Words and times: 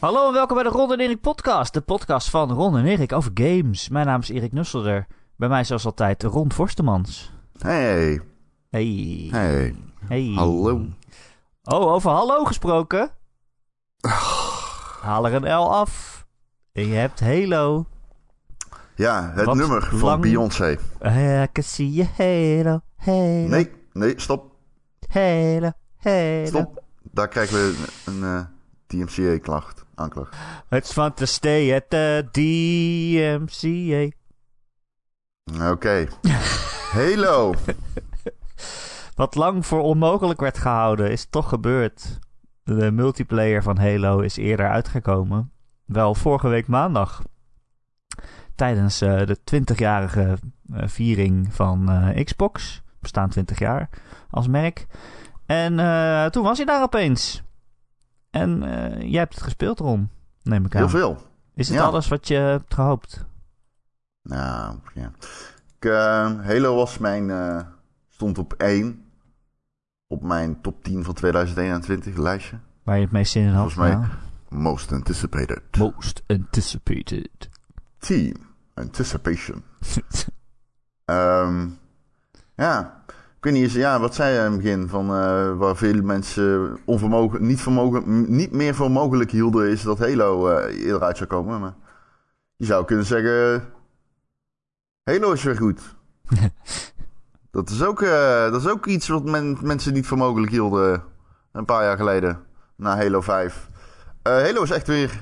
Hallo 0.00 0.26
en 0.26 0.32
welkom 0.32 0.54
bij 0.54 0.64
de 0.64 0.70
Ron 0.70 0.92
en 0.92 1.00
Erik 1.00 1.20
podcast. 1.20 1.72
De 1.74 1.80
podcast 1.80 2.30
van 2.30 2.52
Ron 2.52 2.76
en 2.76 2.84
Erik 2.84 3.12
over 3.12 3.30
games. 3.34 3.88
Mijn 3.88 4.06
naam 4.06 4.20
is 4.20 4.28
Erik 4.28 4.52
Nusselder. 4.52 5.06
Bij 5.36 5.48
mij 5.48 5.64
zoals 5.64 5.84
altijd 5.84 6.22
Ron 6.22 6.52
Forstemans. 6.52 7.32
Hey, 7.58 8.20
Hey. 8.70 9.28
hey, 9.30 9.74
Hey. 10.08 10.32
hallo. 10.34 10.86
Oh, 11.62 11.92
over 11.92 12.10
hallo 12.10 12.44
gesproken. 12.44 13.10
Haal 15.00 15.26
er 15.26 15.34
een 15.34 15.52
L 15.56 15.74
af. 15.74 16.24
En 16.72 16.86
je 16.86 16.94
hebt 16.94 17.20
Halo. 17.20 17.86
Ja, 18.94 19.32
het 19.34 19.44
Wat 19.44 19.56
nummer 19.56 19.88
van 19.96 20.20
Beyoncé. 20.20 20.78
I 21.04 21.46
can 21.52 21.62
see 21.64 21.90
you 21.92 22.08
Halo. 22.16 22.80
Halo. 22.96 23.48
Nee, 23.48 23.70
nee, 23.92 24.14
stop, 24.16 24.52
Halo. 25.08 25.70
Halo. 25.96 26.46
stop. 26.46 26.82
Daar 27.02 27.28
krijgen 27.28 27.56
we 27.56 27.86
een 28.06 28.22
eh 28.24 28.40
DMCA-klacht, 28.90 29.84
aanklacht. 29.94 30.36
It's 30.70 30.92
fun 30.92 31.14
to 31.14 31.24
stay 31.24 31.74
at 31.74 31.90
the 31.90 32.28
DMCA. 32.30 34.08
Oké. 35.70 36.08
Halo. 36.92 37.54
Wat 39.14 39.34
lang 39.34 39.66
voor 39.66 39.80
onmogelijk 39.80 40.40
werd 40.40 40.58
gehouden, 40.58 41.10
is 41.10 41.26
toch 41.30 41.48
gebeurd. 41.48 42.18
De 42.62 42.90
multiplayer 42.90 43.62
van 43.62 43.78
Halo 43.78 44.20
is 44.20 44.36
eerder 44.36 44.68
uitgekomen. 44.68 45.52
Wel 45.84 46.14
vorige 46.14 46.48
week 46.48 46.66
maandag. 46.66 47.22
Tijdens 48.54 49.00
eh, 49.00 49.26
de 49.26 49.38
20-jarige 49.38 50.38
eh, 50.72 50.82
viering 50.88 51.54
van 51.54 51.90
eh, 51.90 52.24
Xbox. 52.24 52.82
Bestaan 53.00 53.28
20 53.28 53.58
jaar 53.58 53.88
als 54.30 54.48
merk. 54.48 54.86
En 55.46 55.76
toen 56.30 56.42
was 56.42 56.56
hij 56.56 56.66
daar 56.66 56.82
opeens. 56.82 57.42
En 58.30 58.62
eh, 58.62 59.00
jij 59.10 59.18
hebt 59.20 59.34
het 59.34 59.42
gespeeld, 59.42 59.78
Ron. 59.78 60.10
Neem 60.42 60.64
ik 60.64 60.74
aan. 60.74 60.80
Heel 60.80 60.88
veel. 60.90 61.22
Is 61.54 61.68
het 61.68 61.76
Ja. 61.76 61.84
alles 61.84 62.08
wat 62.08 62.28
je 62.28 62.34
hebt 62.34 62.74
gehoopt? 62.74 63.24
Nou, 64.22 64.76
ja. 64.94 65.10
Ik, 65.78 65.84
eh, 65.84 66.40
Halo 66.46 66.74
was 66.74 66.98
mijn, 66.98 67.30
eh, 67.30 67.60
stond 68.08 68.38
op 68.38 68.52
1 68.56 69.04
op 70.06 70.22
mijn 70.22 70.60
top 70.60 70.82
10 70.84 71.04
van 71.04 71.14
2021 71.14 72.16
lijstje. 72.16 72.58
Waar 72.82 72.96
je 72.96 73.02
het 73.02 73.12
meest 73.12 73.32
zin 73.32 73.42
in 73.42 73.48
had? 73.48 73.56
Volgens 73.72 73.76
mij- 73.76 73.94
Nou, 73.94 74.62
Most 74.62 74.92
anticipated. 74.92 75.62
most 75.78 76.22
anticipated. 76.26 77.48
Team 77.98 78.34
Anticipation. 78.74 79.62
Ehm 81.04 81.68
ja, 82.54 83.04
ik 83.40 83.46
weet 83.46 83.54
niet 83.54 83.62
eens, 83.64 83.72
ja, 83.74 84.00
wat 84.00 84.14
zei 84.14 84.32
je 84.32 84.38
in 84.38 84.44
het 84.52 84.56
begin 84.62 84.88
van 84.88 85.04
eh, 85.06 85.56
waar 85.56 85.76
veel 85.76 86.02
mensen 86.02 86.78
onvermogen, 86.84 87.46
niet, 87.46 87.60
vermogen, 87.60 88.36
niet 88.36 88.52
meer 88.52 88.74
voor 88.74 88.90
mogelijk 88.90 89.30
hielden, 89.30 89.68
is 89.70 89.82
dat 89.82 89.98
Halo 89.98 90.48
eh, 90.48 90.84
eerder 90.84 91.02
uit 91.02 91.16
zou 91.16 91.28
komen. 91.28 91.60
Maar 91.60 91.74
je 92.56 92.64
zou 92.64 92.84
kunnen 92.84 93.04
zeggen, 93.06 93.64
Halo 95.02 95.32
is 95.32 95.42
weer 95.42 95.56
goed. 95.56 95.80
dat, 97.50 97.70
is 97.70 97.82
ook, 97.82 98.02
eh, 98.02 98.50
dat 98.50 98.60
is 98.60 98.68
ook 98.68 98.86
iets 98.86 99.08
wat 99.08 99.24
men, 99.24 99.58
mensen 99.62 99.92
niet 99.92 100.06
voor 100.06 100.18
mogelijk 100.18 100.52
hielden 100.52 101.02
een 101.52 101.64
paar 101.64 101.84
jaar 101.84 101.96
geleden, 101.96 102.42
na 102.76 102.96
Halo 102.96 103.20
5. 103.20 103.68
Eh, 104.22 104.32
Halo 104.32 104.62
is 104.62 104.70
echt 104.70 104.86
weer 104.86 105.20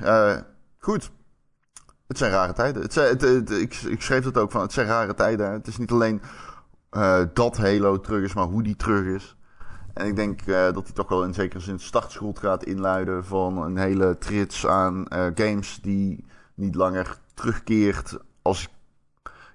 goed. 0.78 1.10
Het 2.06 2.18
zijn 2.18 2.30
rare 2.30 2.52
tijden. 2.52 2.82
Het 2.82 2.92
zijn, 2.92 3.08
het, 3.08 3.20
het- 3.20 3.50
ik, 3.50 3.74
ik 3.74 4.02
schreef 4.02 4.24
het 4.24 4.36
ook 4.38 4.50
van, 4.50 4.60
het 4.60 4.72
zijn 4.72 4.86
rare 4.86 5.14
tijden. 5.14 5.52
Het 5.52 5.66
is 5.66 5.76
niet 5.78 5.90
alleen 5.90 6.20
eh, 6.90 7.22
dat 7.34 7.56
Halo 7.56 8.00
terug 8.00 8.24
is, 8.24 8.34
maar 8.34 8.46
hoe 8.46 8.62
die 8.62 8.76
terug 8.76 9.04
is. 9.04 9.36
En 9.94 10.06
ik 10.06 10.16
denk 10.16 10.40
eh, 10.40 10.46
dat 10.46 10.84
hij 10.84 10.92
toch 10.92 11.08
wel 11.08 11.24
in 11.24 11.34
zekere 11.34 11.60
zin 11.60 11.78
startschuld 11.80 12.38
gaat 12.38 12.64
inluiden 12.64 13.24
van 13.24 13.62
een 13.62 13.76
hele 13.76 14.18
trits 14.18 14.66
aan 14.66 15.06
eh, 15.06 15.26
games 15.34 15.78
die 15.82 16.24
niet 16.54 16.74
langer 16.74 17.18
terugkeert 17.34 18.18
als 18.42 18.68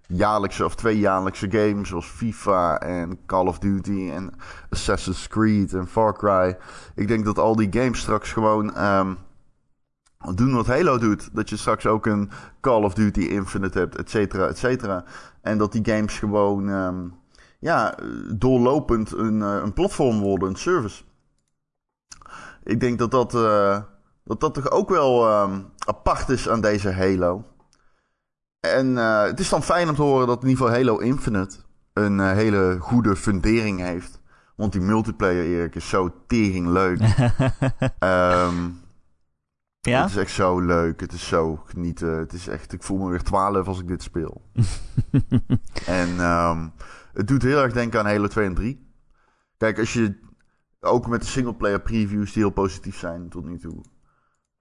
jaarlijkse 0.07 0.65
of 0.65 0.75
tweejaarlijkse 0.75 1.51
games 1.51 1.89
zoals 1.89 2.05
FIFA 2.05 2.79
en 2.79 3.25
Call 3.25 3.47
of 3.47 3.59
Duty 3.59 4.09
en 4.11 4.33
Assassin's 4.69 5.27
Creed 5.27 5.73
en 5.73 5.87
Far 5.87 6.13
Cry. 6.17 6.57
Ik 6.95 7.07
denk 7.07 7.25
dat 7.25 7.39
al 7.39 7.55
die 7.55 7.67
games 7.71 7.99
straks 7.99 8.31
gewoon 8.31 8.75
ehm, 8.75 9.13
doen 10.35 10.53
wat 10.53 10.67
Halo 10.67 10.97
doet. 10.97 11.29
Dat 11.35 11.49
je 11.49 11.57
straks 11.57 11.85
ook 11.85 12.05
een 12.05 12.31
Call 12.61 12.83
of 12.83 12.93
Duty 12.93 13.21
Infinite 13.21 13.79
hebt, 13.79 13.95
et 13.95 14.09
cetera, 14.09 14.47
et 14.47 14.57
cetera. 14.57 15.03
En 15.41 15.57
dat 15.57 15.71
die 15.71 15.85
games 15.85 16.19
gewoon 16.19 16.69
ehm, 16.69 17.07
ja, 17.63 17.95
doorlopend 18.35 19.11
een, 19.11 19.41
eh, 19.41 19.59
een 19.63 19.73
platform 19.73 20.19
worden, 20.19 20.49
een 20.49 20.55
service. 20.55 21.03
Ik 22.63 22.79
denk 22.79 22.99
dat 22.99 23.11
dat, 23.11 23.35
eh, 23.35 23.81
dat, 24.23 24.39
dat 24.39 24.53
toch 24.53 24.71
ook 24.71 24.89
wel 24.89 25.29
ehm, 25.29 25.61
apart 25.85 26.29
is 26.29 26.49
aan 26.49 26.61
deze 26.61 26.91
Halo. 26.91 27.45
En 28.59 28.97
eh, 28.97 29.23
het 29.23 29.39
is 29.39 29.49
dan 29.49 29.63
fijn 29.63 29.89
om 29.89 29.95
te 29.95 30.01
horen 30.01 30.27
dat 30.27 30.43
in 30.43 30.49
ieder 30.49 30.65
geval 30.65 30.79
Halo 30.79 30.97
Infinite 30.97 31.57
een 31.93 32.19
hele 32.19 32.77
goede 32.79 33.15
fundering 33.15 33.79
heeft. 33.79 34.21
Want 34.55 34.71
die 34.71 34.81
multiplayer, 34.81 35.43
Erik, 35.43 35.75
is 35.75 35.89
zo 35.89 36.13
tering 36.27 36.67
leuk. 36.67 36.99
Ehm 37.99 38.69
ja? 39.89 40.01
het 40.01 40.09
is 40.09 40.17
echt 40.17 40.31
zo 40.31 40.59
leuk. 40.59 40.99
Het 40.99 41.11
is 41.11 41.27
zo 41.27 41.55
genieten. 41.65 42.17
Het 42.17 42.33
is 42.33 42.47
echt, 42.47 42.73
ik 42.73 42.83
voel 42.83 42.97
me 42.97 43.09
weer 43.09 43.23
12 43.23 43.67
als 43.67 43.79
ik 43.79 43.87
dit 43.87 44.03
speel. 44.03 44.41
en 45.85 46.19
ehm, 46.19 46.67
het 47.13 47.27
doet 47.27 47.41
heel 47.41 47.61
erg 47.61 47.73
denken 47.73 47.99
aan 47.99 48.05
Halo 48.05 48.27
2 48.27 48.45
en 48.45 48.53
3. 48.53 48.87
Kijk, 49.57 49.79
als 49.79 49.93
je 49.93 50.19
ook 50.79 51.07
met 51.07 51.21
de 51.21 51.27
singleplayer 51.27 51.81
previews 51.81 52.33
die 52.33 52.43
heel 52.43 52.51
positief 52.51 52.97
zijn 52.97 53.29
tot 53.29 53.45
nu 53.45 53.57
toe. 53.59 53.81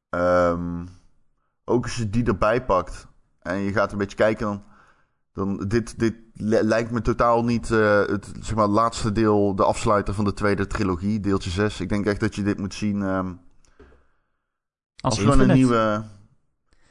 ehm, 0.08 0.86
ook 1.64 1.82
als 1.84 1.96
je 1.96 2.10
die 2.10 2.24
erbij 2.24 2.64
pakt 2.64 3.06
en 3.38 3.58
je 3.58 3.72
gaat 3.72 3.92
een 3.92 3.98
beetje 3.98 4.16
kijken, 4.16 4.46
dan, 4.46 4.62
dan 5.32 5.68
dit, 5.68 5.98
dit 5.98 6.14
li- 6.34 6.62
lijkt 6.62 6.90
me 6.90 7.00
totaal 7.00 7.44
niet 7.44 7.70
eh, 7.70 8.06
het 8.06 8.32
zeg 8.40 8.54
maar, 8.54 8.66
laatste 8.68 9.12
deel, 9.12 9.54
de 9.54 9.64
afsluiter 9.64 10.14
van 10.14 10.24
de 10.24 10.32
tweede 10.32 10.66
trilogie, 10.66 11.20
deeltje 11.20 11.50
6. 11.50 11.80
Ik 11.80 11.88
denk 11.88 12.06
echt 12.06 12.20
dat 12.20 12.34
je 12.34 12.42
dit 12.42 12.58
moet 12.58 12.74
zien. 12.74 13.02
ehm, 13.02 13.32
Als 15.00 15.14
gewoon 15.18 15.40
een 15.40 15.46
nieuwe. 15.56 16.04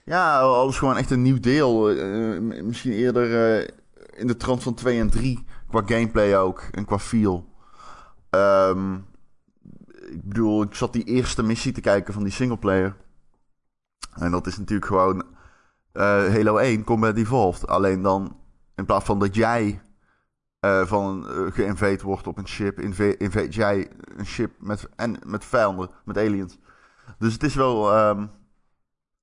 Ja, 0.05 0.39
als 0.39 0.77
gewoon 0.77 0.97
echt 0.97 1.11
een 1.11 1.21
nieuw 1.21 1.39
deel. 1.39 1.89
eh, 1.89 2.39
misschien 2.63 2.91
eerder 2.91 3.57
eh, 3.61 3.67
in 4.19 4.27
de 4.27 4.37
trant 4.37 4.63
van 4.63 4.73
2 4.73 4.99
en 4.99 5.09
3. 5.09 5.45
Qua 5.71 5.81
gameplay 5.85 6.37
ook 6.37 6.59
en 6.71 6.85
qua 6.85 6.99
feel. 6.99 7.45
Ehm, 8.29 8.95
ik 10.11 10.23
bedoel, 10.23 10.61
ik 10.63 10.75
zat 10.75 10.93
die 10.93 11.03
eerste 11.03 11.43
missie 11.43 11.71
te 11.71 11.81
kijken 11.81 12.13
van 12.13 12.23
die 12.23 12.31
singleplayer. 12.31 12.97
En 14.13 14.31
dat 14.31 14.47
is 14.47 14.57
natuurlijk 14.57 14.87
gewoon 14.87 15.23
eh, 15.91 16.03
Halo 16.03 16.57
1 16.57 16.83
Combat 16.83 17.15
Evolved. 17.15 17.67
Alleen 17.67 18.01
dan, 18.01 18.37
in 18.75 18.85
plaats 18.85 19.05
van 19.05 19.19
dat 19.19 19.35
jij 19.35 19.81
eh 20.59 20.85
van 20.85 21.27
uh, 21.57 22.01
wordt 22.01 22.27
op 22.27 22.37
een 22.37 22.47
ship, 22.47 22.79
inva- 22.79 23.17
invade 23.17 23.49
jij 23.49 23.91
een 24.17 24.25
ship 24.25 24.51
met, 24.59 24.89
en, 24.95 25.19
met 25.25 25.45
vijanden, 25.45 25.89
met 26.05 26.17
aliens. 26.17 26.57
Dus 27.17 27.33
het 27.33 27.43
is 27.43 27.55
wel 27.55 27.93
ehm, 27.93 28.27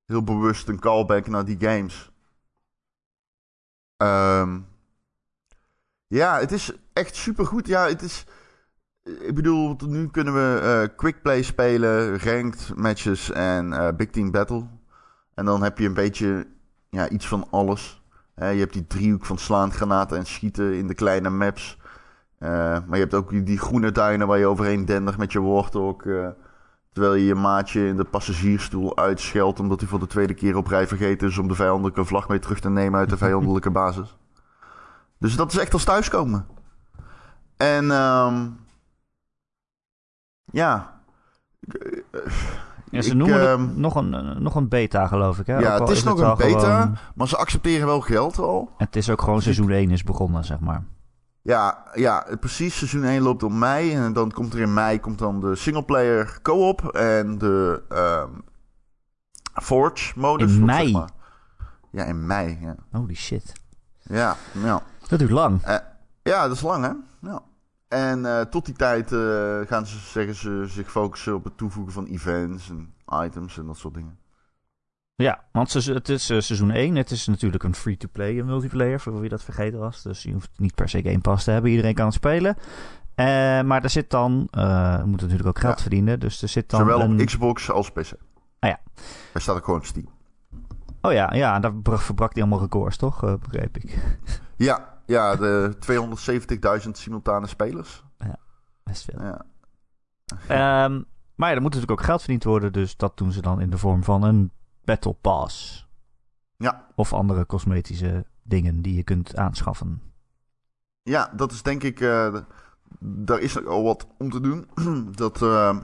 heel 0.06 0.22
bewust 0.24 0.68
een 0.68 0.78
callback 0.80 1.26
naar 1.26 1.44
die 1.44 1.56
games. 1.60 2.10
Ehm, 3.96 4.60
ja, 6.08 6.38
het 6.38 6.52
is 6.52 6.72
echt 6.92 7.16
supergoed. 7.16 7.66
Ja, 7.66 7.86
het 7.86 8.02
is... 8.02 8.24
Ik 9.02 9.34
bedoel, 9.34 9.76
nu 9.86 10.08
kunnen 10.08 10.34
we 10.34 10.60
eh 10.60 10.96
quick 10.96 11.22
play 11.22 11.42
spelen, 11.42 12.18
ranked 12.18 12.72
matches 12.76 13.30
en 13.30 13.72
eh, 13.72 13.96
big 13.96 14.10
team 14.10 14.30
battle. 14.30 14.66
En 15.34 15.44
dan 15.44 15.62
heb 15.62 15.78
je 15.78 15.86
een 15.86 15.94
beetje 15.94 16.46
ja, 16.90 17.08
iets 17.08 17.28
van 17.28 17.46
alles. 17.50 18.02
Je 18.34 18.44
hebt 18.44 18.72
die 18.72 18.86
driehoek 18.86 19.24
van 19.24 19.38
slaan, 19.38 19.72
granaten 19.72 20.16
en 20.18 20.26
schieten 20.26 20.74
in 20.74 20.86
de 20.86 20.94
kleine 20.94 21.30
maps. 21.30 21.78
Eh, 22.38 22.48
maar 22.50 22.96
je 22.96 23.02
hebt 23.02 23.14
ook 23.14 23.30
die, 23.30 23.42
die 23.42 23.58
groene 23.58 23.92
duinen 23.92 24.26
waar 24.26 24.38
je 24.38 24.46
overheen 24.46 24.84
dendert 24.84 25.16
met 25.16 25.32
je 25.32 25.40
warthog. 25.40 26.02
terwijl 26.92 27.14
je 27.14 27.24
je 27.24 27.34
maatje 27.34 27.86
in 27.86 27.96
de 27.96 28.04
passagiersstoel 28.04 28.96
uitscheldt 28.96 29.60
omdat 29.60 29.80
hij 29.80 29.88
voor 29.88 29.98
de 29.98 30.06
tweede 30.06 30.34
keer 30.34 30.56
op 30.56 30.66
rij 30.66 30.86
vergeten 30.86 31.28
is 31.28 31.38
om 31.38 31.48
de 31.48 31.54
vijandelijke 31.54 32.04
vlag 32.04 32.28
mee 32.28 32.38
terug 32.38 32.60
te 32.60 32.70
nemen 32.70 33.00
uit 33.00 33.10
de 33.10 33.16
vijandelijke 33.16 33.70
basis. 33.82 34.16
Dus 35.18 35.36
dat 35.36 35.52
is 35.52 35.58
echt 35.58 35.72
als 35.72 35.84
thuiskomen. 35.84 36.46
En 37.56 37.90
ehm 37.90 38.46
ja. 40.44 41.00
Ja, 42.90 43.02
ze 43.02 43.08
Ik, 43.10 43.14
noemen 43.14 43.40
ehm, 43.48 43.60
het 43.60 43.76
nog 43.76 43.94
een, 43.94 44.42
nog 44.42 44.54
een 44.54 44.68
beta, 44.68 45.06
geloof 45.06 45.38
ik. 45.38 45.46
Hè? 45.46 45.58
Ja, 45.58 45.80
het 45.80 45.88
is 45.88 46.02
nog 46.02 46.20
een 46.20 46.36
beta. 46.36 46.80
gewoon- 46.80 46.96
Maar 47.14 47.28
ze 47.28 47.36
accepteren 47.36 47.86
wel 47.86 48.00
geld 48.00 48.38
al. 48.38 48.70
het 48.76 48.96
is 48.96 49.10
ook 49.10 49.22
gewoon 49.22 49.42
seizoen 49.42 49.70
1 49.70 49.90
is 49.90 50.02
begonnen, 50.02 50.44
zeg 50.44 50.60
maar. 50.60 50.84
Ja, 51.42 51.84
ja, 51.94 52.26
precies. 52.40 52.76
Seizoen 52.78 53.04
1 53.04 53.22
loopt 53.22 53.42
op 53.42 53.52
mei. 53.52 53.94
En 53.94 54.12
dan 54.12 54.30
komt 54.32 54.52
er 54.54 54.60
in 54.60 54.74
mei 54.74 55.00
komt 55.00 55.18
dan 55.18 55.40
de 55.40 55.56
singleplayer 55.56 56.38
co-op 56.42 56.84
en 56.88 57.38
de 57.38 57.82
ehm, 57.88 58.30
Forge 59.62 60.18
modus. 60.18 60.52
In 60.54 60.64
mei? 60.64 60.82
zeg 60.84 60.92
maar. 60.92 61.10
Ja, 61.90 62.04
in 62.04 62.26
mei. 62.26 62.58
Ja, 62.60 62.74
Holy 62.92 63.14
shit. 63.14 63.52
ja. 64.02 64.36
ja. 64.52 64.82
Dat 65.08 65.18
duurt 65.18 65.30
lang. 65.30 65.62
Eh, 65.62 65.76
ja 66.22 66.48
dat 66.48 66.56
is 66.56 66.62
lang, 66.62 66.84
hè? 66.84 66.92
Ja. 67.28 67.42
En 67.88 68.26
eh, 68.26 68.40
tot 68.40 68.66
die 68.66 68.74
tijd 68.74 69.12
eh, 69.12 69.60
gaan 69.66 69.86
ze, 69.86 69.98
zeggen 69.98 70.34
ze, 70.34 70.64
zich 70.66 70.90
focussen 70.90 71.34
op 71.34 71.44
het 71.44 71.56
toevoegen 71.56 71.92
van 71.92 72.06
events 72.06 72.70
en 72.70 72.94
items 73.24 73.58
en 73.58 73.66
dat 73.66 73.76
soort 73.76 73.94
dingen. 73.94 74.18
Ja, 75.14 75.44
want 75.52 75.72
het 75.72 76.08
is 76.08 76.24
seizoen 76.24 76.70
1. 76.70 76.96
Het 76.96 77.10
is 77.10 77.26
natuurlijk 77.26 77.62
een 77.62 77.74
free-to-play 77.74 78.42
multiplayer, 78.42 79.00
voor 79.00 79.20
wie 79.20 79.28
dat 79.28 79.42
vergeten 79.42 79.78
was. 79.78 80.02
Dus 80.02 80.22
je 80.22 80.32
hoeft 80.32 80.50
niet 80.56 80.74
per 80.74 80.88
se 80.88 81.02
Game 81.02 81.20
Pass 81.20 81.44
te 81.44 81.50
hebben. 81.50 81.70
Iedereen 81.70 81.94
kan 81.94 82.04
het 82.04 82.14
spelen. 82.14 82.56
Uh, 82.56 83.24
maar 83.62 83.82
er 83.82 83.90
zit 83.90 84.10
dan, 84.10 84.48
uh, 84.50 85.02
moet 85.02 85.20
natuurlijk 85.20 85.48
ook 85.48 85.58
geld 85.58 85.76
ja. 85.76 85.80
verdienen. 85.80 86.20
Dus 86.20 86.42
er 86.42 86.48
zit 86.48 86.70
dan 86.70 86.80
Zowel 86.80 87.00
een... 87.00 87.20
op 87.20 87.26
Xbox 87.26 87.70
als 87.70 87.90
PC. 87.90 88.12
Ah 88.58 88.70
ja. 88.70 88.80
Hij 89.32 89.40
staat 89.40 89.56
ook 89.56 89.64
gewoon 89.64 89.78
op 89.78 89.86
Steam. 89.86 90.08
Oh 91.00 91.12
ja, 91.12 91.34
ja, 91.34 91.58
daar 91.60 91.72
verbrak 91.82 92.32
hij 92.34 92.42
allemaal 92.42 92.60
records, 92.60 92.96
toch? 92.96 93.24
Uh, 93.24 93.34
begreep 93.34 93.76
ik. 93.76 93.98
Ja, 94.56 94.97
ja 95.08 95.36
de 95.36 95.76
270.000 96.84 96.90
simultane 96.90 97.46
spelers. 97.46 98.04
Ja, 98.18 98.36
best 98.82 99.04
veel. 99.04 99.22
Ja. 99.22 99.44
Um, 100.84 101.04
maar 101.34 101.48
ja, 101.48 101.54
er 101.54 101.62
moet 101.62 101.72
natuurlijk 101.74 102.00
ook 102.00 102.06
geld 102.06 102.20
verdiend 102.20 102.44
worden. 102.44 102.72
Dus 102.72 102.96
dat 102.96 103.16
doen 103.16 103.32
ze 103.32 103.42
dan 103.42 103.60
in 103.60 103.70
de 103.70 103.78
vorm 103.78 104.04
van 104.04 104.22
een 104.22 104.52
Battle 104.84 105.16
Pass. 105.20 105.86
Ja. 106.56 106.86
Of 106.94 107.12
andere 107.12 107.46
cosmetische 107.46 108.26
dingen 108.42 108.82
die 108.82 108.96
je 108.96 109.02
kunt 109.02 109.36
aanschaffen. 109.36 110.02
Ja, 111.02 111.32
dat 111.36 111.52
is 111.52 111.62
denk 111.62 111.82
ik. 111.82 112.00
Uh, 112.00 112.36
daar 112.98 113.38
is 113.38 113.66
al 113.66 113.82
wat 113.82 114.06
om 114.18 114.30
te 114.30 114.40
doen. 114.40 114.68
dat 115.14 115.42
uh, 115.42 115.78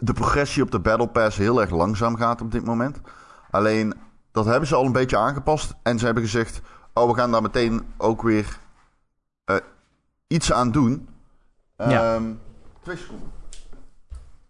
de 0.00 0.12
progressie 0.12 0.62
op 0.62 0.70
de 0.70 0.80
Battle 0.80 1.08
Pass 1.08 1.36
heel 1.36 1.60
erg 1.60 1.70
langzaam 1.70 2.16
gaat 2.16 2.40
op 2.40 2.50
dit 2.50 2.64
moment. 2.64 3.00
Alleen 3.50 3.94
dat 4.30 4.44
hebben 4.44 4.68
ze 4.68 4.74
al 4.74 4.84
een 4.84 4.92
beetje 4.92 5.18
aangepast. 5.18 5.74
En 5.82 5.98
ze 5.98 6.04
hebben 6.04 6.22
gezegd: 6.22 6.60
Oh, 6.98 7.08
we 7.10 7.14
gaan 7.14 7.30
daar 7.30 7.42
meteen 7.42 7.82
ook 7.96 8.22
weer 8.22 8.58
uh, 9.50 9.56
iets 10.26 10.52
aan 10.52 10.70
doen. 10.70 11.08
Ja. 11.76 12.14
Um, 12.14 12.40
twee 12.82 12.96
seconden. 12.96 13.28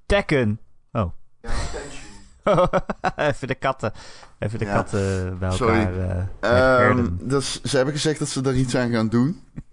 Tekken. 0.06 0.60
Oh. 0.92 1.10
Ja. 1.40 1.50
Even 3.28 3.48
de 3.48 3.54
katten. 3.54 3.92
Even 4.38 4.58
de 4.58 4.64
Ja. 4.64 4.74
katten 4.74 5.38
bij 5.38 5.50
Sorry. 5.50 5.78
elkaar 5.78 6.28
uh, 6.40 6.88
Ehm, 6.88 7.06
dus 7.20 7.62
ze 7.62 7.76
hebben 7.76 7.94
gezegd 7.94 8.18
dat 8.18 8.28
ze 8.28 8.40
daar 8.40 8.54
iets 8.54 8.76
aan 8.76 8.90
gaan 8.90 9.08
doen. 9.08 9.40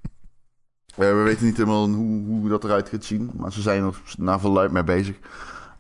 Eh, 0.94 1.00
we 1.08 1.14
weten 1.24 1.46
niet 1.46 1.58
helemaal 1.58 1.88
hoe, 1.88 2.26
hoe 2.26 2.50
dat 2.50 2.64
eruit 2.64 2.90
gaat 2.90 3.04
zien. 3.04 3.32
Maar 3.34 3.52
ze 3.52 3.62
zijn 3.62 3.84
er 3.84 4.02
naar 4.18 4.40
verluid 4.40 4.72
mee 4.72 4.84
bezig. 4.84 5.18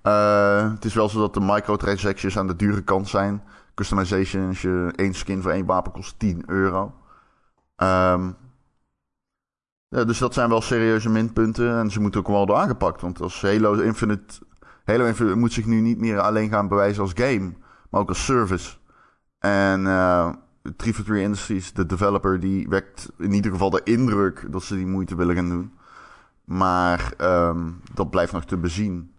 Eh, 0.01 0.71
het 0.71 0.85
is 0.85 0.93
wel 0.93 1.09
zo 1.09 1.19
dat 1.19 1.33
de 1.33 1.39
microtransactions 1.39 2.37
aan 2.37 2.47
de 2.47 2.55
dure 2.55 2.81
kant 2.81 3.07
zijn. 3.09 3.43
Customization, 3.75 4.47
als 4.47 4.61
je 4.61 4.93
één 4.95 5.13
skin 5.13 5.41
voor 5.41 5.51
één 5.51 5.65
wapen 5.65 5.91
kost 5.91 6.19
10 6.19 6.43
euro. 6.45 6.93
Ehm, 7.75 8.31
ja, 9.87 10.03
dus 10.03 10.17
dat 10.17 10.33
zijn 10.33 10.49
wel 10.49 10.61
serieuze 10.61 11.09
minpunten. 11.09 11.77
En 11.77 11.91
ze 11.91 11.99
moeten 11.99 12.19
ook 12.19 12.27
wel 12.27 12.45
door 12.45 12.55
aangepakt. 12.55 13.01
Want 13.01 13.21
als 13.21 13.41
Halo 13.41 13.73
Infinite... 13.73 14.39
Halo 14.83 15.05
Infinite 15.05 15.37
moet 15.37 15.53
zich 15.53 15.65
nu 15.65 15.79
niet 15.79 15.99
meer 15.99 16.19
alleen 16.19 16.49
gaan 16.49 16.67
bewijzen 16.67 17.01
als 17.01 17.11
game. 17.15 17.53
Maar 17.89 18.01
ook 18.01 18.09
als 18.09 18.25
service. 18.25 18.77
En 19.39 19.81
uh, 19.81 20.33
343 20.63 21.15
Industries, 21.15 21.73
de 21.73 21.85
developer, 21.85 22.39
die 22.39 22.69
wekt 22.69 23.11
in 23.17 23.33
ieder 23.33 23.51
geval 23.51 23.69
de 23.69 23.81
indruk 23.83 24.45
dat 24.49 24.63
ze 24.63 24.75
die 24.75 24.85
moeite 24.85 25.15
willen 25.15 25.35
gaan 25.35 25.49
doen. 25.49 25.73
Maar 26.45 27.13
um, 27.21 27.81
dat 27.93 28.09
blijft 28.09 28.31
nog 28.31 28.45
te 28.45 28.57
bezien. 28.57 29.11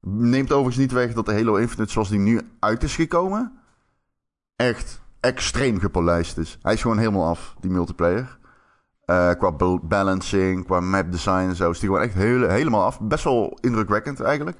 Neemt 0.00 0.52
overigens 0.52 0.76
niet 0.76 0.92
weg 0.92 1.12
dat 1.12 1.26
de 1.26 1.32
Halo 1.32 1.54
Infinite 1.54 1.92
zoals 1.92 2.08
die 2.08 2.18
nu 2.18 2.40
uit 2.58 2.82
is 2.82 2.94
gekomen, 2.94 3.59
echt 4.60 5.00
extreem 5.20 5.78
gepolijst 5.78 6.38
is. 6.38 6.58
Hij 6.62 6.72
is 6.72 6.82
gewoon 6.82 6.98
helemaal 6.98 7.28
af, 7.28 7.54
die 7.60 7.70
multiplayer. 7.70 8.38
Uh, 9.06 9.30
qua 9.30 9.78
balancing, 9.82 10.64
qua 10.64 10.80
map 10.80 11.12
design 11.12 11.48
en 11.48 11.56
zo 11.56 11.70
is 11.70 11.78
die 11.78 11.88
gewoon 11.88 12.04
echt 12.04 12.14
hele, 12.14 12.50
helemaal 12.50 12.84
af. 12.84 13.00
Best 13.00 13.24
wel 13.24 13.58
indrukwekkend 13.60 14.20
eigenlijk. 14.20 14.58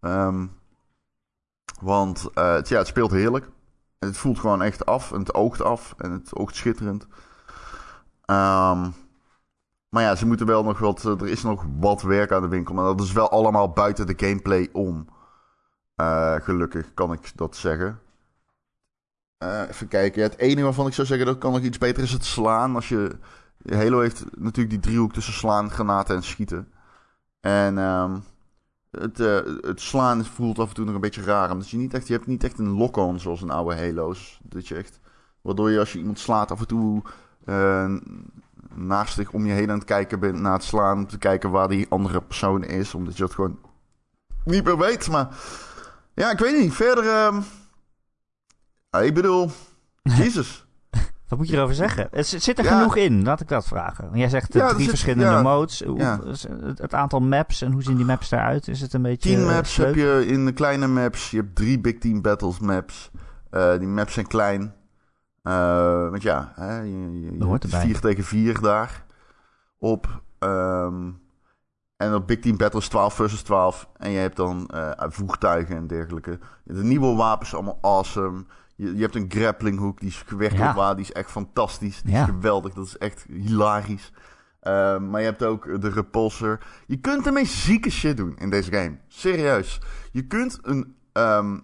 Um, 0.00 0.52
want 1.80 2.30
uh, 2.34 2.52
het, 2.52 2.68
het 2.68 2.86
speelt 2.86 3.10
heerlijk. 3.10 3.48
Het 3.98 4.16
voelt 4.16 4.38
gewoon 4.38 4.62
echt 4.62 4.86
af 4.86 5.12
en 5.12 5.18
het 5.18 5.34
oogt 5.34 5.62
af 5.62 5.94
en 5.98 6.10
het 6.10 6.36
oogt 6.36 6.56
schitterend. 6.56 7.02
Um, 8.26 8.94
maar 9.88 10.02
ja, 10.02 10.14
ze 10.14 10.26
moeten 10.26 10.46
wel 10.46 10.64
nog 10.64 10.78
wat. 10.78 11.04
Er 11.04 11.28
is 11.28 11.42
nog 11.42 11.66
wat 11.78 12.02
werk 12.02 12.32
aan 12.32 12.42
de 12.42 12.48
winkel. 12.48 12.74
Maar 12.74 12.84
dat 12.84 13.00
is 13.00 13.12
wel 13.12 13.30
allemaal 13.30 13.70
buiten 13.70 14.06
de 14.06 14.26
gameplay 14.26 14.68
om. 14.72 15.06
Gelukkig 16.42 16.94
kan 16.94 17.12
ik 17.12 17.32
dat 17.34 17.56
zeggen. 17.56 18.00
Uh, 19.42 19.68
even 19.68 19.88
kijken. 19.88 20.22
Het 20.22 20.38
enige 20.38 20.62
waarvan 20.62 20.86
ik 20.86 20.94
zou 20.94 21.06
zeggen 21.06 21.26
dat 21.26 21.38
kan 21.38 21.52
nog 21.52 21.60
iets 21.60 21.78
beter 21.78 22.02
is 22.02 22.12
het 22.12 22.24
slaan. 22.24 22.74
Als 22.74 22.88
je. 22.88 23.16
Halo 23.70 24.00
heeft 24.00 24.24
natuurlijk 24.36 24.70
die 24.70 24.80
driehoek 24.80 25.12
tussen 25.12 25.32
slaan, 25.32 25.70
granaten 25.70 26.16
en 26.16 26.22
schieten. 26.22 26.68
En 27.40 27.78
um, 27.78 28.24
het, 28.90 29.20
uh, 29.20 29.38
het 29.60 29.80
slaan 29.80 30.24
voelt 30.24 30.58
af 30.58 30.68
en 30.68 30.74
toe 30.74 30.84
nog 30.84 30.94
een 30.94 31.00
beetje 31.00 31.22
raar. 31.22 31.50
Omdat 31.50 31.70
je 31.70 31.76
niet 31.76 31.94
echt, 31.94 32.06
je 32.06 32.12
hebt 32.12 32.26
niet 32.26 32.44
echt 32.44 32.58
een 32.58 32.70
lock-on 32.70 33.20
zoals 33.20 33.42
een 33.42 33.50
oude 33.50 33.76
Halo's. 33.76 34.40
Dat 34.42 34.68
je 34.68 34.74
echt, 34.74 35.00
waardoor 35.40 35.70
je 35.70 35.78
als 35.78 35.92
je 35.92 35.98
iemand 35.98 36.18
slaat 36.18 36.50
af 36.50 36.60
en 36.60 36.66
toe 36.66 37.02
uh, 37.46 37.96
naastig 38.74 39.30
om 39.30 39.46
je 39.46 39.52
heen 39.52 39.70
aan 39.70 39.78
het 39.78 39.84
kijken 39.84 40.20
bent 40.20 40.40
naar 40.40 40.52
het 40.52 40.64
slaan. 40.64 40.98
Om 40.98 41.06
te 41.06 41.18
kijken 41.18 41.50
waar 41.50 41.68
die 41.68 41.86
andere 41.88 42.20
persoon 42.20 42.64
is. 42.64 42.94
Omdat 42.94 43.16
je 43.16 43.22
dat 43.22 43.34
gewoon 43.34 43.58
niet 44.44 44.64
meer 44.64 44.78
weet. 44.78 45.08
Maar 45.08 45.28
ja, 46.14 46.30
ik 46.30 46.38
weet 46.38 46.60
niet. 46.60 46.72
Verder, 46.72 47.04
uh, 47.04 47.38
ik 49.00 49.14
bedoel, 49.14 49.50
Jezus. 50.18 50.66
Wat 51.28 51.38
moet 51.40 51.48
je 51.50 51.56
erover 51.56 51.74
zeggen? 51.74 52.08
Zit 52.24 52.58
er 52.58 52.64
Ja. 52.64 52.76
genoeg 52.76 52.96
in, 52.96 53.22
laat 53.24 53.40
ik 53.40 53.48
dat 53.48 53.66
vragen. 53.66 54.10
Jij 54.14 54.28
zegt 54.28 54.52
de 54.52 54.58
Ja, 54.58 54.64
er 54.64 54.70
drie 54.70 54.80
zit- 54.80 54.90
verschillende 54.90 55.24
ja. 55.24 55.42
modes. 55.42 55.82
Hoe- 55.84 55.98
Ja. 55.98 56.20
het, 56.74 56.94
aantal 56.94 57.20
maps 57.20 57.62
en 57.62 57.72
hoe 57.72 57.82
zien 57.82 57.96
die 57.96 58.04
maps 58.04 58.30
eruit? 58.30 58.68
Is 58.68 58.80
het 58.80 58.92
een 58.92 59.02
beetje. 59.02 59.28
Tien 59.28 59.38
eh, 59.38 59.46
maps 59.46 59.76
leuk? 59.76 59.86
heb 59.86 59.94
je 59.96 60.26
in 60.26 60.44
de 60.46 60.52
kleine 60.52 60.86
maps. 60.86 61.30
Je 61.30 61.36
hebt 61.36 61.54
drie 61.54 61.80
Big 61.80 61.98
Team 61.98 62.20
Battles 62.22 62.58
maps. 62.58 63.10
Uh, 63.50 63.78
die 63.78 63.88
maps 63.88 64.12
zijn 64.12 64.26
klein. 64.26 64.74
Uh, 65.42 66.08
want 66.10 66.22
ja, 66.22 66.52
hè, 66.54 66.80
je, 66.80 67.20
je, 67.20 67.32
je 67.38 67.44
hoort 67.44 67.62
hebt 67.62 67.74
erbij. 67.74 67.88
vier 67.88 68.00
tegen 68.00 68.24
vier 68.24 68.60
daar 68.60 69.04
op. 69.78 70.22
Um, 70.38 71.20
en 71.96 72.14
op 72.14 72.26
Big 72.26 72.38
Team 72.38 72.56
Battles 72.56 72.88
12 72.88 73.14
versus 73.14 73.42
12. 73.42 73.88
En 73.96 74.10
je 74.10 74.18
hebt 74.18 74.36
dan 74.36 74.70
uh, 74.74 74.90
voertuigen 74.98 75.76
en 75.76 75.86
dergelijke. 75.86 76.38
De 76.64 76.82
nieuwe 76.84 77.14
wapens 77.16 77.54
allemaal 77.54 77.78
awesome. 77.80 78.44
Je, 78.82 78.94
je 78.94 79.02
hebt 79.02 79.14
een 79.14 79.30
grappling 79.30 79.78
hook, 79.78 80.00
die 80.00 80.08
is 80.08 80.24
op 80.52 80.74
waar, 80.74 80.96
die 80.96 81.04
is 81.04 81.12
echt 81.12 81.30
fantastisch. 81.30 82.02
Die 82.02 82.14
is 82.14 82.24
geweldig, 82.24 82.74
dat 82.74 82.86
is 82.86 82.98
echt 82.98 83.26
hilarisch. 83.28 84.12
Uh, 84.62 84.98
maar 84.98 85.20
je 85.20 85.26
hebt 85.26 85.44
ook 85.44 85.80
de 85.80 85.88
repulsor. 85.88 86.58
Je 86.86 87.00
kunt 87.00 87.32
meest 87.32 87.54
zieke 87.54 87.90
shit 87.90 88.16
doen 88.16 88.36
in 88.38 88.50
deze 88.50 88.72
game. 88.72 88.98
Serieus. 89.08 89.80
Je 90.12 90.26
kunt 90.26 90.58
een. 90.62 90.96
Um, 91.12 91.62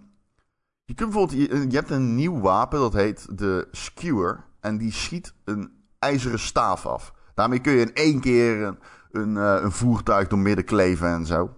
je 0.85 0.95
kunt 0.95 1.11
bijvoorbeeld. 1.11 1.51
Je, 1.51 1.71
je, 1.71 1.77
hebt 1.77 1.91
een 1.91 2.15
nieuw 2.15 2.41
wapen 2.41 2.79
dat 2.79 2.93
heet 2.93 3.39
de 3.39 3.69
Skewer. 3.71 4.45
En 4.61 4.79
die 4.79 4.93
schiet 4.93 5.35
een 5.45 5.71
ijzeren 5.99 6.39
staaf 6.39 6.87
af. 6.87 7.13
Daarmee 7.35 7.61
kun 7.61 7.73
je 7.73 7.81
in 7.81 7.95
één 7.95 8.21
keer 8.21 8.63
een, 8.63 8.79
een, 9.11 9.35
uh, 9.35 9.63
een 9.63 9.73
voertuig 9.73 10.29
door 10.29 10.39
midden 10.39 10.65
kleven 10.65 11.09
en 11.09 11.27
zo. 11.27 11.51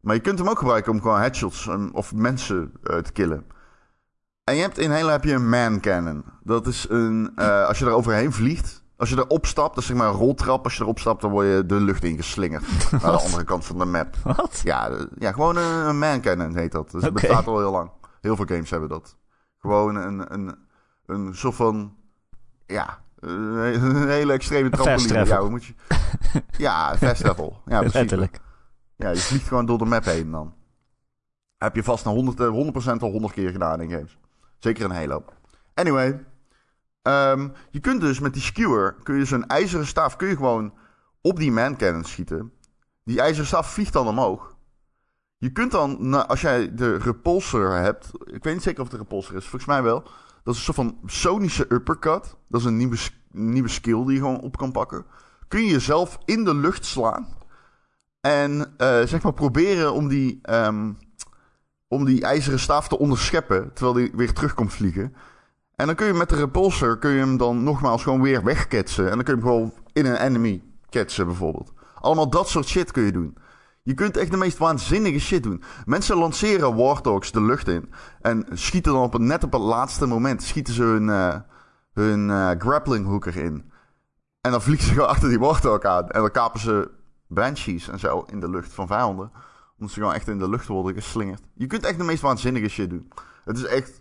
Maar 0.00 0.14
je 0.14 0.20
kunt 0.20 0.38
hem 0.38 0.48
ook 0.48 0.58
gebruiken 0.58 0.92
om 0.92 1.00
gewoon 1.00 1.18
headshots 1.18 1.66
um, 1.66 1.90
of 1.92 2.14
mensen 2.14 2.72
uh, 2.82 2.98
te 2.98 3.12
killen. 3.12 3.44
En 4.46 4.54
je 4.54 4.60
hebt 4.60 4.78
in 4.78 4.90
Halo 4.90 5.08
heb 5.08 5.24
je 5.24 5.32
een 5.32 5.48
man 5.48 5.80
cannon. 5.80 6.24
Dat 6.42 6.66
is 6.66 6.86
een. 6.88 7.32
Uh, 7.36 7.66
als 7.66 7.78
je 7.78 7.84
er 7.84 7.90
overheen 7.92 8.32
vliegt. 8.32 8.84
Als 8.96 9.08
je 9.08 9.16
erop 9.16 9.46
stapt, 9.46 9.74
dat 9.74 9.78
is 9.82 9.86
zeg 9.86 9.96
maar 9.96 10.08
een 10.08 10.14
roltrap. 10.14 10.64
Als 10.64 10.76
je 10.76 10.82
erop 10.82 10.98
stapt, 10.98 11.20
dan 11.20 11.30
word 11.30 11.46
je 11.46 11.66
de 11.66 11.74
lucht 11.80 12.04
ingeslingerd. 12.04 12.62
naar 12.90 13.00
de 13.00 13.06
Wat? 13.06 13.24
andere 13.24 13.44
kant 13.44 13.64
van 13.64 13.78
de 13.78 13.84
map. 13.84 14.16
Wat? 14.24 14.60
Ja, 14.64 14.88
de- 14.88 15.08
ja 15.18 15.32
gewoon 15.32 15.56
een, 15.56 15.98
man 15.98 16.20
cannon 16.20 16.56
heet 16.56 16.72
dat. 16.72 16.90
Dus 16.90 17.02
Oké. 17.02 17.12
bestaat 17.12 17.46
al 17.46 17.58
heel 17.58 17.70
lang. 17.70 17.90
Heel 18.20 18.36
veel 18.36 18.44
games 18.44 18.70
hebben 18.70 18.88
dat. 18.88 19.16
Gewoon 19.58 19.96
een, 19.96 20.32
een, 20.34 20.54
een 21.06 21.34
soort 21.34 21.54
van. 21.54 21.94
Ja, 22.66 22.98
een 23.20 24.08
hele 24.08 24.32
extreme 24.32 24.70
trampoline. 24.70 25.24
Ja, 25.26 25.48
moet 25.48 25.64
je. 25.64 25.74
Ja, 26.56 26.96
fast 26.96 27.20
travel. 27.20 27.62
Ja, 27.64 27.78
precies. 27.80 27.94
Letterlijk. 27.94 28.40
Ja, 28.96 29.08
je 29.10 29.16
vliegt 29.18 29.48
gewoon 29.48 29.66
door 29.66 29.78
de 29.78 29.84
map 29.84 30.04
heen 30.04 30.30
dan. 30.30 30.54
Heb 31.58 31.74
je 31.74 31.82
vast 31.82 32.04
naar 32.04 32.14
100, 32.14 32.40
eh, 32.40 32.46
100% 32.96 33.02
al 33.02 33.10
100 33.10 33.32
keer 33.32 33.50
gedaan 33.50 33.80
in 33.80 33.90
games. 33.90 34.18
Zeker 34.58 34.84
in 34.84 34.90
Halo. 34.90 35.24
Anyway. 35.74 36.24
ehm, 37.02 37.48
je 37.70 37.80
kunt 37.80 38.00
dus 38.00 38.20
met 38.20 38.32
die 38.32 38.42
skewer, 38.42 38.94
kun 39.02 39.16
je 39.16 39.24
zo'n 39.24 39.46
ijzeren 39.46 39.86
staaf, 39.86 40.16
kun 40.16 40.28
je 40.28 40.36
gewoon 40.36 40.74
op 41.20 41.36
die 41.36 41.52
man 41.52 41.76
cannon 41.76 42.04
schieten. 42.04 42.52
Die 43.04 43.20
ijzeren 43.20 43.46
staaf 43.46 43.72
vliegt 43.72 43.92
dan 43.92 44.08
omhoog. 44.08 44.56
Je 45.38 45.52
kunt 45.52 45.70
dan, 45.70 46.26
als 46.28 46.40
jij 46.40 46.74
de 46.74 46.96
repulsor 46.96 47.72
hebt, 47.72 48.10
ik 48.24 48.44
weet 48.44 48.54
niet 48.54 48.62
zeker 48.62 48.82
of 48.82 48.88
het 48.88 48.96
de 48.96 49.02
repulsor 49.02 49.36
is, 49.36 49.42
volgens 49.42 49.70
mij 49.70 49.82
wel. 49.82 50.02
Dat 50.44 50.54
is 50.54 50.66
een 50.66 50.74
soort 50.74 50.76
van 50.76 50.98
sonische 51.06 51.66
uppercut. 51.68 52.36
Dat 52.48 52.60
is 52.60 52.66
een 52.66 52.76
nieuwe, 52.76 52.96
nieuwe 53.30 53.68
skill 53.68 54.04
die 54.04 54.12
je 54.12 54.18
gewoon 54.18 54.40
op 54.40 54.56
kan 54.56 54.72
pakken. 54.72 55.04
Kun 55.48 55.60
je 55.62 55.70
jezelf 55.70 56.18
in 56.24 56.44
de 56.44 56.54
lucht 56.54 56.84
slaan. 56.84 57.28
En 58.20 58.74
eh, 58.76 59.02
zeg 59.02 59.22
maar 59.22 59.32
proberen 59.32 59.92
om 59.92 60.08
die, 60.08 60.38
ehm, 60.42 60.92
om 61.88 62.04
die 62.04 62.22
ijzeren 62.22 62.60
staaf 62.60 62.88
te 62.88 62.98
onderscheppen. 62.98 63.70
Terwijl 63.72 63.96
die 63.96 64.10
weer 64.14 64.32
terug 64.32 64.54
komt 64.54 64.72
vliegen. 64.72 65.14
En 65.76 65.86
dan 65.86 65.94
kun 65.94 66.06
je 66.06 66.12
met 66.12 66.28
de 66.28 66.36
repulsor 66.36 66.98
kun 66.98 67.10
je 67.10 67.18
hem 67.18 67.36
dan 67.36 67.64
nogmaals 67.64 68.02
gewoon 68.02 68.22
weer 68.22 68.44
wegketsen. 68.44 69.10
En 69.10 69.14
dan 69.14 69.24
kun 69.24 69.34
je 69.34 69.40
hem 69.40 69.48
gewoon 69.50 69.72
in 69.92 70.06
een 70.06 70.16
enemy 70.16 70.62
ketsen 70.88 71.26
bijvoorbeeld. 71.26 71.72
Allemaal 71.94 72.30
dat 72.30 72.48
soort 72.48 72.66
shit 72.66 72.90
kun 72.90 73.02
je 73.02 73.12
doen. 73.12 73.36
Je 73.82 73.94
kunt 73.94 74.16
echt 74.16 74.30
de 74.30 74.36
meest 74.36 74.58
waanzinnige 74.58 75.18
shit 75.18 75.42
doen. 75.42 75.62
Mensen 75.84 76.16
lanceren 76.16 76.76
Warthogs 76.76 77.32
de 77.32 77.42
lucht 77.42 77.68
in. 77.68 77.92
En 78.20 78.46
schieten 78.52 78.92
dan 78.92 79.02
op 79.02 79.12
het, 79.12 79.22
net 79.22 79.44
op 79.44 79.52
het 79.52 79.62
laatste 79.62 80.06
moment... 80.06 80.42
schieten 80.42 80.74
ze 80.74 80.82
hun, 80.82 81.08
uh, 81.08 81.34
hun 81.92 82.28
uh, 82.28 82.50
grappling 82.58 83.06
hook 83.06 83.26
erin. 83.26 83.72
En 84.40 84.50
dan 84.50 84.62
vliegen 84.62 84.86
ze 84.86 84.92
gewoon 84.92 85.08
achter 85.08 85.28
die 85.28 85.38
Warthog 85.38 85.82
aan. 85.82 86.08
En 86.08 86.20
dan 86.20 86.30
kapen 86.30 86.60
ze 86.60 86.90
banshees 87.28 87.88
en 87.88 87.98
zo 87.98 88.24
in 88.30 88.40
de 88.40 88.50
lucht 88.50 88.72
van 88.72 88.86
vijanden. 88.86 89.30
Omdat 89.78 89.94
ze 89.94 90.00
gewoon 90.00 90.14
echt 90.14 90.28
in 90.28 90.38
de 90.38 90.48
lucht 90.48 90.66
worden 90.66 90.94
geslingerd. 90.94 91.42
Je 91.54 91.66
kunt 91.66 91.84
echt 91.84 91.98
de 91.98 92.04
meest 92.04 92.22
waanzinnige 92.22 92.68
shit 92.68 92.90
doen. 92.90 93.08
Het 93.44 93.56
is 93.56 93.64
echt 93.64 94.00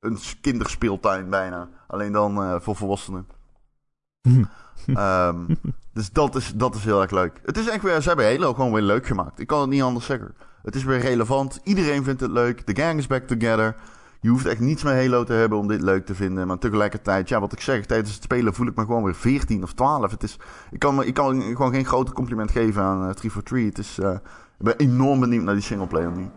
een 0.00 0.18
kinderspeeltuin 0.40 1.30
bijna. 1.30 1.68
Alleen 1.86 2.12
dan 2.12 2.42
uh, 2.42 2.60
voor 2.60 2.76
volwassenen. 2.76 3.26
um, 4.86 5.46
dus 5.94 6.10
dat 6.10 6.34
is, 6.34 6.52
dat 6.54 6.74
is 6.74 6.84
heel 6.84 7.02
erg 7.02 7.10
leuk. 7.10 7.40
Het 7.44 7.58
is 7.58 7.68
echt 7.68 7.82
weer, 7.82 8.00
ze 8.00 8.08
hebben 8.08 8.26
Halo 8.26 8.54
gewoon 8.54 8.72
weer 8.72 8.82
leuk 8.82 9.06
gemaakt. 9.06 9.40
Ik 9.40 9.46
kan 9.46 9.60
het 9.60 9.70
niet 9.70 9.82
anders 9.82 10.06
zeggen. 10.06 10.34
Het 10.62 10.74
is 10.74 10.84
weer 10.84 11.00
relevant. 11.00 11.60
Iedereen 11.64 12.04
vindt 12.04 12.20
het 12.20 12.30
leuk. 12.30 12.66
De 12.66 12.82
gang 12.82 12.98
is 12.98 13.06
back 13.06 13.26
together. 13.26 13.76
Je 14.20 14.28
hoeft 14.28 14.46
echt 14.46 14.60
niets 14.60 14.82
met 14.82 14.94
Halo 14.94 15.24
te 15.24 15.32
hebben 15.32 15.58
om 15.58 15.68
dit 15.68 15.82
leuk 15.82 16.06
te 16.06 16.14
vinden. 16.14 16.46
Maar 16.46 16.58
tegelijkertijd, 16.58 17.28
ja, 17.28 17.40
wat 17.40 17.52
ik 17.52 17.60
zeg, 17.60 17.86
tijdens 17.86 18.14
het 18.14 18.22
spelen 18.22 18.54
voel 18.54 18.66
ik 18.66 18.76
me 18.76 18.84
gewoon 18.84 19.02
weer 19.02 19.14
14 19.14 19.62
of 19.62 19.72
12. 19.72 20.10
Het 20.10 20.22
is, 20.22 20.38
ik, 20.70 20.78
kan 20.78 21.02
ik 21.02 21.14
kan 21.14 21.42
gewoon 21.42 21.72
geen 21.72 21.84
grote 21.84 22.12
compliment 22.12 22.50
geven 22.50 22.82
aan 22.82 23.08
uh, 23.08 23.10
343. 23.10 23.76
Het 23.76 23.78
is, 23.78 23.98
uh, 24.04 24.18
ik 24.62 24.76
ben 24.76 24.88
enorm 24.88 25.20
benieuwd 25.20 25.42
naar 25.42 25.54
die 25.54 25.62
singleplayer 25.62 26.12
nu. 26.12 26.30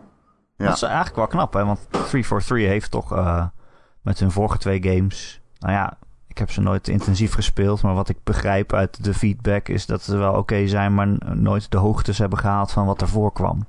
Ja. 0.56 0.64
Dat 0.64 0.74
is 0.74 0.82
eigenlijk 0.82 1.16
wel 1.16 1.26
knap, 1.26 1.52
hè? 1.52 1.64
Want 1.64 1.80
343 1.90 2.68
heeft 2.68 2.90
toch 2.90 3.12
uh, 3.12 3.46
met 4.00 4.18
hun 4.18 4.30
vorige 4.30 4.58
twee 4.58 4.82
games. 4.82 5.40
Nou 5.58 5.72
ja, 5.72 5.98
ik 6.26 6.38
heb 6.38 6.50
ze 6.50 6.60
nooit 6.60 6.88
intensief 6.88 7.34
gespeeld. 7.34 7.82
Maar 7.82 7.94
wat 7.94 8.08
ik 8.08 8.16
begrijp 8.24 8.72
uit 8.72 9.04
de 9.04 9.14
feedback 9.14 9.68
is 9.68 9.86
dat 9.86 10.02
ze 10.02 10.16
wel 10.16 10.30
oké 10.30 10.38
okay 10.38 10.66
zijn. 10.66 10.94
Maar 10.94 11.08
nooit 11.36 11.70
de 11.70 11.76
hoogtes 11.76 12.18
hebben 12.18 12.38
gehaald 12.38 12.72
van 12.72 12.86
wat 12.86 13.00
ervoor 13.00 13.32
kwam. 13.32 13.66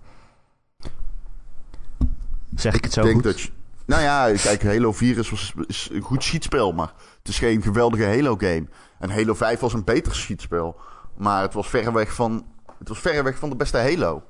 Zeg 2.55 2.73
ik, 2.73 2.83
het 2.83 2.93
zo 2.93 3.01
denk 3.01 3.13
goed? 3.13 3.23
Dat 3.23 3.41
je, 3.41 3.49
nou 3.85 4.01
ja, 4.01 4.31
kijk, 4.41 4.63
Halo 4.63 4.91
4 4.91 5.17
is, 5.17 5.53
is 5.67 5.89
een 5.91 6.01
goed 6.01 6.23
schietspel. 6.23 6.71
Maar 6.71 6.93
het 7.17 7.27
is 7.27 7.39
geen 7.39 7.61
geweldige 7.61 8.05
Halo-game. 8.05 8.65
En 8.99 9.09
Halo 9.09 9.33
5 9.33 9.59
was 9.59 9.73
een 9.73 9.83
beter 9.83 10.15
schietspel. 10.15 10.75
Maar 11.17 11.41
het 11.41 11.53
was 11.53 11.67
verreweg 11.67 12.13
van, 12.13 12.45
het 12.79 12.87
was 12.87 12.99
verreweg 12.99 13.37
van 13.37 13.49
de 13.49 13.55
beste 13.55 13.77
Halo. 13.77 14.23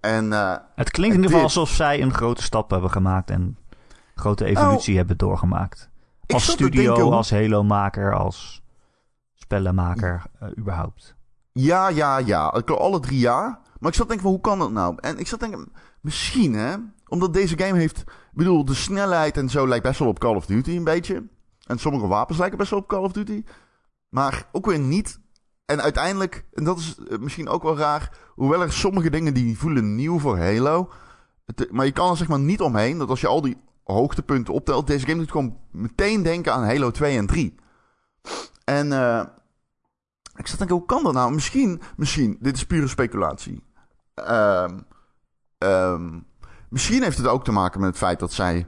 En, 0.00 0.26
uh, 0.26 0.56
het 0.74 0.90
klinkt 0.90 1.16
in 1.16 1.22
ieder 1.22 1.30
geval 1.30 1.42
alsof 1.42 1.70
zij 1.70 2.02
een 2.02 2.14
grote 2.14 2.42
stap 2.42 2.70
hebben 2.70 2.90
gemaakt 2.90 3.30
en 3.30 3.40
een 3.40 3.56
grote 4.14 4.44
evolutie 4.44 4.90
oh, 4.90 4.98
hebben 4.98 5.16
doorgemaakt. 5.16 5.90
Als 6.26 6.50
studio, 6.50 6.94
denken, 6.94 7.12
als 7.12 7.30
Halo-maker, 7.30 8.14
als 8.14 8.62
spellenmaker, 9.34 10.22
uh, 10.42 10.48
überhaupt. 10.58 11.14
Ja, 11.52 11.88
ja, 11.88 12.18
ja. 12.18 12.46
Alle 12.66 13.00
drie 13.00 13.18
jaar. 13.18 13.60
Maar 13.78 13.90
ik 13.90 13.96
zat 13.96 14.08
denken 14.08 14.24
van, 14.24 14.34
hoe 14.34 14.40
kan 14.40 14.58
dat 14.58 14.70
nou? 14.70 14.94
En 15.00 15.18
ik 15.18 15.26
zat 15.26 15.40
denken, 15.40 15.72
misschien 16.00 16.54
hè, 16.54 16.74
omdat 17.08 17.32
deze 17.32 17.58
game 17.58 17.78
heeft... 17.78 17.98
Ik 17.98 18.38
bedoel, 18.38 18.64
de 18.64 18.74
snelheid 18.74 19.36
en 19.36 19.48
zo 19.48 19.68
lijkt 19.68 19.84
best 19.84 19.98
wel 19.98 20.08
op 20.08 20.18
Call 20.18 20.34
of 20.34 20.46
Duty 20.46 20.76
een 20.76 20.84
beetje. 20.84 21.26
En 21.66 21.78
sommige 21.78 22.06
wapens 22.06 22.38
lijken 22.38 22.58
best 22.58 22.70
wel 22.70 22.78
op 22.78 22.88
Call 22.88 23.02
of 23.02 23.12
Duty. 23.12 23.44
Maar 24.08 24.46
ook 24.52 24.66
weer 24.66 24.78
niet. 24.78 25.20
En 25.72 25.82
uiteindelijk, 25.82 26.44
en 26.54 26.64
dat 26.64 26.78
is 26.78 26.96
misschien 27.20 27.48
ook 27.48 27.62
wel 27.62 27.76
raar... 27.76 28.18
Hoewel 28.34 28.62
er 28.62 28.72
sommige 28.72 29.10
dingen 29.10 29.34
die 29.34 29.58
voelen 29.58 29.94
nieuw 29.94 30.18
voor 30.18 30.38
Halo... 30.38 30.90
Het, 31.44 31.72
maar 31.72 31.86
je 31.86 31.92
kan 31.92 32.10
er 32.10 32.16
zeg 32.16 32.28
maar 32.28 32.38
niet 32.38 32.60
omheen 32.60 32.98
dat 32.98 33.08
als 33.08 33.20
je 33.20 33.26
al 33.26 33.40
die 33.40 33.56
hoogtepunten 33.84 34.54
optelt... 34.54 34.86
Deze 34.86 35.06
game 35.06 35.18
doet 35.18 35.30
gewoon 35.30 35.56
meteen 35.70 36.22
denken 36.22 36.52
aan 36.52 36.64
Halo 36.64 36.90
2 36.90 37.16
en 37.16 37.26
3. 37.26 37.54
En 38.64 38.86
uh, 38.86 39.22
ik 40.36 40.46
zat 40.46 40.58
denken, 40.58 40.76
hoe 40.76 40.86
kan 40.86 41.02
dat 41.02 41.12
nou? 41.12 41.32
Misschien, 41.34 41.80
misschien, 41.96 42.36
dit 42.40 42.56
is 42.56 42.66
pure 42.66 42.88
speculatie. 42.88 43.64
Um, 44.28 44.86
um, 45.58 46.26
misschien 46.68 47.02
heeft 47.02 47.18
het 47.18 47.26
ook 47.26 47.44
te 47.44 47.52
maken 47.52 47.80
met 47.80 47.88
het 47.88 47.98
feit 47.98 48.18
dat 48.18 48.32
zij 48.32 48.66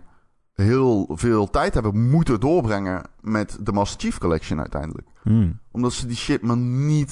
heel 0.54 1.08
veel 1.12 1.50
tijd 1.50 1.74
hebben 1.74 2.10
moeten 2.10 2.40
doorbrengen 2.40 3.02
met 3.20 3.58
de 3.60 3.72
Master 3.72 4.00
Chief 4.00 4.18
Collection 4.18 4.58
uiteindelijk. 4.58 5.08
Hmm. 5.22 5.58
Omdat 5.70 5.92
ze 5.92 6.06
die 6.06 6.16
shit 6.16 6.42
maar 6.42 6.56
niet... 6.56 7.10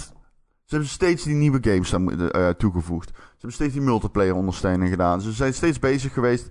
Ze 0.65 0.79
hebben 0.79 0.89
steeds 0.89 1.23
die 1.23 1.35
nieuwe 1.35 1.59
games 1.61 1.93
uh, 1.93 2.49
toegevoegd. 2.49 3.09
Ze 3.09 3.23
hebben 3.31 3.53
steeds 3.53 3.73
die 3.73 3.83
multiplayer 3.83 4.35
ondersteuning 4.35 4.91
gedaan. 4.91 5.21
Ze 5.21 5.33
zijn 5.33 5.55
steeds 5.55 5.79
bezig 5.79 6.13
geweest 6.13 6.49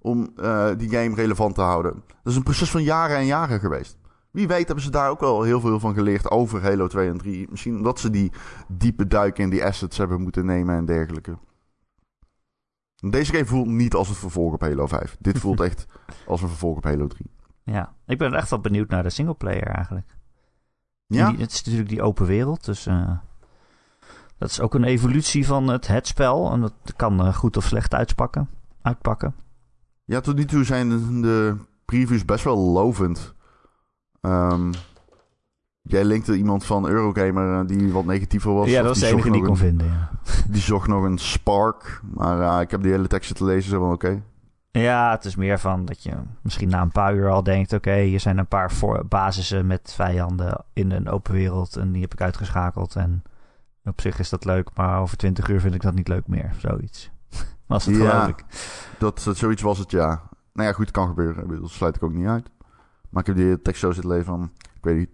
om 0.00 0.32
uh, 0.36 0.68
die 0.76 0.90
game 0.90 1.14
relevant 1.14 1.54
te 1.54 1.60
houden. 1.60 1.92
Dat 2.06 2.32
is 2.32 2.36
een 2.36 2.42
proces 2.42 2.70
van 2.70 2.82
jaren 2.82 3.16
en 3.16 3.26
jaren 3.26 3.60
geweest. 3.60 3.98
Wie 4.30 4.46
weet 4.46 4.66
hebben 4.66 4.84
ze 4.84 4.90
daar 4.90 5.10
ook 5.10 5.20
wel 5.20 5.42
heel 5.42 5.60
veel 5.60 5.80
van 5.80 5.94
geleerd 5.94 6.30
over 6.30 6.62
Halo 6.62 6.86
2 6.86 7.08
en 7.08 7.18
3. 7.18 7.46
Misschien 7.50 7.76
omdat 7.76 8.00
ze 8.00 8.10
die 8.10 8.32
diepe 8.68 9.06
duik 9.06 9.38
in 9.38 9.50
die 9.50 9.64
assets 9.64 9.98
hebben 9.98 10.20
moeten 10.20 10.46
nemen 10.46 10.76
en 10.76 10.84
dergelijke. 10.84 11.38
Deze 13.10 13.32
game 13.32 13.46
voelt 13.46 13.66
niet 13.66 13.94
als 13.94 14.08
een 14.08 14.14
vervolg 14.14 14.52
op 14.52 14.60
Halo 14.60 14.86
5. 14.86 15.16
Dit 15.20 15.38
voelt 15.38 15.60
echt 15.68 15.86
als 16.26 16.42
een 16.42 16.48
vervolg 16.48 16.76
op 16.76 16.84
Halo 16.84 17.06
3. 17.06 17.30
Ja, 17.62 17.94
ik 18.06 18.18
ben 18.18 18.34
echt 18.34 18.50
wel 18.50 18.60
benieuwd 18.60 18.88
naar 18.88 19.02
de 19.02 19.10
singleplayer 19.10 19.66
eigenlijk. 19.66 20.16
Ja? 21.06 21.30
Die, 21.30 21.40
het 21.40 21.52
is 21.52 21.62
natuurlijk 21.62 21.88
die 21.88 22.02
open 22.02 22.26
wereld, 22.26 22.64
dus 22.64 22.86
uh, 22.86 23.10
dat 24.38 24.50
is 24.50 24.60
ook 24.60 24.74
een 24.74 24.84
evolutie 24.84 25.46
van 25.46 25.68
het, 25.68 25.86
het 25.86 26.06
spel. 26.06 26.52
En 26.52 26.60
dat 26.60 26.74
kan 26.96 27.26
uh, 27.26 27.34
goed 27.34 27.56
of 27.56 27.64
slecht 27.64 27.94
uitspakken, 27.94 28.48
uitpakken. 28.82 29.34
Ja, 30.04 30.20
tot 30.20 30.36
nu 30.36 30.44
toe 30.44 30.64
zijn 30.64 30.88
de, 30.88 31.20
de 31.20 31.56
previews 31.84 32.24
best 32.24 32.44
wel 32.44 32.58
lovend. 32.58 33.34
Um, 34.20 34.72
Jij 35.88 36.04
linkte 36.04 36.36
iemand 36.36 36.64
van 36.64 36.88
Eurogamer 36.88 37.60
eh, 37.60 37.66
die 37.66 37.92
wat 37.92 38.04
negatiever 38.04 38.52
was. 38.52 38.68
Ja, 38.68 38.76
dat 38.76 38.88
was 38.88 38.98
de 38.98 39.06
enige 39.06 39.30
die 39.30 39.40
ik 39.40 39.46
kon 39.46 39.56
vinden, 39.56 39.86
ja. 39.86 40.10
Die 40.52 40.60
zocht 40.60 40.88
nog 40.88 41.04
een 41.04 41.18
spark. 41.18 42.00
Maar 42.14 42.38
uh, 42.38 42.60
ik 42.60 42.70
heb 42.70 42.82
die 42.82 42.90
hele 42.90 43.06
tekst 43.06 43.34
te 43.34 43.44
lezen, 43.44 43.70
zo 43.70 43.78
van 43.78 43.92
oké. 43.92 44.06
Okay. 44.06 44.22
Ja, 44.82 45.10
het 45.10 45.24
is 45.24 45.36
meer 45.36 45.58
van 45.58 45.84
dat 45.84 46.02
je 46.02 46.12
misschien 46.42 46.68
na 46.68 46.82
een 46.82 46.92
paar 46.92 47.14
uur 47.14 47.30
al 47.30 47.42
denkt... 47.42 47.72
oké, 47.72 47.88
okay, 47.88 48.04
hier 48.04 48.20
zijn 48.20 48.38
een 48.38 48.46
paar 48.46 48.72
voor 48.72 49.06
basissen 49.08 49.66
met 49.66 49.92
vijanden 49.94 50.64
in 50.72 50.90
een 50.90 51.08
open 51.08 51.32
wereld... 51.32 51.76
en 51.76 51.92
die 51.92 52.02
heb 52.02 52.12
ik 52.12 52.20
uitgeschakeld 52.20 52.96
en 52.96 53.22
op 53.84 54.00
zich 54.00 54.18
is 54.18 54.28
dat 54.28 54.44
leuk... 54.44 54.70
maar 54.74 55.00
over 55.00 55.16
twintig 55.16 55.48
uur 55.48 55.60
vind 55.60 55.74
ik 55.74 55.82
dat 55.82 55.94
niet 55.94 56.08
leuk 56.08 56.26
meer, 56.26 56.54
zoiets. 56.58 57.10
was 57.66 57.86
het, 57.86 57.96
ja, 57.96 58.10
geloof 58.10 58.28
ik. 58.28 58.44
Dat, 58.98 59.22
dat, 59.24 59.36
zoiets 59.36 59.62
was 59.62 59.78
het, 59.78 59.90
ja. 59.90 60.22
Nou 60.52 60.68
ja, 60.68 60.74
goed, 60.74 60.90
kan 60.90 61.08
gebeuren. 61.08 61.60
Dat 61.60 61.70
sluit 61.70 61.96
ik 61.96 62.02
ook 62.02 62.12
niet 62.12 62.26
uit. 62.26 62.50
Maar 63.08 63.20
ik 63.20 63.26
heb 63.26 63.36
die 63.36 63.62
tekst 63.62 63.80
zo 63.80 63.92
zitten 63.92 64.10
lezen 64.10 64.26
van... 64.26 64.50
ik 64.58 64.84
weet 64.84 64.96
niet, 64.96 65.10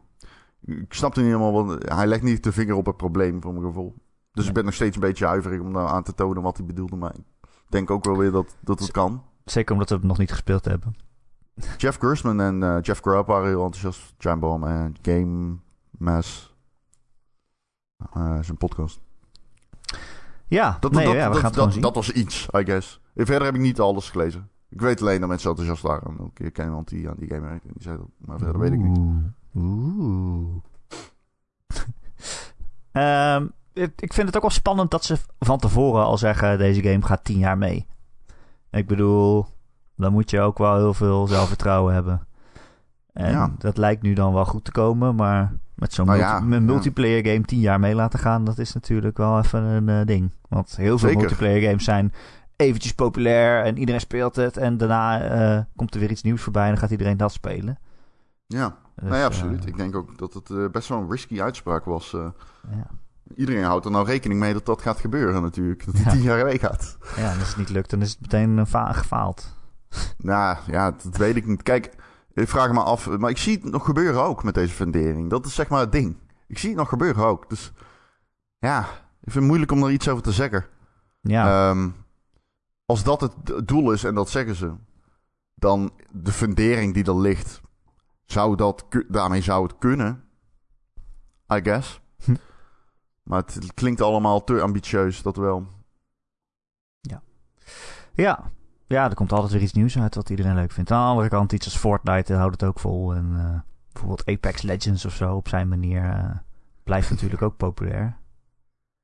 ik 0.64 0.94
snapte 0.94 1.20
niet 1.20 1.28
helemaal, 1.28 1.52
want 1.52 1.90
hij 1.92 2.06
legt 2.06 2.22
niet 2.22 2.44
de 2.44 2.52
vinger 2.52 2.74
op 2.74 2.86
het 2.86 2.96
probleem 2.96 3.42
voor 3.42 3.52
mijn 3.52 3.64
gevoel. 3.64 3.94
Dus 4.32 4.46
ik 4.46 4.54
ben 4.54 4.64
nog 4.64 4.74
steeds 4.74 4.94
een 4.94 5.02
beetje 5.02 5.26
huiverig 5.26 5.60
om 5.60 5.78
aan 5.78 6.02
te 6.02 6.14
tonen 6.14 6.42
wat 6.42 6.56
hij 6.56 6.66
bedoelde. 6.66 6.96
Maar 6.96 7.14
ik 7.14 7.22
denk 7.68 7.90
ook 7.90 8.04
wel 8.04 8.16
weer 8.16 8.30
dat, 8.30 8.56
dat 8.60 8.78
het 8.80 8.90
kan. 8.90 9.22
Zeker 9.44 9.72
omdat 9.72 9.88
we 9.88 9.94
het 9.94 10.04
nog 10.04 10.18
niet 10.18 10.30
gespeeld 10.30 10.64
hebben. 10.64 10.94
Jeff 11.76 11.98
Gersman 11.98 12.40
en 12.40 12.62
uh, 12.62 12.76
Jeff 12.80 13.00
Grubb 13.00 13.26
waren 13.26 13.48
heel 13.48 13.64
enthousiast. 13.64 14.14
Jambom 14.18 14.64
en 14.64 14.94
Game 15.02 15.56
Mass. 15.90 16.54
Uh, 18.16 18.38
zijn 18.42 18.56
podcast. 18.56 19.00
Ja, 20.46 20.76
dat, 20.80 20.92
nee, 20.92 21.04
dat, 21.04 21.14
ja, 21.14 21.26
we 21.26 21.32
dat, 21.32 21.42
gaan 21.42 21.52
dat, 21.52 21.72
zien. 21.72 21.82
dat 21.82 21.94
was 21.94 22.10
iets, 22.12 22.48
I 22.56 22.64
guess. 22.64 23.00
En 23.14 23.26
verder 23.26 23.44
heb 23.44 23.54
ik 23.54 23.60
niet 23.60 23.80
alles 23.80 24.10
gelezen. 24.10 24.48
Ik 24.68 24.80
weet 24.80 25.00
alleen 25.00 25.20
dat 25.20 25.28
mensen 25.28 25.50
enthousiast 25.50 25.82
waren. 25.82 26.30
Ik 26.34 26.52
ken 26.52 26.64
iemand 26.64 26.88
die 26.88 27.08
aan 27.08 27.16
die 27.18 27.28
game 27.28 27.48
werkt 27.48 27.64
en 27.64 27.70
die 27.72 27.82
zei 27.82 27.96
dat. 27.96 28.08
Maar 28.18 28.38
verder 28.38 28.58
weet 28.58 28.72
ik 28.72 28.78
niet. 28.78 28.98
Oeh. 29.54 30.56
um, 33.36 33.52
ik 33.96 34.12
vind 34.12 34.26
het 34.26 34.36
ook 34.36 34.42
wel 34.42 34.50
spannend 34.50 34.90
dat 34.90 35.04
ze 35.04 35.16
van 35.38 35.58
tevoren 35.58 36.04
al 36.04 36.18
zeggen: 36.18 36.58
deze 36.58 36.82
game 36.82 37.02
gaat 37.02 37.24
tien 37.24 37.38
jaar 37.38 37.58
mee. 37.58 37.86
Ik 38.70 38.86
bedoel, 38.86 39.46
dan 39.96 40.12
moet 40.12 40.30
je 40.30 40.40
ook 40.40 40.58
wel 40.58 40.76
heel 40.76 40.94
veel 40.94 41.26
zelfvertrouwen 41.26 41.94
hebben. 41.94 42.26
En 43.12 43.30
Ja. 43.30 43.50
dat 43.58 43.76
lijkt 43.76 44.02
nu 44.02 44.12
dan 44.14 44.32
wel 44.34 44.44
goed 44.44 44.64
te 44.64 44.72
komen, 44.72 45.14
maar 45.14 45.52
met 45.74 45.92
zo'n 45.92 46.06
Nou 46.06 46.18
multi- 46.18 46.32
ja, 46.32 46.40
met 46.40 46.58
ja. 46.58 46.64
multiplayer 46.64 47.26
game 47.26 47.40
tien 47.44 47.60
jaar 47.60 47.80
mee 47.80 47.94
laten 47.94 48.18
gaan, 48.18 48.44
dat 48.44 48.58
is 48.58 48.72
natuurlijk 48.72 49.16
wel 49.16 49.38
even 49.38 49.62
een 49.62 49.88
eh, 49.88 50.06
ding. 50.06 50.30
Want 50.48 50.76
heel 50.76 50.98
veel 50.98 51.08
Zeker. 51.08 51.16
multiplayer 51.20 51.62
games 51.68 51.84
zijn 51.84 52.12
eventjes 52.56 52.94
populair 52.94 53.64
en 53.64 53.78
iedereen 53.78 54.00
speelt 54.00 54.36
het. 54.36 54.56
En 54.56 54.76
daarna 54.76 55.20
eh, 55.22 55.62
komt 55.76 55.94
er 55.94 56.00
weer 56.00 56.10
iets 56.10 56.22
nieuws 56.22 56.42
voorbij 56.42 56.62
en 56.64 56.68
dan 56.70 56.78
gaat 56.78 56.90
iedereen 56.90 57.16
dat 57.16 57.32
spelen. 57.32 57.78
Ja, 58.46 58.76
Dus, 59.00 59.08
nou 59.08 59.20
ja, 59.20 59.24
absoluut. 59.26 59.62
eh, 59.62 59.68
ik 59.68 59.76
denk 59.76 59.94
ook 59.96 60.18
dat 60.18 60.34
het 60.34 60.50
eh, 60.50 60.68
best 60.72 60.88
wel 60.88 60.98
een 60.98 61.10
risky 61.10 61.40
uitspraak 61.42 61.84
was. 61.84 62.12
eh. 62.14 62.26
ja. 62.70 62.86
iedereen 63.36 63.64
houdt 63.64 63.84
er 63.84 63.90
nou 63.90 64.06
rekening 64.06 64.40
mee 64.40 64.52
dat 64.52 64.66
dat 64.66 64.82
gaat 64.82 64.98
gebeuren 65.00 65.42
natuurlijk. 65.42 65.84
Dat 65.86 65.94
het 65.94 66.04
Ja. 66.04 66.10
tien 66.10 66.22
jaar 66.22 66.44
mee 66.44 66.58
gaat. 66.58 66.96
ja, 67.16 67.32
en 67.32 67.38
als 67.38 67.48
het 67.48 67.56
niet 67.56 67.68
lukt, 67.70 67.90
dan 67.90 68.00
is 68.02 68.10
het 68.10 68.20
meteen 68.20 68.56
een 68.56 68.66
fa- 68.66 68.92
gefaald. 68.92 69.48
Nou 70.18 70.56
ja, 70.66 70.90
dat 70.90 71.16
weet 71.16 71.36
ik 71.36 71.46
niet. 71.46 71.62
Kijk, 71.62 71.94
ik 72.32 72.48
vraag 72.48 72.72
me 72.72 72.82
af. 72.82 73.08
Maar 73.18 73.30
ik 73.30 73.38
zie 73.38 73.54
het 73.62 73.70
nog 73.72 73.84
gebeuren 73.84 74.22
ook 74.22 74.42
met 74.44 74.54
deze 74.54 74.74
fundering. 74.74 75.30
Dat 75.30 75.46
is 75.46 75.54
zeg 75.54 75.68
maar 75.68 75.80
het 75.80 75.92
ding. 75.92 76.16
Ik 76.46 76.58
zie 76.58 76.68
het 76.68 76.78
nog 76.78 76.88
gebeuren 76.88 77.24
ook. 77.24 77.48
Dus 77.48 77.72
ja, 78.58 78.80
ik 78.80 78.86
vind 79.32 79.34
het 79.34 79.44
moeilijk 79.44 79.72
om 79.72 79.82
er 79.82 79.90
iets 79.90 80.08
over 80.08 80.22
te 80.22 80.32
zeggen. 80.32 80.64
Ja, 81.20 81.70
Ehm, 81.70 81.88
als 82.86 83.02
dat 83.04 83.20
het 83.20 83.68
doel 83.68 83.92
is 83.92 84.04
en 84.04 84.14
dat 84.14 84.30
zeggen 84.30 84.54
ze, 84.54 84.72
dan 85.54 85.90
de 86.10 86.32
fundering 86.32 86.94
die 86.94 87.04
er 87.04 87.18
ligt, 87.20 87.60
zou 88.32 88.56
dat, 88.56 88.86
daarmee 89.08 89.42
zou 89.42 89.62
het 89.62 89.78
kunnen. 89.78 90.24
I 91.52 91.60
guess. 91.62 92.00
Hm. 92.24 92.34
Maar 93.22 93.42
het 93.42 93.74
klinkt 93.74 94.00
allemaal 94.00 94.44
te 94.44 94.60
ambitieus, 94.60 95.22
dat 95.22 95.36
wel. 95.36 95.66
Ja. 98.12 98.50
ja, 98.86 99.08
er 99.08 99.14
komt 99.14 99.32
altijd 99.32 99.52
weer 99.52 99.62
iets 99.62 99.72
nieuws 99.72 99.98
uit 99.98 100.14
wat 100.14 100.30
iedereen 100.30 100.54
leuk 100.54 100.72
vindt. 100.72 100.90
Aan 100.90 101.02
de 101.02 101.10
andere 101.10 101.28
kant, 101.28 101.52
iets 101.52 101.64
als 101.64 101.76
Fortnite 101.76 102.34
houdt 102.34 102.60
het 102.60 102.70
ook 102.70 102.80
vol. 102.80 103.14
En 103.14 103.30
uh, 103.32 103.60
bijvoorbeeld 103.92 104.28
Apex 104.28 104.62
Legends 104.62 105.04
of 105.04 105.14
zo 105.14 105.34
op 105.34 105.48
zijn 105.48 105.68
manier 105.68 106.02
uh, 106.02 106.30
blijft 106.84 107.10
natuurlijk 107.10 107.42
ook 107.42 107.56
populair. 107.56 108.16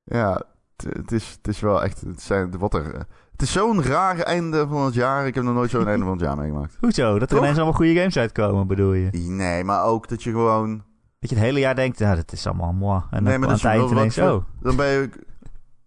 Ja, 0.03 0.43
het 0.77 1.13
is, 1.13 1.31
het 1.31 1.49
is 1.49 1.61
wel 1.61 1.83
echt. 1.83 2.01
Het, 2.01 2.23
zijn, 2.23 2.59
wat 2.59 2.75
er, 2.75 3.07
het 3.37 3.47
is 3.47 3.53
zo'n 3.53 3.83
raar 3.83 4.19
einde 4.19 4.67
van 4.69 4.85
het 4.85 4.95
jaar. 4.95 5.27
Ik 5.27 5.35
heb 5.35 5.45
nog 5.45 5.55
nooit 5.55 5.71
zo'n 5.71 5.89
einde 5.89 6.05
van 6.05 6.13
het 6.13 6.23
jaar 6.23 6.37
meegemaakt. 6.37 6.77
Hoezo? 6.81 7.19
Dat 7.19 7.31
er 7.31 7.37
ineens 7.37 7.57
allemaal 7.57 7.75
goede 7.75 7.95
games 7.95 8.17
uitkomen, 8.17 8.67
bedoel 8.67 8.93
je? 8.93 9.11
Nee, 9.13 9.65
maar 9.65 9.85
ook 9.85 10.09
dat 10.09 10.23
je 10.23 10.31
gewoon. 10.31 10.85
Dat 11.19 11.31
je 11.31 11.37
het 11.37 11.45
hele 11.45 11.59
jaar 11.59 11.75
denkt, 11.75 11.99
ja, 11.99 12.15
dat 12.15 12.33
is 12.33 12.47
allemaal 12.47 12.73
mooi. 12.73 13.01
En 13.01 13.07
dan 13.11 13.23
nee, 13.23 13.39
maar 13.39 13.49
aan 13.49 13.55
het 13.55 13.65
eind 13.65 13.91
ineens 13.91 14.15
zo. 14.15 14.45
Dan 14.61 14.77
ben 14.77 14.87
je, 14.87 15.11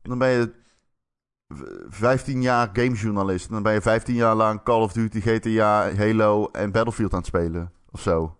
dan 0.01 0.17
ben 0.17 0.29
je 0.29 0.51
15 1.89 2.41
jaar 2.41 2.69
gamejournalist. 2.73 3.49
Dan 3.49 3.63
ben 3.63 3.73
je 3.73 3.81
15 3.81 4.15
jaar 4.15 4.35
lang 4.35 4.63
Call 4.63 4.81
of 4.81 4.93
Duty, 4.93 5.21
GTA, 5.21 5.95
Halo 5.95 6.49
en 6.51 6.71
Battlefield 6.71 7.11
aan 7.11 7.17
het 7.17 7.27
spelen. 7.27 7.71
Of 7.91 8.01
zo. 8.01 8.37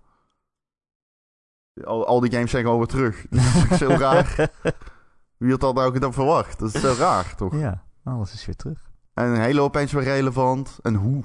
Al, 1.84 2.06
al 2.08 2.20
die 2.20 2.32
games 2.32 2.52
zijn 2.52 2.64
gewoon 2.64 2.78
weer 2.78 2.88
terug. 2.88 3.26
Dat 3.30 3.72
is 3.72 3.78
zo 3.78 3.88
raar. 3.88 4.50
Wie 5.38 5.52
had 5.52 5.60
dat 5.60 5.76
nou 5.76 6.00
dan 6.00 6.14
verwacht? 6.14 6.60
Dat 6.60 6.76
is 6.76 6.82
zo 6.82 6.94
raar, 6.98 7.36
toch? 7.36 7.56
Ja, 7.56 7.84
alles 8.04 8.34
is 8.34 8.46
weer 8.46 8.56
terug. 8.56 8.89
En 9.20 9.40
Halo 9.40 9.64
opeens 9.64 9.92
weer 9.92 10.04
relevant. 10.04 10.80
En 10.82 10.96
hoe? 10.96 11.24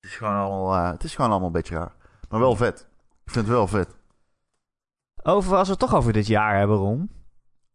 Het 0.00 0.10
is 0.10 0.16
gewoon 0.16 0.34
allemaal, 0.34 0.74
uh, 0.74 0.90
het 0.90 1.04
is 1.04 1.14
gewoon 1.14 1.30
allemaal 1.30 1.46
een 1.46 1.54
beetje 1.54 1.74
raar. 1.74 1.94
Maar 2.28 2.40
wel 2.40 2.56
vet. 2.56 2.88
Ik 3.24 3.32
vind 3.32 3.46
het 3.46 3.54
wel 3.54 3.66
vet. 3.66 3.96
Over, 5.22 5.56
als 5.56 5.66
we 5.66 5.70
het 5.70 5.80
toch 5.80 5.94
over 5.94 6.12
dit 6.12 6.26
jaar 6.26 6.58
hebben, 6.58 6.76
Ron. 6.76 7.10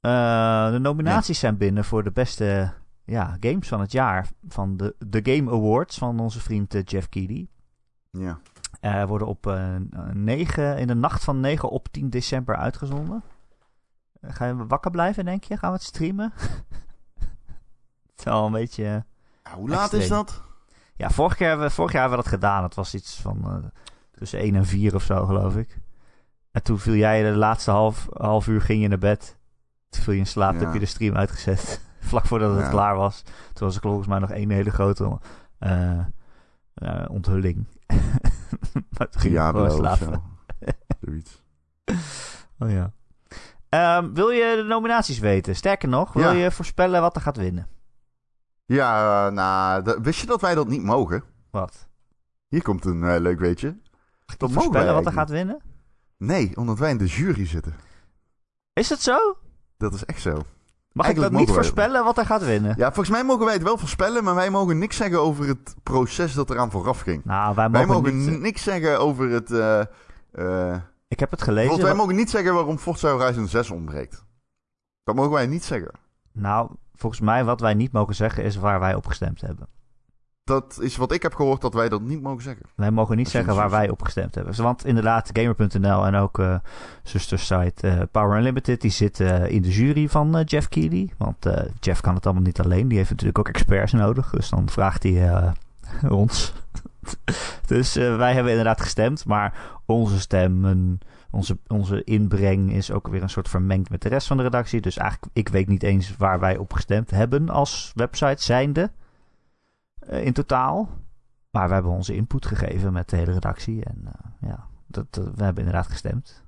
Uh, 0.01 0.71
de 0.71 0.79
nominaties 0.79 1.39
zijn 1.39 1.57
binnen 1.57 1.85
voor 1.85 2.03
de 2.03 2.11
beste 2.11 2.73
ja, 3.05 3.37
games 3.39 3.67
van 3.67 3.79
het 3.79 3.91
jaar. 3.91 4.29
Van 4.47 4.77
de, 4.77 4.95
de 4.99 5.33
Game 5.33 5.51
Awards 5.51 5.97
van 5.97 6.19
onze 6.19 6.39
vriend 6.39 6.75
uh, 6.75 6.81
Jeff 6.85 7.09
Keighley. 7.09 7.47
Ja. 8.11 8.39
Uh, 8.81 9.03
worden 9.03 9.27
op 9.27 9.59
9, 10.13 10.77
in 10.77 10.87
de 10.87 10.95
nacht 10.95 11.23
van 11.23 11.39
9 11.39 11.69
op 11.69 11.87
10 11.87 12.09
december 12.09 12.55
uitgezonden. 12.55 13.23
Ga 14.21 14.45
je 14.45 14.65
wakker 14.65 14.91
blijven, 14.91 15.25
denk 15.25 15.43
je? 15.43 15.57
Gaan 15.57 15.71
we 15.71 15.77
het 15.77 15.85
streamen? 15.85 16.33
het 18.17 18.25
is 18.25 18.33
wel 18.33 18.45
een 18.45 18.51
beetje. 18.51 18.83
Ja, 18.83 19.55
hoe 19.55 19.69
laat 19.69 19.93
is 19.93 20.07
dat? 20.07 20.41
Ja, 20.95 21.09
vorig 21.09 21.39
jaar, 21.39 21.71
vorig 21.71 21.91
jaar 21.91 22.01
hebben 22.01 22.17
we 22.19 22.23
dat 22.23 22.33
gedaan. 22.33 22.63
Het 22.63 22.75
was 22.75 22.93
iets 22.93 23.15
van 23.15 23.71
tussen 24.11 24.39
1 24.39 24.55
en 24.55 24.65
4 24.65 24.95
of 24.95 25.03
zo, 25.03 25.25
geloof 25.25 25.55
ik. 25.55 25.79
En 26.51 26.63
toen 26.63 26.79
viel 26.79 26.93
jij 26.93 27.23
de 27.23 27.37
laatste 27.37 27.71
half, 27.71 28.07
half 28.13 28.47
uur 28.47 28.61
ging 28.61 28.81
je 28.81 28.87
naar 28.87 28.97
bed. 28.97 29.37
Toen 29.89 30.03
viel 30.03 30.13
je 30.13 30.19
in 30.19 30.27
slaap, 30.27 30.59
heb 30.59 30.73
je 30.73 30.79
de 30.79 30.85
stream 30.85 31.15
uitgezet. 31.15 31.81
Vlak 31.99 32.25
voordat 32.25 32.57
het 32.57 32.69
klaar 32.69 32.95
was. 32.95 33.23
Toen 33.53 33.67
was 33.67 33.75
er 33.75 33.81
volgens 33.81 34.07
mij 34.07 34.19
nog 34.19 34.31
één 34.31 34.49
hele 34.49 34.69
grote 34.69 35.19
uh, 35.59 35.99
uh, 36.75 37.05
onthulling. 37.09 37.67
maar 38.97 39.09
toen 39.09 39.21
ging 39.21 39.33
je 39.33 39.39
gewoon 39.39 39.71
slapen. 39.71 40.21
Zoiets. 41.01 41.41
Oh 42.59 42.69
ja. 42.69 42.91
Um, 43.99 44.13
wil 44.13 44.29
je 44.29 44.55
de 44.55 44.63
nominaties 44.67 45.19
weten? 45.19 45.55
Sterker 45.55 45.89
nog, 45.89 46.13
wil 46.13 46.31
je 46.31 46.51
voorspellen 46.51 47.01
wat 47.01 47.15
er 47.15 47.21
gaat 47.21 47.37
winnen? 47.37 47.67
Ja, 48.67 49.29
nou, 49.29 49.97
wist 50.01 50.19
je 50.19 50.25
dat 50.25 50.41
wij 50.41 50.55
dat 50.55 50.67
niet 50.67 50.83
mogen? 50.83 51.23
Wat? 51.51 51.87
Hier 52.47 52.61
komt 52.61 52.85
een 52.85 53.01
uh, 53.03 53.15
leuk 53.19 53.39
weetje. 53.39 53.77
Dat 54.37 54.51
voorspellen 54.51 54.93
wat 54.93 55.05
er 55.05 55.11
gaat 55.11 55.29
winnen? 55.29 55.61
Nee, 56.17 56.51
omdat 56.55 56.79
wij 56.79 56.89
in 56.89 56.97
de 56.97 57.05
jury 57.05 57.45
zitten. 57.45 57.75
Is 58.73 58.89
het 58.89 59.01
zo? 59.01 59.37
Dat 59.77 59.93
is 59.93 60.05
echt 60.05 60.21
zo. 60.21 60.41
Mag 60.91 61.09
ik 61.09 61.15
dat 61.15 61.31
niet 61.31 61.49
voorspellen 61.49 62.03
wat 62.03 62.17
er 62.17 62.25
gaat 62.25 62.43
winnen? 62.43 62.73
Ja, 62.77 62.85
volgens 62.85 63.09
mij 63.09 63.23
mogen 63.23 63.45
wij 63.45 63.53
het 63.53 63.63
wel 63.63 63.77
voorspellen, 63.77 64.23
maar 64.23 64.35
wij 64.35 64.49
mogen 64.49 64.77
niks 64.77 64.95
zeggen 64.95 65.21
over 65.21 65.47
het 65.47 65.75
proces 65.83 66.33
dat 66.33 66.49
eraan 66.49 66.71
vooraf 66.71 66.99
ging. 66.99 67.25
Nou, 67.25 67.55
wij 67.55 67.69
mogen, 67.69 67.87
wij 67.87 67.95
mogen 67.95 68.41
niks 68.41 68.63
zeggen 68.63 68.99
over 68.99 69.29
het... 69.29 69.51
Uh, 69.51 69.81
uh, 70.33 70.75
ik 71.07 71.19
heb 71.19 71.31
het 71.31 71.41
gelezen. 71.41 71.83
wij 71.83 71.93
mogen 71.93 72.15
niet 72.15 72.29
zeggen 72.29 72.53
waarom 72.53 72.77
Forza 72.77 73.11
Horizon 73.11 73.47
6 73.47 73.71
ontbreekt. 73.71 74.25
Dat 75.03 75.15
mogen 75.15 75.31
wij 75.31 75.47
niet 75.47 75.63
zeggen. 75.63 75.91
Nou, 76.31 76.71
volgens 76.97 77.21
mij 77.21 77.43
wat 77.43 77.59
wij 77.59 77.73
niet 77.73 77.91
mogen 77.91 78.15
zeggen 78.15 78.43
is 78.43 78.55
waar 78.55 78.79
wij 78.79 78.95
op 78.95 79.07
gestemd 79.07 79.41
hebben 79.41 79.67
dat 80.47 80.77
is 80.81 80.95
wat 80.95 81.11
ik 81.11 81.21
heb 81.21 81.33
gehoord 81.33 81.61
dat 81.61 81.73
wij 81.73 81.89
dat 81.89 82.01
niet 82.01 82.21
mogen 82.21 82.43
zeggen. 82.43 82.65
Wij 82.75 82.91
mogen 82.91 83.17
niet 83.17 83.29
zeggen 83.29 83.55
waar 83.55 83.69
wij 83.69 83.89
op 83.89 84.01
gestemd 84.01 84.35
hebben. 84.35 84.61
Want 84.61 84.85
inderdaad, 84.85 85.29
Gamer.nl 85.33 86.05
en 86.05 86.15
ook 86.15 86.39
uh, 86.39 86.55
zustersite 87.03 87.87
uh, 87.87 88.01
Power 88.11 88.37
Unlimited... 88.37 88.81
die 88.81 88.91
zitten 88.91 89.41
uh, 89.41 89.51
in 89.51 89.61
de 89.61 89.69
jury 89.69 90.09
van 90.09 90.41
Jeff 90.45 90.67
Keighley. 90.69 91.13
Want 91.17 91.45
Jeff 91.79 92.01
kan 92.01 92.15
het 92.15 92.25
allemaal 92.25 92.43
niet 92.43 92.59
alleen. 92.59 92.87
Die 92.87 92.97
heeft 92.97 93.09
natuurlijk 93.09 93.39
ook 93.39 93.47
experts 93.47 93.91
nodig. 93.91 94.29
Dus 94.29 94.49
dan 94.49 94.69
vraagt 94.69 95.03
hij 95.03 95.53
ons. 96.09 96.53
dus 97.67 97.93
wij 97.93 98.33
hebben 98.33 98.51
inderdaad 98.51 98.81
gestemd. 98.81 99.25
Maar 99.25 99.53
onze 99.85 100.19
stemmen, 100.19 100.99
onze, 101.31 101.57
onze 101.67 102.03
inbreng 102.03 102.71
is 102.71 102.91
ook 102.91 103.07
weer 103.07 103.21
een 103.21 103.29
soort 103.29 103.49
vermengd 103.49 103.89
met 103.89 104.01
de 104.01 104.09
rest 104.09 104.27
van 104.27 104.37
de 104.37 104.43
redactie. 104.43 104.81
Dus 104.81 104.97
eigenlijk, 104.97 105.31
ik 105.35 105.49
weet 105.49 105.67
niet 105.67 105.83
eens 105.83 106.17
waar 106.17 106.39
wij 106.39 106.57
op 106.57 106.73
gestemd 106.73 107.11
hebben 107.11 107.49
als 107.49 107.91
website 107.95 108.43
zijnde... 108.43 108.91
Eh, 109.99 110.25
in 110.25 110.33
totaal. 110.33 110.89
Maar 111.49 111.67
we 111.67 111.73
hebben 111.73 111.91
onze 111.91 112.15
input 112.15 112.45
gegeven 112.45 112.93
met 112.93 113.09
de 113.09 113.15
hele 113.15 113.31
redactie. 113.31 113.83
En 113.83 114.01
uh, 114.05 114.49
ja, 114.49 114.67
dat, 114.87 115.05
we 115.11 115.43
hebben 115.43 115.63
inderdaad 115.63 115.87
gestemd. 115.87 116.43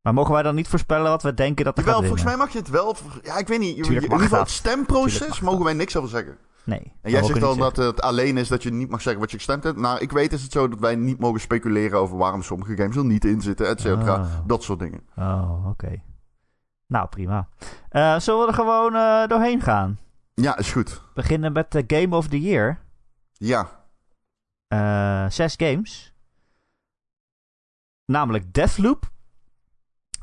Maar 0.00 0.14
mogen 0.14 0.32
wij 0.32 0.42
dan 0.42 0.54
niet 0.54 0.68
voorspellen 0.68 1.10
wat 1.10 1.22
we 1.22 1.34
denken 1.34 1.64
dat 1.64 1.78
er 1.78 1.84
Jawel, 1.84 1.98
gaat 1.98 2.08
volgens 2.08 2.28
mij 2.28 2.36
mag 2.36 2.52
je 2.52 2.58
het 2.58 2.68
wel... 2.68 2.96
Ja, 3.22 3.38
ik 3.38 3.48
weet 3.48 3.58
niet. 3.58 3.76
in 3.76 3.92
ieder 3.92 4.18
geval 4.18 4.38
het 4.38 4.50
stemproces 4.50 5.40
mogen 5.40 5.64
wij 5.64 5.72
niks 5.74 5.96
over 5.96 6.10
zeggen. 6.10 6.38
Nee. 6.64 6.92
En 7.02 7.10
jij 7.10 7.22
zegt 7.22 7.40
dan 7.40 7.58
dat 7.58 7.76
het 7.76 8.00
alleen 8.00 8.36
is 8.36 8.48
dat 8.48 8.62
je 8.62 8.70
niet 8.70 8.90
mag 8.90 9.02
zeggen 9.02 9.20
wat 9.20 9.30
je 9.30 9.36
gestemd 9.36 9.64
hebt. 9.64 9.78
Nou, 9.78 10.00
ik 10.00 10.12
weet 10.12 10.32
is 10.32 10.42
het 10.42 10.52
zo 10.52 10.68
dat 10.68 10.78
wij 10.78 10.94
niet 10.96 11.18
mogen 11.18 11.40
speculeren 11.40 11.98
over 11.98 12.16
waarom 12.16 12.42
sommige 12.42 12.76
games 12.76 12.96
er 12.96 13.04
niet 13.04 13.24
in 13.24 13.40
zitten, 13.40 13.68
et 13.68 13.80
cetera. 13.80 14.14
Oh. 14.14 14.46
Dat 14.46 14.62
soort 14.62 14.78
dingen. 14.78 15.00
Oh, 15.16 15.66
oké. 15.68 16.02
Nou, 16.86 17.08
prima. 17.08 17.48
Uh, 17.90 18.18
zullen 18.18 18.40
we 18.40 18.46
er 18.46 18.54
gewoon 18.54 18.94
uh, 18.94 19.26
doorheen 19.26 19.60
gaan? 19.60 19.98
Ja, 20.34 20.58
is 20.58 20.72
goed. 20.72 21.02
Beginnen 21.14 21.52
met 21.52 21.72
de 21.72 21.84
Game 21.86 22.16
of 22.16 22.28
the 22.28 22.40
Year. 22.40 22.78
Ja. 23.32 23.68
Uh, 24.68 25.30
zes 25.30 25.54
games. 25.56 26.14
Namelijk 28.04 28.54
Deathloop, 28.54 29.10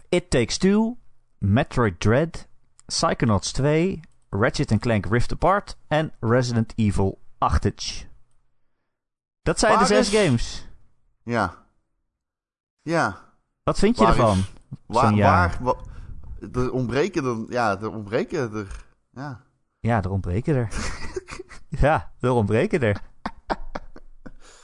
It 0.10 0.30
Takes 0.30 0.58
Two, 0.58 0.98
Metroid 1.38 2.00
Dread, 2.00 2.48
Psychonauts 2.86 3.52
2, 3.52 4.00
Ratchet 4.30 4.80
Clank 4.80 5.06
Rift 5.06 5.32
Apart 5.32 5.78
en 5.88 6.14
Resident 6.20 6.74
Evil 6.76 7.20
8. 7.38 8.08
Dat 9.42 9.60
zijn 9.60 9.80
de 9.80 9.86
zes 9.86 10.10
games. 10.10 10.68
Ja. 11.24 11.54
Ja. 12.82 13.18
Wat 13.64 13.80
vind 13.80 13.98
je 13.98 14.06
ervan? 14.06 14.44
waar, 14.86 15.16
waar, 15.16 15.58
waar, 15.62 15.76
er 16.54 16.72
ontbreken 16.72 17.26
er, 17.26 17.54
ja, 17.54 17.80
er 17.82 17.92
ontbreken 17.92 18.54
er, 18.54 18.86
ja. 19.12 19.42
Ja, 19.80 20.04
er 20.04 20.10
ontbreken 20.10 20.56
er. 20.56 20.70
ja, 21.82 22.12
er 22.20 22.32
ontbreken 22.32 22.82
er. 22.82 23.02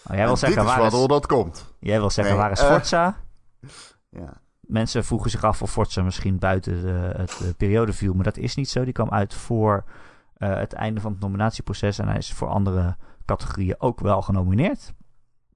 Oh, 0.08 0.16
jij 0.16 0.26
wil 0.26 0.38
zeggen, 0.38 0.64
waar 0.64 0.86
is... 0.86 1.08
dat 1.08 1.26
komt. 1.26 1.74
Jij 1.80 2.00
wil 2.00 2.10
zeggen, 2.10 2.36
waar 2.36 2.52
is 2.52 2.60
eh, 2.60 2.68
Forza? 2.68 3.18
ja. 4.10 4.42
Mensen 4.74 5.06
vroegen 5.06 5.30
zich 5.30 5.44
af 5.44 5.62
of 5.62 5.72
Forza 5.72 6.02
misschien 6.02 6.40
buiten 6.40 6.82
de, 6.82 7.14
het 7.18 7.38
de 7.40 7.54
periode 7.58 7.94
viel. 7.94 8.14
Maar 8.14 8.24
dat 8.24 8.38
is 8.38 8.56
niet 8.56 8.70
zo. 8.70 8.84
Die 8.84 8.94
kwam 8.94 9.10
uit 9.10 9.34
voor 9.34 9.84
uh, 10.38 10.56
het 10.56 10.74
einde 10.74 11.02
van 11.02 11.12
het 11.12 11.22
nominatieproces. 11.22 12.00
En 12.00 12.08
hij 12.08 12.18
is 12.18 12.34
voor 12.34 12.48
andere 12.48 12.96
categorieën 13.26 13.76
ook 13.78 14.00
wel 14.00 14.22
genomineerd. 14.22 14.94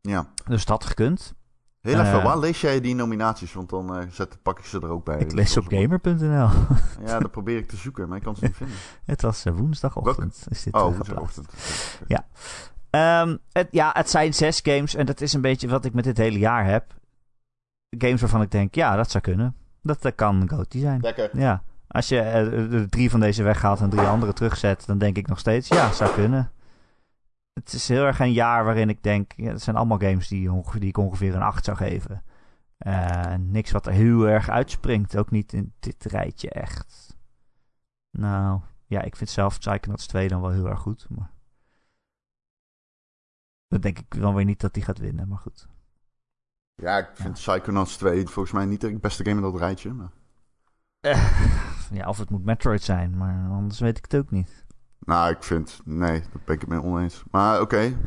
Ja. 0.01 0.27
Dus 0.47 0.65
dat 0.65 0.85
gekund. 0.85 1.33
Heel 1.81 1.99
even, 1.99 2.17
uh, 2.17 2.23
waar 2.23 2.39
lees 2.39 2.61
jij 2.61 2.81
die 2.81 2.95
nominaties? 2.95 3.53
Want 3.53 3.69
dan 3.69 3.97
uh, 3.97 4.03
zet, 4.09 4.37
pak 4.41 4.59
ik 4.59 4.65
ze 4.65 4.79
er 4.79 4.89
ook 4.89 5.05
bij. 5.05 5.19
Ik 5.19 5.31
lees 5.31 5.57
op 5.57 5.67
gamer.nl. 5.67 6.49
ja, 7.05 7.19
dat 7.19 7.31
probeer 7.31 7.57
ik 7.57 7.67
te 7.67 7.77
zoeken, 7.77 8.07
maar 8.07 8.17
ik 8.17 8.23
kan 8.23 8.35
ze 8.35 8.45
niet 8.45 8.55
vinden. 8.55 8.75
Het 9.05 9.21
was 9.21 9.43
woensdagochtend. 9.43 10.45
Is 10.49 10.63
dit, 10.63 10.73
oh, 10.73 10.95
woensdagochtend. 10.95 11.53
Ja. 12.07 12.25
Um, 13.21 13.37
het, 13.51 13.67
ja, 13.71 13.89
het 13.93 14.09
zijn 14.09 14.33
zes 14.33 14.59
games 14.63 14.95
en 14.95 15.05
dat 15.05 15.21
is 15.21 15.33
een 15.33 15.41
beetje 15.41 15.67
wat 15.67 15.85
ik 15.85 15.93
met 15.93 16.03
dit 16.03 16.17
hele 16.17 16.39
jaar 16.39 16.65
heb. 16.65 16.95
Games 17.89 18.21
waarvan 18.21 18.41
ik 18.41 18.51
denk, 18.51 18.75
ja, 18.75 18.95
dat 18.95 19.11
zou 19.11 19.23
kunnen. 19.23 19.55
Dat, 19.81 20.01
dat 20.01 20.15
kan 20.15 20.49
GOTY 20.49 20.79
zijn. 20.79 21.01
Lekker. 21.01 21.39
Ja. 21.39 21.63
Als 21.87 22.07
je 22.07 22.19
er 22.19 22.89
drie 22.89 23.09
van 23.09 23.19
deze 23.19 23.43
weghaalt 23.43 23.81
en 23.81 23.89
drie 23.89 24.07
andere 24.07 24.33
terugzet, 24.33 24.85
dan 24.85 24.97
denk 24.97 25.17
ik 25.17 25.27
nog 25.27 25.39
steeds, 25.39 25.67
ja, 25.67 25.91
zou 25.91 26.13
kunnen 26.13 26.51
het 27.57 27.73
is 27.73 27.87
heel 27.87 28.05
erg 28.05 28.19
een 28.19 28.33
jaar 28.33 28.63
waarin 28.63 28.89
ik 28.89 29.03
denk... 29.03 29.33
Ja, 29.35 29.51
het 29.51 29.61
zijn 29.61 29.75
allemaal 29.75 29.99
games 29.99 30.27
die, 30.27 30.63
die 30.79 30.89
ik 30.89 30.97
ongeveer 30.97 31.35
een 31.35 31.41
8 31.41 31.65
zou 31.65 31.77
geven. 31.77 32.23
Uh, 32.79 33.35
niks 33.35 33.71
wat 33.71 33.85
er 33.85 33.91
heel 33.91 34.27
erg 34.27 34.49
uitspringt. 34.49 35.17
Ook 35.17 35.31
niet 35.31 35.53
in 35.53 35.73
dit 35.79 36.03
rijtje 36.03 36.49
echt. 36.49 37.17
Nou, 38.11 38.61
ja, 38.85 39.01
ik 39.01 39.15
vind 39.15 39.29
zelf 39.29 39.59
Psychonauts 39.59 40.07
2 40.07 40.27
dan 40.27 40.41
wel 40.41 40.49
heel 40.49 40.67
erg 40.67 40.79
goed. 40.79 41.07
Maar... 41.09 41.31
Dan 43.67 43.81
denk 43.81 43.99
ik 43.99 44.21
dan 44.21 44.35
weer 44.35 44.45
niet 44.45 44.59
dat 44.59 44.73
die 44.73 44.83
gaat 44.83 44.97
winnen, 44.97 45.27
maar 45.27 45.37
goed. 45.37 45.67
Ja, 46.81 46.97
ik 46.97 47.09
vind 47.13 47.39
ja. 47.39 47.51
Psychonauts 47.51 47.97
2 47.97 48.27
volgens 48.27 48.51
mij 48.53 48.65
niet 48.65 48.81
de 48.81 48.99
beste 48.99 49.23
game 49.23 49.35
in 49.35 49.41
dat 49.41 49.59
rijtje. 49.59 49.93
Maar... 49.93 50.11
Uh, 51.01 51.41
ja, 51.99 52.07
of 52.07 52.17
het 52.17 52.29
moet 52.29 52.45
Metroid 52.45 52.83
zijn, 52.83 53.17
maar 53.17 53.49
anders 53.49 53.79
weet 53.79 53.97
ik 53.97 54.03
het 54.03 54.15
ook 54.15 54.31
niet. 54.31 54.65
Nou, 54.99 55.31
ik 55.31 55.43
vind... 55.43 55.81
Nee, 55.85 56.19
daar 56.19 56.41
ben 56.45 56.55
ik 56.55 56.61
het 56.61 56.69
mee 56.69 56.81
oneens. 56.81 57.23
Maar 57.31 57.61
oké. 57.61 57.97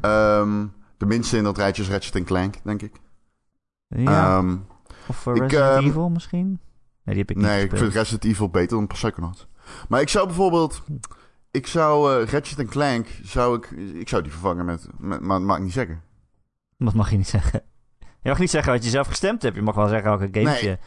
Ehm, 0.00 0.66
de 0.96 1.06
minste 1.06 1.36
in 1.36 1.44
dat 1.44 1.56
rijtje 1.56 1.82
is 1.82 1.88
Ratchet 1.88 2.24
Clank, 2.24 2.54
denk 2.62 2.82
ik. 2.82 3.00
Ja. 3.88 4.38
Ehm, 4.38 4.56
of 5.08 5.26
uh, 5.26 5.34
ik, 5.34 5.40
Resident 5.40 5.76
ehm, 5.76 5.84
Evil 5.84 6.08
misschien? 6.08 6.46
Nee, 7.02 7.14
die 7.14 7.18
heb 7.18 7.30
ik 7.30 7.36
niet 7.36 7.46
nee, 7.46 7.64
ik 7.64 7.76
vind 7.76 7.92
Resident 7.92 8.24
Evil 8.24 8.48
beter 8.48 8.76
dan 8.76 8.86
Psychonauts. 8.86 9.46
Maar 9.88 10.00
ik 10.00 10.08
zou 10.08 10.26
bijvoorbeeld... 10.26 10.82
Ik 11.50 11.66
zou 11.66 12.22
eh 12.22 12.28
Ratchet 12.28 12.68
Clank... 12.68 13.06
Zou 13.22 13.56
ik, 13.56 13.70
ik 13.94 14.08
zou 14.08 14.22
die 14.22 14.32
vervangen 14.32 14.64
met... 14.64 14.88
met 14.98 15.20
maar 15.20 15.38
dat 15.38 15.46
mag 15.46 15.56
ik 15.56 15.62
niet 15.62 15.72
zeggen. 15.72 16.02
Dat 16.76 16.94
mag 16.94 17.10
je 17.10 17.16
niet 17.16 17.28
zeggen. 17.28 17.62
Je 18.22 18.28
mag 18.28 18.38
niet 18.38 18.50
zeggen 18.50 18.72
wat 18.72 18.84
je 18.84 18.90
zelf 18.90 19.06
gestemd 19.06 19.42
hebt. 19.42 19.54
Je 19.56 19.62
mag 19.62 19.74
wel 19.74 19.88
zeggen 19.88 20.18
welke 20.18 20.28
games 20.40 20.60
Nee, 20.60 20.70
je... 20.70 20.78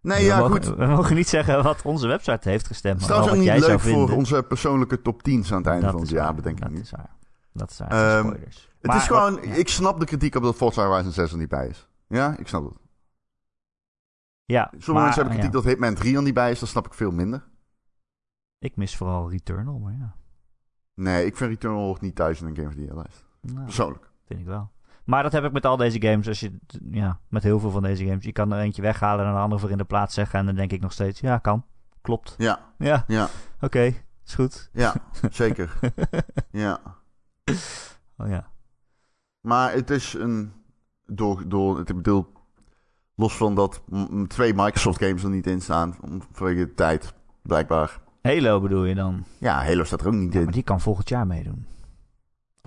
Nee, 0.00 0.18
we, 0.18 0.24
ja, 0.24 0.38
mogen, 0.38 0.64
goed. 0.64 0.76
we 0.76 0.86
mogen 0.86 1.16
niet 1.16 1.28
zeggen 1.28 1.62
wat 1.62 1.82
onze 1.82 2.06
website 2.06 2.48
heeft 2.48 2.66
gestemd. 2.66 3.00
Maar 3.00 3.10
is 3.10 3.16
ook 3.16 3.24
wat 3.24 3.34
niet 3.34 3.44
jij 3.44 3.58
leuk 3.60 3.80
voor 3.80 4.10
onze 4.12 4.42
persoonlijke 4.42 5.02
top 5.02 5.20
10's 5.28 5.52
aan 5.52 5.58
het 5.58 5.66
einde 5.66 5.82
Dat 5.82 5.90
van 5.92 6.00
het 6.00 6.10
jaar, 6.10 6.34
bedenk 6.34 6.56
ik 6.56 6.62
dat 6.62 6.70
niet. 6.72 6.90
waar. 6.90 7.16
Dat 7.52 7.70
is 7.70 7.78
waar. 7.78 7.88
Ehm, 7.90 8.26
spoilers. 8.26 8.68
Het 8.78 8.86
Maar 8.86 8.96
is 8.96 9.06
gewoon... 9.06 9.34
wat- 9.34 9.44
ja. 9.44 9.52
Ik 9.54 9.68
snap 9.68 10.00
de 10.00 10.06
kritiek 10.06 10.34
op 10.34 10.42
dat 10.42 10.56
Forza 10.56 10.86
Horizon 10.86 11.12
6 11.12 11.32
er 11.32 11.38
niet 11.38 11.48
bij 11.48 11.68
is. 11.68 11.88
Ja, 12.08 12.36
ik 12.38 12.48
snap 12.48 12.64
het. 12.64 12.72
Ja, 14.44 14.64
Sommige 14.70 14.92
maar, 14.92 15.02
mensen 15.02 15.22
hebben 15.22 15.32
kritiek 15.38 15.54
ja. 15.54 15.60
dat 15.60 15.70
Hitman 15.70 15.94
3 15.94 16.16
er 16.16 16.22
niet 16.22 16.34
bij 16.34 16.50
is. 16.50 16.58
Dat 16.58 16.68
snap 16.68 16.86
ik 16.86 16.94
veel 16.94 17.10
minder. 17.10 17.44
Ik 18.58 18.76
mis 18.76 18.96
vooral 18.96 19.30
Returnal, 19.30 19.78
maar 19.78 19.92
ja. 19.98 20.16
Nee, 20.94 21.26
ik 21.26 21.36
vind 21.36 21.50
Returnal 21.50 21.96
niet 22.00 22.14
thuis 22.14 22.40
in 22.40 22.46
een 22.46 22.56
Game 22.56 22.68
of 22.68 22.74
the 22.74 22.80
Year 22.80 22.94
lijst. 22.94 23.24
Nou, 23.40 23.64
Persoonlijk. 23.64 24.10
vind 24.26 24.40
ik 24.40 24.46
wel. 24.46 24.70
Maar 25.08 25.22
dat 25.22 25.32
heb 25.32 25.44
ik 25.44 25.52
met 25.52 25.66
al 25.66 25.76
deze 25.76 26.00
games. 26.02 26.28
Als 26.28 26.40
je, 26.40 26.58
ja, 26.90 27.18
met 27.28 27.42
heel 27.42 27.60
veel 27.60 27.70
van 27.70 27.82
deze 27.82 28.04
games. 28.04 28.24
Je 28.24 28.32
kan 28.32 28.52
er 28.52 28.60
eentje 28.60 28.82
weghalen 28.82 29.24
en 29.24 29.30
een 29.30 29.36
ander 29.38 29.58
voor 29.60 29.70
in 29.70 29.76
de 29.78 29.84
plaats 29.84 30.14
zeggen. 30.14 30.38
En 30.38 30.46
dan 30.46 30.54
denk 30.54 30.72
ik 30.72 30.80
nog 30.80 30.92
steeds, 30.92 31.20
ja, 31.20 31.38
kan. 31.38 31.64
Klopt. 32.00 32.34
Ja, 32.38 32.60
Ja, 32.78 33.04
ja, 33.06 33.28
oké. 33.60 33.94
Is 34.26 34.34
goed. 34.34 34.70
ja, 34.72 34.94
zeker. 35.30 35.78
Ja. 36.50 36.80
oh 38.16 38.28
ja. 38.28 38.50
Maar 39.40 39.72
het 39.72 39.90
is 39.90 40.14
een... 40.14 40.52
Door, 41.06 41.48
door, 41.48 41.78
ik 41.80 41.86
bedoel, 41.86 42.26
los 43.14 43.36
van 43.36 43.54
dat 43.54 43.82
twee 44.26 44.54
Microsoft 44.54 44.98
games 45.04 45.22
er 45.22 45.30
niet 45.30 45.46
in 45.46 45.60
staan. 45.60 45.96
Vanwege 46.32 46.66
de 46.66 46.74
tijd, 46.74 47.14
blijkbaar. 47.42 48.00
Halo 48.22 48.60
bedoel 48.60 48.84
je 48.84 48.94
dan? 48.94 49.24
Ja, 49.38 49.64
Halo 49.64 49.84
staat 49.84 50.00
er 50.00 50.06
ook 50.06 50.12
niet 50.12 50.32
Ja, 50.32 50.38
in. 50.38 50.44
maar 50.44 50.54
die 50.54 50.62
kan 50.62 50.80
volgend 50.80 51.08
jaar 51.08 51.26
meedoen. 51.26 51.66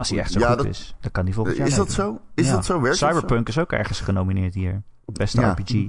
Als 0.01 0.09
hij 0.09 0.19
echt 0.19 0.31
zo 0.31 0.39
Ja, 0.39 0.47
goed 0.47 0.57
dat- 0.57 0.65
is, 0.65 0.95
dan 0.99 1.11
kan 1.11 1.25
die 1.25 1.33
volgend 1.33 1.57
jaar 1.57 1.67
Is 1.67 1.75
dat 1.75 1.91
zo? 1.91 2.19
Is 2.33 2.45
Ja. 2.47 2.51
dat 2.53 2.65
zo? 2.65 2.81
Werkt 2.81 2.97
zo? 2.97 3.07
Cyberpunk 3.07 3.47
is 3.47 3.57
ook 3.59 3.71
ergens 3.71 3.99
genomineerd 3.99 4.53
hier. 4.53 4.83
Beste 5.05 5.41
Ja. 5.41 5.51
RPG. 5.51 5.67
Dat 5.67 5.83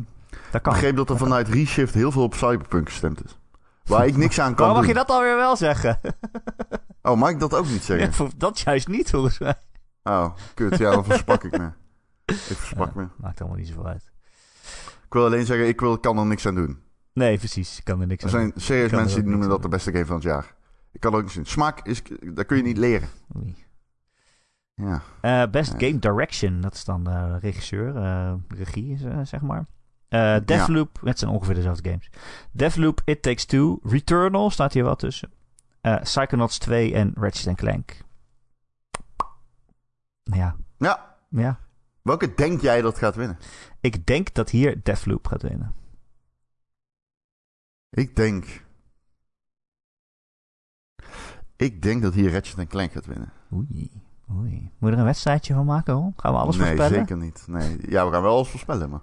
Ik 0.52 0.62
kan. 0.62 0.72
begreep 0.72 0.96
dat 0.96 1.10
er 1.10 1.16
vanuit 1.16 1.48
Reshift 1.48 1.94
heel 1.94 2.12
veel 2.12 2.22
op 2.22 2.34
Cyberpunk 2.34 2.88
gestemd 2.88 3.24
is. 3.24 3.38
Waar 3.84 4.06
ik 4.06 4.16
niks 4.16 4.38
aan 4.40 4.54
kan 4.54 4.56
Waarom 4.56 4.76
mag 4.76 4.86
je 4.86 4.94
doen. 4.94 5.04
dat 5.06 5.16
alweer 5.16 5.36
wel 5.36 5.56
zeggen? 5.56 5.98
Oh, 7.02 7.16
mag 7.18 7.30
ik 7.30 7.38
dat 7.40 7.54
ook 7.54 7.66
niet 7.66 7.82
zeggen? 7.82 8.30
Dat 8.36 8.60
juist 8.60 8.88
niet, 8.88 9.10
volgens 9.10 9.38
mij. 9.38 9.54
Oh, 10.02 10.34
kut. 10.54 10.78
Ja, 10.78 10.90
dan 10.90 11.04
verspak 11.04 11.44
ik 11.44 11.58
me. 11.58 11.64
Ik 12.26 12.36
verspak 12.56 12.94
me. 12.94 13.06
Maakt 13.16 13.40
allemaal 13.40 13.58
niet 13.58 13.68
zoveel 13.68 13.86
uit. 13.86 14.10
Ik 15.06 15.12
wil 15.12 15.24
alleen 15.24 15.46
zeggen, 15.46 15.68
ik 15.68 15.80
wil, 15.80 15.98
kan 15.98 16.18
er 16.18 16.26
niks 16.26 16.46
aan 16.46 16.54
doen. 16.54 16.78
Nee, 17.12 17.38
precies. 17.38 17.78
Ik 17.78 17.84
kan 17.84 18.00
er 18.00 18.06
niks 18.06 18.22
Er 18.24 18.28
aan 18.30 18.34
zijn 18.38 18.52
serieus 18.56 18.88
kan 18.90 18.98
er 18.98 19.04
mensen 19.04 19.20
die 19.22 19.30
noemen 19.30 19.48
dat 19.48 19.62
de 19.62 19.68
beste 19.68 19.92
game 19.92 20.06
van 20.06 20.14
het 20.14 20.24
jaar. 20.24 20.54
Ik 20.92 21.00
kan 21.00 21.12
er 21.12 21.18
ook 21.18 21.24
niet 21.24 21.32
zien. 21.32 21.46
Smaak, 21.46 21.86
is, 21.86 22.02
dat 22.34 22.46
kun 22.46 22.56
je 22.56 22.62
niet 22.62 22.76
leren. 22.76 23.08
doen. 23.28 23.42
Oei. 23.42 23.56
Ja. 24.74 25.02
Eh, 25.20 25.50
best. 25.50 25.74
Game 25.76 25.98
Direction, 25.98 26.60
dat 26.60 26.74
is 26.74 26.84
dan 26.84 27.04
de 27.04 27.38
regisseur, 27.38 27.96
eh, 27.96 28.34
regie, 28.48 29.08
eh, 29.08 29.20
zeg 29.22 29.40
maar. 29.40 29.66
Eh 30.08 30.36
Deathloop, 30.44 31.00
het 31.04 31.18
zijn 31.18 31.30
ongeveer 31.30 31.54
dezelfde 31.54 31.88
games. 31.90 32.10
Deathloop, 32.50 33.00
It 33.04 33.22
Takes 33.22 33.44
Two, 33.44 33.78
Returnal 33.82 34.50
staat 34.50 34.72
hier 34.72 34.84
wel 34.84 34.96
tussen. 34.96 35.30
Psychonauts 36.02 36.58
2 36.58 36.94
en 36.94 37.12
Ratchet 37.14 37.56
Clank. 37.56 37.96
Ja, 40.22 40.56
ja. 40.78 41.16
ja. 41.28 41.58
Welke 42.02 42.34
denk 42.34 42.60
jij 42.60 42.82
dat 42.82 42.98
gaat 42.98 43.14
winnen? 43.14 43.38
Ik 43.80 44.06
denk 44.06 44.34
dat 44.34 44.50
hier 44.50 44.82
Deathloop 44.82 45.26
gaat 45.26 45.42
winnen. 45.42 45.74
Ik 47.90 48.16
denk... 48.16 48.64
Ik 51.56 51.82
denk 51.82 52.02
dat 52.02 52.14
hier 52.14 52.32
Ratchet 52.32 52.68
Clank 52.68 52.92
gaat 52.92 53.06
winnen. 53.06 53.32
Oei, 53.52 54.02
oei. 54.30 54.70
Moet 54.78 54.88
je 54.90 54.94
er 54.94 54.98
een 54.98 55.04
wedstrijdje 55.04 55.54
van 55.54 55.66
maken, 55.66 55.94
hoor? 55.94 56.12
Gaan 56.16 56.32
we 56.32 56.38
alles 56.38 56.56
nee, 56.56 56.66
voorspellen? 56.66 56.98
zeker 56.98 57.16
niet. 57.16 57.44
Nee. 57.46 57.78
Ja, 57.88 58.06
we 58.06 58.12
gaan 58.12 58.22
wel 58.22 58.34
alles 58.34 58.48
voorspellen, 58.48 58.90
maar... 58.90 59.00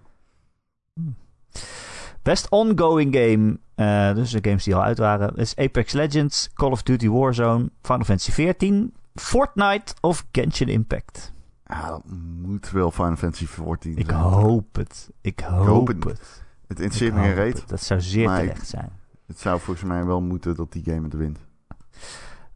Best 2.23 2.49
ongoing 2.49 3.15
game, 3.15 3.59
eh, 3.75 4.15
dus 4.15 4.31
de 4.31 4.39
games 4.41 4.63
die 4.63 4.75
al 4.75 4.83
uit 4.83 4.97
waren, 4.97 5.35
is 5.35 5.55
Apex 5.55 5.93
Legends, 5.93 6.49
Call 6.53 6.71
of 6.71 6.83
Duty 6.83 7.09
Warzone, 7.09 7.69
Final 7.81 8.03
Fantasy 8.03 8.31
XIV, 8.31 8.83
Fortnite 9.15 9.93
of 10.01 10.25
Genshin 10.31 10.67
Impact. 10.67 11.33
Ja, 11.65 11.87
dat 11.89 12.03
moet 12.41 12.71
wel 12.71 12.91
Final 12.91 13.15
Fantasy 13.15 13.45
14 13.45 13.97
Ik 13.97 14.09
hoop 14.09 14.75
het. 14.75 15.09
Ik 15.21 15.39
hoop, 15.39 15.65
hoop 15.67 15.87
het. 15.87 16.03
het. 16.03 16.43
Het 16.67 16.79
interesseert 16.79 17.13
me 17.13 17.21
geen 17.21 17.33
reet. 17.33 17.67
Dat 17.67 17.81
zou 17.81 18.01
zeer 18.01 18.23
ik- 18.33 18.39
terecht 18.39 18.67
zijn. 18.67 18.89
Het 19.25 19.39
zou 19.39 19.59
volgens 19.59 19.85
mij 19.85 20.05
wel 20.05 20.21
moeten 20.21 20.55
dat 20.55 20.71
die 20.71 20.83
game 20.83 21.01
het 21.03 21.13
wint. 21.13 21.39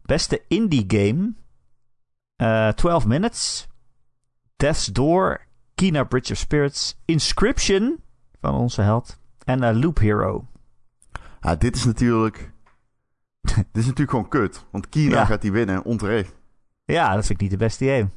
Beste 0.02 0.42
indie 0.48 0.84
game, 0.88 1.34
eh 2.36 2.68
12 2.68 3.06
Minutes, 3.06 3.68
Death's 4.56 4.86
Door, 4.86 5.42
Kina 5.76 6.04
Bridge 6.04 6.32
of 6.32 6.38
Spirits, 6.38 7.02
Inscription 7.06 8.00
van 8.42 8.54
onze 8.56 8.82
held 8.82 9.18
en 9.44 9.64
eh, 9.64 9.76
Loop 9.82 9.98
Hero. 10.00 10.48
Ja, 11.42 11.56
dit 11.56 11.76
is 11.76 11.86
natuurlijk... 11.86 12.52
dit 13.42 13.66
is 13.74 13.84
natuurlijk 13.86 14.10
gewoon 14.10 14.28
kut. 14.28 14.66
Want 14.72 14.90
Kina 14.90 15.16
Ja. 15.16 15.26
gaat 15.26 15.42
die 15.42 15.52
winnen, 15.52 15.84
onterecht. 15.84 16.36
Ja, 16.86 17.16
dat 17.16 17.26
vind 17.26 17.30
ik 17.30 17.42
niet 17.42 17.60
de 17.60 17.66
beste 17.66 17.86
game. 17.86 18.10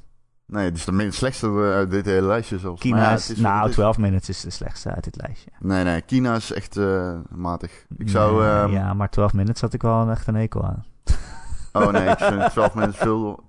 Nee, 0.46 0.64
het 0.64 0.76
is 0.76 0.84
de 0.84 0.92
minst 0.92 1.18
slechtste 1.18 1.46
eh, 1.46 1.54
uit 1.74 1.90
dit 1.90 2.04
hele 2.04 2.26
lijstje 2.26 2.58
zelfs. 2.58 2.80
Kina 2.80 3.02
ja, 3.02 3.12
is, 3.14 3.36
nou, 3.36 3.60
het 3.60 3.68
is. 3.68 3.74
12 3.74 3.98
Minutes 3.98 4.28
is 4.28 4.40
de 4.40 4.50
slechtste 4.50 4.90
uit 4.90 5.04
dit 5.04 5.16
lijstje. 5.22 5.50
Nee, 5.58 5.84
nee, 5.84 6.00
Kina 6.02 6.34
is 6.34 6.52
echt 6.52 6.78
matig. 7.30 7.86
Ik 7.96 8.08
zou... 8.08 8.44
Ehm, 8.46 8.70
ja, 8.72 8.94
maar 8.94 9.10
12 9.10 9.32
Minutes 9.32 9.60
had 9.60 9.72
ik 9.72 9.82
wel 9.82 10.00
een 10.00 10.10
echt 10.10 10.26
een 10.26 10.34
hekel 10.34 10.64
aan. 10.64 10.84
Oh 11.72 11.88
nee, 11.92 12.08
ik 12.08 12.18
vind 12.18 12.50
12 12.50 12.74
minutes 12.74 12.96
veel... 12.96 13.44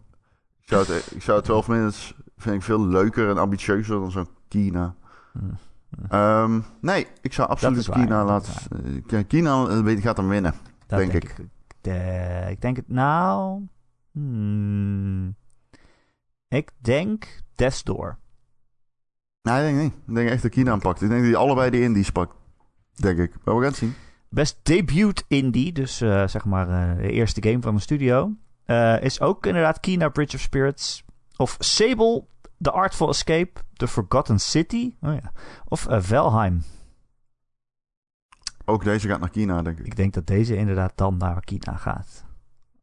Ik 0.68 0.74
zou, 0.74 0.86
het, 0.94 1.12
ik 1.12 1.22
zou 1.22 1.42
12 1.42 1.68
minutes 1.68 2.14
vind 2.38 2.56
ik 2.56 2.62
veel 2.62 2.86
leuker 2.88 3.30
en 3.30 3.38
ambitieuzer 3.38 4.00
dan 4.00 4.12
zo'n 4.12 4.28
Kina. 4.48 4.96
Hm. 5.34 5.40
Ehm, 6.10 6.60
nee, 6.82 7.08
ik 7.22 7.34
zou 7.34 7.50
absoluut 7.50 7.90
Kina 7.90 8.26
laten... 8.26 8.54
eh, 9.10 9.24
Kina 9.28 9.68
eh, 9.68 10.02
gaat 10.02 10.18
hem 10.18 10.28
winnen. 10.28 10.54
Dat 10.88 11.00
Denk 11.00 11.12
denk, 11.12 11.24
ik. 11.24 11.38
ik. 11.38 11.46
De- 11.82 12.48
ik 12.50 12.62
denk 12.62 12.76
het 12.76 12.90
nou. 12.90 13.62
hmm. 14.12 15.36
ik 16.48 16.72
denk 16.78 17.42
Death's 17.56 17.84
Door. 17.84 18.18
Nee, 19.42 19.58
ik 19.70 19.76
denk 19.76 19.84
niet. 19.84 19.94
Ik 20.08 20.16
denk 20.16 20.30
echt 20.30 20.42
dat 20.42 20.52
Kina 20.52 20.72
hem 20.72 20.80
pakt. 20.80 21.02
Ik 21.02 21.10
denk 21.10 21.22
dat 21.22 21.30
hij 21.32 21.40
allebei 21.40 21.70
de 21.70 21.82
indies 21.82 22.12
pakt. 22.12 22.36
Denk 22.96 23.18
ik. 23.20 23.32
Maar 23.44 23.56
we 23.56 23.62
gaan 23.62 23.70
het 23.70 23.80
zien. 23.80 23.94
Best 24.30 24.60
debut 24.64 25.24
indie, 25.28 25.72
dus 25.74 26.02
eh, 26.02 26.28
zeg 26.28 26.46
maar 26.46 26.98
de 26.98 27.12
eerste 27.12 27.44
game 27.50 27.62
van 27.62 27.76
de 27.76 27.82
studio, 27.82 28.32
eh, 28.68 29.02
is 29.02 29.22
ook 29.22 29.46
inderdaad 29.46 29.80
Kina 29.80 30.10
Bridge 30.10 30.36
of 30.36 30.42
Spirits. 30.42 31.04
Of 31.38 31.56
Sable, 31.60 32.26
The 32.62 32.72
Artful 32.72 33.10
Escape, 33.10 33.52
The 33.74 33.88
Forgotten 33.88 34.40
City. 34.40 34.96
Oh 35.02 35.14
ja. 35.14 35.32
Of 35.66 35.88
eh, 35.88 36.02
Valheim. 36.02 36.64
Ook 38.66 38.84
deze 38.84 39.08
gaat 39.08 39.20
naar 39.20 39.30
Kina, 39.30 39.62
denk 39.62 39.80
ik. 39.80 39.86
Ik 39.86 39.96
denk 39.96 40.14
dat 40.14 40.28
deze 40.28 40.56
inderdaad 40.56 40.92
dan 40.98 41.18
naar 41.18 41.40
Kina 41.42 41.76
gaat. 41.76 42.26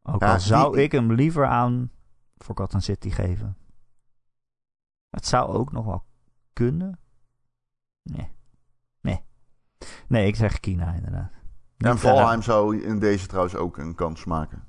Ook 0.03 0.21
Ja, 0.21 0.33
al 0.33 0.41
zou 0.41 0.75
die- 0.75 0.83
ik 0.83 0.93
hem 0.93 1.13
liever 1.13 1.47
aan 1.47 1.91
Forgotten 2.37 2.83
City 2.83 3.11
geven. 3.11 3.57
Het 5.11 5.27
zou 5.27 5.53
ook 5.53 5.73
nog 5.73 5.85
wel 5.85 6.05
kunnen. 6.53 6.99
Nee. 8.03 8.33
Nee. 9.01 9.25
Nee, 10.09 10.27
ik 10.27 10.37
zeg 10.37 10.61
Kina 10.61 10.93
inderdaad. 10.93 11.31
En 11.77 11.91
Niet, 11.91 12.01
Valheim 12.01 12.43
zou 12.43 12.83
in 12.83 12.99
deze 12.99 13.27
trouwens 13.27 13.55
ook 13.55 13.79
een 13.79 13.95
kans 13.95 14.25
maken. 14.25 14.69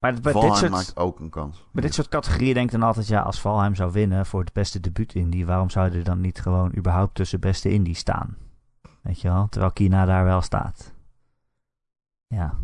Maar 0.00 0.20
dit, 0.22 0.32
soort, 0.32 0.70
maakt 0.70 0.96
ook 0.96 1.20
een 1.20 1.30
kans. 1.30 1.64
bij 1.72 1.82
dit 1.82 1.94
soort 1.94 2.08
categorieën 2.08 2.54
denk 2.54 2.66
ik 2.66 2.72
dan 2.78 2.82
altijd... 2.88 3.06
ja, 3.06 3.20
als 3.20 3.40
Valheim 3.40 3.74
zou 3.74 3.92
winnen 3.92 4.26
voor 4.26 4.40
het 4.40 4.52
beste 4.52 4.80
debuut 4.80 5.14
indie... 5.14 5.46
waarom 5.46 5.70
zou 5.70 5.92
er 5.92 6.04
dan 6.04 6.20
niet 6.20 6.40
gewoon 6.40 6.76
überhaupt 6.76 7.14
tussen 7.14 7.40
beste 7.40 7.70
indie 7.70 7.94
staan? 7.94 8.36
Weet 9.00 9.20
je 9.20 9.28
wel? 9.28 9.48
Terwijl 9.48 9.72
Kina 9.72 10.04
daar 10.04 10.24
wel 10.24 10.40
staat. 10.40 10.92
Ja. 12.26 12.54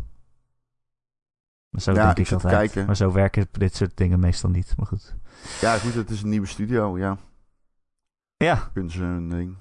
Maar 1.69 1.81
zo 1.81 1.93
Ja, 1.93 2.13
denk 2.13 2.27
ik 2.27 2.33
altijd. 2.33 2.53
kijken. 2.53 2.85
Maar 2.85 2.95
zo 2.95 3.11
werken 3.11 3.47
dit 3.51 3.75
soort 3.75 3.97
dingen 3.97 4.19
meestal 4.19 4.49
niet. 4.49 4.73
Maar 4.77 4.85
goed. 4.85 5.15
Ja, 5.61 5.77
goed, 5.77 5.93
het 5.93 6.09
is 6.09 6.21
een 6.21 6.29
nieuwe 6.29 6.47
studio. 6.47 6.97
Ja, 6.97 7.17
Ja, 8.37 8.69
kunnen 8.73 8.91
ze 8.91 9.03
een 9.03 9.29
ding. 9.29 9.55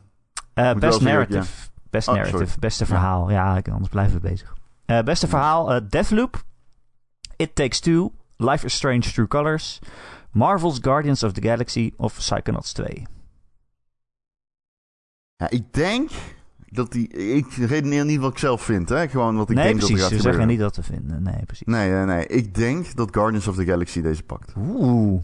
eh, 0.55 0.75
best 0.75 1.01
narrative. 1.01 1.69
Best 1.91 2.09
Oh, 2.09 2.15
narrative, 2.15 2.59
beste 2.59 2.87
verhaal. 2.87 3.31
Ja, 3.31 3.61
anders 3.71 3.89
blijven 3.89 4.21
we 4.21 4.29
bezig. 4.29 4.55
Eh, 4.85 5.03
beste 5.03 5.29
verhaal, 5.29 5.73
eh, 5.75 5.81
Deathloop, 5.89 6.43
It 7.37 7.55
Takes 7.55 7.81
Two, 7.81 8.13
Life 8.37 8.65
is 8.65 8.75
Strange 8.75 9.01
True 9.13 9.27
Colors, 9.29 9.79
Marvel's 10.31 10.79
Guardians 10.83 11.23
of 11.23 11.33
the 11.33 11.43
Galaxy 11.43 11.93
of 11.97 12.15
Psychonauts 12.19 12.73
2. 12.73 13.07
Ja, 15.37 15.51
ik 15.51 15.73
denk... 15.73 16.11
Dat 16.69 16.93
die, 16.93 17.09
ik 17.09 17.53
redeneer 17.53 18.05
niet 18.05 18.21
wat 18.21 18.31
ik 18.33 18.39
zelf 18.39 18.63
vind, 18.63 18.89
hè? 18.89 19.09
Gewoon 19.09 19.37
wat 19.37 19.51
ik 19.51 19.57
nee, 19.57 19.65
denk 19.65 19.79
precies. 19.79 20.01
dat 20.01 20.11
er 20.11 20.17
gaat 20.17 20.17
We 20.17 20.23
zeggen 20.23 20.41
gebeuren. 20.47 20.67
niet 20.67 20.77
wat 20.77 20.87
we 20.87 20.93
vinden. 20.95 21.23
Nee, 21.23 21.45
precies. 21.47 21.67
Nee, 21.67 21.91
nee, 21.91 22.05
nee. 22.05 22.27
Ik 22.27 22.55
denk 22.55 22.97
dat 22.97 23.09
Guardians 23.15 23.47
of 23.49 23.57
the 23.57 23.65
Galaxy 23.65 24.01
deze 24.01 24.23
pakt. 24.23 24.53
Oeh. 24.57 25.23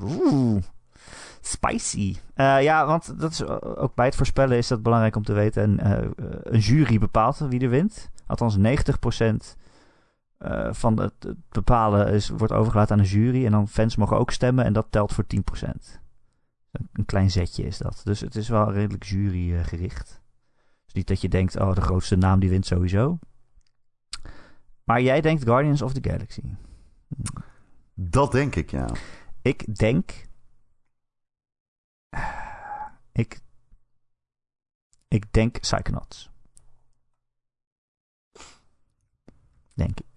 Oeh. 0.00 0.62
Spicy. 1.40 2.16
Eh, 2.34 2.62
ja, 2.62 2.86
want 2.86 3.20
dat 3.20 3.32
is 3.32 3.40
eh, 3.40 3.56
ook 3.60 3.94
bij 3.94 4.06
het 4.06 4.16
voorspellen 4.16 4.56
is 4.56 4.68
dat 4.68 4.82
belangrijk 4.82 5.16
om 5.16 5.24
te 5.24 5.32
weten. 5.32 5.62
En, 5.62 5.78
eh, 5.80 6.04
eh, 6.04 6.08
een 6.42 6.58
jury 6.58 6.98
bepaalt 6.98 7.38
wie 7.38 7.60
er 7.60 7.68
wint. 7.68 8.10
Althans, 8.26 8.56
90% 8.56 9.56
eh, 10.38 10.72
van 10.72 11.00
het, 11.00 11.14
het 11.18 11.48
bepalen 11.48 12.12
is, 12.12 12.28
wordt 12.28 12.52
overgelaten 12.52 12.96
aan 12.96 13.02
een 13.02 13.08
jury. 13.08 13.44
En 13.44 13.50
dan 13.50 13.68
fans 13.68 13.96
mogen 13.96 14.18
ook 14.18 14.30
stemmen 14.30 14.64
en 14.64 14.72
dat 14.72 14.86
telt 14.90 15.12
voor 15.12 15.24
10%. 15.24 15.38
Een, 16.70 16.88
een 16.92 17.04
klein 17.04 17.30
zetje 17.30 17.64
is 17.64 17.78
dat. 17.78 18.00
Dus 18.04 18.20
het 18.20 18.36
is 18.36 18.48
wel 18.48 18.72
redelijk 18.72 19.04
jurygericht. 19.04 20.20
Dus 20.84 20.94
niet 20.94 21.06
dat 21.06 21.20
je 21.20 21.28
denkt, 21.28 21.58
oh, 21.58 21.74
de 21.74 21.80
grootste 21.80 22.16
naam 22.16 22.40
die 22.40 22.50
wint 22.50 22.66
sowieso. 22.66 23.18
Maar 24.84 25.02
jij 25.02 25.20
denkt 25.20 25.42
Guardians 25.42 25.82
of 25.82 25.92
the 25.92 26.10
Galaxy. 26.10 26.42
Dat 27.94 28.32
denk 28.32 28.56
ik, 28.56 28.70
ja. 28.70 28.88
Ik 29.42 29.78
denk. 29.78 30.28
Ik. 33.12 33.40
Ik 35.08 35.32
denk 35.32 35.60
Psychonauts. 35.60 36.30
Denk 39.74 40.00
ik. 40.00 40.15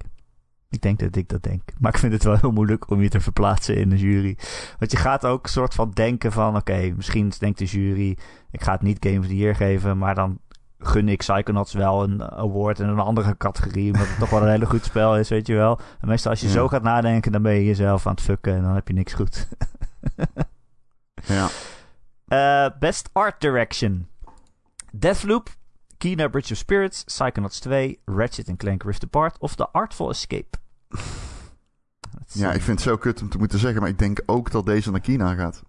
Ik 0.69 0.81
denk 0.81 0.99
dat 0.99 1.15
ik 1.15 1.29
dat 1.29 1.43
denk. 1.43 1.61
Maar 1.79 1.93
ik 1.93 1.99
vind 1.99 2.13
het 2.13 2.23
wel 2.23 2.37
heel 2.37 2.51
moeilijk 2.51 2.89
om 2.89 3.01
je 3.01 3.09
te 3.09 3.19
verplaatsen 3.19 3.75
in 3.75 3.89
de 3.89 3.97
jury. 3.97 4.37
Want 4.79 4.91
je 4.91 4.97
gaat 4.97 5.25
ook 5.25 5.47
soort 5.47 5.73
van 5.73 5.91
denken 5.91 6.31
van... 6.31 6.55
Oké, 6.55 6.93
misschien 6.95 7.31
denkt 7.39 7.57
de 7.59 7.65
jury... 7.65 8.17
Ik 8.51 8.63
ga 8.63 8.71
het 8.71 8.81
niet 8.81 8.97
Game 9.05 9.19
of 9.19 9.27
the 9.27 9.35
Year 9.37 9.55
geven... 9.55 9.97
Maar 9.97 10.15
dan 10.15 10.39
gun 10.79 11.09
ik 11.09 11.17
Psychonauts 11.17 11.73
wel 11.73 12.03
een 12.03 12.23
award 12.23 12.79
in 12.79 12.87
een 12.87 12.99
andere 12.99 13.37
categorie. 13.37 13.91
Omdat 13.93 14.07
het 14.07 14.19
toch 14.19 14.29
wel 14.29 14.41
een 14.41 14.49
hele 14.49 14.65
goed 14.65 14.83
spel 14.85 15.17
is, 15.17 15.29
weet 15.29 15.47
je 15.47 15.55
wel. 15.55 15.79
En 16.01 16.07
meestal 16.07 16.31
als 16.31 16.41
je 16.41 16.47
Ja. 16.47 16.53
zo 16.53 16.67
gaat 16.67 16.83
nadenken... 16.83 17.31
Dan 17.31 17.41
ben 17.41 17.53
je 17.53 17.65
jezelf 17.65 18.05
aan 18.07 18.13
het 18.13 18.21
fucken 18.21 18.55
en 18.55 18.61
dan 18.63 18.75
heb 18.75 18.87
je 18.87 18.93
niks 18.93 19.13
goed. 19.13 19.47
Ja. 21.25 21.47
Eh, 22.27 22.65
best 22.79 23.09
Art 23.13 23.41
Direction. 23.41 24.07
Deathloop, 24.91 25.49
Kena 25.99 26.27
Bridge 26.27 26.53
of 26.53 26.57
Spirits, 26.57 27.03
Psychonauts 27.03 27.59
2, 27.59 27.99
Ratchet 28.05 28.57
Clank 28.57 28.83
Rift 28.83 29.03
Apart 29.03 29.37
of 29.39 29.55
The 29.55 29.67
Artful 29.71 30.09
Escape. 30.09 30.57
Ja, 32.27 32.53
ik 32.53 32.61
vind 32.61 32.79
het 32.79 32.87
zo 32.87 32.97
kut 32.97 33.21
om 33.21 33.29
te 33.29 33.37
moeten 33.37 33.59
zeggen, 33.59 33.81
maar 33.81 33.89
ik 33.89 33.99
denk 33.99 34.21
ook 34.25 34.51
dat 34.51 34.65
deze 34.65 34.91
naar 34.91 35.01
China 35.03 35.33
gaat. 35.33 35.63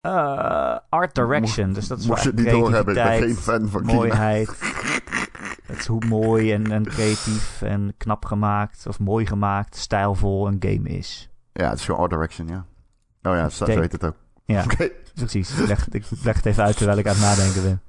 eh, 0.00 0.78
art 0.88 1.14
Direction, 1.14 1.72
dus 1.72 1.88
dat 1.88 1.98
is 1.98 2.06
Mocht 2.06 2.22
je 2.22 2.28
het 2.28 2.38
niet 2.38 2.50
doorhebben, 2.50 2.96
ik 2.96 3.02
ben 3.02 3.18
geen 3.18 3.36
fan 3.36 3.68
van 3.68 3.84
mooiheid. 3.84 4.48
Het 5.66 5.78
is 5.78 5.86
hoe 5.86 6.04
mooi 6.04 6.52
en, 6.52 6.70
en 6.70 6.84
creatief 6.84 7.62
en 7.62 7.94
knap 7.96 8.24
gemaakt 8.24 8.86
of 8.86 8.98
mooi 8.98 9.26
gemaakt, 9.26 9.76
stijlvol 9.76 10.46
een 10.46 10.56
game 10.58 10.88
is. 10.88 11.30
Ja, 11.52 11.68
het 11.68 11.78
is 11.78 11.84
gewoon 11.84 12.00
Art 12.00 12.10
Direction, 12.10 12.48
ja. 12.48 12.66
Oh 13.22 13.34
ja, 13.34 13.48
zo, 13.48 13.64
heet 13.64 13.92
het 13.92 14.04
ook. 14.04 14.16
Ja, 14.52 14.62
Oké. 14.64 14.90
precies. 15.14 15.58
Ik 15.58 15.66
leg, 15.66 15.88
ik 15.90 16.04
leg 16.22 16.36
het 16.36 16.46
even 16.46 16.64
uit 16.64 16.76
terwijl 16.76 16.98
ik 16.98 17.06
aan 17.06 17.14
het 17.14 17.22
nadenken 17.22 17.62
ben. 17.62 17.80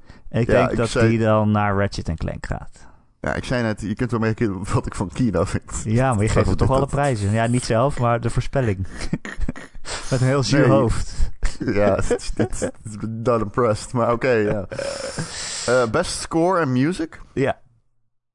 Ik 0.41 0.47
Ja, 0.47 0.53
denk 0.53 0.71
ik 0.71 0.77
dat 0.77 0.89
zei- 0.89 1.09
die 1.09 1.19
dan 1.19 1.51
naar 1.51 1.77
Ratchet 1.77 2.11
Clank 2.15 2.45
gaat. 2.45 2.87
Ja, 3.19 3.33
ik 3.33 3.43
zei 3.43 3.63
net, 3.63 3.81
je 3.81 3.95
kunt 3.95 4.11
wel 4.11 4.19
merken 4.19 4.71
wat 4.73 4.85
ik 4.85 4.95
van 4.95 5.09
China 5.13 5.45
vind. 5.45 5.81
Ja, 5.83 6.13
maar 6.13 6.23
je 6.23 6.29
geeft 6.29 6.45
hem 6.45 6.55
toch 6.55 6.69
alle 6.69 6.79
dat? 6.79 6.89
prijzen. 6.89 7.31
Ja, 7.31 7.47
niet 7.47 7.63
zelf, 7.63 7.99
maar 7.99 8.21
de 8.21 8.29
voorspelling. 8.29 8.87
Met 10.09 10.21
een 10.21 10.27
heel 10.27 10.43
zuur 10.43 10.59
Nee. 10.67 10.77
hoofd. 10.77 11.31
ja, 11.79 11.95
het 11.95 12.33
is- 12.51 12.69
not 13.07 13.41
impressed, 13.41 13.93
maar 13.93 14.11
oké, 14.11 14.29
ja. 14.31 14.65
Eh, 15.65 15.89
best 15.89 16.11
score 16.19 16.59
en 16.59 16.71
music. 16.71 17.21
Ja. 17.33 17.59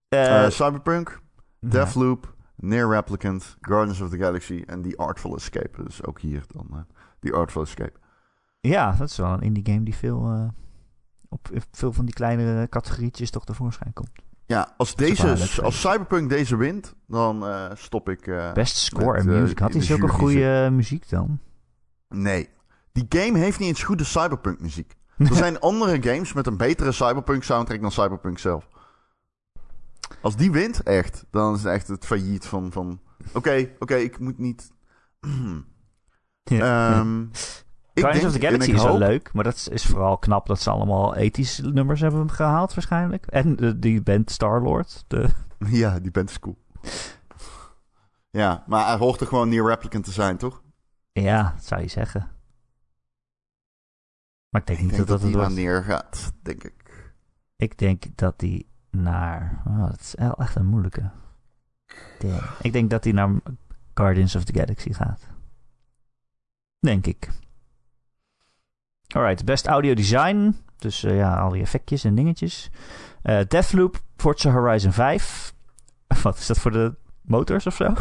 Eh, 0.08 0.44
Eh, 0.44 0.50
Cyberpunk, 0.50 1.20
Deathloop, 1.60 2.34
Near 2.56 2.88
Replicant, 2.90 3.56
Guardians 3.60 4.00
of 4.00 4.08
the 4.10 4.18
Galaxy 4.18 4.62
en 4.66 4.82
The 4.82 4.96
Artful 4.96 5.36
Escape. 5.36 5.82
Dus 5.84 6.04
ook 6.04 6.20
hier 6.20 6.42
dan 6.48 6.86
The 7.20 7.32
Artful 7.32 7.62
Escape. 7.62 7.92
Ja, 8.68 8.92
dat 8.92 9.08
is 9.10 9.16
wel 9.16 9.32
een 9.32 9.40
indie 9.40 9.64
game 9.66 9.82
die 9.82 9.94
veel, 9.94 10.30
eh, 10.30 10.48
op 11.28 11.48
veel 11.70 11.92
van 11.92 12.04
die 12.04 12.14
kleinere 12.14 12.68
categorietjes 12.68 13.30
toch 13.30 13.44
tevoorschijn 13.44 13.92
komt. 13.92 14.10
Ja, 14.46 14.74
als, 14.76 14.94
deze, 14.94 15.60
als 15.62 15.80
Cyberpunk 15.80 16.28
deze 16.28 16.56
wint, 16.56 16.94
dan 17.06 17.46
eh, 17.46 17.70
stop 17.74 18.08
ik... 18.08 18.26
eh, 18.26 18.52
Best 18.52 18.76
score 18.76 19.18
en 19.18 19.26
music. 19.26 19.58
Had 19.58 19.72
hij 19.72 19.82
zulke 19.82 20.08
goede 20.08 20.68
muziek 20.72 21.08
dan? 21.08 21.38
Nee. 22.08 22.48
Die 22.92 23.06
game 23.08 23.38
heeft 23.38 23.58
niet 23.58 23.68
eens 23.68 23.82
goede 23.82 24.04
Cyberpunk 24.04 24.60
muziek. 24.60 24.94
Er 25.18 25.34
zijn 25.34 25.60
andere 25.60 26.02
games 26.02 26.32
met 26.32 26.46
een 26.46 26.56
betere 26.56 26.92
Cyberpunk 26.92 27.42
soundtrack 27.42 27.80
dan 27.80 27.90
Cyberpunk 27.92 28.38
zelf. 28.38 28.68
Als 30.22 30.36
die 30.36 30.50
wint, 30.50 30.82
echt, 30.82 31.24
dan 31.30 31.54
is 31.54 31.62
het 31.62 31.72
echt 31.72 31.88
het 31.88 32.06
failliet 32.06 32.46
van... 32.46 32.72
van 32.72 33.00
Oké, 33.32 33.68
oké, 33.78 33.94
ik 33.94 34.18
moet 34.18 34.38
niet... 34.38 34.70
Ehm, 36.44 37.24
Guardians 37.94 38.26
of 38.26 38.32
the 38.40 38.46
Galaxy 38.46 38.70
is 38.72 38.82
wel 38.82 38.98
leuk, 38.98 39.32
maar 39.32 39.44
dat 39.44 39.68
is, 39.70 39.84
vooral 39.84 40.18
knap 40.18 40.46
dat 40.46 40.60
ze 40.60 40.70
allemaal 40.70 41.14
ethische 41.14 41.62
nummers 41.62 42.00
hebben 42.00 42.30
gehaald 42.30 42.74
waarschijnlijk. 42.74 43.26
En 43.26 43.56
de, 43.56 43.78
die 43.78 44.02
band 44.02 44.30
Star-Lord. 44.30 45.04
De, 45.08 45.28
Ja, 45.66 45.98
die 46.00 46.10
band 46.10 46.30
is 46.30 46.38
cool. 46.38 46.58
Ja, 48.30 48.64
maar 48.66 48.92
er 48.92 48.98
hoort 48.98 49.20
er 49.20 49.26
gewoon 49.26 49.48
Near 49.48 49.68
Replicant 49.68 50.04
te 50.04 50.12
zijn, 50.12 50.36
toch? 50.36 50.62
ja, 51.12 51.52
dat 51.54 51.64
zou 51.64 51.80
je 51.80 51.88
zeggen. 51.88 52.30
Maar 54.48 54.60
ik 54.60 54.66
denk 54.66 54.78
Ik 54.78 54.84
niet 54.84 54.94
denk 54.94 55.08
dat 55.08 55.20
dat 55.20 55.32
dat 55.32 55.44
het 55.44 55.54
neer 55.54 55.82
gaat, 55.82 56.32
denk 56.42 56.64
ik. 56.64 57.12
Ik 57.56 57.78
denk 57.78 58.04
dat 58.14 58.38
die 58.38 58.68
naar. 58.90 59.62
Oh, 59.66 59.86
dat 59.86 60.00
is 60.00 60.14
echt 60.14 60.56
een 60.56 60.66
moeilijke. 60.66 61.10
Damn. 62.18 62.40
Ik 62.62 62.72
denk 62.72 62.90
dat 62.90 63.02
die 63.02 63.12
naar 63.12 63.30
Guardians 63.94 64.34
of 64.36 64.44
the 64.44 64.58
Galaxy 64.58 64.92
gaat. 64.92 65.20
Denk 66.78 67.06
ik. 67.06 67.30
Alright, 69.14 69.44
best 69.44 69.66
audio 69.66 69.94
design. 69.94 70.56
Dus 70.78 71.04
eh, 71.04 71.16
ja, 71.16 71.36
al 71.36 71.50
die 71.50 71.62
effectjes 71.62 72.04
en 72.04 72.14
dingetjes. 72.14 72.70
Eh 73.22 73.40
Deathloop, 73.48 74.00
Forza 74.16 74.50
Horizon 74.50 74.92
5. 74.92 75.54
Wat 76.22 76.38
is 76.38 76.46
dat 76.46 76.58
voor 76.58 76.70
de 76.70 76.94
motors 77.22 77.66
of 77.66 77.74
zo? 77.74 77.92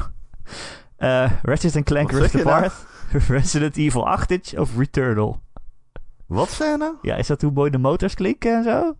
Eh 0.96 1.32
Ratchet 1.42 1.84
Clank 1.84 2.12
Wat 2.12 2.22
Rift 2.22 2.34
nou? 2.34 2.48
Apart. 2.48 2.74
Resident 3.28 3.78
Evil 3.78 4.08
8 4.08 4.58
of 4.58 4.78
Returnal. 4.78 5.42
Wat 6.26 6.50
zei 6.50 6.72
je 6.72 6.78
nou? 6.78 6.96
Ja, 7.02 7.16
is 7.16 7.28
dat 7.28 7.42
hoe 7.42 7.52
mooi 7.52 7.72
de 7.72 7.78
motors 7.78 8.14
klinken 8.14 8.56
en 8.58 8.64
zo? 8.64 8.96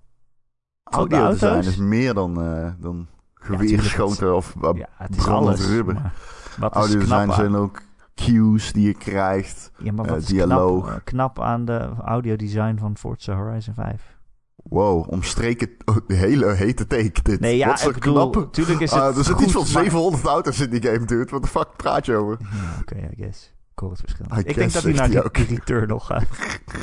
Audio 0.84 1.30
design 1.30 1.58
is 1.58 1.76
meer 1.76 2.14
dan, 2.14 2.42
eh 2.42 2.72
dan 2.80 3.08
geweerschoten 3.34 4.36
of 4.36 4.56
uh, 4.62 4.70
Ja, 4.74 4.88
het 4.98 5.16
is 5.18 5.28
alles. 5.28 5.68
rubber. 5.68 5.94
maar 5.94 6.14
Wat 6.60 6.72
is 6.72 6.78
Audio 6.78 7.00
design 7.00 7.32
zijn 7.32 7.56
ook 7.56 7.82
cues 8.16 8.72
die 8.74 8.88
je 8.88 8.94
krijgt. 8.94 9.72
ja, 9.78 9.92
maar 9.92 10.06
eh, 10.06 10.12
wat 10.12 10.28
dialoog. 10.28 10.84
Knap, 10.86 10.98
eh, 10.98 11.04
knap 11.04 11.40
aan 11.40 11.66
de 11.66 11.90
audiodesign 12.06 12.78
van 12.78 12.98
Forza 12.98 13.36
Horizon 13.36 13.74
5? 13.74 14.18
Wow, 14.56 15.12
omstreken 15.12 15.70
oh, 15.86 15.98
de 16.08 16.14
hele 16.14 16.52
hete 16.54 16.88
take 16.88 17.22
dit. 17.24 17.40
Nee, 17.40 17.58
ja, 17.58 17.68
Wat 17.68 17.82
ik 17.86 17.94
bedoel, 17.94 18.50
tuurlijk 18.50 18.80
is 18.80 18.92
het 18.92 19.00
Ah, 19.00 19.18
er 19.18 19.24
zit 19.24 19.40
iets 19.40 19.52
van 19.52 19.62
maar- 19.62 19.70
700 19.70 20.24
auto's 20.26 20.60
in 20.60 20.70
die 20.70 20.82
game, 20.82 21.06
dude. 21.06 21.32
Wat 21.32 21.42
de 21.42 21.48
fuck 21.48 21.68
praat 21.78 22.06
je 22.06 22.16
over? 22.16 22.38
Ja, 22.40 22.80
Oké, 22.82 22.96
I 22.96 23.16
guess. 23.24 23.54
Ik 23.72 23.80
hoor 23.80 23.90
het 23.90 24.00
verschil. 24.00 24.26
I 24.36 24.40
ik 24.40 24.56
denk 24.56 24.72
dat 24.72 24.84
hij 24.84 24.94
naar 24.94 25.10
die, 25.10 25.24
ook. 25.24 25.34
die 25.36 25.46
Returnal 25.48 26.00
gaat. 26.00 26.26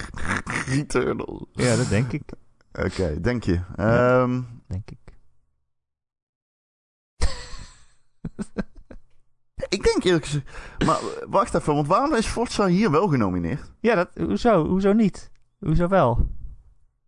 Returnal. 0.75 1.49
Ja, 1.53 1.77
dat 1.77 1.89
denk 1.89 2.13
ik. 2.13 2.23
Oké, 2.73 3.21
denk 3.21 3.45
je. 3.45 3.61
Ja. 3.77 4.21
Ehm, 4.23 4.41
Denk 4.67 4.91
ik. 4.91 4.99
ik 9.71 9.83
denk 9.83 10.05
eerlijk 10.05 10.25
gezegd... 10.25 10.47
Maar 10.87 11.01
wacht 11.29 11.55
even, 11.55 11.75
want 11.75 11.87
waarom 11.87 12.15
is 12.15 12.27
Forza 12.27 12.67
hier 12.67 12.91
wel 12.91 13.09
genomineerd? 13.09 13.73
Ja, 13.81 13.95
dat, 13.95 14.09
hoezo? 14.15 14.67
Hoezo 14.67 14.93
niet? 14.93 15.31
Hoezo 15.59 15.89
wel? 15.89 16.27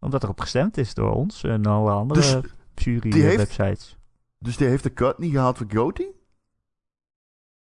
Omdat 0.00 0.22
er 0.22 0.28
op 0.28 0.40
gestemd 0.40 0.76
is 0.76 0.94
door 0.94 1.14
ons 1.14 1.44
en 1.44 1.66
alle 1.66 1.90
andere 1.90 2.20
Dus 2.20 2.52
jury 2.74 3.10
die 3.10 3.28
eh. 3.28 3.72
Dus 4.38 4.56
die 4.56 4.66
heeft 4.66 4.82
de 4.82 4.92
cut 4.92 5.18
niet 5.18 5.32
gehaald 5.32 5.56
voor 5.56 5.66
Goty? 5.70 6.06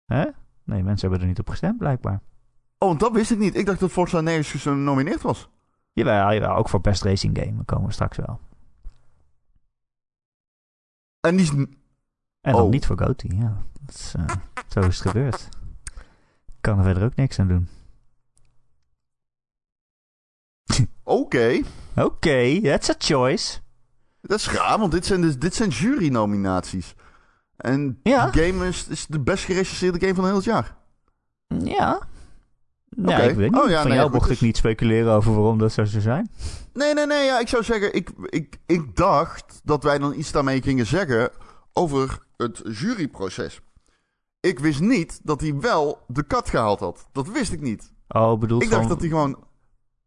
Hè? 0.04 0.24
Nee, 0.64 0.82
mensen 0.82 1.00
hebben 1.00 1.20
er 1.20 1.26
niet 1.26 1.38
op 1.38 1.48
gestemd, 1.48 1.78
blijkbaar. 1.78 2.22
Oh, 2.78 2.88
want 2.88 3.00
dat 3.00 3.12
wist 3.12 3.30
ik 3.30 3.38
niet. 3.38 3.56
Ik 3.56 3.66
dacht 3.66 3.80
dat 3.80 3.90
Forza 3.90 4.20
nergens 4.20 4.62
genomineerd 4.62 5.22
was. 5.22 5.48
Jawel, 5.92 6.32
jawel, 6.32 6.56
ook 6.56 6.68
voor 6.68 6.80
Best 6.80 7.02
Racing 7.02 7.38
Game. 7.38 7.64
Komen 7.64 7.86
we 7.86 7.92
straks 7.92 8.16
wel. 8.16 8.40
En 11.20 11.36
die 11.36 11.44
is... 11.44 11.66
En 12.42 12.52
dan 12.52 12.62
Oh. 12.62 12.70
niet 12.70 12.86
voor 12.86 12.98
Goty, 12.98 13.28
ja. 13.34 13.62
Dat 13.80 13.94
is, 13.94 14.14
eh, 14.16 14.24
zo 14.68 14.80
is 14.80 14.98
het 14.98 15.08
gebeurd. 15.08 15.48
Kan 16.60 16.78
er 16.78 16.84
verder 16.84 17.04
ook 17.04 17.14
niks 17.14 17.38
aan 17.38 17.48
doen. 17.48 17.68
Oké. 21.04 21.60
Oké, 21.96 22.60
that's 22.62 22.90
a 22.90 22.94
choice. 22.98 23.58
Dat 24.20 24.38
is 24.38 24.50
raar, 24.50 24.78
want 24.78 24.92
dit 24.92 25.06
zijn, 25.06 25.20
dus, 25.20 25.38
dit 25.38 25.54
zijn 25.54 25.68
jury-nominaties. 25.70 26.94
En 27.56 28.00
Ja. 28.02 28.30
die 28.30 28.42
game 28.44 28.68
is, 28.68 28.86
is 28.88 29.06
de 29.06 29.20
best 29.20 29.44
gerecenseerde 29.44 30.00
game 30.00 30.14
van 30.14 30.24
heel 30.24 30.34
het 30.34 30.44
jaar. 30.44 30.76
Ja. 31.64 32.00
Nee, 32.88 33.28
ik 33.28 33.36
weet 33.36 33.50
niet. 33.50 33.60
Oh, 33.60 33.68
ja, 33.70 33.80
Van 33.80 33.88
nee, 33.88 33.98
jou 33.98 34.10
mocht 34.10 34.28
dus- 34.28 34.36
ik 34.36 34.42
niet 34.42 34.56
speculeren 34.56 35.12
over 35.12 35.34
waarom 35.34 35.58
dat 35.58 35.72
zo 35.72 35.84
zou 35.84 36.02
zijn. 36.02 36.30
Nee, 36.72 36.94
nee, 36.94 37.06
nee. 37.06 37.24
Ja, 37.24 37.40
ik 37.40 37.48
zou 37.48 37.62
zeggen, 37.62 37.94
ik, 37.94 38.10
ik, 38.24 38.58
ik 38.66 38.96
dacht 38.96 39.60
dat 39.64 39.82
wij 39.82 39.98
dan 39.98 40.14
iets 40.14 40.32
daarmee 40.32 40.62
gingen 40.62 40.86
zeggen 40.86 41.30
over 41.72 42.18
het 42.42 42.62
juryproces. 42.78 43.60
Ik 44.40 44.58
wist 44.58 44.80
niet 44.80 45.20
dat 45.22 45.40
hij 45.40 45.54
wel 45.60 46.04
de 46.06 46.22
kat 46.22 46.48
gehaald 46.50 46.80
had. 46.80 47.08
Dat 47.12 47.28
wist 47.28 47.52
ik 47.52 47.60
niet. 47.60 47.92
Oh, 48.08 48.38
bedoeld 48.38 48.62
Ik 48.62 48.70
dacht 48.70 48.88
dat 48.88 49.00
hij 49.00 49.08
gewoon... 49.08 49.44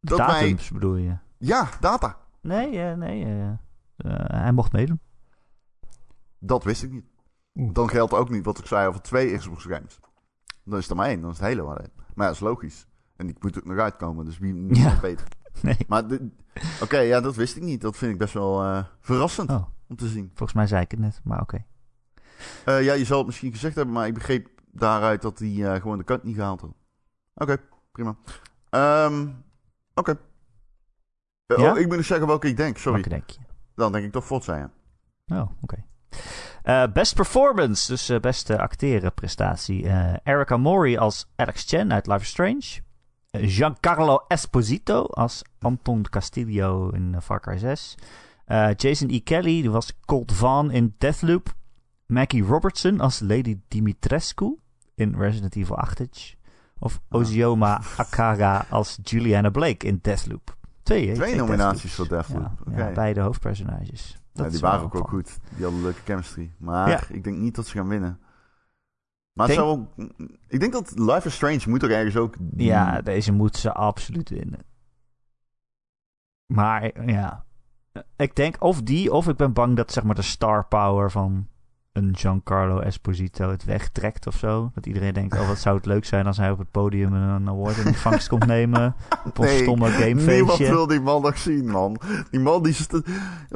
dat 0.02 0.18
wij- 0.18 0.28
datums 0.28 0.72
bedoel 0.72 0.96
je? 0.96 1.18
Ja, 1.38 1.70
data. 1.80 2.18
Nee, 2.42 2.80
eh, 2.82 2.94
nee. 2.98 3.24
eh, 3.26 3.48
eh, 3.50 3.58
hij 4.42 4.52
mocht 4.52 4.72
meedoen. 4.72 5.00
Dat 6.40 6.64
wist 6.64 6.84
ik 6.84 6.92
niet. 6.92 7.06
Dan 7.74 7.90
geldt 7.90 8.14
ook 8.14 8.30
niet 8.30 8.46
wat 8.46 8.58
ik 8.60 8.66
zei 8.66 8.88
over 8.88 9.02
twee 9.02 9.38
Xbox 9.38 9.64
games. 9.64 10.00
Dan 10.64 10.80
is 10.80 10.90
er 10.90 10.96
maar 10.96 11.08
één, 11.08 11.22
dan 11.22 11.32
is 11.32 11.38
het 11.40 11.48
Halo 11.48 11.66
alleen. 11.66 11.92
Maar 11.96 12.06
ja, 12.16 12.26
dat 12.26 12.34
is 12.34 12.40
logisch. 12.40 12.88
En 13.16 13.26
die 13.26 13.36
moet 13.40 13.58
ook 13.58 13.66
nog 13.66 13.78
uitkomen, 13.78 14.26
dus 14.26 14.38
wie 14.38 14.54
wie 14.54 14.78
Ja. 14.80 15.00
weet. 15.00 15.24
Nee. 15.62 15.78
Maar 15.88 16.04
oké, 16.82 16.98
ja, 16.98 17.22
dat 17.22 17.36
wist 17.36 17.56
ik 17.56 17.64
niet. 17.64 17.82
Dat 17.82 17.98
vind 17.98 18.12
ik 18.12 18.18
best 18.18 18.34
wel 18.34 18.64
eh, 18.64 18.84
verrassend 19.00 19.50
Oh, 19.50 19.66
om 19.88 19.96
te 19.96 20.08
zien. 20.08 20.28
volgens 20.28 20.54
mij 20.54 20.68
zei 20.68 20.82
ik 20.82 20.92
het 20.92 21.00
net, 21.00 21.22
maar 21.24 21.42
oké. 21.42 21.66
Eh, 22.66 22.84
ja, 22.84 22.94
je 22.94 23.06
zal 23.06 23.18
het 23.18 23.26
misschien 23.26 23.52
gezegd 23.52 23.76
hebben, 23.76 23.94
maar 23.94 24.08
ik 24.08 24.14
begreep 24.14 24.48
daaruit 24.72 25.22
dat 25.22 25.40
hij 25.40 25.74
eh, 25.74 25.82
gewoon 25.82 25.98
de 25.98 26.04
kat 26.04 26.24
niet 26.24 26.36
gehaald 26.36 26.62
had. 26.62 26.74
Oké, 27.34 27.58
prima. 27.92 28.16
Ehm, 28.70 29.28
Oké. 29.94 30.18
Eh, 31.46 31.58
Ja? 31.58 31.72
Oh, 31.72 31.80
ik 31.80 31.88
moet 31.88 31.96
nog 31.96 32.06
zeggen 32.06 32.28
welke 32.28 32.48
ik 32.48 32.58
denk, 32.58 32.78
sorry. 32.78 32.94
Welke 33.02 33.10
denk 33.10 33.30
je? 33.30 33.40
Dan 33.76 33.92
denk 33.92 34.06
ik 34.06 34.12
toch 34.12 34.26
Forza, 34.26 34.58
ja. 34.58 34.72
Oh, 35.28 35.50
oké. 35.62 35.84
Best 36.94 37.16
performance, 37.16 37.92
dus 37.92 38.20
beste 38.20 38.60
acterenprestatie. 38.60 39.88
Erica 40.24 40.58
Mori 40.58 40.98
als 40.98 41.32
Alex 41.36 41.64
Chen 41.64 41.94
uit 41.94 42.08
Life 42.08 42.22
is 42.22 42.28
Strange. 42.30 42.84
Giancarlo 43.32 44.24
Esposito 44.28 45.02
als 45.04 45.42
Anton 45.60 46.06
Castillo 46.10 46.90
in 46.90 47.16
Far 47.22 47.40
Cry 47.40 47.58
6. 47.58 47.96
Eh, 48.46 48.70
Jason 48.76 49.10
E. 49.10 49.20
Kelly 49.20 49.62
die 49.62 49.72
was 49.72 49.94
Colt 50.06 50.32
Vaughn 50.32 50.72
in 50.72 50.96
Deathloop. 50.98 51.54
Maggie 52.06 52.44
Robertson 52.44 53.00
als 53.00 53.20
Lady 53.20 53.60
Dimitrescu 53.68 54.58
in 54.96 55.16
Resident 55.16 55.56
Evil 55.56 55.78
8. 55.78 56.36
Of 56.80 57.02
Ah. 57.10 57.20
Ozioma 57.20 57.82
Akara 57.98 58.66
als 58.70 59.00
Juliana 59.04 59.50
Blake 59.50 59.86
in 59.88 60.00
Deathloop. 60.02 60.58
Twee? 60.84 61.14
Twee 61.14 61.36
nominaties 61.36 61.94
voor 61.94 62.08
Deathloop. 62.08 62.52
Ja, 62.72 62.92
beide 62.92 63.22
hoofdpersonages. 63.22 64.20
Ja, 64.34 64.50
die 64.50 64.60
waren 64.60 64.84
ook 64.84 64.94
wel 64.94 65.02
goed. 65.02 65.38
Die 65.56 65.64
hadden 65.64 65.82
leuke 65.82 66.02
chemistry. 66.06 66.52
Maar 66.58 66.90
Ja. 66.90 67.02
ik 67.10 67.24
denk 67.24 67.38
niet 67.38 67.56
dat 67.56 67.68
ze 67.68 67.78
gaan 67.78 67.88
winnen. 67.88 68.20
Maar 69.34 69.48
Denk- 69.48 69.60
zou 69.60 69.70
ook, 69.72 70.10
ik 70.48 70.60
denk 70.60 70.74
dat 70.74 71.00
Life 71.00 71.28
is 71.28 71.34
Strange 71.36 71.62
moet 71.68 71.84
ook 71.84 71.90
ergens 71.90 72.16
ook... 72.16 72.36
Ja, 72.56 73.02
deze 73.02 73.32
moet 73.32 73.56
ze 73.58 73.74
absoluut 73.74 74.30
winnen. 74.30 74.60
Maar 76.54 77.08
ja, 77.12 77.46
ik 78.16 78.36
denk 78.36 78.56
of 78.62 78.82
die, 78.82 79.12
of 79.14 79.28
ik 79.28 79.36
ben 79.36 79.54
bang 79.54 79.76
dat 79.76 79.92
zeg 79.92 80.04
maar 80.04 80.16
de 80.16 80.22
star 80.22 80.66
power 80.68 81.12
van 81.12 81.48
een 81.96 82.18
Giancarlo 82.18 82.80
Esposito 82.80 83.50
het 83.50 83.64
wegtrekt 83.64 84.28
of 84.28 84.36
zo. 84.38 84.72
Dat 84.74 84.86
iedereen 84.86 85.14
denkt, 85.14 85.40
oh 85.40 85.48
wat 85.48 85.58
zou 85.58 85.76
het 85.76 85.86
leuk 85.86 86.06
zijn 86.06 86.28
als 86.28 86.38
hij 86.38 86.52
op 86.52 86.58
het 86.58 86.72
podium 86.72 87.14
een 87.14 87.50
award 87.50 87.78
in 87.78 87.88
ontvangst 87.88 88.28
komt 88.28 88.46
nemen. 88.46 88.96
Op 89.26 89.38
een 89.38 89.46
Nee, 89.46 89.62
stomme 89.64 89.90
Niemand 89.90 90.04
gamefeestje. 90.04 90.70
wil 90.70 90.88
die 90.88 91.02
man 91.02 91.22
nog 91.22 91.38
zien, 91.38 91.66
man. 91.72 91.98
Die 92.32 92.40
man 92.40 92.64
die... 92.64 92.74
St- 92.74 92.94
op 92.94 93.02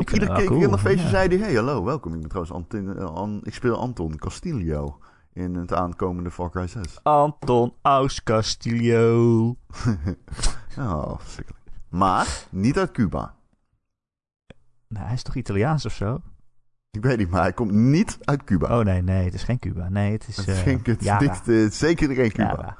vind 0.09 0.11
ieder 0.11 0.19
het 0.19 0.27
wel 0.27 0.37
keer 0.37 0.47
cool, 0.47 0.61
in 0.61 0.69
dat 0.69 0.79
feestje 0.79 1.03
ja. 1.03 1.09
zei 1.09 1.27
hij... 1.27 1.37
Hey, 1.37 1.55
hallo, 1.55 1.83
welkom. 1.83 2.13
Ik 2.13 2.19
ben 2.19 2.29
trouwens 2.29 2.55
Anton, 2.55 2.97
An- 3.15 3.41
ik 3.43 3.53
speel 3.53 3.77
Anton 3.79 4.15
Castillo 4.15 4.97
in 5.33 5.55
het 5.55 5.73
aankomende 5.73 6.31
Far 6.31 6.49
Cry 6.49 6.67
6. 6.67 6.99
Anton 7.03 7.73
Aus 7.81 8.23
Castillo. 8.23 9.47
oh, 10.77 11.19
verschrikkelijk. 11.19 11.63
Maar 11.89 12.45
niet 12.49 12.77
uit 12.77 12.91
Cuba. 12.91 13.33
Nou, 14.87 15.05
hij 15.05 15.13
is 15.13 15.23
toch 15.23 15.35
Italiaans 15.35 15.85
of 15.85 15.93
zo? 15.93 16.21
Ik 16.91 17.03
weet 17.03 17.17
niet, 17.17 17.29
maar 17.29 17.41
hij 17.41 17.53
komt 17.53 17.71
niet 17.71 18.17
uit 18.21 18.43
Cuba. 18.43 18.79
Oh 18.79 18.85
nee, 18.85 19.01
nee, 19.01 19.25
het 19.25 19.33
is 19.33 19.43
geen 19.43 19.59
Cuba. 19.59 19.89
Nee, 19.89 20.11
het 20.11 20.27
is 20.27 20.37
het 20.37 20.47
eh, 20.47 20.55
het 21.29 21.47
eh, 21.47 21.69
zeker 21.69 22.13
geen 22.15 22.31
Cuba. 22.31 22.77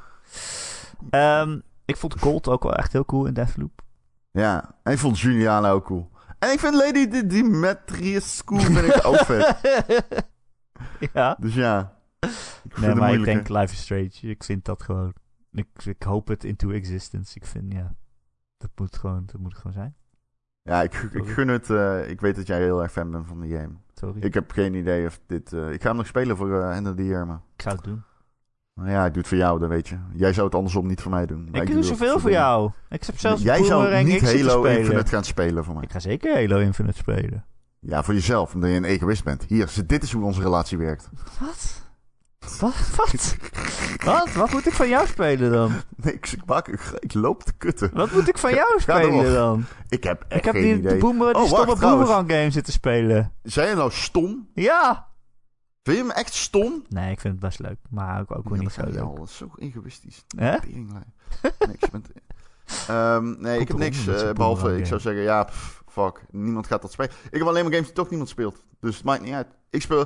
Ehm, 1.10 1.60
ik 1.86 1.98
vond 1.98 2.20
Colt 2.20 2.48
ook 2.48 2.64
wel 2.64 2.76
echt 2.76 2.94
heel 2.94 3.06
cool 3.06 3.26
in 3.26 3.34
Deathloop. 3.34 3.82
Ja, 4.32 4.76
en 4.84 4.92
ik 4.94 5.00
vond 5.00 5.20
Juliana 5.20 5.70
ook 5.70 5.86
cool. 5.86 6.10
En 6.40 6.52
ik 6.52 6.60
vind 6.60 6.74
Lady 6.76 7.08
Di- 7.08 7.28
Dimitrescu 7.28 8.60
vind 8.60 8.78
ik 8.96 9.06
ook 9.06 9.18
vet. 9.26 9.58
ja. 11.14 11.38
Dus 11.40 11.54
ja. 11.54 11.98
Ik 12.64 12.78
Nee, 12.78 12.96
maar 12.96 13.14
ik 13.14 13.24
denk 13.24 13.48
Life 13.50 13.74
is 13.74 13.82
Strange. 13.82 14.12
Ik 14.22 14.44
vind 14.44 14.66
dat 14.66 14.84
gewoon... 14.84 15.14
Ik, 15.52 15.68
ik 15.86 16.04
hoop 16.04 16.28
het 16.28 16.44
into 16.44 16.70
existence. 16.70 17.36
Ik 17.36 17.46
vind, 17.46 17.74
ja... 17.74 17.96
Dat 18.58 18.70
moet 18.76 18.98
gewoon, 18.98 19.24
dat 19.26 19.42
moet 19.42 19.56
gewoon 19.56 19.74
zijn. 19.74 19.96
Ja, 20.62 20.82
ik, 20.84 20.94
ik 21.14 21.28
gun 21.28 21.48
het. 21.48 21.70
eh, 21.70 22.10
ik 22.10 22.22
weet 22.22 22.36
dat 22.36 22.48
jij 22.48 22.62
heel 22.62 22.82
erg 22.82 22.92
fan 22.92 23.12
bent 23.12 23.28
van 23.28 23.40
de 23.42 23.48
game. 23.48 23.70
Sorry. 23.94 24.22
Ik 24.22 24.34
heb 24.34 24.52
geen 24.52 24.74
idee 24.74 25.06
of 25.06 25.20
dit... 25.28 25.54
eh, 25.54 25.72
ik 25.72 25.82
ga 25.82 25.88
hem 25.88 25.98
nog 25.98 26.08
spelen 26.08 26.38
voor 26.38 26.62
eh 26.62 26.76
End 26.76 26.88
of 26.88 26.96
the 26.96 27.06
Year, 27.06 27.28
maar... 27.28 27.40
Ik 27.56 27.62
zou 27.62 27.76
het 27.76 27.84
doen. 27.84 28.04
Nou 28.74 28.90
ja, 28.92 29.06
ik 29.06 29.12
doe 29.14 29.20
het 29.22 29.28
voor 29.28 29.38
jou, 29.38 29.60
dat 29.60 29.70
weet 29.70 29.88
je. 29.88 29.98
Jij 30.14 30.34
zou 30.34 30.46
het 30.46 30.56
andersom 30.56 30.88
niet 30.88 31.02
voor 31.02 31.12
mij 31.12 31.26
doen. 31.26 31.48
Maar 31.52 31.62
ik 31.62 31.72
doe 31.72 31.84
zoveel 31.84 32.20
voor 32.20 32.30
de- 32.30 32.36
jou. 32.36 32.72
Ik 32.90 33.04
heb 33.04 33.20
zelfs 33.20 33.42
Jij 33.42 33.64
zou 33.64 34.04
niet 34.04 34.22
Halo. 34.22 34.64
Infinite 34.64 35.10
gaan 35.12 35.24
spelen 35.24 35.64
voor 35.64 35.74
mij. 35.74 35.84
Ik 35.84 35.92
ga 35.92 36.00
zeker 36.00 36.34
Halo 36.36 36.58
Infinite 36.60 36.98
spelen. 36.98 37.46
Ja, 37.80 38.04
voor 38.04 38.14
jezelf, 38.14 38.54
omdat 38.54 38.70
je 38.70 38.76
een 38.76 38.84
egoïst 38.84 39.24
bent. 39.24 39.44
Hier, 39.48 39.74
dit 39.86 40.04
is 40.04 40.12
hoe 40.12 40.24
onze 40.24 40.42
relatie 40.42 40.78
werkt. 40.78 41.10
Wat? 41.40 41.89
Wat? 42.40 42.74
Wat? 42.96 43.36
Wat? 44.04 44.34
Wat 44.34 44.52
moet 44.52 44.66
ik 44.68 44.74
van 44.74 44.88
jou 44.90 45.08
spelen 45.08 45.52
dan? 45.52 45.72
Nee, 46.04 46.14
ik, 46.14 46.28
ik, 46.32 46.46
maak, 46.46 46.68
ik, 46.68 46.82
ik 47.00 47.14
loop 47.14 47.44
te 47.44 47.54
kutten. 47.58 47.90
Wat 47.94 48.12
moet 48.12 48.28
ik 48.28 48.38
van 48.38 48.54
jou 48.54 48.80
spelen 48.80 49.34
dan? 49.34 49.66
Ik 49.90 50.04
heb 50.04 50.22
echt 50.28 50.40
Ik 50.40 50.46
heb 50.46 50.54
geen 50.54 50.64
die, 50.64 50.74
idee. 50.78 50.94
de 50.94 50.98
boomer, 50.98 51.34
die 51.34 51.42
Oh, 51.42 51.48
stomme. 51.48 51.76
Boomerang 51.76 52.32
game 52.32 52.52
zitten 52.52 52.74
spelen. 52.74 53.34
Zijn 53.44 53.70
je 53.70 53.76
nou 53.76 53.92
stom? 53.92 54.50
Ja! 54.54 55.08
Vind 55.84 55.98
je 55.98 56.04
hem 56.04 56.12
echt 56.12 56.34
stom? 56.34 56.84
Nee, 56.90 57.12
ik 57.12 57.20
vind 57.20 57.34
het 57.34 57.42
best 57.44 57.60
leuk. 57.60 57.78
Maar 57.90 58.20
ook, 58.22 58.38
ook 58.38 58.50
weer 58.50 58.60
niet 58.60 58.72
zo 58.72 58.82
leuk. 58.86 59.00
al. 59.00 59.16
Dat 59.16 59.28
is 59.28 59.38
zo 59.38 59.52
egoïstisch. 59.56 60.26
Hè? 60.38 60.60
Teringlijn. 60.60 61.14
niks. 61.68 61.88
Ehm, 62.88 63.36
nee, 63.42 63.60
ik 63.60 63.68
heb 63.68 63.78
niks. 63.78 64.08
eh, 64.08 64.32
behalve, 64.32 64.78
ik 64.78 64.86
zou 64.86 65.00
zeggen, 65.00 65.22
ja, 65.22 65.44
pff, 65.44 65.84
fuck. 65.88 66.22
Niemand 66.32 66.68
gaat 66.68 66.82
dat 66.82 66.92
spelen. 66.92 67.12
Ik 67.30 67.38
heb 67.38 67.48
alleen 67.48 67.64
maar 67.64 67.72
games 67.72 67.86
die 67.88 67.96
toch 67.96 68.10
niemand 68.10 68.30
speelt. 68.30 68.64
Dus 68.80 68.96
het 68.96 69.06
maakt 69.06 69.22
niet 69.22 69.34
uit. 69.34 69.48
Ik 69.70 69.82
speel... 69.82 70.06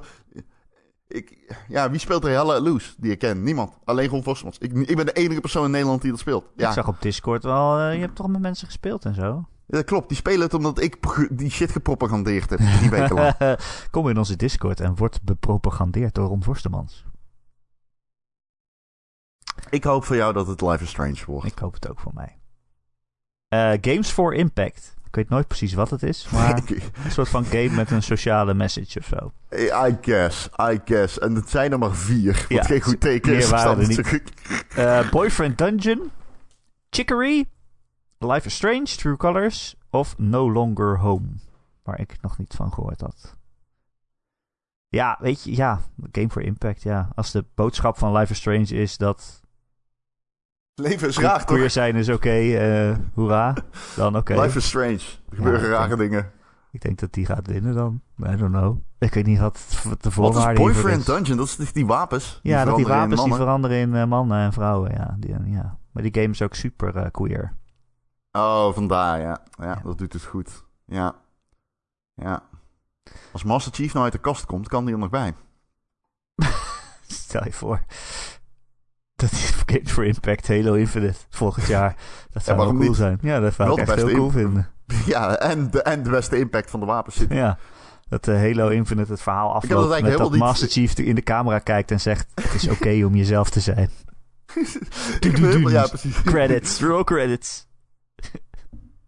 Ik, 1.14 1.56
ja, 1.68 1.90
wie 1.92 2.00
speelt 2.00 2.24
er 2.24 2.30
Hella 2.30 2.60
Loose 2.60 2.94
die 2.98 3.12
ik 3.12 3.20
ken? 3.20 3.44
Niemand. 3.44 3.78
Alleen 3.84 4.08
gewoon 4.08 4.24
Vosmans. 4.24 4.58
Ik, 4.58 4.74
ik 4.74 4.96
ben 4.96 5.06
de 5.06 5.14
enige 5.14 5.42
persoon 5.42 5.66
in 5.66 5.72
Nederland 5.72 6.02
die 6.02 6.12
dat 6.12 6.20
speelt. 6.20 6.46
Ja, 6.56 6.68
Ik 6.68 6.74
zag 6.74 6.88
op 6.88 7.02
Discord 7.02 7.44
wel, 7.44 7.80
eh, 7.80 7.94
je 7.94 8.00
hebt 8.00 8.16
toch 8.16 8.28
met 8.28 8.42
mensen 8.42 8.68
gespeeld 8.68 9.06
en 9.06 9.14
zo? 9.16 9.46
Ja, 9.68 9.78
dat 9.78 9.84
klopt. 9.86 10.08
Die 10.08 10.18
spelen 10.18 10.42
het 10.42 10.54
omdat 10.54 10.82
ik 10.82 10.98
die 11.32 11.50
shit 11.50 11.72
gepropagandeerd 11.72 12.50
heb. 12.50 12.60
Drie 12.60 12.90
weken 12.90 13.16
lang. 13.16 13.36
Kom 13.92 14.10
in 14.10 14.18
onze 14.18 14.36
Discord 14.36 14.80
en 14.80 14.96
word 14.96 15.20
bepropagandeerd 15.24 16.14
door 16.16 16.28
Ron 16.28 16.44
Forstemans. 16.44 17.06
ik 19.70 19.84
hoop 19.84 20.04
voor 20.04 20.16
jou 20.16 20.34
dat 20.34 20.48
het 20.48 20.62
Life 20.62 20.84
is 20.84 20.90
Strange 20.90 21.20
wordt. 21.26 21.48
Ik 21.48 21.60
hoop 21.60 21.74
het 21.74 21.90
ook 21.90 22.00
voor 22.00 22.14
mij. 22.14 22.38
Eh, 23.48 23.78
Games 23.82 24.10
for 24.10 24.34
Impact. 24.34 24.94
Ik 25.14 25.20
weet 25.20 25.30
nooit 25.30 25.48
precies 25.48 25.74
wat 25.74 25.90
het 25.90 26.04
is, 26.04 26.28
maar 26.30 26.62
een 27.06 27.12
soort 27.12 27.30
van 27.30 27.46
game 27.46 27.70
met 27.70 27.92
een 27.92 28.04
sociale 28.04 28.54
message 28.54 29.00
of 29.00 29.06
zo. 29.06 29.32
I 29.88 29.98
guess, 30.02 30.50
I 30.62 30.80
guess. 30.86 31.20
En 31.20 31.36
het 31.36 31.50
zijn 31.50 31.72
er 31.72 31.80
maar 31.80 31.96
vier. 31.96 32.34
Wat 32.34 32.46
Ja, 32.50 32.64
geen 32.64 32.82
goed 32.82 33.00
teken 33.00 33.36
is. 33.36 33.50
waren 33.50 33.88
niet. 33.88 34.22
Eh, 34.76 35.10
Boyfriend 35.10 35.58
Dungeon, 35.58 36.12
Chicory, 36.90 37.46
Life 38.18 38.46
is 38.48 38.56
Strange, 38.56 38.84
True 38.86 39.18
Colors 39.18 39.76
of 39.90 40.18
No 40.18 40.52
Longer 40.52 41.00
Home. 41.00 41.28
Waar 41.84 42.00
ik 42.00 42.16
nog 42.22 42.38
niet 42.38 42.54
van 42.54 42.74
gehoord 42.74 43.02
had. 43.02 43.36
Ja, 44.88 45.18
weet 45.20 45.44
je, 45.44 45.56
ja, 45.56 45.82
Game 46.12 46.30
for 46.30 46.42
Impact, 46.42 46.82
ja. 46.84 47.10
Als 47.16 47.32
de 47.32 47.46
boodschap 47.56 47.98
van 47.98 48.18
Life 48.18 48.32
is 48.32 48.38
Strange 48.38 48.66
is 48.66 48.98
dat 48.98 49.43
Leven 50.76 51.08
is 51.08 51.18
raar, 51.18 51.46
queer 51.46 51.62
toch? 51.62 51.72
zijn 51.72 51.96
is 51.96 52.10
oké, 52.10 52.30
eh, 52.30 52.98
hoera, 53.14 53.56
dan 53.96 54.18
oké. 54.18 54.42
Life 54.42 54.58
is 54.58 54.68
strange. 54.68 55.00
Er 55.30 55.36
gebeuren 55.36 55.62
ik 55.62 55.68
rare 55.68 55.88
denk- 55.88 56.00
dingen. 56.00 56.32
Ik 56.72 56.82
denk 56.82 57.00
dat 57.00 57.14
die 57.14 57.26
gaat 57.26 57.48
winnen 57.48 57.74
dan. 57.76 58.02
I 58.20 58.36
don't 58.36 58.52
know. 58.52 58.78
Ik 59.00 59.14
weet 59.14 59.26
niet 59.26 59.40
wat 59.40 59.66
de 59.82 59.90
Wat 59.90 60.06
is 60.06 60.14
voorwaarde 60.14 60.60
Boyfriend 60.60 61.00
is. 61.00 61.06
Dungeon? 61.06 61.38
Dat 61.38 61.46
is 61.48 61.56
die, 61.56 61.68
die 61.74 61.86
wapens. 61.86 62.40
Ja, 62.44 62.66
dat 62.66 62.76
die 62.76 62.86
wapens 62.88 63.24
die 63.24 63.34
veranderen 63.34 63.78
in 63.78 63.96
eh, 63.96 64.06
mannen 64.06 64.38
en 64.38 64.54
vrouwen. 64.54 64.92
Ja, 64.92 65.16
die, 65.20 65.36
ja. 65.46 65.78
Maar 65.92 66.04
die 66.04 66.14
game 66.14 66.30
is 66.30 66.42
ook 66.42 66.54
super 66.54 66.96
eh, 66.96 67.12
queer. 67.12 67.54
Oh, 68.32 68.74
vandaar, 68.74 69.20
ja. 69.20 69.42
ja. 69.58 69.66
Ja. 69.66 69.82
dat 69.84 69.98
doet 69.98 70.14
het 70.14 70.24
goed. 70.24 70.64
Ja. 70.86 71.16
Ja. 72.14 72.44
Als 73.32 73.44
Master 73.44 73.74
Chief 73.74 73.94
nou 73.94 74.04
uit 74.04 74.14
de 74.14 74.20
kast 74.20 74.46
komt, 74.46 74.68
kan 74.68 74.86
die 74.86 74.94
er 74.94 75.00
nog 75.00 75.10
bij. 75.10 75.34
Stel 77.08 77.44
je 77.44 77.54
voor. 77.54 77.82
Dat 79.30 79.40
die 79.66 79.66
Games 79.78 79.92
for 79.92 80.06
Impact 80.06 80.48
Halo 80.48 80.74
Infinite 80.74 81.20
volgend 81.30 81.68
jaar. 81.68 81.96
Dat 82.32 82.44
zou 82.44 82.58
wel 82.58 82.68
cool 82.68 82.80
niet? 82.80 82.96
zijn. 82.96 83.18
Ja, 83.22 83.40
dat 83.40 83.54
zou 83.54 83.68
Wel 83.70 83.80
ik 83.80 83.86
de 83.86 83.92
echt 83.92 84.02
heel 84.02 84.16
cool 84.16 84.26
in- 84.26 84.32
vinden. 84.32 84.68
Ja, 85.06 85.38
en 85.40 85.72
de, 85.72 85.82
en 85.82 86.04
de 86.04 86.10
beste 86.10 86.38
impact 86.40 86.70
van 86.70 86.80
de 86.80 86.86
wapens 86.86 87.16
zit. 87.16 87.32
Ja. 87.34 87.58
Dat 88.10 88.28
eh, 88.28 88.36
Halo 88.36 88.68
Infinite 88.68 89.12
het 89.12 89.22
verhaal 89.22 89.54
afloopt 89.54 89.92
eigenlijk 89.92 90.04
met 90.08 90.18
dat 90.18 90.32
niet- 90.32 90.40
Master 90.40 90.68
Chief 90.68 90.98
in 90.98 91.16
de 91.16 91.22
camera 91.24 91.60
kijkt 91.60 91.92
en 91.92 92.00
zegt... 92.02 92.32
Het 92.42 92.54
is 92.54 92.68
oké 92.70 92.90
om 93.06 93.16
jezelf 93.16 93.50
te 93.50 93.60
zijn. 93.60 93.90
Ik 95.20 95.38
helemaal- 95.38 95.72
ja, 95.72 95.88
precies. 95.88 96.22
Credits, 96.22 96.82
roll 96.82 97.04
credits. 97.04 97.68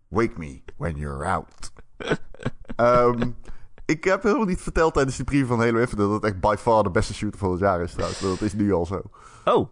Wake 0.07 0.33
me 0.37 0.61
when 0.77 0.95
you're 0.95 1.25
out. 1.25 1.71
Ehm, 2.75 3.21
ik 3.85 4.03
heb 4.03 4.23
helemaal 4.23 4.45
niet 4.45 4.61
verteld 4.61 4.93
tijdens 4.93 5.15
die 5.15 5.25
preview 5.25 5.47
van 5.47 5.59
Halo 5.59 5.79
Infinite 5.79 6.07
dat 6.07 6.11
het 6.11 6.23
echt 6.23 6.39
by 6.39 6.55
far 6.59 6.83
de 6.83 6.91
beste 6.91 7.13
shooter 7.13 7.39
van 7.39 7.51
het 7.51 7.59
jaar 7.59 7.81
is 7.81 7.91
trouwens. 7.91 8.19
Dat 8.19 8.41
is 8.41 8.53
nu 8.53 8.73
al 8.73 8.85
zo. 8.85 9.01
Oh, 9.45 9.69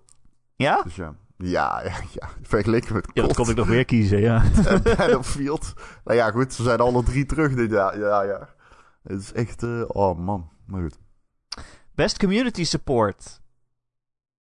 ja? 0.63 0.81
Dus 0.83 0.95
ja, 0.95 1.13
ja, 1.37 1.81
ja, 1.83 1.91
ja. 2.11 2.29
vergeleken 2.41 2.93
met 2.93 3.07
Ja, 3.13 3.21
dat 3.21 3.35
kon 3.35 3.49
ik 3.49 3.55
nog 3.55 3.67
weer 3.67 3.85
kiezen, 3.85 4.19
ja. 4.19 4.43
Battlefield. 4.83 5.73
Nou 6.03 6.17
ja, 6.17 6.31
goed, 6.31 6.53
ze 6.53 6.63
zijn 6.63 6.79
alle 6.79 7.03
drie 7.03 7.25
terug 7.25 7.53
dit 7.55 7.71
jaar. 7.71 7.99
Ja, 7.99 8.21
ja. 8.21 8.49
Het 9.03 9.19
is 9.21 9.33
echt, 9.33 9.63
eh, 9.63 9.81
oh 9.87 10.17
man. 10.19 10.49
Maar 10.65 10.81
goed. 10.81 10.99
Best 11.95 12.17
Community 12.19 12.63
Support. 12.63 13.41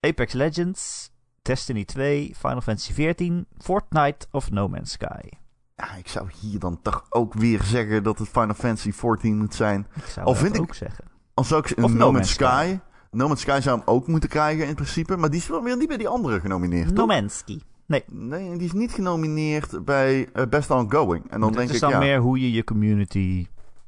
Apex 0.01 0.33
Legends, 0.33 1.11
Destiny 1.43 1.85
2, 1.85 2.35
Final 2.39 2.61
Fantasy 2.61 2.93
14, 2.93 3.47
Fortnite 3.59 4.27
of 4.31 4.51
No 4.51 4.69
Man's 4.69 4.91
Sky. 4.93 5.29
Ja, 5.77 5.95
ik 5.95 6.09
zou 6.09 6.29
hier 6.41 6.59
dan 6.59 6.83
toch 6.83 7.07
ook 7.09 7.35
weer 7.35 7.63
zeggen 7.63 8.03
dat 8.03 8.19
het 8.19 8.29
Final 8.29 8.55
Fantasy 8.55 8.93
14 8.93 9.37
moet 9.39 9.55
zijn. 9.55 9.87
Ik 9.95 10.05
zou 10.05 10.27
Al 10.27 10.45
ik- 10.47 10.61
ook 10.61 10.75
zeggen. 10.75 11.05
Of 11.35 11.93
No, 11.93 12.13
Man's 12.13 12.31
Sky. 12.31 12.79
No 13.17 13.27
Man's 13.27 13.41
Sky 13.41 13.61
zou 13.61 13.79
hem 13.79 13.89
ook 13.89 14.07
moeten 14.07 14.29
krijgen 14.29 14.67
in 14.67 14.75
principe. 14.75 15.17
Maar 15.17 15.31
die 15.31 15.41
is 15.41 15.49
wel 15.49 15.63
weer 15.63 15.77
niet 15.77 15.89
bij 15.89 15.97
die 15.97 16.09
andere 16.09 16.41
genomineerd, 16.41 16.89
No 16.89 16.95
toch? 16.95 17.07
Man's 17.07 17.39
Sky. 17.39 17.61
Nee, 17.87 18.05
Nee, 18.09 18.57
die 18.57 18.67
is 18.67 18.73
niet 18.73 18.93
genomineerd 18.93 19.85
bij 19.85 20.29
eh, 20.33 20.47
Best 20.47 20.71
Ongoing. 20.71 21.31
En 21.31 21.41
dan 21.41 21.49
het 21.49 21.59
denk 21.59 21.69
is 21.69 21.75
ik, 21.75 21.81
dan 21.81 21.91
ja, 21.91 21.99
meer 21.99 22.19
hoe 22.19 22.41
je 22.41 22.53
je 22.53 22.65
community, 22.65 23.19
hoe 23.19 23.37
je 23.37 23.47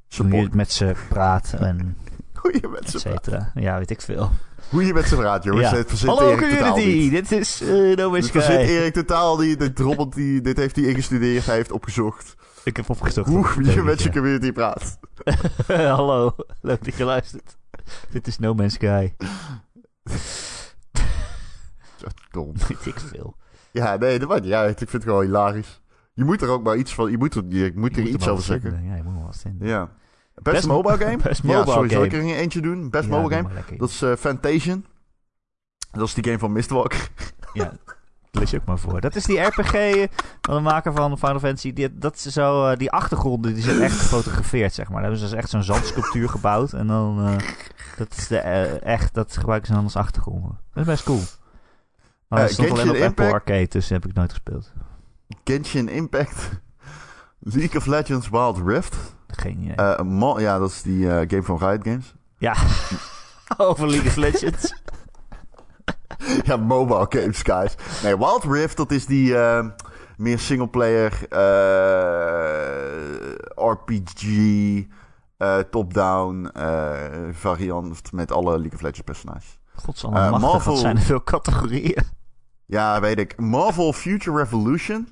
support. 0.08 0.54
met 0.54 0.72
ze 0.72 0.94
praat 1.08 1.54
en 1.58 1.96
Hoe 2.40 2.52
je 2.60 2.68
met 2.68 2.94
et 2.94 3.00
ze 3.00 3.18
praat. 3.22 3.50
Ja, 3.54 3.78
weet 3.78 3.90
ik 3.90 4.00
veel. 4.00 4.30
Hoe 4.68 4.86
je 4.86 4.92
met 4.94 5.06
ze 5.06 5.16
praat, 5.16 5.44
jongens. 5.44 5.70
Ja. 5.70 5.76
Het 5.76 5.88
verzint 5.88 6.18
Hallo 6.18 6.30
Erik 6.30 6.48
community, 6.48 7.10
dit 7.10 7.32
is 7.32 7.60
eh 7.60 7.96
No 7.96 8.10
Man's 8.10 8.30
verzint 8.30 8.60
Sky. 8.60 8.70
Erik 8.70 8.92
totaal 8.92 9.38
niet. 9.38 9.58
Dit, 9.58 9.78
robbelt 9.78 10.14
die, 10.14 10.40
dit 10.40 10.56
heeft 10.56 10.76
hij 10.76 10.84
ingestudeerd. 10.84 11.46
Hij 11.46 11.54
heeft 11.54 11.72
opgezocht 11.72 12.34
Ik 12.64 12.76
heb 12.76 12.90
opgezocht. 12.90 13.28
hoe 13.28 13.46
het 13.46 13.72
je 13.72 13.82
met 13.82 14.02
je 14.02 14.10
community 14.10 14.52
praat. 14.52 14.98
Hallo, 15.96 16.34
leuk 16.60 16.84
dat 16.84 16.96
je 16.96 17.04
luistert. 17.04 17.56
dit 18.12 18.26
is 18.26 18.38
No 18.38 18.54
Man's 18.54 18.74
Sky. 18.74 19.12
Zo 21.96 22.06
dom. 22.30 22.52
weet 22.68 22.86
ik 22.86 23.00
veel. 23.00 23.36
Ja, 23.70 23.96
nee, 23.96 24.18
dat 24.18 24.28
maakt 24.28 24.42
niet 24.42 24.52
uit. 24.52 24.80
Ik 24.80 24.88
vind 24.88 25.02
het 25.02 25.12
gewoon 25.12 25.24
hilarisch. 25.26 25.82
Je 26.12 26.24
moet 26.24 26.42
er 26.42 26.48
ook 26.48 26.62
maar 26.62 26.76
iets 26.76 26.94
van... 26.94 27.10
Je 27.10 27.18
moet 27.18 27.34
er, 27.34 27.42
je 27.48 27.72
moet 27.74 27.90
er 27.90 27.96
Je 27.96 28.02
moet 28.02 28.14
iets 28.14 28.22
over 28.28 28.34
wat 28.34 28.42
zeggen. 28.42 28.70
vinden. 28.70 28.88
Ja, 28.88 28.96
je 28.96 29.02
moet 29.02 29.14
wel 29.14 29.24
wat 29.24 29.36
vinden. 29.36 29.68
Ja. 29.68 29.90
Best, 30.34 30.56
Best- 30.56 30.66
mobile 30.66 30.96
game? 30.96 31.16
Best 31.28 31.42
ja, 31.42 31.48
mobile 31.48 31.72
sorry, 31.72 31.88
zal 31.88 32.04
ik 32.04 32.10
game. 32.12 32.30
er 32.32 32.36
eentje 32.36 32.60
doen? 32.60 32.90
Best 32.90 33.08
Ja, 33.08 33.10
mobile 33.20 33.42
game? 33.42 33.76
Dat 33.76 33.88
is 33.88 34.02
eh 34.02 34.16
Fantasian. 34.16 34.84
Dat 35.92 36.06
is 36.08 36.14
die 36.14 36.24
game 36.24 36.38
van 36.38 36.52
Mistwalker. 36.52 37.10
Ja, 37.52 37.72
lees 38.34 38.50
je 38.50 38.56
ook 38.56 38.64
maar 38.64 38.78
voor. 38.78 39.00
Dat 39.00 39.14
is 39.14 39.24
die 39.24 39.40
RPG 39.40 39.72
van 40.40 40.54
de 40.54 40.60
maker 40.60 40.92
van 40.92 41.18
Final 41.18 41.38
Fantasy. 41.38 41.72
Die, 41.72 41.98
dat 41.98 42.14
is 42.14 42.22
zo, 42.22 42.66
eh, 42.66 42.76
die 42.76 42.90
achtergronden 42.90 43.54
die 43.54 43.62
zijn 43.62 43.80
echt 43.80 43.98
gefotografeerd, 43.98 44.74
zeg 44.74 44.84
maar. 44.88 44.94
Daar 44.94 45.10
hebben 45.10 45.20
ze 45.20 45.34
dus 45.34 45.34
echt 45.42 45.50
zo'n 45.50 45.62
zandsculptuur 45.62 46.28
gebouwd. 46.28 46.72
En 46.72 46.86
dan, 46.86 47.26
eh, 47.26 47.36
dat 47.96 48.14
is 48.16 48.26
de, 48.26 48.38
eh, 48.38 48.82
echt, 48.82 49.14
dat 49.14 49.36
gebruiken 49.36 49.68
ze 49.68 49.74
dan 49.74 49.84
als 49.84 49.96
achtergronden. 49.96 50.58
Dat 50.72 50.82
is 50.82 50.90
best 50.90 51.04
cool. 51.04 51.20
Maar 52.28 52.40
dat 52.40 52.50
stond 52.50 52.70
alleen 52.70 52.80
op 52.80 52.88
Genshin 52.88 53.06
Apple 53.06 53.24
Impact. 53.24 53.48
Arcade, 53.48 53.68
dus 53.68 53.88
heb 53.88 54.06
ik 54.06 54.14
nooit 54.14 54.30
gespeeld. 54.30 54.72
Genshin 55.44 55.88
Impact. 55.88 56.50
League 57.38 57.76
of 57.80 57.86
Legends 57.86 58.28
Wild 58.28 58.58
Rift. 58.66 58.96
Geen 59.26 59.60
idee. 59.60 60.42
Ja, 60.42 60.58
dat 60.58 60.70
is 60.70 60.82
die 60.82 61.06
game 61.06 61.42
van 61.42 61.58
Riot 61.58 61.82
Games. 61.82 62.14
ja, 62.38 62.56
over 63.56 63.88
League 63.88 64.08
of 64.08 64.16
Legends. 64.16 64.74
ja, 66.48 66.56
mobile 66.56 67.06
games, 67.08 67.42
guys. 67.42 67.74
Nee, 68.02 68.18
Wild 68.18 68.44
Rift, 68.44 68.76
dat 68.76 68.90
is 68.90 69.06
die 69.06 69.36
eh, 69.38 69.66
meer 70.16 70.38
singleplayer 70.38 71.26
eh 71.28 72.72
RPG 73.56 74.22
eh, 75.36 75.58
top-down 75.70 76.50
variant 77.32 78.12
met 78.12 78.32
alle 78.32 78.50
League 78.50 78.72
of 78.74 78.80
Legends 78.80 79.00
personages. 79.00 79.58
Eh, 80.02 80.10
machtig, 80.10 80.40
Marvel- 80.40 80.72
wat 80.72 80.80
zijn 80.80 80.96
er 80.96 81.02
veel 81.02 81.22
categorieën. 81.22 82.02
Ja, 82.66 83.00
weet 83.00 83.18
ik. 83.18 83.40
Marvel 83.40 83.92
Future 83.92 84.36
Revolution. 84.36 85.08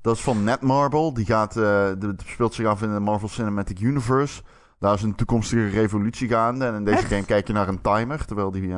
Dat 0.00 0.16
is 0.16 0.22
van 0.22 0.44
Netmarble. 0.44 1.14
Die 1.14 1.24
gaat, 1.24 1.52
de, 1.52 2.14
speelt 2.26 2.54
zich 2.54 2.66
af 2.66 2.82
in 2.82 2.92
de 2.94 3.00
Marvel 3.00 3.28
Cinematic 3.28 3.80
Universe. 3.80 4.42
Daar 4.78 4.94
is 4.94 5.02
een 5.02 5.14
toekomstige 5.14 5.68
revolutie 5.68 6.28
gaande. 6.28 6.64
En 6.64 6.74
in 6.74 6.84
deze 6.84 6.98
Echt? 6.98 7.06
game 7.06 7.24
kijk 7.24 7.46
je 7.46 7.52
naar 7.52 7.68
een 7.68 7.80
timer, 7.80 8.24
terwijl 8.24 8.50
die, 8.50 8.74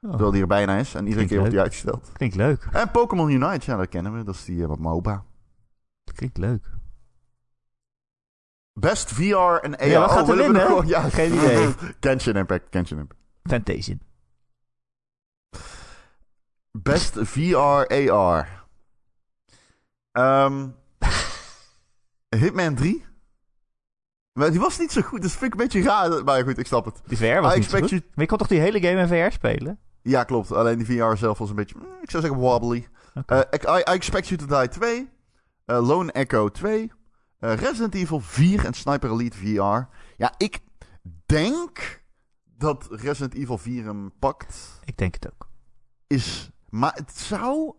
Oh, 0.00 0.10
terwijl 0.10 0.30
die 0.30 0.40
er 0.40 0.46
bijna 0.46 0.76
is. 0.76 0.94
En 0.94 1.06
iedere 1.06 1.26
Klinkt 1.26 1.28
keer 1.28 1.38
wordt 1.38 1.52
die 1.52 1.60
uitgesteld. 1.60 2.10
klinkt 2.12 2.34
leuk. 2.36 2.68
En 2.72 2.90
Pokémon 2.90 3.30
Unite, 3.30 3.70
ja, 3.70 3.76
dat 3.76 3.88
kennen 3.88 4.16
we. 4.16 4.24
Dat 4.24 4.34
is 4.34 4.44
die 4.44 4.62
eh, 4.62 4.68
wat 4.68 4.78
MOBA. 4.78 5.24
Klinkt 6.14 6.36
leuk. 6.36 6.66
Best 8.72 9.12
VR 9.12 9.24
en 9.62 9.76
AR. 9.78 9.86
Ja, 9.86 10.00
wat 10.00 10.10
gaat 10.10 10.28
er 10.28 10.36
we 10.36 10.42
winnen? 10.42 10.52
nog 10.60 10.66
gewoon- 10.66 10.86
Ja, 10.86 11.00
Geen 11.00 11.32
idee. 11.32 11.74
Genshin 12.00 12.34
Impact, 12.34 12.66
Genshin 12.70 12.98
Impact. 12.98 13.20
Fantasia. 13.42 13.94
Best 16.70 17.16
VR 17.22 17.56
AR. 18.10 18.66
Ehm, 20.12 20.68
Hitman 22.38 22.74
3. 22.74 23.04
Maar 24.32 24.50
die 24.50 24.60
was 24.60 24.78
niet 24.78 24.92
zo 24.92 25.00
goed, 25.00 25.22
dus 25.22 25.32
vind 25.32 25.44
ik 25.54 25.60
een 25.60 25.66
beetje 25.66 25.82
raar. 25.82 26.24
Maar 26.24 26.42
goed, 26.44 26.58
ik 26.58 26.66
snap 26.66 26.84
het. 26.84 27.00
Die 27.06 27.16
VR 27.18 27.24
was 27.40 27.54
I 27.54 27.58
niet 27.58 27.70
zo 27.70 27.76
expect 27.76 27.80
goed. 27.80 27.90
you- 27.90 28.02
Maar 28.14 28.24
je 28.24 28.26
kon 28.26 28.38
toch 28.38 28.46
die 28.48 28.60
hele 28.60 28.80
game 28.80 29.00
in 29.00 29.08
VR 29.28 29.32
spelen? 29.32 29.78
Ja, 30.02 30.24
klopt. 30.24 30.52
Alleen 30.52 30.78
die 30.78 30.86
VR 30.86 31.16
zelf 31.16 31.38
was 31.38 31.50
een 31.50 31.56
beetje, 31.56 31.76
mm, 31.78 32.02
ik 32.02 32.10
zou 32.10 32.22
zeggen, 32.22 32.40
wobbly. 32.40 32.88
Eh, 33.26 33.38
I, 33.38 33.78
I 33.78 33.82
Expect 33.82 34.28
You 34.28 34.46
to 34.46 34.58
Die 34.58 34.68
2. 34.68 35.08
eh, 35.64 35.86
Lone 35.86 36.12
Echo 36.12 36.48
2. 36.48 36.92
eh, 37.38 37.54
Resident 37.54 37.94
Evil 37.94 38.20
4 38.20 38.64
en 38.64 38.74
Sniper 38.74 39.10
Elite 39.10 39.36
VR. 39.36 39.88
Ja, 40.16 40.32
ik 40.36 40.60
denk 41.26 42.02
dat 42.44 42.86
Resident 42.90 43.34
Evil 43.34 43.58
4 43.58 43.84
hem 43.84 44.12
pakt. 44.18 44.80
Ik 44.84 44.96
denk 44.98 45.14
het 45.14 45.32
ook. 45.32 45.48
Is, 46.06 46.50
maar 46.68 46.92
het 46.94 47.16
zou 47.16 47.74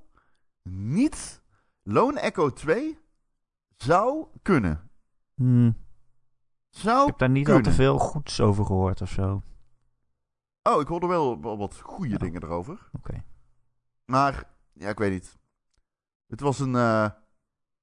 niet... 0.70 1.42
Lone 1.84 2.20
Echo 2.20 2.54
2 2.54 2.98
zou 3.76 4.26
kunnen. 4.42 4.90
Hmm, 5.36 5.68
ik 5.68 5.76
Zou 6.70 7.06
heb 7.06 7.18
daar 7.18 7.30
niet 7.30 7.50
al 7.50 7.62
te 7.62 7.72
veel 7.72 7.98
goeds 7.98 8.42
over 8.42 8.66
gehoord 8.66 9.02
of 9.02 9.10
zo. 9.10 9.42
Oh, 10.70 10.82
ik 10.82 10.88
hoorde 10.88 11.08
wel, 11.08 11.42
wel 11.42 11.58
wat 11.58 11.80
goede 11.84 12.18
dingen 12.18 12.44
erover. 12.44 12.90
Oké. 12.94 13.24
Maar, 14.06 14.44
ja, 14.74 14.90
ik 14.90 14.98
weet 14.98 15.12
niet. 15.12 15.38
Het 16.28 16.40
was 16.40 16.60
een... 16.60 16.76
eh, 16.76 17.06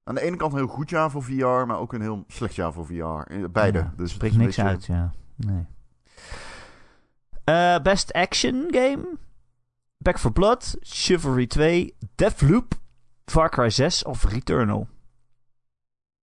aan 0.05 0.15
de 0.15 0.21
ene 0.21 0.37
kant 0.37 0.53
een 0.53 0.59
heel 0.59 0.67
goed 0.69 0.91
jaar 0.91 1.11
voor 1.11 1.23
VR, 1.23 1.45
maar 1.67 1.79
ook 1.79 1.93
een 1.93 2.01
heel 2.01 2.25
slecht 2.27 2.55
jaar 2.55 2.73
voor 2.73 2.87
VR. 2.87 2.93
Eh, 3.33 3.45
Beide. 3.51 3.79
Ja, 3.79 3.93
dus 3.97 4.01
het 4.07 4.11
spreekt 4.11 4.37
niks 4.37 4.57
beetje- 4.57 4.71
uit, 4.71 4.85
ja. 4.85 5.13
Nee. 5.37 5.67
Eh, 7.45 7.79
best 7.83 8.13
Action 8.13 8.67
Game. 8.71 9.19
Back 9.99 10.19
for 10.19 10.33
Blood, 10.33 10.77
Chivalry 10.81 11.47
2, 11.47 11.97
Deathloop, 12.15 12.75
Far 13.25 13.51
Cry 13.51 13.71
6 13.71 14.05
of 14.05 14.25
Returnal. 14.25 14.89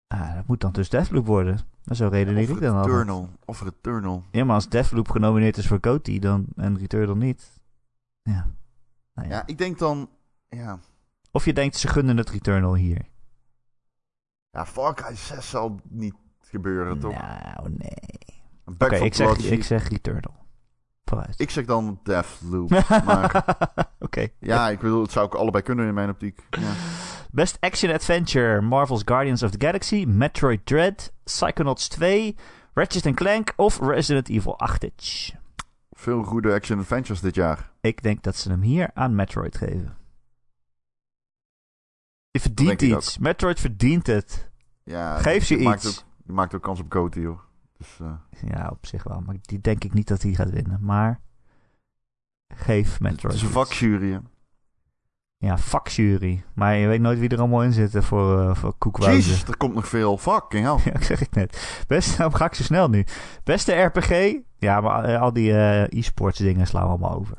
Ah, 0.07 0.36
dat 0.36 0.47
moet 0.47 0.61
dan 0.61 0.72
dus 0.72 0.89
Deathloop 0.89 1.26
worden. 1.26 1.59
Maar 1.84 1.95
zo 1.95 2.07
redeneer 2.07 2.49
ik 2.49 2.59
dan 2.59 2.75
al. 2.75 2.86
Returnal. 2.86 3.29
Of 3.45 3.61
Returnal. 3.61 4.23
Ja, 4.31 4.43
maar 4.43 4.55
als 4.55 4.69
Deathloop 4.69 5.09
genomineerd 5.09 5.57
is 5.57 5.67
voor 5.67 5.77
GOTY 5.81 6.19
dan, 6.19 6.45
en 6.55 6.77
Returnal 6.77 7.15
niet. 7.15 7.61
Ja. 8.21 8.51
Nou 9.13 9.27
ja. 9.27 9.34
Ja, 9.36 9.43
ik 9.45 9.57
denk 9.57 9.79
dan... 9.79 10.09
Ja, 10.49 10.79
Of 11.31 11.45
je 11.45 11.53
denkt, 11.53 11.75
ze 11.75 11.88
gunnen 11.88 12.17
het 12.17 12.29
Returnal 12.29 12.75
hier. 12.75 13.05
ja 14.51 14.65
Far 14.65 14.93
Cry 14.93 15.15
6 15.15 15.49
zal 15.49 15.79
niet 15.89 16.13
gebeuren, 16.39 16.99
toch? 16.99 17.13
Nou, 17.21 17.69
nee. 17.69 18.38
Oké, 18.65 18.95
ik, 18.95 19.13
zeg, 19.13 19.38
ik 19.38 19.63
zeg 19.63 19.88
Returnal. 19.89 20.36
Vooruit. 21.05 21.39
ik 21.39 21.49
zeg 21.49 21.65
dan 21.65 21.99
Deathloop. 22.03 22.69
maar 23.05 23.45
Oké. 23.99 24.27
ja, 24.39 24.69
ik 24.69 24.79
bedoel, 24.79 25.01
het 25.01 25.11
zou 25.11 25.25
ook 25.25 25.36
allebei 25.36 25.63
kunnen 25.63 25.88
in 25.88 25.93
mijn 25.93 26.09
optiek. 26.09 26.47
Ja. 26.49 26.71
Best 27.36 27.57
Action 27.61 27.91
Adventure: 27.91 28.61
Marvel's 28.61 29.01
Guardians 29.05 29.43
of 29.43 29.51
the 29.51 29.57
Galaxy, 29.65 30.05
Metroid 30.05 30.59
Dread, 30.65 31.11
Psychonauts 31.25 31.88
2, 31.88 32.36
Ratchet 32.73 33.15
Clank 33.15 33.53
of 33.55 33.79
Resident 33.81 34.29
Evil 34.29 34.59
8. 34.59 35.34
Veel 35.91 36.23
goede 36.23 36.53
action 36.53 36.79
adventures 36.79 37.21
dit 37.21 37.36
jaar. 37.36 37.71
Ik 37.81 38.01
denk 38.03 38.23
dat 38.23 38.36
ze 38.36 38.49
hem 38.49 38.61
hier 38.61 38.89
aan 38.93 39.15
Metroid 39.15 39.57
geven. 39.57 39.97
Je 42.31 42.39
verdient 42.39 42.81
iets. 42.81 43.17
Metroid 43.17 43.59
verdient 43.59 44.07
het. 44.07 44.49
Ja, 44.84 45.17
Geef 45.17 45.45
ze 45.45 45.55
die 45.55 45.63
Maakt 45.67 45.84
iets. 45.84 45.99
ook, 45.99 46.05
die 46.25 46.36
maakt 46.36 46.55
ook 46.55 46.61
kans 46.61 46.79
op 46.79 46.89
Coty, 46.89 47.25
hoor. 47.25 47.45
Dus, 47.77 47.99
eh, 47.99 48.13
Ja, 48.49 48.69
op 48.69 48.86
zich 48.86 49.03
wel. 49.03 49.21
Maar 49.21 49.36
die 49.41 49.61
denk 49.61 49.84
ik 49.84 49.93
niet 49.93 50.07
dat 50.07 50.21
hij 50.21 50.34
gaat 50.34 50.49
winnen. 50.49 50.77
Maar 50.81 51.21
geef 52.55 52.91
het 52.91 52.99
Metroid 52.99 53.34
is 53.34 53.41
een 53.41 53.47
iets. 53.47 53.55
vakjury. 53.55 54.21
Ja, 55.44 55.58
vakjury. 55.58 56.44
Maar 56.54 56.76
je 56.76 56.88
weet 56.88 57.02
nooit 57.02 57.20
wie 57.20 57.30
er 57.30 57.39
allemaal 57.39 57.64
in 57.64 57.74
zitten 57.74 58.04
voor, 58.04 58.39
uh, 58.39 58.56
voor 58.56 58.74
koekwuizen. 58.78 59.32
Jezus, 59.32 59.48
er 59.48 59.58
komt 59.58 59.74
nog 59.74 59.88
veel. 59.88 60.18
Fucking 60.18 60.66
hell. 60.66 60.80
Ja, 60.91 61.00
ik 61.00 61.04
zeg 61.04 61.20
het 61.20 61.36
net. 61.36 61.84
Best, 61.88 62.10
waarom 62.18 62.36
ga 62.36 62.46
ik 62.46 62.54
zo 62.54 62.64
snel 62.64 62.89
nu? 62.89 63.06
Beste 63.44 63.74
RPG? 63.82 64.36
Ja, 64.58 64.82
maar 64.82 65.04
eh, 65.04 65.22
al 65.22 65.34
die 65.34 65.52
eh, 65.54 66.00
e-sports 66.00 66.39
dingen 66.39 66.68
slaan 66.68 66.84
we 66.84 66.89
allemaal 66.89 67.16
over. 67.20 67.38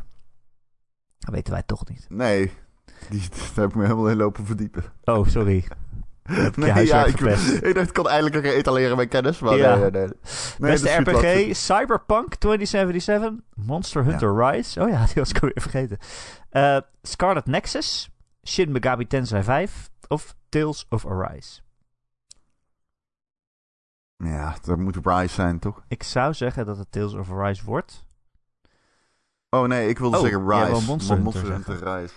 Dat 1.18 1.34
weten 1.34 1.52
wij 1.52 1.62
toch 1.66 1.88
niet. 1.88 2.06
Nee, 2.08 2.52
Die, 3.10 3.20
daar 3.28 3.64
heb 3.64 3.68
ik 3.68 3.74
me 3.74 3.82
helemaal 3.82 4.10
in 4.10 4.16
lopen 4.16 4.46
verdiepen. 4.46 4.84
Oh, 5.04 5.26
sorry. 5.26 5.64
Je 6.56 6.70
huiswerk 6.70 7.20
ik, 7.20 7.20
ik 7.62 7.74
dacht, 7.74 7.88
ik 7.88 7.92
kan 7.92 8.08
eindelijk 8.08 8.34
een 8.34 8.52
etaleren 8.52 8.96
mijn 8.96 9.08
kennis. 9.08 9.38
Maar 9.38 9.56
Ja. 9.56 9.74
nee, 9.74 9.90
nee, 9.90 9.90
nee. 9.90 10.08
Nee, 10.58 10.70
Beste 10.70 10.88
RPG, 10.90 11.56
Cyberpunk 11.56 12.34
2077, 12.34 13.32
Monster 13.54 14.04
Hunter 14.04 14.36
Rise. 14.36 14.80
Oh 14.80 14.88
ja, 14.88 15.04
die 15.04 15.14
was 15.14 15.30
ik 15.30 15.38
alweer 15.42 15.60
vergeten. 15.60 15.98
Eh, 16.54 16.78
Scarlet 17.02 17.46
Nexus, 17.46 18.10
Shin 18.46 18.72
Megami 18.72 19.06
Tensei 19.06 19.42
5 19.42 19.90
of 20.08 20.34
Tales 20.48 20.86
of 20.88 21.06
Arise. 21.06 21.60
Ja, 24.16 24.56
dat 24.62 24.78
moet 24.78 24.98
Rise 25.06 25.34
zijn, 25.34 25.58
toch? 25.58 25.84
Ik 25.88 26.02
zou 26.02 26.34
zeggen 26.34 26.66
dat 26.66 26.78
het 26.78 26.92
Tales 26.92 27.12
of 27.14 27.30
Arise 27.30 27.64
wordt. 27.64 28.06
Oh 29.50 29.66
nee, 29.66 29.88
ik 29.88 29.98
wilde 29.98 30.16
Oh, 30.16 30.22
zeggen 30.22 30.48
Rise. 30.48 30.70
wou 30.70 30.82
Monster 30.84 31.22
Mon- 31.22 31.32
Hunter 31.34 31.52
Hunter 31.52 32.00
Rise. 32.00 32.14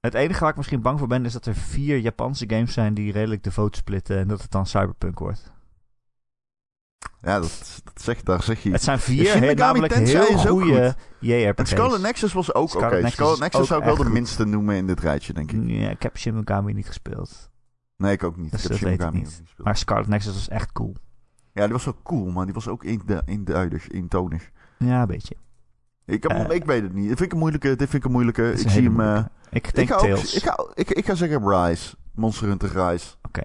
Het 0.00 0.14
enige 0.14 0.40
waar 0.40 0.50
ik 0.50 0.56
misschien 0.56 0.82
bang 0.82 0.98
voor 0.98 1.08
ben 1.08 1.24
is 1.24 1.32
dat 1.32 1.46
er 1.46 1.54
vier 1.54 1.98
Japanse 1.98 2.44
games 2.48 2.72
zijn 2.72 2.94
die 2.94 3.12
redelijk 3.12 3.42
de 3.42 3.52
vote 3.52 3.78
splitten 3.78 4.18
en 4.18 4.28
dat 4.28 4.42
het 4.42 4.50
dan 4.50 4.66
Cyberpunk 4.66 5.18
wordt. 5.18 5.52
Ja, 7.22 7.40
dat, 7.40 7.82
daar 8.24 8.42
zeg 8.42 8.62
je 8.62 8.70
Het 8.70 8.82
zijn 8.82 8.98
vier 8.98 9.54
namelijk 9.56 9.94
heel 9.94 10.28
ook 10.28 10.38
goede 10.38 10.80
En 10.80 10.94
JRPG's. 11.18 11.70
Scarlet 11.70 12.00
Nexus 12.00 12.32
was 12.32 12.54
ook 12.54 12.62
oké. 12.62 12.68
Scarlet 12.78 13.00
Nexus 13.02 13.12
Scarlet 13.14 13.34
is 13.34 13.40
Nexus 13.40 13.60
ook 13.60 13.66
zou 13.66 13.80
ik 13.80 13.86
wel 13.86 13.96
de 13.96 14.02
goed. 14.04 14.12
minste 14.12 14.44
noemen 14.44 14.76
in 14.76 14.86
dit 14.86 15.00
rijtje, 15.00 15.32
denk 15.32 15.52
ik. 15.52 15.60
Ja, 15.66 15.90
ik 15.90 16.02
heb 16.02 16.16
Shin 16.18 16.34
Megami 16.34 16.72
niet 16.72 16.86
gespeeld. 16.86 17.50
Nee, 17.96 18.12
ik 18.12 18.22
ook 18.24 18.36
niet. 18.36 18.50
Dus 18.50 18.62
ik 18.64 18.68
heb 18.68 18.78
Shin 18.78 18.88
Megami 18.90 19.16
niet. 19.16 19.24
ook 19.26 19.30
niet 19.32 19.40
gespeeld. 19.40 19.66
Maar 19.66 19.76
Scarlet 19.76 20.08
Nexus 20.08 20.32
was 20.34 20.48
echt 20.48 20.72
cool. 20.72 20.96
Ja, 21.52 21.62
die 21.64 21.72
was 21.72 21.84
wel 21.84 21.96
cool, 22.02 22.30
maar 22.30 22.44
die 22.44 22.54
was 22.54 22.68
ook 22.68 22.84
eenduidig, 23.24 23.90
eentonig. 23.90 24.50
Ja, 24.78 25.00
een 25.00 25.06
beetje. 25.06 25.34
Ik, 26.06 26.22
heb, 26.22 26.32
Eh. 26.32 26.56
ik 26.56 26.64
weet 26.64 26.82
het 26.82 26.92
niet. 26.94 27.08
Dit 27.08 27.16
vind 27.16 27.20
ik 27.28 27.32
een 27.32 27.38
moeilijke. 27.38 27.68
Dit 27.68 27.78
vind 27.90 27.94
ik 27.94 28.04
een 28.04 28.10
moeilijke. 28.12 28.52
Ik 28.52 28.68
zie 28.70 28.82
hem... 28.82 29.00
eh. 29.00 29.24
Ik 29.50 29.66
ik, 29.66 29.74
denk 29.74 29.88
ga 29.88 29.94
ook, 29.96 30.02
ik, 30.18 30.42
ga, 30.42 30.66
ik, 30.74 30.90
ik 30.90 31.04
ga 31.06 31.14
zeggen 31.14 31.48
Rise. 31.48 31.94
Monster 32.14 32.48
Hunter 32.48 32.68
Rise. 32.88 33.14
Oké. 33.22 33.42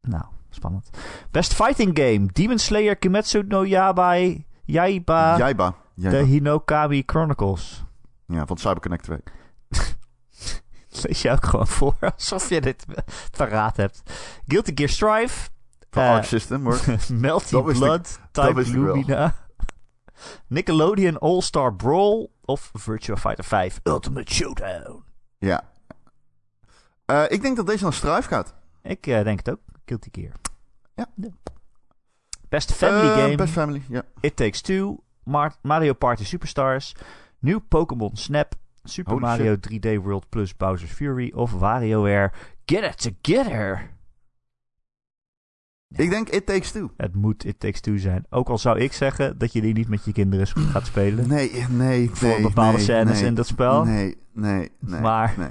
Nou, 0.00 0.24
spannend. 0.54 0.90
Best 1.30 1.54
Fighting 1.54 1.98
Game. 1.98 2.26
Demon 2.32 2.58
Slayer 2.58 2.96
Kimetsu 2.96 3.42
no 3.46 3.62
Yabai, 3.64 4.46
Yaiba, 4.64 5.36
Jaiba. 5.38 5.74
de. 5.94 6.16
Hinokami 6.16 7.02
Chronicles. 7.06 7.84
Ja, 8.26 8.46
van 8.46 8.56
CyberConnect 8.56 9.04
2. 9.04 9.18
Lees 11.02 11.22
je 11.22 11.30
ook 11.30 11.44
gewoon 11.46 11.66
voor, 11.66 11.94
alsof 12.16 12.48
je 12.48 12.60
dit 12.60 12.84
paraat 13.36 13.76
hebt. 13.76 14.02
Guilty 14.46 14.72
Gear 14.74 14.88
Strive. 14.88 15.50
Van 15.90 16.02
Eh, 16.02 16.10
Arc 16.10 16.24
System, 16.24 16.64
hoor. 16.64 16.80
Melty 17.12 17.62
Blood, 17.62 18.18
Type. 18.30 18.62
Lumina. 18.70 19.34
Nickelodeon 20.46 21.18
All-Star 21.18 21.74
Brawl 21.74 22.26
of 22.44 22.70
Virtua 22.72 23.16
Fighter 23.16 23.44
5 23.44 23.80
Ultimate 23.82 24.34
Showdown. 24.34 25.04
Ja. 25.38 25.70
Eh, 27.04 27.24
ik 27.28 27.42
denk 27.42 27.56
dat 27.56 27.66
deze 27.66 27.82
naar 27.82 27.92
Strive 27.92 28.28
gaat. 28.28 28.54
Ik 28.82 29.06
eh, 29.06 29.24
denk 29.24 29.38
het 29.38 29.50
ook. 29.50 29.60
Guilty 29.92 30.08
Gear. 30.20 30.32
Ja. 30.94 31.06
Best 32.48 32.72
Family 32.72 33.08
Eh, 33.08 33.14
Game. 33.16 33.36
Best 33.36 33.52
Family, 33.52 33.82
ja. 33.88 34.02
It 34.20 34.36
Takes 34.36 34.60
Two, 34.60 34.96
Mar- 35.24 35.56
Mario 35.62 35.92
Party 35.92 36.24
Superstars, 36.24 36.94
nieuw 37.38 37.58
Pokémon 37.68 38.16
Snap, 38.16 38.54
Super 38.84 39.12
Holy 39.12 39.24
Mario 39.24 39.56
3D 39.56 40.02
World 40.02 40.28
plus 40.28 40.56
Bowser's 40.56 40.92
Fury 40.92 41.32
of 41.34 41.52
WarioWare 41.52 42.32
Get 42.64 42.82
It 42.84 43.22
Together. 43.22 43.90
Ik 45.96 46.10
denk 46.10 46.28
It 46.28 46.46
Takes 46.46 46.70
Two. 46.72 46.90
Het 46.96 47.14
moet 47.14 47.44
It 47.44 47.60
Takes 47.60 47.80
Two 47.80 47.96
zijn. 47.98 48.26
Ook 48.30 48.48
al 48.48 48.58
zou 48.58 48.78
ik 48.78 48.92
zeggen 48.92 49.38
dat 49.38 49.52
je 49.52 49.60
die 49.60 49.74
niet 49.74 49.88
met 49.88 50.04
je 50.04 50.12
kinderen 50.12 50.46
gaat 50.46 50.86
spelen. 50.86 51.28
Nee, 51.28 51.66
nee, 51.68 52.10
voor 52.10 52.28
nee. 52.28 52.42
bepaalde 52.42 52.76
nee, 52.76 52.84
scènes 52.84 53.18
nee, 53.18 53.28
in 53.28 53.34
dat 53.34 53.46
spel. 53.46 53.84
Nee, 53.84 54.16
nee, 54.32 54.70
nee. 54.78 55.00
Maar- 55.00 55.34
Nee, 55.38 55.48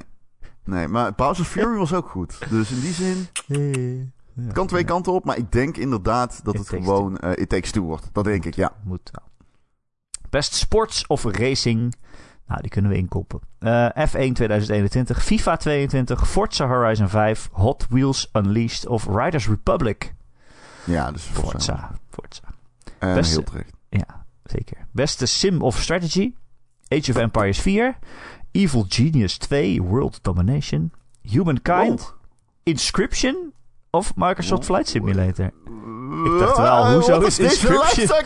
nee 0.63 0.87
maar 0.87 1.13
Bowser's 1.15 1.47
Fury 1.49 1.77
was 1.77 1.93
ook 1.93 2.09
goed. 2.09 2.49
Dus 2.49 2.71
in 2.71 2.79
die 2.79 2.93
zin, 2.93 3.27
Ja, 4.35 4.43
het 4.43 4.53
kan 4.53 4.67
twee 4.67 4.81
ja, 4.81 4.87
kanten 4.87 5.13
op. 5.13 5.25
Maar 5.25 5.37
ik 5.37 5.51
denk 5.51 5.77
inderdaad 5.77 6.39
dat 6.43 6.53
It 6.53 6.59
het 6.59 6.69
gewoon 6.69 7.17
eh, 7.17 7.31
It 7.41 7.49
Takes 7.49 7.71
Two 7.71 7.83
wordt. 7.83 8.09
Dat 8.11 8.23
denk 8.23 8.45
ik, 8.45 8.55
ja. 8.55 8.71
Moet 8.83 9.09
wel. 9.11 9.29
Best 10.29 10.53
Sports 10.53 11.07
of 11.07 11.23
Racing. 11.23 11.95
Nou, 12.47 12.61
die 12.61 12.71
kunnen 12.71 12.91
we 12.91 12.97
inkoppen. 12.97 13.39
Eh, 13.59 13.89
F1 13.89 14.31
2021, 14.33 15.23
FIFA 15.23 15.55
22, 15.57 16.29
Forza 16.29 16.67
Horizon 16.67 17.09
5, 17.09 17.49
Hot 17.51 17.85
Wheels 17.89 18.29
Unleashed 18.33 18.87
of 18.87 19.07
Riders 19.07 19.47
Republic. 19.47 20.13
Ja, 20.83 21.11
dus 21.11 21.23
Forza. 21.23 21.51
Forza. 21.57 21.91
Forza. 22.09 22.43
En 22.99 23.13
Beste- 23.13 23.33
heel 23.33 23.43
terecht. 23.43 23.73
Ja, 23.89 24.25
zeker. 24.43 24.77
Beste 24.91 25.25
Sim 25.25 25.61
of 25.61 25.81
Strategy. 25.81 26.33
Age 26.87 27.11
of 27.11 27.17
Empires 27.17 27.59
4. 27.59 27.97
Evil 28.51 28.85
Genius 28.87 29.37
2. 29.37 29.81
World 29.83 30.19
Domination. 30.23 30.91
Humankind. 31.21 31.99
Wow. 31.99 32.13
Inscription. 32.63 33.53
Of 33.91 34.13
Microsoft. 34.15 34.65
Flight 34.65 34.87
Simulator. 34.87 35.45
Ik 36.25 36.39
dacht 36.39 36.57
wel, 36.57 36.85
Eh, 36.85 36.93
hoezo 36.93 37.19
is 37.21 37.39
Inscription-? 37.39 38.17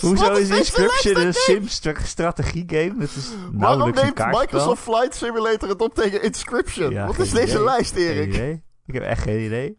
Hoezo 0.00 0.32
is 0.32 0.48
Inscription 0.48 1.16
een 1.26 1.34
sim-strategie 1.34 2.64
game? 2.66 2.94
Dat 2.98 3.08
is 3.08 3.30
Waarom 3.52 3.58
nauwelijks 3.58 4.00
een 4.02 4.12
neemt. 4.16 4.40
Microsoft 4.40 4.82
Flight 4.82 5.14
Simulator 5.14 5.68
het 5.68 5.80
op 5.80 5.94
tegen 5.94 6.22
Inscription? 6.22 6.90
Ja, 6.90 7.06
Wat 7.06 7.18
is 7.18 7.30
deze 7.30 7.64
lijst, 7.64 7.94
Geen 7.94 8.02
Erik? 8.08 8.34
idee. 8.34 8.62
Ik 8.86 8.94
heb 8.94 9.02
echt 9.02 9.22
geen 9.22 9.40
idee. 9.44 9.78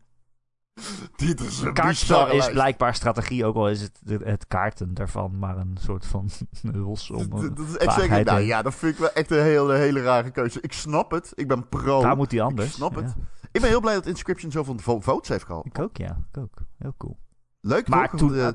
Dit 1.15 1.39
is 1.41 1.61
een 1.61 1.73
Kaartspel 1.73 2.25
is 2.27 2.31
lijst. 2.33 2.51
blijkbaar 2.51 2.95
strategie, 2.95 3.45
ook 3.45 3.55
al 3.55 3.69
is 3.69 3.81
het 3.81 3.99
het 4.23 4.47
kaarten 4.47 4.93
daarvan 4.93 5.39
maar 5.39 5.57
een 5.57 5.77
soort 5.81 6.05
van 6.05 6.29
huls 6.73 7.09
om... 7.11 7.29
Dat- 7.29 7.59
is 7.77 7.93
vaagheid 7.93 8.25
nou 8.25 8.39
ja, 8.41 8.61
dat 8.61 8.75
vind 8.75 8.93
ik 8.93 8.99
wel 8.99 9.11
echt 9.11 9.31
een 9.31 9.41
hele, 9.43 9.73
hele 9.75 10.01
rare 10.01 10.31
keuze. 10.31 10.61
Ik 10.61 10.73
snap 10.73 11.11
het. 11.11 11.31
Ik 11.35 11.47
ben 11.47 11.67
pro. 11.69 12.01
Waar 12.01 12.15
moet 12.15 12.29
die 12.29 12.41
anders? 12.41 12.67
Ik 12.67 12.73
snap 12.73 12.95
het. 12.95 13.05
Ja, 13.05 13.23
Ik 13.58 13.64
ben 13.64 13.72
heel 13.72 13.82
blij 13.82 13.93
dat 13.93 14.05
Inscription 14.05 14.51
zoveel 14.51 14.78
vo- 14.78 14.99
votes 14.99 15.30
heeft 15.30 15.45
gehad. 15.45 15.66
ik 15.66 15.80
ook, 15.80 15.97
ja. 15.97 16.18
Ik 16.32 16.38
ook. 16.38 16.58
Heel 16.78 16.93
cool. 16.97 17.18
Leuk 17.62 17.88
Maar 17.88 18.10
toch? 18.10 18.20
toen... 18.20 18.36
Eh, 18.36 18.47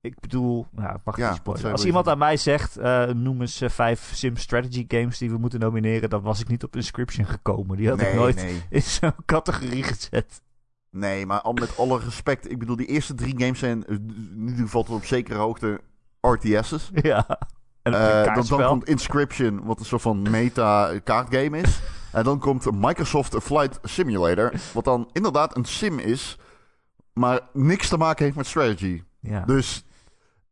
ik 0.00 0.20
bedoel, 0.20 0.66
nou, 0.70 0.98
mag 1.04 1.16
Ja, 1.16 1.38
Als 1.44 1.84
iemand 1.84 2.08
aan 2.08 2.18
mij 2.18 2.36
zegt, 2.36 2.76
eh, 2.76 3.06
noem 3.06 3.40
eens 3.40 3.60
eh, 3.60 3.68
vijf 3.68 4.10
sim 4.14 4.36
strategy 4.36 4.84
games 4.88 5.18
die 5.18 5.30
we 5.30 5.38
moeten 5.38 5.60
nomineren, 5.60 6.10
dan 6.10 6.22
was 6.22 6.40
ik 6.40 6.48
niet 6.48 6.64
op 6.64 6.76
Inscription 6.76 7.26
gekomen. 7.26 7.76
Die 7.76 7.88
had 7.88 8.00
ik 8.00 8.14
nooit 8.14 8.36
nee. 8.36 8.62
in 8.70 8.82
zo'n 8.82 9.12
categorie 9.26 9.82
gezet. 9.82 10.42
Nee, 10.90 11.26
maar 11.26 11.40
al 11.40 11.52
met 11.52 11.78
alle 11.78 11.98
respect. 11.98 12.50
Ik 12.50 12.58
bedoel, 12.58 12.76
die 12.76 12.86
eerste 12.86 13.14
drie 13.14 13.34
games 13.38 13.58
zijn 13.58 13.84
in 13.86 14.44
ieder 14.48 14.64
geval 14.64 14.82
tot 14.82 14.96
op 14.96 15.04
zekere 15.04 15.38
hoogte 15.38 15.80
RTS's. 16.20 16.90
ja. 16.94 17.26
En 17.82 17.92
een 17.92 18.34
dan, 18.34 18.46
dan 18.46 18.66
komt 18.68 18.88
Inscription, 18.88 19.64
wat 19.64 19.78
een 19.78 19.84
soort 19.84 20.02
van 20.02 20.30
meta 20.30 20.98
kaartgame 21.04 21.58
is. 21.58 21.80
en 22.12 22.24
dan 22.24 22.38
komt 22.38 22.70
Microsoft 22.80 23.36
Flight 23.42 23.78
Simulator, 23.82 24.52
wat 24.72 24.84
dan 24.84 25.08
inderdaad 25.12 25.56
een 25.56 25.64
sim 25.64 25.98
is, 25.98 26.38
maar 27.12 27.40
niks 27.52 27.88
te 27.88 27.96
maken 27.96 28.24
heeft 28.24 28.36
met 28.36 28.46
strategy. 28.46 29.02
ja. 29.20 29.44
Dus, 29.44 29.84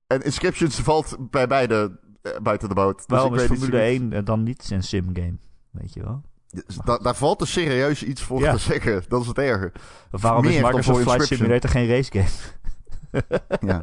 en 0.07 0.23
Inscription 0.23 0.71
valt 0.71 1.17
bij 1.31 1.47
beide 1.47 1.99
eh, 2.23 2.33
buiten 2.43 2.69
de 2.69 2.75
boot. 2.75 2.97
Dus 2.97 3.07
Waarom 3.07 3.33
ik 3.35 3.39
weet 3.41 3.51
niet 3.51 3.59
Formule. 3.59 3.83
1 3.83 4.13
eh, 4.13 4.25
dan 4.25 4.43
niet 4.43 4.71
een 4.71 4.83
sim 4.83 5.05
game? 5.13 5.37
Weet 5.71 5.93
je 5.95 6.03
wel? 6.03 6.23
Dus 6.49 6.77
da- 6.85 6.99
daar 6.99 7.15
valt 7.15 7.41
er 7.41 7.47
serieus 7.47 8.03
iets 8.03 8.23
voor 8.23 8.41
Ja. 8.41 8.53
te 8.53 8.59
zeggen. 8.59 9.03
Dat 9.09 9.21
is 9.21 9.27
het 9.27 9.39
erge. 9.39 9.73
Of 10.13 10.23
waarom 10.23 10.43
Meer 10.45 10.53
is 10.53 10.63
Microsoft 10.63 11.03
Flight. 11.03 11.27
Simulator 11.27 11.71
geen 11.71 11.89
race 11.89 12.11
game? 12.13 12.29
ja. 13.73 13.83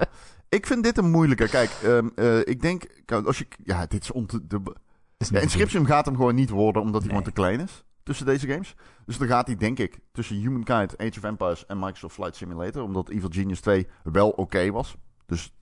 Ik 0.50 0.66
vind 0.68 0.84
dit 0.84 0.98
een 0.98 1.12
moeilijke. 1.12 1.48
Kijk, 1.48 1.70
ehm, 1.84 2.08
eh, 2.16 2.40
ik 2.40 2.62
denk... 2.62 2.84
Als 3.26 3.38
je, 3.38 3.48
ja, 3.64 3.86
dit 3.86 4.02
is. 4.02 4.12
De, 4.44 4.62
ja, 5.18 5.40
Inscription 5.40 5.86
gaat 5.86 6.06
hem 6.06 6.16
gewoon 6.16 6.36
niet 6.36 6.50
worden, 6.50 6.82
omdat 6.82 7.02
hij 7.04 7.12
Nee. 7.12 7.22
gewoon 7.22 7.34
te 7.34 7.42
klein 7.42 7.60
is. 7.60 7.84
Tussen 8.04 8.26
deze 8.26 8.48
games. 8.48 8.76
Dus 9.06 9.18
dan 9.18 9.28
gaat 9.28 9.48
hij, 9.48 9.56
denk 9.56 9.80
ik, 9.80 10.00
tussen 10.12 10.36
Humankind, 10.36 10.98
Age 10.98 11.18
of 11.18 11.24
Empires 11.24 11.66
en 11.66 11.80
Microsoft 11.80 12.14
Flight 12.16 12.36
Simulator. 12.36 12.84
Omdat 12.84 13.10
Evil 13.10 13.30
Genius 13.32 13.60
2 13.62 13.88
wel 14.04 14.30
oké 14.30 14.72
was. 14.72 14.96
Dus 15.26 15.54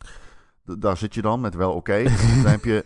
daar 0.63 0.97
zit 0.97 1.13
je 1.13 1.21
dan 1.21 1.41
met 1.41 1.55
wel 1.55 1.73
oké. 1.73 2.03
dan 2.43 2.51
heb 2.51 2.63
je 2.63 2.85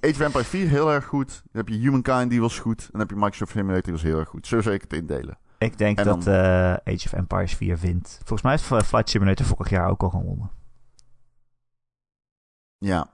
Age 0.00 0.10
of 0.12 0.20
Empires 0.20 0.48
4 0.48 0.68
heel 0.68 0.92
erg 0.92 1.04
goed. 1.04 1.28
Dan 1.28 1.64
heb 1.64 1.68
je 1.68 1.74
Humankind, 1.74 2.30
die 2.30 2.40
was 2.40 2.58
goed. 2.58 2.80
En 2.82 2.88
dan 2.90 3.00
heb 3.00 3.10
je 3.10 3.16
Microsoft 3.16 3.50
Simulator, 3.52 3.82
die 3.82 3.92
was 3.92 4.02
heel 4.02 4.18
erg 4.18 4.28
goed. 4.28 4.46
Zo 4.46 4.60
zou 4.60 4.74
ik 4.74 4.80
het 4.80 4.92
indelen. 4.92 5.38
Ik 5.58 5.78
denk 5.78 5.98
En 5.98 6.04
dat 6.04 6.22
dan- 6.22 6.34
eh, 6.34 6.72
Age 6.72 7.06
of 7.06 7.12
Empires 7.12 7.54
4 7.54 7.76
wint. 7.78 8.14
Volgens 8.24 8.42
mij 8.42 8.52
heeft 8.52 8.86
Flight 8.88 9.10
Simulator 9.10 9.46
vorig 9.46 9.70
jaar 9.70 9.90
ook 9.90 10.02
al 10.02 10.10
gewonnen. 10.10 10.50
Ja. 12.78 13.10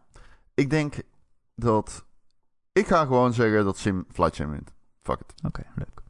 Ik 0.54 0.70
denk 0.70 0.94
dat... 1.54 2.05
Ik 2.76 2.86
ga 2.86 3.04
gewoon 3.04 3.32
zeggen 3.32 3.64
dat 3.64 3.78
Sim 3.78 4.04
Flight 4.12 4.34
Sim 4.34 4.50
wint. 4.50 4.72
Fuck 5.02 5.20
it. 5.20 5.44
Oké, 5.46 5.62
leuk. 5.74 6.02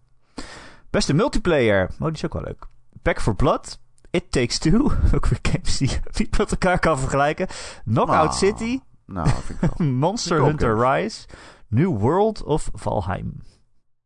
Beste 0.90 1.14
multiplayer. 1.14 1.88
Oh, 1.98 2.04
die 2.06 2.12
is 2.12 2.24
ook 2.24 2.32
wel 2.32 2.42
leuk. 2.42 2.66
Back 3.02 3.20
for 3.20 3.34
Blood. 3.34 3.78
It 4.10 4.32
Takes 4.32 4.58
Two. 4.58 4.90
ook 5.14 5.26
weer 5.26 5.38
games 5.42 5.76
die 5.78 5.88
je 5.90 5.98
niet 6.18 6.38
met 6.38 6.50
elkaar 6.50 6.78
kan 6.78 6.98
vergelijken. 6.98 7.46
Knockout 7.84 8.28
Ah. 8.28 8.32
City. 8.32 8.78
Nou, 9.04 9.28
vind 9.28 9.62
ik 9.62 9.70
wel. 9.76 9.88
Monster 10.04 10.44
Hunter 10.44 10.78
Rise. 10.78 11.26
New 11.68 11.98
World 11.98 12.42
of 12.42 12.70
Valheim. 12.72 13.32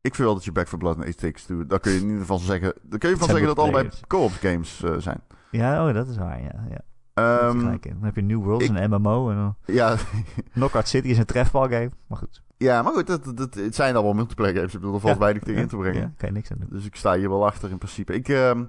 Ik 0.00 0.14
vind 0.14 0.26
wel 0.26 0.34
dat 0.34 0.44
je 0.44 0.52
Back 0.52 0.68
for 0.68 0.78
Blood 0.78 0.96
en 0.96 1.08
It 1.08 1.18
Takes 1.18 1.44
Two... 1.44 1.66
Daar 1.66 1.80
kun 1.80 1.90
je 1.92 1.96
in 1.98 2.04
ieder 2.04 2.20
geval 2.20 2.38
zeggen... 2.38 2.74
Daar 2.82 2.98
kun 2.98 3.10
je 3.10 3.16
van 3.16 3.28
zeggen 3.28 3.46
dat 3.46 3.58
allebei 3.58 3.88
co-op 4.06 4.32
games 4.32 4.82
eh, 4.82 4.94
zijn. 4.98 5.20
Ja, 5.50 5.86
oh, 5.88 5.94
dat 5.94 6.08
is 6.08 6.16
waar, 6.16 6.42
ja. 6.42 6.64
ja. 6.70 6.80
Ehm. 7.20 7.78
Dan 7.82 8.02
heb 8.04 8.14
je 8.16 8.22
New 8.22 8.42
World, 8.42 8.62
ik- 8.62 8.68
een 8.76 8.90
MMO. 8.90 9.30
En 9.30 9.36
dan 9.36 9.56
ja, 9.64 9.96
Knockout 10.52 10.88
City 10.88 11.08
is 11.08 11.18
een 11.18 11.24
trefbalgame. 11.24 11.90
Maar 12.06 12.18
goed. 12.18 12.42
ja, 12.56 12.82
maar 12.82 12.92
goed, 12.92 13.06
dat, 13.06 13.36
dat, 13.36 13.54
het 13.54 13.74
zijn 13.74 13.94
allemaal 13.94 14.12
multiplayer 14.14 14.54
games. 14.54 14.74
Ik 14.74 14.80
bedoel, 14.80 14.94
er 14.94 15.00
valt 15.00 15.14
Ja. 15.14 15.20
weinig 15.20 15.42
tegen 15.42 15.60
in 15.60 15.68
te 15.68 15.76
brengen. 15.76 16.00
Ja, 16.00 16.12
kan 16.16 16.28
je 16.28 16.34
niks 16.34 16.50
aan 16.52 16.58
doen. 16.58 16.68
Dus 16.70 16.84
ik 16.84 16.96
sta 16.96 17.16
hier 17.16 17.28
wel 17.28 17.46
achter 17.46 17.70
in 17.70 17.78
principe. 17.78 18.12
Ik, 18.12 18.28
ehm, 18.28 18.64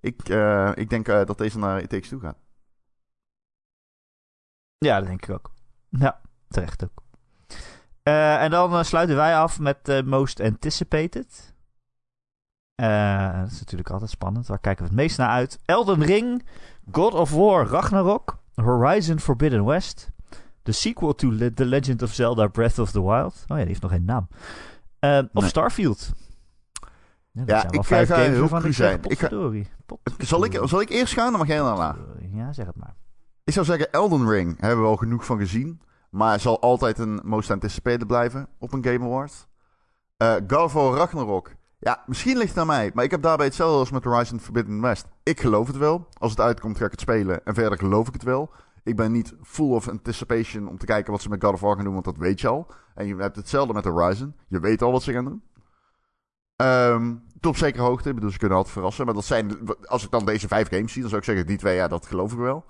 ik, 0.00 0.28
eh, 0.28 0.70
ik 0.74 0.90
denk 0.90 1.08
eh, 1.08 1.24
dat 1.24 1.38
deze 1.38 1.58
naar 1.58 1.80
It 1.82 1.88
Takes 1.88 2.08
Two 2.08 2.18
gaat. 2.18 2.36
Ja, 4.78 4.98
dat 4.98 5.06
denk 5.08 5.22
ik 5.26 5.30
ook. 5.34 5.52
Ja, 5.88 6.20
terecht 6.48 6.84
ook. 6.84 7.02
Eh, 8.02 8.42
en 8.42 8.50
dan 8.50 8.84
sluiten 8.84 9.16
wij 9.16 9.36
af 9.36 9.60
met 9.60 10.02
Most 10.04 10.40
Anticipated. 10.40 11.53
Eh, 12.74 13.40
dat 13.40 13.50
is 13.50 13.58
natuurlijk 13.58 13.90
altijd 13.90 14.10
spannend. 14.10 14.46
Waar 14.46 14.58
kijken 14.58 14.82
we 14.84 14.88
het 14.90 14.98
meest 15.00 15.18
naar 15.18 15.28
uit? 15.28 15.58
Elden 15.64 16.04
Ring, 16.04 16.44
God 16.92 17.14
of 17.14 17.30
War 17.30 17.66
Ragnarok, 17.66 18.38
Horizon 18.54 19.20
Forbidden 19.20 19.64
West, 19.64 20.10
de 20.62 20.72
sequel 20.72 21.14
to 21.14 21.32
Le- 21.32 21.54
The 21.54 21.64
Legend 21.64 22.02
of 22.02 22.12
Zelda 22.12 22.46
Breath 22.46 22.78
of 22.78 22.90
the 22.90 23.02
Wild. 23.02 23.34
Oh 23.34 23.42
ja, 23.46 23.54
die 23.56 23.66
heeft 23.66 23.82
nog 23.82 23.90
geen 23.90 24.04
naam. 24.04 24.28
Eh, 24.98 25.18
of 25.32 25.40
Nee. 25.40 25.48
Starfield. 25.50 26.12
Ja, 27.32 27.60
zijn 27.60 27.72
ik 27.72 27.84
vijf 27.84 28.08
ga 28.08 28.14
games 28.14 28.28
heel 28.30 28.48
cru 28.60 28.72
zijn. 28.72 29.00
Ik 29.02 29.18
ga- 29.18 29.28
Zal 30.18 30.44
ik, 30.44 30.60
zal 30.64 30.80
ik 30.80 30.88
eerst 30.88 31.12
gaan, 31.14 31.30
dan 31.30 31.38
mag 31.38 31.46
jij 31.48 31.58
daarna. 31.58 31.96
Ja, 32.32 32.52
zeg 32.52 32.66
het 32.66 32.76
maar. 32.76 32.94
Ik 33.44 33.52
zou 33.52 33.66
zeggen, 33.66 33.92
Elden 33.92 34.28
Ring 34.28 34.60
hebben 34.60 34.80
we 34.84 34.88
al 34.90 34.96
genoeg 34.96 35.24
van 35.24 35.38
gezien. 35.38 35.80
Maar 36.10 36.40
zal 36.40 36.60
altijd 36.60 36.98
een 36.98 37.20
most 37.24 37.50
anticipated 37.50 38.06
blijven 38.06 38.48
op 38.58 38.72
een 38.72 38.84
Game 38.84 39.04
Award. 39.04 39.46
Eh 40.16 40.34
of 40.48 40.72
War 40.72 40.94
Ragnarok. 40.96 41.52
Ja, 41.84 42.02
misschien 42.06 42.36
ligt 42.36 42.48
het 42.48 42.58
aan 42.58 42.66
mij. 42.66 42.90
Maar 42.94 43.04
ik 43.04 43.10
heb 43.10 43.22
daarbij 43.22 43.46
hetzelfde 43.46 43.78
als 43.78 43.90
met 43.90 44.04
Horizon 44.04 44.40
Forbidden 44.40 44.80
West. 44.80 45.06
Ik 45.22 45.40
geloof 45.40 45.66
het 45.66 45.76
wel. 45.76 46.08
Als 46.18 46.30
het 46.30 46.40
uitkomt 46.40 46.78
ga 46.78 46.84
ik 46.84 46.90
het 46.90 47.00
spelen. 47.00 47.44
En 47.44 47.54
verder 47.54 47.78
geloof 47.78 48.06
ik 48.08 48.12
het 48.12 48.22
wel. 48.22 48.50
Ik 48.82 48.96
ben 48.96 49.12
niet 49.12 49.34
full 49.42 49.70
of 49.74 49.88
anticipation 49.88 50.68
om 50.68 50.78
te 50.78 50.86
kijken 50.86 51.12
wat 51.12 51.22
ze 51.22 51.28
met 51.28 51.44
God 51.44 51.52
of 51.52 51.60
War 51.60 51.74
gaan 51.76 51.84
doen. 51.84 51.92
Want 51.92 52.04
dat 52.04 52.16
weet 52.16 52.40
je 52.40 52.48
al. 52.48 52.66
En 52.94 53.06
je 53.06 53.16
hebt 53.16 53.36
hetzelfde 53.36 53.72
met 53.72 53.84
Horizon. 53.84 54.34
Je 54.48 54.60
weet 54.60 54.82
al 54.82 54.92
wat 54.92 55.02
ze 55.02 55.12
gaan 55.12 55.24
doen. 55.24 55.42
Ehm, 56.56 57.14
tot 57.40 57.58
zekere 57.58 57.82
hoogte. 57.82 58.14
Bedoel, 58.14 58.30
ze 58.30 58.38
kunnen 58.38 58.56
altijd 58.56 58.74
verrassen. 58.74 59.04
Maar 59.04 59.14
dat 59.14 59.24
zijn, 59.24 59.58
als 59.84 60.04
ik 60.04 60.10
dan 60.10 60.24
deze 60.24 60.48
vijf 60.48 60.68
games 60.68 60.92
zie, 60.92 61.00
dan 61.00 61.10
zou 61.10 61.20
ik 61.22 61.28
zeggen, 61.28 61.46
die 61.46 61.58
twee, 61.58 61.74
ja, 61.76 61.88
dat 61.88 62.06
geloof 62.06 62.32
ik 62.32 62.38
wel. 62.38 62.64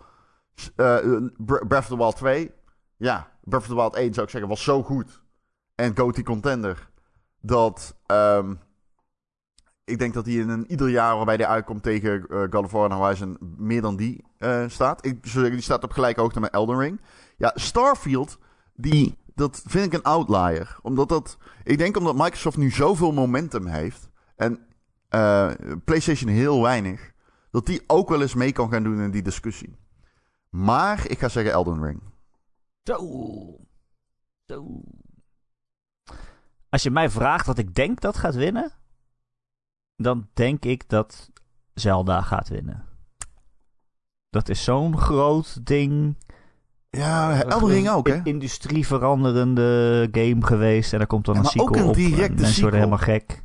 Eh, 0.76 0.96
Bre- 1.36 1.66
Breath 1.66 1.82
of 1.82 1.86
the 1.86 1.96
Wild 1.96 2.16
2. 2.16 2.50
Ja, 2.96 3.30
Breath 3.40 3.62
of 3.62 3.68
the 3.68 3.74
Wild 3.74 3.94
1 3.94 4.14
zou 4.14 4.26
ik 4.26 4.32
zeggen, 4.32 4.50
was 4.50 4.62
zo 4.64 4.82
goed. 4.82 5.22
En 5.74 5.96
GOTY 5.96 6.22
contender. 6.22 6.90
Dat 7.40 7.96
ehm, 8.06 8.54
ik 9.84 9.98
denk 9.98 10.14
dat 10.14 10.26
hij 10.26 10.34
in 10.34 10.48
een 10.48 10.70
ieder 10.70 10.88
jaar 10.88 11.16
waarbij 11.16 11.34
hij 11.34 11.46
uitkomt 11.46 11.82
tegen 11.82 12.26
eh 12.28 12.46
God 12.50 12.90
en 12.90 12.96
Horizon 12.96 13.36
meer 13.56 13.80
dan 13.80 13.96
die 13.96 14.24
eh, 14.38 14.64
staat. 14.68 15.06
Ik 15.06 15.18
zou 15.22 15.50
die 15.50 15.60
staat 15.60 15.84
op 15.84 15.92
gelijke 15.92 16.20
hoogte 16.20 16.40
met 16.40 16.52
Elden 16.52 16.78
Ring. 16.78 17.00
Ja, 17.36 17.52
Starfield, 17.54 18.38
die, 18.74 19.18
dat 19.34 19.62
vind 19.66 19.86
ik 19.86 19.92
een 19.92 20.02
outlier. 20.02 20.78
Omdat 20.82 21.08
dat, 21.08 21.38
ik 21.62 21.78
denk 21.78 21.96
omdat 21.96 22.14
Microsoft 22.16 22.56
nu 22.56 22.70
zoveel 22.70 23.12
momentum 23.12 23.66
heeft. 23.66 24.08
En 24.36 24.66
eh, 25.08 25.50
PlayStation 25.84 26.30
heel 26.30 26.62
weinig. 26.62 27.12
Dat 27.50 27.66
die 27.66 27.82
ook 27.86 28.08
wel 28.08 28.20
eens 28.20 28.34
mee 28.34 28.52
kan 28.52 28.70
gaan 28.70 28.82
doen 28.82 29.00
in 29.00 29.10
die 29.10 29.22
discussie. 29.22 29.76
Maar 30.50 31.10
ik 31.10 31.18
ga 31.18 31.28
zeggen 31.28 31.52
Elden 31.52 31.84
Ring. 31.84 32.02
Zo. 32.82 32.96
Zo. 34.44 34.82
Als 36.68 36.82
je 36.82 36.90
mij 36.90 37.10
vraagt 37.10 37.46
wat 37.46 37.58
ik 37.58 37.74
denk 37.74 38.00
dat 38.00 38.16
gaat 38.16 38.34
winnen, 38.34 38.72
dan 39.96 40.28
denk 40.34 40.64
ik 40.64 40.88
dat 40.88 41.30
Zelda 41.74 42.20
gaat 42.20 42.48
winnen. 42.48 42.84
Dat 44.30 44.48
is 44.48 44.64
zo'n 44.64 44.98
groot 44.98 45.66
ding. 45.66 46.16
Ja, 46.90 47.42
Elden 47.42 47.68
Ring 47.68 47.88
ook, 47.88 48.08
hè? 48.08 48.14
Een 48.14 48.24
Industrieveranderende 48.24 50.08
game 50.12 50.46
geweest. 50.46 50.92
En 50.92 51.00
er 51.00 51.06
komt 51.06 51.24
dan 51.24 51.34
Ja, 51.34 51.40
een 51.40 51.46
maar 51.56 51.64
ook 51.64 51.68
sequel 51.74 51.84
een 51.84 51.90
op. 51.90 51.96
en 51.96 52.02
directe 52.10 52.42
Mensen 52.42 52.60
worden 52.62 52.80
sequel. 52.80 52.98
helemaal 52.98 52.98
gek. 53.26 53.42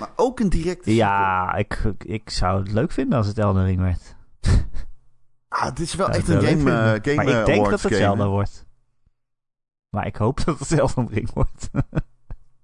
Maar 0.00 0.10
ook 0.16 0.40
een 0.40 0.48
directe 0.48 0.94
Ja, 0.94 1.54
ik, 1.54 1.82
ik 1.98 2.30
zou 2.30 2.58
het 2.58 2.72
leuk 2.72 2.92
vinden 2.92 3.18
als 3.18 3.26
het 3.26 3.38
Elden 3.38 3.64
Ring 3.64 3.80
werd. 3.80 4.14
Ah, 5.48 5.66
dit 5.66 5.78
is 5.80 5.94
wel 5.94 6.08
echt 6.08 6.28
een 6.28 6.40
game, 6.42 6.46
eh, 6.46 6.92
vinden. 6.92 7.04
game 7.04 7.14
Maar 7.16 7.38
ik 7.40 7.46
denk 7.46 7.58
awards 7.60 7.82
dat 7.82 7.90
het 7.90 8.00
Zelda 8.00 8.28
wordt. 8.28 8.66
Maar 9.88 10.06
ik 10.06 10.16
hoop 10.16 10.40
dat 10.44 10.58
het 10.58 10.72
Elden 10.78 11.08
Ring 11.08 11.32
wordt. 11.32 11.70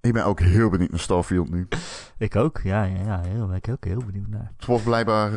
Ik 0.03 0.13
ben 0.13 0.25
ook 0.25 0.41
heel 0.41 0.69
benieuwd 0.69 0.91
naar 0.91 1.01
Starfield 1.01 1.51
nu. 1.51 1.69
ik 2.19 2.37
ook, 2.37 2.61
ja, 2.63 2.83
ja, 2.83 3.03
ja. 3.05 3.21
Heel, 3.21 3.47
ben 3.47 3.57
ik 3.57 3.69
ook 3.69 3.85
heel 3.85 4.03
benieuwd 4.05 4.29
naar. 4.29 4.53
Het 4.57 4.67
wordt 4.67 4.85
blijkbaar 4.85 5.33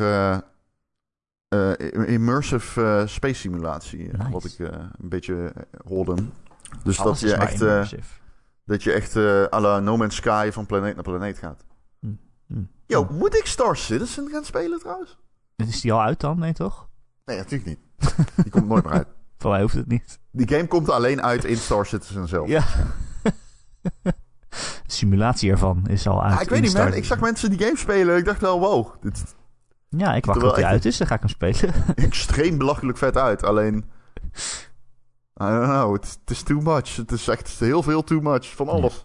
eh, 1.48 1.74
immersive 2.06 2.82
eh, 2.82 3.06
space 3.06 3.40
simulatie, 3.40 4.08
Nice. 4.12 4.30
wat 4.30 4.44
ik 4.44 4.58
een 4.58 5.08
beetje 5.08 5.52
hoorde. 5.86 6.14
Dus 6.82 6.96
dat 6.96 7.20
je, 7.20 7.34
echt, 7.34 7.60
eh, 7.62 7.68
immersive. 7.68 8.20
dat 8.64 8.82
je 8.82 8.92
echt 8.92 9.16
à 9.52 9.60
la 9.60 9.80
No 9.80 9.96
Man's 9.96 10.16
Sky 10.16 10.50
van 10.52 10.66
planeet 10.66 10.94
naar 10.94 11.04
planeet 11.04 11.38
gaat. 11.38 11.64
Hm. 12.00 12.62
Yo, 12.86 13.06
moet 13.10 13.36
ik 13.36 13.46
Star 13.46 13.76
Citizen 13.76 14.28
gaan 14.28 14.44
spelen 14.44 14.78
trouwens? 14.78 15.18
Is 15.56 15.80
die 15.80 15.92
al 15.92 16.02
uit 16.02 16.20
dan? 16.20 16.38
Nee, 16.38 16.52
toch? 16.52 16.88
Nee, 17.24 17.36
natuurlijk 17.36 17.64
niet. 17.64 17.78
Die 18.36 18.50
komt 18.50 18.66
nooit 18.66 18.84
meer 18.84 18.92
uit. 18.92 19.08
Voor 19.38 19.50
mij 19.50 19.60
hoeft 19.60 19.74
het 19.74 19.86
niet. 19.86 20.20
Die 20.30 20.48
game 20.48 20.66
komt 20.66 20.90
alleen 20.90 21.22
uit 21.22 21.44
in 21.44 21.56
Star 21.56 21.86
Citizen 21.86 22.28
zelf. 22.28 22.48
Ja. 22.48 22.64
Simulatie 24.86 25.50
ervan 25.50 25.86
is 25.86 26.06
al 26.06 26.22
uit. 26.24 26.34
Ah, 26.34 26.40
ik 26.40 26.48
weet 26.48 26.60
niet, 26.62 26.74
man. 26.74 26.92
Ik 26.94 27.04
zag 27.04 27.20
mensen 27.20 27.50
die 27.50 27.58
game 27.58 27.76
spelen. 27.76 28.16
Ik 28.16 28.24
dacht 28.24 28.40
wel, 28.40 28.60
wow, 28.60 28.86
dit 29.00 29.34
Ja, 29.88 30.14
ik 30.14 30.24
wacht 30.26 30.40
tot 30.40 30.50
hij 30.54 30.62
echt- 30.62 30.72
uit 30.72 30.84
is, 30.84 30.96
dan 30.96 31.06
ga 31.06 31.14
ik 31.14 31.20
hem 31.20 31.28
spelen. 31.28 31.74
extreem 31.94 32.58
belachelijk 32.58 32.98
vet 32.98 33.16
uit. 33.16 33.44
Alleen, 33.44 33.76
I 35.42 35.44
don't 35.44 35.64
know, 35.64 35.92
het 35.92 36.18
is- 36.26 36.42
too 36.42 36.60
much. 36.60 36.96
Het 36.96 37.12
is 37.12 37.28
echt 37.28 37.50
heel 37.58 37.82
veel 37.82 38.04
too 38.04 38.20
much 38.20 38.54
van 38.54 38.68
alles. 38.68 39.04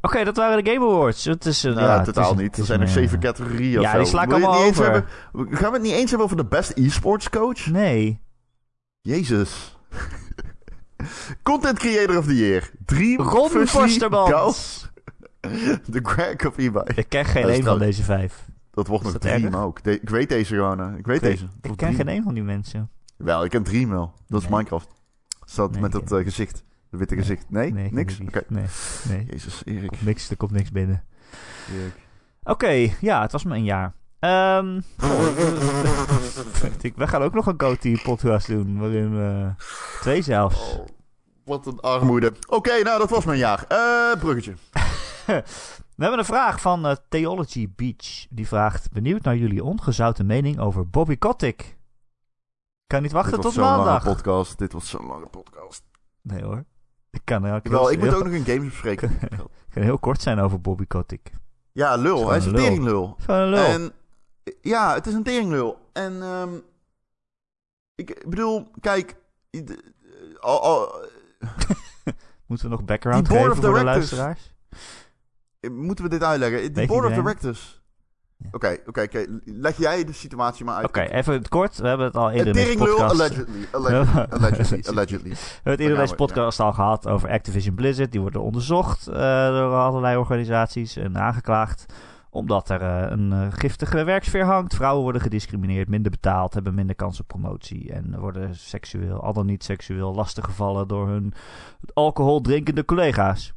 Oké, 0.00 0.24
dat 0.24 0.36
waren 0.36 0.64
de 0.64 0.70
Game 0.70 0.86
Awards. 0.86 1.24
Het 1.24 1.46
is, 1.46 1.62
een- 1.62 1.74
Ja, 1.74 1.80
ja, 1.80 1.96
het 1.96 2.04
totaal 2.04 2.32
is 2.32 2.38
niet. 2.40 2.56
Er 2.58 2.64
zijn 2.64 2.80
nog 2.80 2.88
zeven 2.88 3.18
eh, 3.18 3.24
categorieën 3.24 3.78
of 3.78 3.84
ja, 3.84 3.90
zo. 3.92 3.98
die 3.98 4.06
sla 4.06 4.22
ik 4.22 4.32
allemaal 4.32 4.62
over. 4.62 4.84
hebben- 4.84 5.10
Gaan 5.56 5.70
we 5.70 5.76
het 5.76 5.82
niet 5.82 5.92
eens 5.92 6.08
hebben 6.08 6.24
over 6.26 6.36
de 6.36 6.44
best 6.44 6.72
e-sports 6.74 7.30
coach? 7.30 7.66
Nee. 7.66 8.20
Jezus. 9.00 9.76
Content 11.42 11.78
Creator 11.78 12.18
of 12.18 12.24
the 12.26 12.36
Year. 12.36 12.70
Drie 12.84 13.16
Ron 13.22 13.66
Forstermans. 13.66 14.90
De 15.86 16.00
Greg 16.10 16.46
of 16.46 16.56
eBay. 16.58 16.84
Ik 16.94 17.08
ken 17.08 17.24
geen 17.24 17.44
één 17.48 17.54
van 17.62 17.64
dat- 17.64 17.78
deze 17.78 18.02
vijf. 18.02 18.44
Dat 18.70 18.86
wordt 18.86 19.04
nog 19.04 19.12
dat 19.12 19.22
Dream 19.22 19.54
ook. 19.54 19.82
De- 19.82 20.00
ik 20.00 20.08
weet 20.10 20.28
deze 20.28 20.54
gewoon. 20.54 20.96
Ik 20.96 21.06
weet 21.06 21.16
Ik, 21.16 21.22
deze. 21.22 21.48
ik 21.62 21.76
ken 21.76 21.94
geen 21.94 22.08
één 22.08 22.22
van 22.22 22.34
die 22.34 22.42
mensen. 22.42 22.90
Wel, 23.16 23.44
ik 23.44 23.50
ken 23.50 23.62
Dream 23.62 23.90
wel. 23.90 24.12
Dat 24.26 24.42
is 24.42 24.48
Nee. 24.48 24.56
Minecraft. 24.56 24.88
Nee, 25.56 25.80
met 25.80 25.92
dat 25.92 26.12
eh, 26.12 26.24
gezicht. 26.24 26.64
De 26.90 26.96
witte 26.96 27.14
Nee. 27.14 27.24
gezicht. 27.24 27.50
Nee? 27.50 27.72
Nee, 27.72 27.84
ik 27.86 27.92
Niks? 27.92 28.20
Oké. 28.20 28.42
Nee, 28.48 28.64
nee. 29.08 29.26
Jezus, 29.30 29.62
Er 29.64 29.72
Erik. 29.72 29.88
komt 29.88 30.02
niks, 30.04 30.30
er 30.30 30.36
komt 30.36 30.50
niks 30.50 30.70
binnen. 30.70 31.04
Oké, 32.42 32.90
ja, 33.00 33.22
het 33.22 33.32
was 33.32 33.44
maar 33.44 33.56
een 33.56 33.64
jaar. 33.64 33.92
Ehm 34.22 34.76
ik- 36.80 36.96
we 36.96 37.06
gaan 37.06 37.22
ook 37.22 37.34
nog 37.34 37.46
een 37.46 37.60
GoTee-podcast 37.60 38.46
doen, 38.46 38.78
waarin 38.78 39.16
we 39.16 39.54
twee 40.00 40.22
zelfs. 40.22 40.76
Oh, 40.78 40.86
wat 41.44 41.66
een 41.66 41.80
armoede. 41.80 42.32
Oké, 42.48 42.82
nou, 42.82 42.98
dat 42.98 43.10
was 43.10 43.24
mijn 43.24 43.38
jaar. 43.38 43.64
Eh, 43.68 44.20
bruggetje. 44.20 44.54
We 45.96 46.02
hebben 46.08 46.18
een 46.18 46.24
vraag 46.24 46.60
van 46.60 46.86
eh, 46.86 46.94
Theology 47.08 47.68
Beach. 47.76 48.26
Die 48.30 48.46
vraagt, 48.46 48.92
benieuwd 48.92 49.22
naar 49.22 49.36
jullie 49.36 49.64
ongezouten 49.64 50.26
mening 50.26 50.58
over 50.58 50.88
Bobby 50.88 51.16
Kotick. 51.18 51.76
Kan 52.86 53.02
niet 53.02 53.12
wachten 53.12 53.32
Dit 53.32 53.42
tot 53.42 53.54
was 53.54 53.64
zo'n 53.64 53.72
lange 53.76 53.84
maandag. 53.90 54.04
podcast. 54.14 54.58
Dit 54.58 54.72
was 54.72 54.88
zo'n 54.88 55.06
lange 55.06 55.26
podcast. 55.26 55.82
Nee 56.22 56.42
hoor. 56.42 56.64
Ik 57.10 57.20
kan, 57.24 57.44
heel, 57.44 57.60
Wel, 57.62 57.90
ik 57.90 57.98
moet 57.98 58.14
ook 58.14 58.24
nog 58.24 58.32
een 58.32 58.44
games 58.44 58.64
bespreken. 58.68 59.18
kan 59.74 59.82
heel 59.82 59.98
kort 59.98 60.22
zijn 60.22 60.38
over 60.38 60.60
Bobby 60.60 60.86
Kotick. 60.86 61.32
ja, 61.72 61.96
lul. 61.96 62.28
Hij 62.28 62.38
is 62.38 62.44
een 62.46 62.82
lul. 62.82 63.16
lul. 63.26 63.54
En 63.54 63.92
ja, 64.60 64.94
het 64.94 65.06
is 65.06 65.14
een 65.14 65.22
teringlul. 65.22 65.78
En 65.92 66.22
ehm 66.22 66.50
ik 67.94 68.24
bedoel, 68.28 68.70
kijk, 68.80 69.16
de- 69.50 69.92
al, 70.40 70.62
al, 70.62 71.04
Moeten 72.46 72.66
we 72.66 72.76
nog 72.76 72.84
background 72.84 73.28
geven 73.28 73.56
voor 73.56 73.74
de 73.74 73.84
luisteraars? 73.84 74.54
moeten 75.70 76.04
we 76.04 76.10
dit 76.10 76.22
uitleggen? 76.22 76.60
Die 76.60 76.70
Weet 76.72 76.86
board 76.86 77.06
of 77.06 77.14
directors. 77.14 77.82
Oké, 78.50 78.78
oké, 78.86 79.02
oké. 79.02 79.24
Leg 79.44 79.76
jij 79.76 80.04
de 80.04 80.12
situatie 80.12 80.64
maar 80.64 80.74
uit. 80.74 80.86
Oké, 80.86 81.00
even 81.00 81.32
het 81.32 81.48
kort. 81.48 81.76
We 81.76 81.88
hebben 81.88 82.06
het 82.06 82.16
al 82.16 82.30
eerder 82.30 82.46
in 82.46 82.52
deze 82.52 82.78
podcast... 82.78 83.12
allegedly. 83.12 83.66
Allegedly, 83.72 84.26
allegedly, 84.30 84.82
allegedly. 84.92 85.30
We 85.30 85.36
hebben 85.36 85.70
het 85.72 85.80
eerder 85.80 85.96
in 85.96 86.02
deze 86.02 86.14
podcast 86.14 86.60
al 86.60 86.72
gehad 86.72 87.06
over 87.06 87.28
Activision 87.30 87.74
Blizzard. 87.74 88.12
Die 88.12 88.20
worden 88.20 88.42
onderzocht 88.42 89.06
eh, 89.08 89.14
door 89.48 89.74
allerlei 89.74 90.16
organisaties 90.16 90.96
en 90.96 91.18
aangeklaagd. 91.18 91.92
Omdat 92.34 92.68
er 92.70 92.80
eh, 92.80 93.10
een 93.10 93.32
eh, 93.32 93.46
giftige 93.50 94.04
werksfeer 94.04 94.44
hangt. 94.44 94.74
Vrouwen 94.74 95.02
worden 95.02 95.20
gediscrimineerd, 95.22 95.88
minder 95.88 96.10
betaald, 96.10 96.54
hebben 96.54 96.74
minder 96.74 96.94
kans 96.96 97.20
op 97.20 97.26
promotie. 97.26 97.92
En 97.92 98.18
worden 98.18 98.54
seksueel, 98.56 99.20
al 99.22 99.32
dan 99.32 99.46
niet 99.46 99.64
seksueel, 99.64 100.14
lastiggevallen 100.14 100.88
door 100.88 101.08
hun 101.08 101.32
alcohol 101.94 102.40
drinkende 102.40 102.84
collega's. 102.84 103.52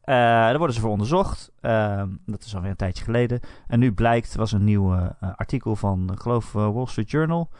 Eh, 0.00 0.14
daar 0.16 0.58
worden 0.58 0.74
ze 0.74 0.80
voor 0.82 0.90
onderzocht. 0.90 1.52
Eh, 1.60 2.02
dat 2.26 2.44
is 2.44 2.54
alweer 2.54 2.70
een 2.70 2.76
tijdje 2.76 3.04
geleden. 3.04 3.40
En 3.66 3.78
nu 3.78 3.92
blijkt, 3.92 4.32
er 4.32 4.38
was 4.38 4.52
een 4.52 4.64
nieuw 4.64 4.94
artikel 5.36 5.76
van, 5.76 6.10
ik 6.12 6.20
geloof, 6.20 6.52
Wall 6.52 6.86
Street 6.86 7.10
Journal. 7.10 7.50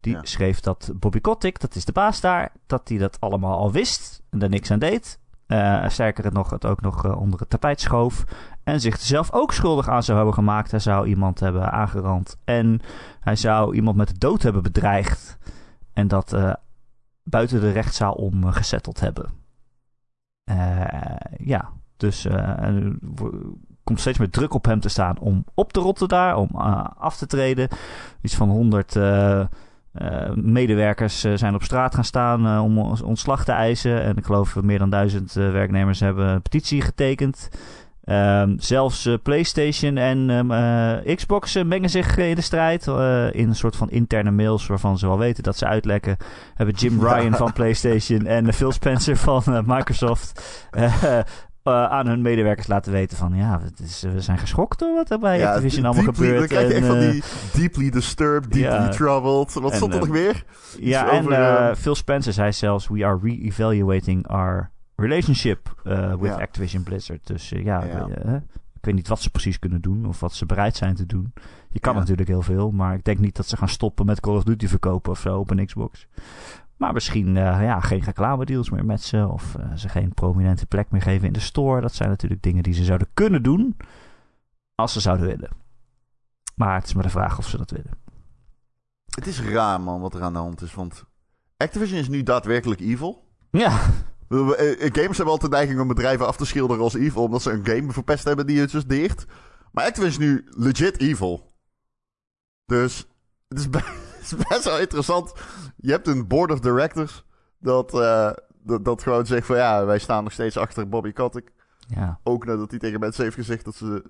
Die 0.00 0.14
Ja. 0.14 0.20
schreef 0.22 0.60
dat 0.60 0.92
Bobby 0.94 1.20
Kotick, 1.20 1.60
dat 1.60 1.74
is 1.74 1.84
de 1.84 1.92
baas 1.92 2.20
daar, 2.20 2.52
dat 2.66 2.88
hij 2.88 2.98
dat 2.98 3.20
allemaal 3.20 3.58
al 3.58 3.72
wist 3.72 4.22
en 4.30 4.42
er 4.42 4.48
niks 4.48 4.70
aan 4.70 4.78
deed. 4.78 5.18
Eh, 5.50 5.88
sterker 5.88 6.32
nog, 6.32 6.50
het 6.50 6.66
ook 6.66 6.80
nog 6.80 7.04
eh, 7.04 7.20
onder 7.20 7.40
het 7.40 7.50
tapijt 7.50 7.80
schoof. 7.80 8.24
En 8.64 8.80
zich 8.80 8.94
er 8.94 9.00
zelf 9.00 9.32
ook 9.32 9.52
schuldig 9.52 9.88
aan 9.88 10.02
zou 10.02 10.16
hebben 10.16 10.34
gemaakt. 10.34 10.70
Hij 10.70 10.80
zou 10.80 11.06
iemand 11.06 11.40
hebben 11.40 11.72
aangerand. 11.72 12.36
En 12.44 12.80
hij 13.20 13.36
zou 13.36 13.74
iemand 13.74 13.96
met 13.96 14.08
de 14.08 14.18
dood 14.18 14.42
hebben 14.42 14.62
bedreigd. 14.62 15.38
En 15.92 16.08
dat 16.08 16.32
eh, 16.32 16.52
buiten 17.22 17.60
de 17.60 17.70
rechtszaal 17.70 18.12
om 18.12 18.44
gesetteld 18.44 19.00
hebben. 19.00 19.30
Ja, 21.36 21.70
dus 21.96 22.24
er 22.24 22.98
komt 23.84 24.00
steeds 24.00 24.18
meer 24.18 24.30
druk 24.30 24.54
op 24.54 24.64
hem 24.64 24.80
te 24.80 24.88
staan 24.88 25.18
om 25.18 25.44
op 25.54 25.72
te 25.72 25.80
rotten 25.80 26.08
daar, 26.08 26.36
om 26.36 26.48
af 26.96 27.16
te 27.16 27.26
treden. 27.26 27.68
Iets 28.20 28.34
van 28.34 28.48
100 28.48 28.96
eh, 29.92 30.30
medewerkers 30.34 31.24
eh, 31.24 31.32
zijn 31.34 31.54
op 31.54 31.62
straat 31.62 31.94
gaan 31.94 32.04
staan 32.04 32.46
eh, 32.46 32.62
om 32.64 32.78
ontslag 33.04 33.44
te 33.44 33.52
eisen. 33.52 34.02
En 34.02 34.16
ik 34.16 34.24
geloof 34.24 34.62
meer 34.62 34.78
dan 34.78 34.90
duizend 34.90 35.32
werknemers 35.32 36.00
hebben 36.00 36.26
een 36.26 36.42
petitie 36.42 36.80
getekend. 36.80 37.48
Ehm, 38.04 38.54
zelfs 38.58 39.08
PlayStation 39.22 39.96
en 39.96 40.30
ehm, 40.30 40.50
eh, 40.50 41.16
Xbox 41.16 41.62
mengen 41.62 41.90
zich 41.90 42.16
in 42.16 42.34
de 42.34 42.40
strijd. 42.40 42.86
in 43.32 43.48
een 43.48 43.54
soort 43.54 43.76
van 43.76 43.90
interne 43.90 44.30
mails 44.30 44.66
waarvan 44.66 44.98
ze 44.98 45.06
wel 45.06 45.18
weten 45.18 45.42
dat 45.42 45.56
ze 45.56 45.66
uitlekken. 45.66 46.16
Hebben 46.54 46.74
Jim. 46.74 47.00
Ryan 47.06 47.34
van 47.34 47.52
PlayStation 47.52 48.26
en 48.26 48.52
Phil 48.52 48.72
Spencer 48.72 49.16
van 49.16 49.42
Microsoft 49.66 50.42
eh, 51.62 51.72
eh, 51.72 51.90
aan 51.90 52.06
hun 52.06 52.22
medewerkers 52.22 52.66
laten 52.66 52.92
weten 52.92 53.16
van 53.16 53.34
ja, 53.34 53.60
het 53.62 53.80
is, 53.80 54.02
we 54.02 54.20
zijn 54.20 54.38
geschokt 54.38 54.78
door 54.78 54.94
wat 54.94 55.10
er 55.10 55.18
bij 55.18 55.48
Activision 55.48 55.84
allemaal 55.84 56.04
deeply- 56.04 56.24
gebeurt. 56.26 56.38
Dan 56.38 56.48
krijg 56.58 56.68
je 56.68 56.74
echt 56.74 56.82
En, 56.86 56.90
van 56.90 56.98
eh, 57.00 57.10
die 57.10 57.22
deeply 57.52 57.90
disturbed, 57.90 58.52
deeply 58.52 58.88
troubled. 58.88 59.52
Wat 59.52 59.70
En, 59.70 59.76
stond 59.76 59.94
er 59.94 60.00
eh, 60.00 60.06
nog 60.06 60.14
meer? 60.16 60.44
Ja, 60.78 61.02
Iets 61.04 61.12
en 61.12 61.18
over, 61.20 61.32
eh, 61.32 61.68
eh, 61.70 61.76
Phil 61.76 61.94
Spencer 61.94 62.32
zei 62.32 62.52
zelfs: 62.52 62.88
We 62.88 63.04
are 63.06 63.18
re-evaluating 63.22 64.26
our 64.26 64.70
relationship 64.96 65.74
eh, 65.84 66.14
with 66.14 66.30
Ja. 66.30 66.40
Activision 66.40 66.82
Blizzard. 66.82 67.26
Dus 67.26 67.52
eh, 67.52 67.64
ja, 67.64 67.82
eh, 67.82 68.34
ik 68.74 68.86
weet 68.86 68.94
niet 68.94 69.08
wat 69.08 69.20
ze 69.20 69.30
precies 69.30 69.58
kunnen 69.58 69.80
doen 69.80 70.06
of 70.06 70.20
wat 70.20 70.32
ze 70.34 70.46
bereid 70.46 70.76
zijn 70.76 70.94
te 70.94 71.06
doen. 71.06 71.32
Je 71.70 71.80
kan 71.80 71.92
Ja. 71.92 71.98
natuurlijk 71.98 72.28
heel 72.28 72.42
veel, 72.42 72.70
maar 72.70 72.94
ik 72.94 73.04
denk 73.04 73.18
niet 73.18 73.36
dat 73.36 73.46
ze 73.48 73.56
gaan 73.56 73.68
stoppen 73.68 74.06
met 74.06 74.20
Call 74.20 74.34
of 74.36 74.42
Duty 74.44 74.66
verkopen 74.66 75.12
of 75.12 75.18
zo 75.20 75.38
op 75.38 75.50
een 75.50 75.66
Xbox. 75.66 76.06
Maar 76.80 76.92
misschien 76.92 77.36
eh, 77.36 77.62
ja, 77.62 77.80
geen 77.80 78.00
reclamedeals 78.00 78.70
meer 78.70 78.84
met 78.84 79.02
ze 79.02 79.28
of 79.28 79.54
eh, 79.54 79.72
ze 79.74 79.88
geen 79.88 80.14
prominente 80.14 80.66
plek 80.66 80.90
meer 80.90 81.02
geven 81.02 81.26
in 81.26 81.32
de 81.32 81.40
store. 81.40 81.80
Dat 81.80 81.94
zijn 81.94 82.08
natuurlijk 82.08 82.42
dingen 82.42 82.62
die 82.62 82.74
ze 82.74 82.84
zouden 82.84 83.08
kunnen 83.14 83.42
doen 83.42 83.76
als 84.74 84.92
ze 84.92 85.00
zouden 85.00 85.26
willen. 85.26 85.50
Maar 86.54 86.74
het 86.74 86.86
is 86.86 86.94
maar 86.94 87.02
de 87.02 87.10
vraag 87.10 87.38
of 87.38 87.48
ze 87.48 87.56
dat 87.56 87.70
willen. 87.70 87.90
Het 89.14 89.26
is 89.26 89.42
raar, 89.42 89.80
man, 89.80 90.00
wat 90.00 90.14
er 90.14 90.22
aan 90.22 90.32
de 90.32 90.38
hand 90.38 90.62
is. 90.62 90.74
Want 90.74 91.04
Activision 91.56 91.98
is 91.98 92.08
nu 92.08 92.22
daadwerkelijk 92.22 92.80
evil. 92.80 93.28
Ja, 93.50 93.80
eh, 94.28 94.90
Games 94.92 95.16
hebben 95.16 95.26
altijd 95.26 95.50
de 95.50 95.56
neiging 95.56 95.80
om 95.80 95.88
bedrijven 95.88 96.26
af 96.26 96.36
te 96.36 96.46
schilderen 96.46 96.82
als 96.82 96.94
evil, 96.94 97.22
omdat 97.22 97.42
ze 97.42 97.50
een 97.50 97.66
game 97.66 97.92
verpest 97.92 98.24
hebben 98.24 98.46
die 98.46 98.60
het 98.60 98.70
dus 98.70 98.86
deert. 98.86 99.26
Maar 99.72 99.84
Activision 99.84 100.22
is 100.22 100.28
nu 100.28 100.44
legit 100.48 101.00
evil. 101.00 101.52
Dus 102.66 103.06
het 103.48 103.58
is, 103.58 103.68
is 104.24 104.34
best 104.48 104.64
wel 104.64 104.78
interessant. 104.78 105.32
Je 105.76 105.90
hebt 105.90 106.06
een 106.06 106.26
board 106.26 106.50
of 106.52 106.60
directors 106.60 107.24
dat, 107.58 107.94
eh, 108.00 108.30
dat, 108.62 108.84
dat 108.84 109.02
gewoon 109.02 109.26
zegt 109.26 109.46
van 109.46 109.56
ja, 109.56 109.84
wij 109.84 109.98
staan 109.98 110.22
nog 110.24 110.32
steeds 110.32 110.56
achter 110.56 110.88
Bobby 110.88 111.12
Kotick. 111.12 111.52
ja. 111.88 112.18
Ook 112.24 112.44
nadat 112.44 112.70
hij 112.70 112.78
tegen 112.78 113.00
mensen 113.00 113.24
heeft 113.24 113.34
gezegd 113.36 113.64
dat, 113.64 113.74
ze, 113.74 114.04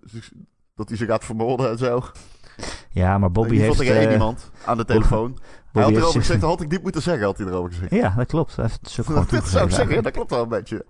dat 0.74 0.88
hij 0.88 0.96
ze 0.98 1.06
gaat 1.06 1.24
vermoorden 1.24 1.70
en 1.70 1.78
zo. 1.78 2.02
ja 2.90 3.18
maar 3.18 3.30
Bobby 3.30 3.56
heeft... 3.56 3.76
tegen 3.76 3.94
één 3.96 4.06
eh, 4.06 4.12
iemand 4.12 4.50
aan 4.64 4.76
de 4.76 4.84
telefoon. 4.84 5.38
hij 5.72 5.82
had 5.82 5.90
heeft 5.90 6.02
erover 6.02 6.20
gezegd, 6.20 6.40
dat 6.40 6.50
had 6.50 6.60
ik 6.60 6.70
niet 6.70 6.82
moeten 6.82 7.02
zeggen, 7.02 7.24
had 7.24 7.38
hij 7.38 7.46
erover 7.46 7.72
gezegd. 7.72 7.90
Ja, 7.90 8.14
dat 8.16 8.26
klopt. 8.26 8.56
Hij 8.56 8.64
heeft 8.64 8.96
Dat 8.96 9.06
zou 9.06 9.40
ik 9.40 9.50
zeggen, 9.50 9.68
eigenlijk. 9.68 10.02
dat 10.02 10.12
klopt 10.12 10.30
wel 10.30 10.42
een 10.42 10.48
beetje. 10.48 10.86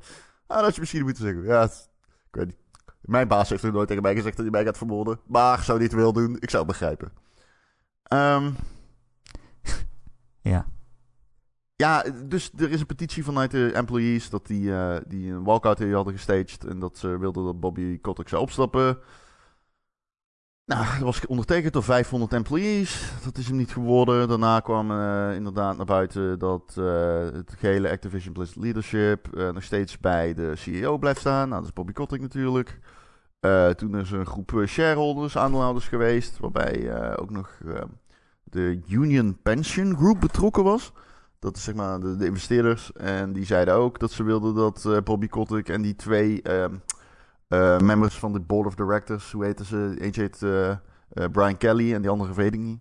Ah, 0.47 0.57
dat 0.57 0.65
had 0.65 0.75
je 0.75 0.81
misschien 0.81 1.03
moeten 1.03 1.23
zeggen. 1.25 1.45
Ja, 1.45 1.61
het- 1.61 1.89
ik 2.31 2.35
weet 2.37 2.47
niet. 2.47 2.59
Mijn 3.01 3.29
baas 3.29 3.49
heeft 3.49 3.63
er 3.63 3.73
nooit 3.73 3.89
tegen 3.89 4.03
mij 4.03 4.15
gezegd 4.15 4.37
dat 4.37 4.45
hij 4.45 4.55
mij 4.55 4.65
gaat 4.65 4.79
vermoorden. 4.79 5.21
Maar 5.27 5.63
zou 5.63 5.77
hij 5.79 5.87
het 5.87 5.97
wil 5.97 6.13
doen, 6.13 6.37
ik 6.41 6.51
zou 6.51 6.63
het 6.63 6.73
begrijpen. 6.73 7.13
Ehm, 8.03 8.51
Ja. 10.43 10.67
ja, 11.77 12.05
dus 12.25 12.51
er 12.57 12.71
is 12.71 12.81
een 12.81 12.87
petitie 12.87 13.25
vanuit 13.25 13.51
de 13.51 13.73
employees 13.73 14.31
dat 14.31 14.47
die, 14.47 14.75
eh, 14.75 14.97
die 15.07 15.33
een 15.33 15.45
walkout 15.45 15.79
hier 15.79 15.95
hadden 15.95 16.15
gestaged. 16.15 16.65
En 16.65 16.79
dat 16.79 16.99
ze 16.99 17.19
wilden 17.19 17.45
dat 17.45 17.61
Bobby 17.61 18.01
Kotick 18.01 18.29
zou 18.29 18.43
opstappen. 18.43 18.99
Nou, 20.65 20.85
dat 20.85 21.01
was 21.01 21.27
ondertekend 21.27 21.73
door 21.73 21.83
500 21.83 22.33
employees. 22.33 23.13
Dat 23.25 23.39
is 23.39 23.47
hem 23.47 23.57
niet 23.57 23.73
geworden. 23.73 24.29
Daarna 24.29 24.61
kwam 24.61 24.91
eh, 24.91 25.35
inderdaad 25.35 25.77
naar 25.77 25.87
buiten 25.87 26.39
dat 26.39 26.75
eh, 26.79 27.21
het 27.21 27.55
gehele 27.59 27.91
Activision 27.91 28.33
Blizzard 28.33 28.61
leadership 28.61 29.37
nog 29.53 29.63
steeds 29.63 29.99
bij 29.99 30.35
de 30.35 30.57
CEO 30.57 30.99
blijft 30.99 31.21
staan. 31.21 31.49
Nou, 31.49 31.61
dat 31.61 31.69
is 31.69 31.75
Bobby 31.75 31.93
Kotick 31.93 32.21
natuurlijk. 32.21 32.79
Toen 33.77 33.97
is 33.97 34.13
er 34.13 34.19
een 34.19 34.27
groep 34.27 34.53
eh, 34.53 34.67
shareholders, 34.67 35.37
aandeelhouders 35.37 35.89
geweest, 35.89 36.39
waarbij 36.39 37.17
ook 37.17 37.31
nog 37.31 37.59
eh, 37.67 37.83
de 38.51 38.81
Union 38.89 39.39
Pension 39.43 39.97
Group 39.97 40.21
betrokken 40.21 40.65
was. 40.65 40.93
Dat 41.39 41.57
is 41.57 41.65
zeg 41.65 41.75
maar 41.75 42.01
de, 42.01 42.17
de 42.17 42.27
investeerders. 42.27 42.93
En 42.93 43.33
die 43.33 43.45
zeiden 43.45 43.75
ook 43.75 43.99
dat 43.99 44.11
ze 44.11 44.23
wilden 44.23 44.55
dat 44.55 44.85
eh, 44.85 44.97
Bobby 45.05 45.27
Kotick 45.27 45.69
en 45.69 45.83
die 45.83 45.95
twee 45.95 46.43
ehm, 46.43 46.75
eh, 47.49 47.79
members 47.79 48.19
van 48.19 48.33
de 48.33 48.41
board 48.41 48.67
of 48.67 48.75
directors, 48.75 49.33
hoe 49.33 49.45
heten 49.45 49.65
ze? 49.65 49.97
Eentje 49.99 50.21
heet 50.21 50.43
eh, 50.43 50.77
Brian 51.33 51.57
Kelly 51.57 51.95
en 51.95 52.01
die 52.03 52.11
andere 52.11 52.35
weet 52.35 52.55
ik 52.55 52.61
niet. 52.61 52.81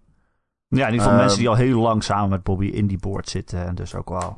Ja, 0.67 0.87
in 0.87 0.93
ieder 0.93 0.99
geval 0.99 1.11
Ehm, 1.11 1.19
mensen 1.19 1.39
die 1.39 1.49
al 1.49 1.55
heel 1.55 1.79
lang 1.79 2.03
samen 2.03 2.29
met 2.29 2.43
Bobby 2.43 2.65
in 2.65 2.87
die 2.87 2.99
board 2.99 3.29
zitten. 3.29 3.65
En 3.65 3.75
dus 3.75 3.95
ook 3.95 4.09
wel 4.09 4.37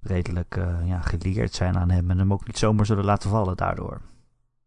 redelijk 0.00 0.60
ja, 0.84 1.00
geleerd 1.00 1.54
zijn 1.54 1.76
aan 1.78 1.90
hem. 1.90 2.10
En 2.10 2.18
hem 2.18 2.32
ook 2.32 2.46
niet 2.46 2.58
zomaar 2.58 2.86
zullen 2.86 3.04
laten 3.04 3.30
vallen 3.30 3.56
daardoor. 3.56 4.00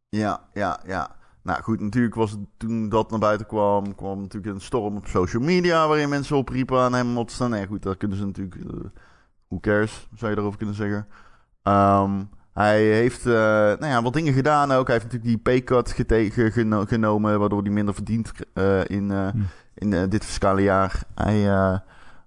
Ja, 0.09 0.41
ja, 0.53 0.79
ja. 0.85 1.15
Nou 1.43 1.61
goed, 1.61 1.79
natuurlijk 1.79 2.15
was 2.15 2.31
het 2.31 2.39
toen 2.57 2.89
dat 2.89 3.09
naar 3.09 3.19
buiten 3.19 3.47
kwam, 3.47 3.95
kwam 3.95 4.21
natuurlijk 4.21 4.53
een 4.53 4.61
storm 4.61 4.95
op 4.95 5.07
social 5.07 5.43
media 5.43 5.87
waarin 5.87 6.09
mensen 6.09 6.37
opriepen 6.37 6.79
aan 6.79 6.93
hem 6.93 7.17
op 7.17 7.27
te 7.27 7.33
staan. 7.33 7.49
Nee, 7.49 7.67
goed, 7.67 7.83
daar 7.83 7.97
kunnen 7.97 8.17
ze 8.17 8.25
natuurlijk, 8.25 8.55
eh, 8.55 8.89
who 9.47 9.59
cares, 9.59 10.07
zou 10.15 10.29
je 10.29 10.35
daarover 10.35 10.57
kunnen 10.57 10.75
zeggen. 10.75 11.07
Ehm, 11.63 12.23
hij 12.53 12.83
heeft 12.83 13.25
uh, 13.25 13.33
nou 13.33 13.85
ja, 13.85 14.01
wat 14.01 14.13
dingen 14.13 14.33
gedaan 14.33 14.71
ook. 14.71 14.87
Hij 14.87 14.95
heeft 14.95 15.11
natuurlijk 15.11 15.43
die 15.43 15.63
paycut 15.63 15.93
geno 16.53 16.85
genomen, 16.85 17.39
waardoor 17.39 17.61
hij 17.61 17.71
minder 17.71 17.93
verdient 17.93 18.31
uh, 18.53 18.85
in, 18.85 19.09
uh, 19.09 19.27
Hm. 19.27 19.37
in 19.73 19.91
uh, 19.91 20.03
dit 20.09 20.25
fiscale 20.25 20.61
jaar. 20.61 21.03
Hij, 21.15 21.39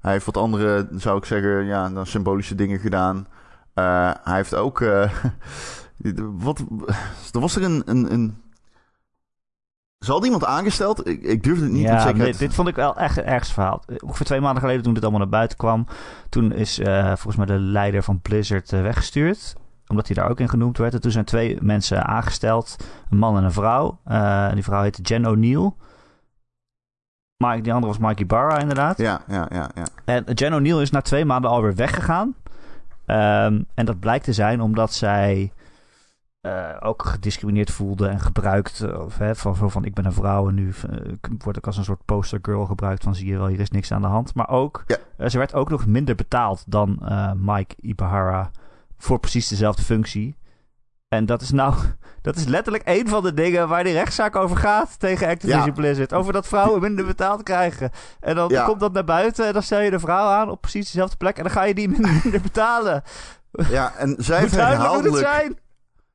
hij 0.01 0.13
heeft 0.13 0.27
wat 0.27 0.37
andere, 0.37 0.89
zou 0.95 1.19
ik 1.19 1.25
zeggen, 1.25 1.65
ja, 1.65 1.89
dan 1.89 2.07
symbolische 2.07 2.55
dingen 2.55 2.79
gedaan. 2.79 3.27
hij 3.75 4.35
heeft 4.35 4.55
ook... 4.55 4.79
wat, 6.47 6.65
er 7.33 7.41
was 7.41 7.57
er 7.57 7.63
een, 7.63 7.83
een, 7.85 8.13
een 8.13 8.44
ze 10.05 10.11
hadden 10.11 10.31
iemand 10.31 10.51
aangesteld. 10.51 11.07
Ik, 11.07 11.23
ik 11.23 11.43
durfde 11.43 11.65
het 11.65 11.73
niet 11.73 11.83
ja, 11.83 11.93
met 11.93 12.03
zekerheid 12.03 12.31
dit, 12.31 12.41
dit 12.41 12.55
vond 12.55 12.69
ik 12.69 12.77
wel 12.77 12.97
echt 12.97 13.17
een 13.17 13.25
ergste 13.25 13.53
verhaal. 13.53 13.83
Ongeveer 14.05 14.27
twee 14.27 14.41
maanden 14.41 14.61
geleden 14.63 14.83
toen 14.83 14.95
dit 14.95 15.03
allemaal 15.03 15.21
naar 15.21 15.29
buiten 15.29 15.57
kwam. 15.57 15.87
Toen 16.29 16.53
is 16.53 16.79
uh, 16.79 17.07
volgens 17.07 17.37
mij 17.37 17.47
de 17.47 17.59
leider 17.59 18.03
van 18.03 18.21
Blizzard 18.21 18.73
uh, 18.73 18.83
weggestuurd. 18.83 19.55
Omdat 19.87 20.07
hij 20.07 20.17
daar 20.17 20.31
ook 20.31 20.41
in 20.41 20.49
genoemd 20.49 20.79
werd. 20.79 20.95
En 20.95 21.01
toen 21.01 21.11
zijn 21.11 21.25
twee 21.25 21.59
mensen 21.61 22.05
aangesteld. 22.05 22.77
Een 23.11 23.19
man 23.19 23.37
en 23.37 23.45
een 23.45 23.53
vrouw. 23.53 23.99
Uh, 24.07 24.53
die 24.53 24.65
vrouw 24.65 24.83
heette 24.83 25.03
Jen 25.03 25.27
O'Neill. 25.27 25.73
Mike, 27.37 27.61
die 27.61 27.73
andere 27.73 27.93
was 27.93 28.09
Mikey 28.09 28.27
Barra 28.27 28.59
inderdaad. 28.59 28.99
Ja, 28.99 29.21
ja, 29.29 29.49
ja. 29.51 29.71
ja. 29.75 29.87
En 30.05 30.25
Jen 30.35 30.55
O'Neill 30.55 30.81
is 30.81 30.91
na 30.91 31.01
twee 31.01 31.25
maanden 31.25 31.51
alweer 31.51 31.75
weggegaan. 31.75 32.35
Um, 33.07 33.67
en 33.75 33.85
dat 33.85 34.01
blijkt 34.01 34.25
te 34.25 34.33
zijn 34.33 34.61
omdat 34.61 34.93
zij... 34.93 35.53
Uh, 36.47 36.77
ook 36.81 37.05
gediscrimineerd 37.05 37.71
voelde 37.71 38.09
en 38.09 38.21
gebruikt. 38.21 38.97
Of, 38.99 39.19
hè, 39.19 39.35
van, 39.35 39.57
van, 39.57 39.71
van 39.71 39.85
ik 39.85 39.95
ben 39.95 40.05
een 40.05 40.13
vrouw 40.13 40.49
en 40.49 40.55
nu 40.55 40.73
uh, 40.91 41.13
word 41.39 41.57
ik 41.57 41.67
als 41.67 41.77
een 41.77 41.85
soort 41.85 42.05
postergirl 42.05 42.67
gebruikt 42.67 43.03
van 43.03 43.15
zie 43.15 43.27
je 43.27 43.39
wel, 43.39 43.47
hier 43.47 43.61
is 43.61 43.71
niks 43.71 43.93
aan 43.93 44.03
de 44.03 44.09
hand. 44.09 44.35
Maar 44.35 44.49
ook, 44.49 44.85
ja. 44.87 44.97
uh, 45.19 45.29
ze 45.29 45.39
werd 45.39 45.55
ook 45.55 45.71
nog 45.71 45.87
minder 45.87 46.15
betaald 46.15 46.63
dan 46.67 47.03
Mike 47.37 47.75
Ibahara 47.81 48.51
voor 48.97 49.19
precies 49.19 49.49
dezelfde 49.49 49.83
functie. 49.83 50.37
En 51.09 51.27
dat 51.27 51.43
is 51.43 51.51
nou, 51.51 51.75
dat 52.23 52.37
is 52.37 52.45
letterlijk 52.45 52.83
een 52.87 53.09
van 53.09 53.23
de 53.23 53.35
dingen 53.35 53.69
waar 53.69 53.85
die 53.85 53.93
rechtszaak 53.93 54.37
over 54.37 54.57
gaat 54.57 54.99
tegen 54.99 55.29
Activision 55.29 55.65
ja. 55.65 55.73
Blizzard. 55.73 56.13
Over 56.13 56.33
dat 56.33 56.47
vrouwen 56.47 56.81
minder 56.81 57.07
betaald 57.07 57.43
krijgen. 57.43 57.91
En 58.21 58.35
dan 58.35 58.49
ja. 58.49 58.65
komt 58.65 58.81
dat 58.81 58.93
naar 58.93 59.05
buiten 59.05 59.47
en 59.47 59.53
dan 59.53 59.63
stel 59.63 59.81
je 59.81 59.91
de 59.91 59.99
vrouw 59.99 60.29
aan 60.29 60.51
op 60.51 60.61
precies 60.61 60.87
dezelfde 60.87 61.17
plek 61.17 61.37
en 61.37 61.43
dan 61.43 61.53
ga 61.53 61.63
je 61.63 61.75
die 61.75 61.89
minder 62.23 62.41
betalen. 62.41 63.03
Ja, 63.69 63.95
en 63.97 64.15
zij 64.19 64.39
heeft 64.39 64.55
herhaaldelijk... 64.55 65.63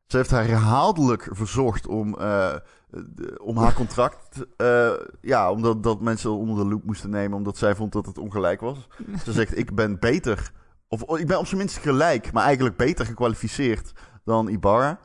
Ze 0.10 0.18
heeft 0.18 0.32
haar 0.32 0.46
herhaaldelijk 0.48 1.28
verzocht 1.32 1.88
om, 1.88 2.12
de, 2.12 3.40
om 3.42 3.58
haar 3.58 3.74
contract. 3.74 4.46
Uh, 4.58 4.92
ja, 5.22 5.52
omdat 5.52 5.84
dat 5.84 6.02
mensen 6.02 6.32
onder 6.32 6.56
de 6.56 6.70
loep 6.70 6.84
moesten 6.84 7.10
nemen. 7.10 7.38
Omdat 7.38 7.58
zij 7.58 7.76
vond 7.76 7.92
dat 7.92 8.06
het 8.06 8.18
ongelijk 8.18 8.62
was. 8.62 8.88
Ze 9.24 9.32
zegt: 9.32 9.58
Ik 9.58 9.76
ben 9.76 10.00
beter. 10.00 10.52
Of 10.88 11.20
ik 11.20 11.28
ben 11.28 11.40
op 11.40 11.46
zijn 11.46 11.60
minst 11.60 11.78
gelijk. 11.78 12.32
Maar 12.32 12.44
eigenlijk 12.44 12.78
beter 12.78 13.06
gekwalificeerd 13.06 13.92
dan 14.24 14.48
Ibarra. 14.48 15.00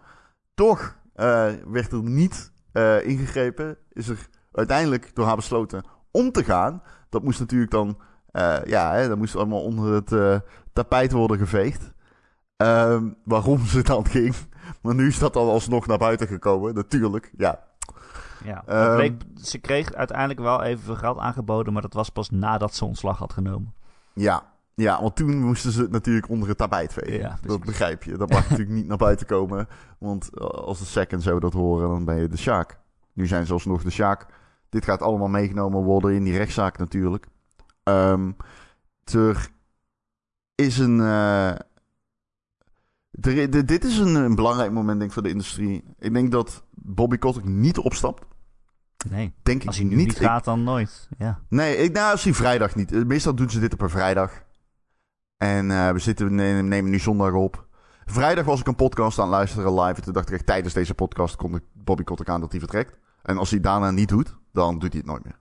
Toch 0.55 0.97
uh, 1.17 1.53
werd 1.67 1.93
er 1.93 2.03
niet 2.03 2.53
ingegrepen. 3.03 3.77
Is 3.93 4.09
er 4.09 4.29
uiteindelijk 4.53 5.11
door 5.15 5.27
haar 5.27 5.37
besloten 5.37 5.85
om 6.11 6.33
te 6.33 6.45
gaan. 6.45 6.83
Dat 7.09 7.23
moest 7.23 7.41
natuurlijk 7.41 7.71
dan 7.71 7.99
Eh, 8.35 8.57
ja, 8.65 8.93
hè, 8.93 9.09
dat 9.09 9.19
moest 9.19 9.37
allemaal 9.37 9.63
onder 9.63 9.93
het 9.93 10.13
eh, 10.13 10.39
tapijt 10.73 11.13
worden 11.13 11.39
geveegd. 11.39 11.93
Ehm, 12.57 13.11
waarom 13.25 13.67
ze 13.67 13.83
dan 13.83 14.07
ging. 14.17 14.35
Maar 14.83 14.95
nu 14.95 15.07
is 15.07 15.18
dat 15.18 15.33
dan 15.33 15.49
alsnog 15.49 15.87
naar 15.87 15.99
buiten 15.99 16.27
gekomen, 16.27 16.75
natuurlijk. 16.75 17.33
Ja, 17.37 17.61
Ja, 18.45 18.62
Ehm. 18.66 18.97
bleek- 18.97 19.22
ze 19.37 19.59
kreeg 19.59 19.93
uiteindelijk 19.95 20.41
wel 20.41 20.62
even 20.62 20.97
geld 20.97 21.18
aangeboden, 21.18 21.72
maar 21.72 21.83
dat 21.83 21.93
was 21.93 22.09
pas 22.09 22.31
nadat 22.31 22.75
ze 22.75 22.85
ontslag 22.85 23.18
had 23.18 23.33
genomen. 23.33 23.75
ja, 24.12 24.53
ja, 24.75 25.01
want 25.03 25.16
toen 25.16 25.39
moesten 25.43 25.72
ze 25.72 25.81
het 25.83 25.91
natuurlijk 25.91 26.29
onder 26.29 26.49
het 26.49 26.59
tapijt 26.59 26.93
vegen. 26.93 27.18
Ja, 27.18 27.39
dat 27.43 27.64
begrijp 27.64 28.03
je. 28.03 28.16
Dat 28.16 28.31
mag 28.31 28.43
natuurlijk 28.43 28.77
niet 28.77 28.87
naar 28.87 28.97
buiten 28.97 29.27
komen. 29.27 29.68
Want 29.99 30.31
eh, 30.35 30.45
als 30.47 30.79
de 30.79 30.85
second 30.85 31.22
zo 31.22 31.41
dat 31.41 31.53
horen, 31.53 31.89
dan 31.89 32.05
ben 32.05 32.16
je 32.20 32.29
de 32.29 32.37
Sjaak. 32.37 32.79
Nu 33.12 33.27
zijn 33.27 33.47
ze 33.47 33.53
alsnog 33.53 33.83
de 33.83 33.91
Sjaak. 33.91 34.27
Dit 34.68 34.85
gaat 34.85 35.03
allemaal 35.03 35.29
meegenomen 35.29 35.83
worden 35.83 36.12
in 36.14 36.25
die 36.25 36.37
rechtszaak 36.37 36.79
natuurlijk. 36.79 37.27
Ehm, 37.83 38.31
er 39.12 39.49
is 40.55 40.79
een... 40.79 41.01
eh, 41.01 41.53
dit 43.21 43.85
is 43.85 43.99
een, 43.99 44.15
een 44.15 44.35
belangrijk 44.35 44.73
moment 44.73 44.99
denk 44.99 45.09
ik 45.09 45.12
voor 45.15 45.23
de 45.23 45.29
industrie. 45.29 45.85
Ik 45.99 46.12
denk 46.12 46.31
dat 46.33 46.65
Bobby 46.71 47.17
Kotick 47.17 47.45
niet 47.45 47.79
opstapt. 47.79 48.25
Nee, 49.11 49.35
Denk 49.43 49.61
ik 49.61 49.67
als 49.67 49.77
hij 49.77 49.85
nu 49.87 49.95
niet. 49.97 50.07
niet 50.07 50.17
Ik- 50.17 50.23
gaat, 50.27 50.45
dan 50.45 50.62
nooit. 50.65 51.09
Ja. 51.19 51.41
Nee, 51.49 51.77
ik, 51.77 51.93
nou, 51.93 52.11
als 52.12 52.25
hij 52.25 52.35
vrijdag 52.35 52.75
niet. 52.75 52.93
Eh, 52.93 53.03
Meestal 53.05 53.35
doen 53.35 53.51
ze 53.51 53.61
dit 53.61 53.73
op 53.73 53.81
een 53.81 53.91
vrijdag. 53.91 54.43
En 55.37 55.71
eh, 55.71 55.91
we 55.91 55.99
zitten, 55.99 56.35
nemen, 56.35 56.69
nemen 56.69 56.91
nu 56.91 56.99
zondag 56.99 57.33
op. 57.33 57.67
Vrijdag 58.05 58.45
was 58.45 58.61
ik 58.61 58.67
een 58.67 58.75
podcast 58.75 59.19
aan 59.19 59.25
het 59.27 59.35
luisteren 59.35 59.75
live. 59.81 59.95
En 59.97 60.03
toen 60.03 60.12
dacht 60.12 60.29
ik 60.29 60.35
echt, 60.35 60.47
tijdens 60.47 60.75
deze 60.75 60.95
podcast 60.95 61.37
kon 61.37 61.55
ik 61.55 61.62
Bobby 61.73 62.03
Kotick 62.05 62.29
aan 62.29 62.41
dat 62.41 62.51
hij 62.51 62.61
vertrekt. 62.61 62.99
En 63.23 63.39
als 63.39 63.51
hij 63.51 63.61
daarna 63.61 63.91
niet 63.91 64.09
doet, 64.09 64.37
dan 64.53 64.79
doet 64.79 64.93
hij 64.93 64.99
het 65.05 65.11
nooit 65.11 65.25
meer. 65.25 65.39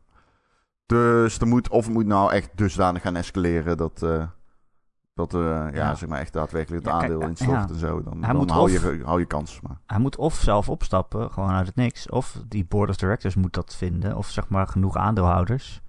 Dus 0.86 1.39
er 1.39 1.47
moet, 1.47 1.69
of 1.69 1.86
het 1.86 1.93
moet 1.93 2.05
nou 2.05 2.32
echt 2.32 2.49
dusdanig 2.55 3.01
gaan 3.01 3.15
escaleren 3.15 3.78
dat, 3.78 4.01
eh, 4.03 4.28
dat 5.14 5.34
eh, 5.34 5.39
ja. 5.41 5.70
Ja. 5.74 5.95
zeg 5.95 6.09
maar 6.09 6.20
echt 6.20 6.34
daadwerkelijk 6.34 6.84
het 6.86 6.93
Ja, 6.93 6.99
aandeel 7.01 7.22
eh, 7.22 7.28
instort 7.28 7.51
ja. 7.51 7.68
en 7.68 7.76
zo. 7.80 8.03
Dan, 8.03 8.22
dan 8.22 8.49
hou, 8.49 8.64
of- 8.64 8.72
je, 8.72 9.01
hou 9.03 9.20
je 9.20 9.26
kans. 9.26 9.61
Maar. 9.61 9.78
Hij 9.86 9.99
moet 9.99 10.16
of 10.18 10.34
zelf 10.36 10.70
opstappen, 10.70 11.32
gewoon 11.32 11.49
uit 11.49 11.68
het 11.68 11.76
niks. 11.76 12.09
Of 12.09 12.41
die 12.47 12.66
board 12.66 12.89
of 12.89 12.95
directors 12.95 13.36
moet 13.36 13.53
dat 13.53 13.76
vinden. 13.76 14.18
Of 14.18 14.30
zeg 14.30 14.49
maar 14.49 14.68
genoeg 14.68 14.95
aandeelhouders. 14.97 15.82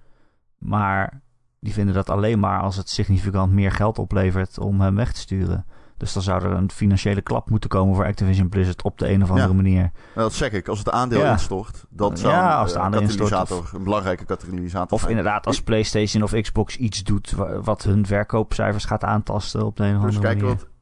Maar 0.57 1.21
die 1.59 1.73
vinden 1.73 1.93
dat 1.93 2.09
alleen 2.09 2.39
maar 2.39 2.61
als 2.61 2.75
het 2.75 2.89
significant 2.89 3.51
meer 3.51 3.71
geld 3.71 3.99
oplevert 3.99 4.59
om 4.59 4.81
hem 4.81 4.95
weg 4.95 5.13
te 5.13 5.19
sturen. 5.19 5.65
Dus 5.97 6.13
dan 6.13 6.21
zou 6.23 6.43
er 6.43 6.51
een 6.51 6.71
financiële 6.71 7.21
klap 7.21 7.49
moeten 7.49 7.69
komen 7.69 7.95
voor 7.95 8.05
Activision 8.05 8.49
Blizzard 8.49 8.81
op 8.81 8.97
de 8.97 9.09
een 9.09 9.23
of 9.23 9.29
andere 9.29 9.47
Ja. 9.47 9.53
manier. 9.53 9.81
Nou, 9.81 9.91
dat 10.13 10.33
zeg 10.33 10.51
ik. 10.51 10.67
Als 10.67 10.79
het 10.79 10.89
aandeel 10.91 11.19
Ja. 11.19 11.31
instort, 11.31 11.85
dat 11.89 12.19
zou 12.19 12.33
Ja, 12.33 12.57
als 12.57 12.69
het 12.69 12.77
eh, 12.79 12.83
aandeel 12.85 13.01
instort, 13.01 13.29
katalysator, 13.29 13.69
een 13.77 13.83
belangrijke 13.83 14.25
katalysator 14.25 14.91
Of 14.91 14.99
zijn. 14.99 15.11
inderdaad 15.11 15.45
als 15.45 15.61
PlayStation 15.61 16.23
of 16.23 16.31
Xbox 16.41 16.77
iets 16.77 17.03
doet 17.03 17.31
wa- 17.31 17.59
wat 17.61 17.83
hun 17.83 18.05
verkoopcijfers 18.05 18.85
gaat 18.85 19.03
aantasten 19.03 19.65
op 19.65 19.75
de 19.77 19.83
een 19.83 19.95
of 19.97 20.03
Dus 20.03 20.15
andere 20.15 20.33
kijken 20.33 20.43
manier. 20.47 20.57
wat 20.59 20.73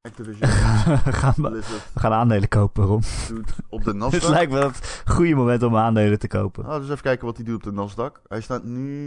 Activision 0.00 0.48
we, 1.04 1.12
gaan, 1.12 1.34
Blizzard 1.36 1.92
we 1.94 2.00
gaan 2.00 2.12
aandelen 2.12 2.48
kopen, 2.48 2.84
Ron. 2.84 3.02
doet 3.28 3.52
op 3.68 3.84
de 3.84 3.90
Het 4.10 4.22
Nasdaq. 4.24 4.28
lijkt 4.28 4.52
me 4.52 4.58
het 4.58 5.02
goede 5.06 5.34
moment 5.34 5.62
om 5.62 5.76
aandelen 5.76 6.18
te 6.18 6.28
kopen. 6.28 6.64
Nou, 6.64 6.80
dus 6.80 6.90
even 6.90 7.02
kijken 7.02 7.26
wat 7.26 7.36
hij 7.36 7.44
doet 7.44 7.66
op 7.66 7.74
de 7.74 7.82
Nasdaq. 8.10 8.22
Hij 8.28 8.40
staat 8.40 8.64
nu... 8.64 9.06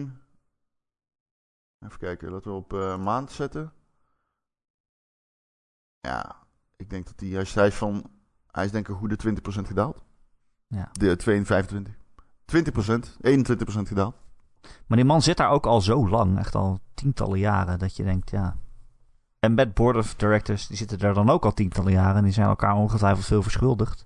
Even 1.85 1.97
kijken, 1.99 2.31
laten 2.31 2.51
we 2.51 2.57
op 2.57 2.73
eh, 2.73 2.97
maand 2.97 3.31
zetten. 3.31 3.71
Ja, 6.05 6.35
ik 6.75 6.89
denk 6.89 7.05
dat 7.05 7.19
hij... 7.19 7.29
Is, 7.29 7.53
hij 7.53 7.67
is 7.67 7.75
van... 7.75 8.09
Hij 8.51 8.65
is 8.65 8.71
denk 8.71 8.87
ik 8.87 8.93
een 8.93 8.99
goede 8.99 9.17
20% 9.25 9.67
gedaald. 9.67 10.03
Ja. 10.67 10.89
De 10.91 11.15
22, 11.15 11.93
20%, 12.45 12.57
21% 13.21 13.87
gedaald. 13.87 14.15
Maar 14.87 14.97
die 14.97 15.05
man 15.05 15.21
zit 15.21 15.37
daar 15.37 15.49
ook 15.49 15.65
al 15.65 15.81
zo 15.81 16.09
lang, 16.09 16.37
echt 16.39 16.55
al 16.55 16.79
tientallen 16.93 17.39
jaren, 17.39 17.79
dat 17.79 17.95
je 17.95 18.03
denkt, 18.03 18.29
ja. 18.29 18.55
En 19.39 19.53
met 19.53 19.73
board 19.73 19.97
of 19.97 20.15
directors, 20.15 20.67
die 20.67 20.77
zitten 20.77 20.99
daar 20.99 21.13
dan 21.13 21.29
ook 21.29 21.45
al 21.45 21.53
tientallen 21.53 21.91
jaren 21.91 22.15
en 22.15 22.23
die 22.23 22.33
zijn 22.33 22.47
elkaar 22.47 22.75
ongetwijfeld 22.75 23.25
veel 23.25 23.43
verschuldigd. 23.43 24.05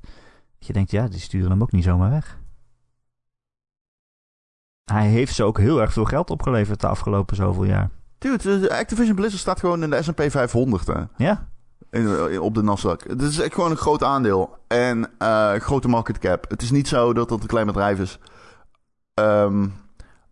Dat 0.57 0.67
je 0.67 0.73
denkt, 0.73 0.91
ja, 0.91 1.07
die 1.07 1.19
sturen 1.19 1.49
hem 1.49 1.61
ook 1.61 1.71
niet 1.71 1.83
zomaar 1.83 2.09
weg. 2.09 2.39
Hij 4.83 5.07
heeft 5.07 5.35
ze 5.35 5.43
ook 5.43 5.57
heel 5.57 5.81
erg 5.81 5.93
veel 5.93 6.05
geld 6.05 6.29
opgeleverd 6.29 6.79
de 6.79 6.87
afgelopen 6.87 7.35
zoveel 7.35 7.63
jaar. 7.63 7.89
Dude, 8.17 8.69
Activision 8.69 9.15
Blizzard 9.15 9.41
staat 9.41 9.59
gewoon 9.59 9.83
in 9.83 9.89
de 9.89 10.03
S&P 10.03 10.21
500, 10.27 10.87
hè. 10.87 11.03
Ja? 11.17 11.49
In, 11.91 12.29
in- 12.31 12.39
op 12.39 12.53
de 12.55 12.61
Nasdaq. 12.63 13.07
Het 13.07 13.21
is 13.21 13.39
echt 13.39 13.53
gewoon 13.53 13.71
een 13.71 13.77
groot 13.77 14.03
aandeel. 14.03 14.57
En 14.67 15.09
eh, 15.17 15.53
grote 15.53 15.87
market 15.87 16.17
cap. 16.17 16.49
Het 16.49 16.61
is 16.61 16.71
niet 16.71 16.87
zo 16.87 17.13
dat 17.13 17.29
dat 17.29 17.41
een 17.41 17.47
klein 17.47 17.65
bedrijf 17.65 17.99
is. 17.99 18.19
Ehm, 19.13 19.67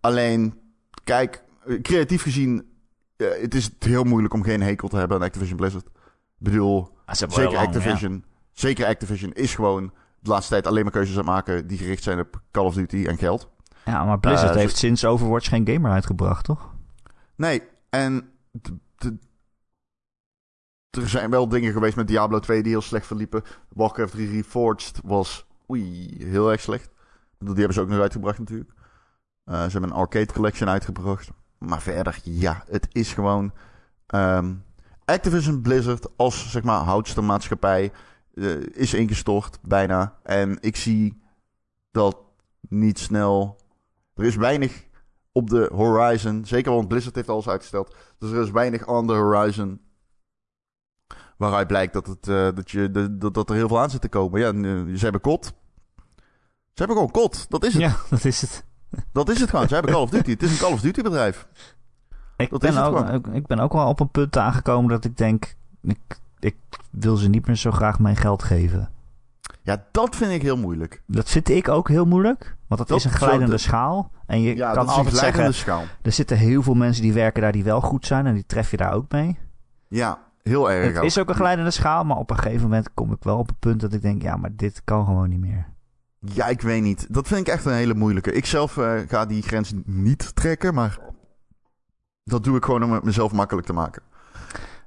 alleen, 0.02 0.60
kijk, 1.04 1.44
eh, 1.66 1.82
creatief 1.82 2.22
gezien... 2.22 2.68
eh, 3.18 3.28
het 3.42 3.56
is 3.56 3.70
heel 3.80 4.04
moeilijk 4.04 4.34
om 4.34 4.44
geen 4.44 4.62
hekel 4.62 4.88
te 4.88 4.98
hebben 4.98 5.18
aan 5.18 5.24
Activision 5.24 5.58
Blizzard. 5.58 5.86
Ik 5.86 5.92
bedoel, 6.38 6.96
Ah, 7.06 7.16
zeker 7.16 7.44
lang, 7.54 7.58
Activision. 7.68 8.24
Zeker 8.52 8.86
Activision 8.86 9.32
is 9.34 9.56
gewoon 9.56 9.92
de 10.20 10.30
laatste 10.30 10.52
tijd 10.54 10.68
alleen 10.68 10.84
maar 10.84 10.92
keuzes 10.92 11.12
aan 11.18 11.22
het 11.22 11.30
maken... 11.30 11.68
die 11.68 11.78
gericht 11.78 12.04
zijn 12.04 12.20
op 12.20 12.42
Call 12.52 12.66
of 12.66 12.74
Duty 12.74 13.06
en 13.08 13.18
geld. 13.18 13.50
Ja, 13.86 14.06
maar 14.06 14.20
Blizzard 14.20 14.52
Eh, 14.52 14.58
heeft 14.58 14.78
sinds 14.78 15.06
Overwatch 15.06 15.50
geen 15.50 15.68
gamer 15.68 15.92
uitgebracht, 15.92 16.46
toch? 16.46 16.70
Nee, 17.36 17.62
en 17.90 18.30
er 20.98 21.10
zijn 21.10 21.30
wel 21.30 21.48
dingen 21.48 21.72
geweest 21.72 21.96
met 21.96 22.08
Diablo 22.08 22.40
2 22.40 22.64
die 22.64 22.72
heel 22.72 22.82
slecht 22.82 23.06
verliepen. 23.06 23.44
Warcraft 23.70 24.12
3 24.12 24.30
Reforged 24.32 25.00
was 25.04 25.46
oei, 25.70 26.16
heel 26.20 26.52
erg 26.52 26.62
slecht. 26.62 26.90
Die 27.40 27.54
hebben 27.54 27.74
ze 27.74 27.82
ook 27.82 27.88
nog 27.88 28.00
uitgebracht 28.00 28.40
natuurlijk. 28.40 28.72
Eh, 29.44 29.64
ze 29.64 29.72
hebben 29.72 29.90
een 29.90 29.96
arcade 29.96 30.34
collection 30.34 30.70
uitgebracht. 30.70 31.30
Maar 31.58 31.82
verder, 31.82 32.20
ja, 32.24 32.64
het 32.68 32.88
is 32.92 33.14
gewoon... 33.14 33.52
ehm, 34.08 34.54
Activision 35.06 35.62
Blizzard 35.62 36.08
als, 36.16 36.52
zeg 36.52 36.64
maar, 36.64 36.80
houdster 36.80 37.24
maatschappij 37.24 37.92
eh, 38.34 38.60
is 38.62 38.94
ingestort, 38.94 39.60
bijna. 39.62 40.20
En 40.24 40.58
ik 40.62 40.76
zie 40.76 41.22
dat 41.92 42.18
niet 42.70 43.00
snel... 43.00 43.58
Er 44.16 44.24
is 44.24 44.36
weinig 44.36 44.86
op 45.32 45.50
de 45.50 45.70
horizon. 45.74 46.46
Zeker, 46.46 46.72
want 46.72 46.88
Blizzard 46.88 47.16
heeft 47.16 47.30
alles 47.30 47.48
uitgesteld. 47.48 47.96
Dus 48.20 48.32
er 48.32 48.42
is 48.42 48.52
weinig 48.52 48.88
on 48.88 49.08
the 49.08 49.14
horizon. 49.14 49.80
Waaruit 51.38 51.68
blijkt 51.68 51.94
dat, 51.94 52.08
het, 52.08 52.28
eh, 52.28 52.48
dat, 52.56 52.72
je, 52.72 52.92
de- 52.92 53.18
dat, 53.18 53.34
dat 53.34 53.50
er 53.50 53.56
heel 53.56 53.68
veel 53.68 53.80
aan 53.80 53.90
zit 53.90 54.02
te 54.02 54.10
komen. 54.10 54.40
Ja, 54.40 54.52
nu, 54.52 54.98
ze 54.98 55.04
hebben 55.04 55.22
kot. 55.22 55.46
Ze 56.46 56.84
hebben 56.84 56.96
gewoon 56.96 57.12
kot. 57.12 57.46
Dat 57.50 57.66
is 57.66 57.74
het. 57.74 57.82
Ja, 57.82 57.96
dat 58.10 58.26
is 58.26 58.42
het. 58.42 58.66
Dat 59.12 59.30
is 59.30 59.40
het 59.40 59.50
gewoon. 59.50 59.68
Ze 59.68 59.74
hebben 59.74 59.92
Call 59.94 60.02
of 60.02 60.10
Duty. 60.10 60.32
Het 60.32 60.44
is 60.44 60.52
een 60.52 60.58
Call 60.58 60.72
of 60.74 60.82
Duty 60.82 61.02
bedrijf. 61.02 61.48
Ik 62.38 62.50
Dat 62.50 62.60
ben, 62.62 62.70
is 62.70 62.76
het 62.76 62.86
ook, 62.86 63.08
ik, 63.08 63.28
ik 63.28 63.48
ben 63.48 63.60
ook 63.60 63.74
wel 63.74 63.88
op 63.88 64.00
een 64.00 64.10
punt 64.12 64.38
aangekomen 64.38 64.90
dat 64.90 65.06
ik 65.06 65.18
denk, 65.18 65.56
ik, 65.82 66.20
ik 66.40 66.56
wil 66.92 67.16
ze 67.16 67.30
niet 67.30 67.48
meer 67.48 67.56
zo 67.56 67.72
graag 67.72 68.00
mijn 68.00 68.16
geld 68.16 68.44
geven. 68.44 68.90
Ja, 69.62 69.86
dat 69.92 70.16
vind 70.16 70.32
ik 70.32 70.42
heel 70.42 70.58
moeilijk. 70.58 71.04
Dat 71.08 71.30
vind 71.30 71.50
ik 71.50 71.68
ook 71.68 71.88
heel 71.90 72.06
moeilijk. 72.06 72.56
Want 72.68 72.88
Dat 72.88 72.98
is 72.98 73.04
een 73.06 73.12
glijdende 73.12 73.58
schaal. 73.58 74.12
En 74.26 74.42
je 74.42 74.56
Ja, 74.56 74.74
kan 74.74 74.88
altijd 74.88 75.16
zeggen, 75.18 75.54
schaal. 75.54 75.84
er 76.02 76.12
zitten 76.12 76.38
heel 76.38 76.62
veel 76.64 76.74
mensen 76.74 77.04
die 77.04 77.14
werken 77.14 77.42
daar 77.42 77.52
die 77.52 77.64
wel 77.64 77.82
goed 77.82 78.06
zijn. 78.06 78.26
En 78.28 78.34
die 78.34 78.46
tref 78.46 78.72
je 78.72 78.78
daar 78.78 78.94
ook 78.94 79.12
mee. 79.12 79.38
Ja, 79.88 80.20
heel 80.48 80.72
erg. 80.72 80.94
Het 80.96 81.04
is 81.04 81.18
ook 81.20 81.30
een 81.30 81.36
glijdende 81.36 81.72
schaal. 81.72 82.04
Maar 82.04 82.18
op 82.18 82.30
een 82.30 82.38
gegeven 82.38 82.62
moment 82.62 82.94
kom 82.94 83.12
ik 83.12 83.24
wel 83.24 83.38
op 83.38 83.50
een 83.50 83.60
punt 83.60 83.82
dat 83.82 83.94
ik 83.94 84.02
denk, 84.02 84.22
ja, 84.22 84.36
maar 84.36 84.56
dit 84.56 84.82
kan 84.84 85.06
gewoon 85.06 85.30
niet 85.30 85.40
meer. 85.40 85.66
Ja, 86.20 86.48
ik 86.48 86.62
weet 86.62 86.82
niet. 86.82 87.14
Dat 87.14 87.28
vind 87.28 87.40
ik 87.40 87.48
echt 87.54 87.66
een 87.66 87.74
hele 87.74 87.94
moeilijke. 87.94 88.32
Ik 88.32 88.46
zelf 88.46 88.78
eh, 88.78 88.94
ga 89.08 89.26
die 89.26 89.42
grens 89.42 89.74
niet 89.86 90.36
trekken, 90.36 90.74
maar 90.74 91.00
dat 92.24 92.44
doe 92.44 92.58
ik 92.58 92.66
gewoon 92.66 92.84
om 92.84 92.92
het 92.92 93.04
mezelf 93.04 93.32
makkelijk 93.32 93.68
te 93.68 93.74
maken. 93.74 94.02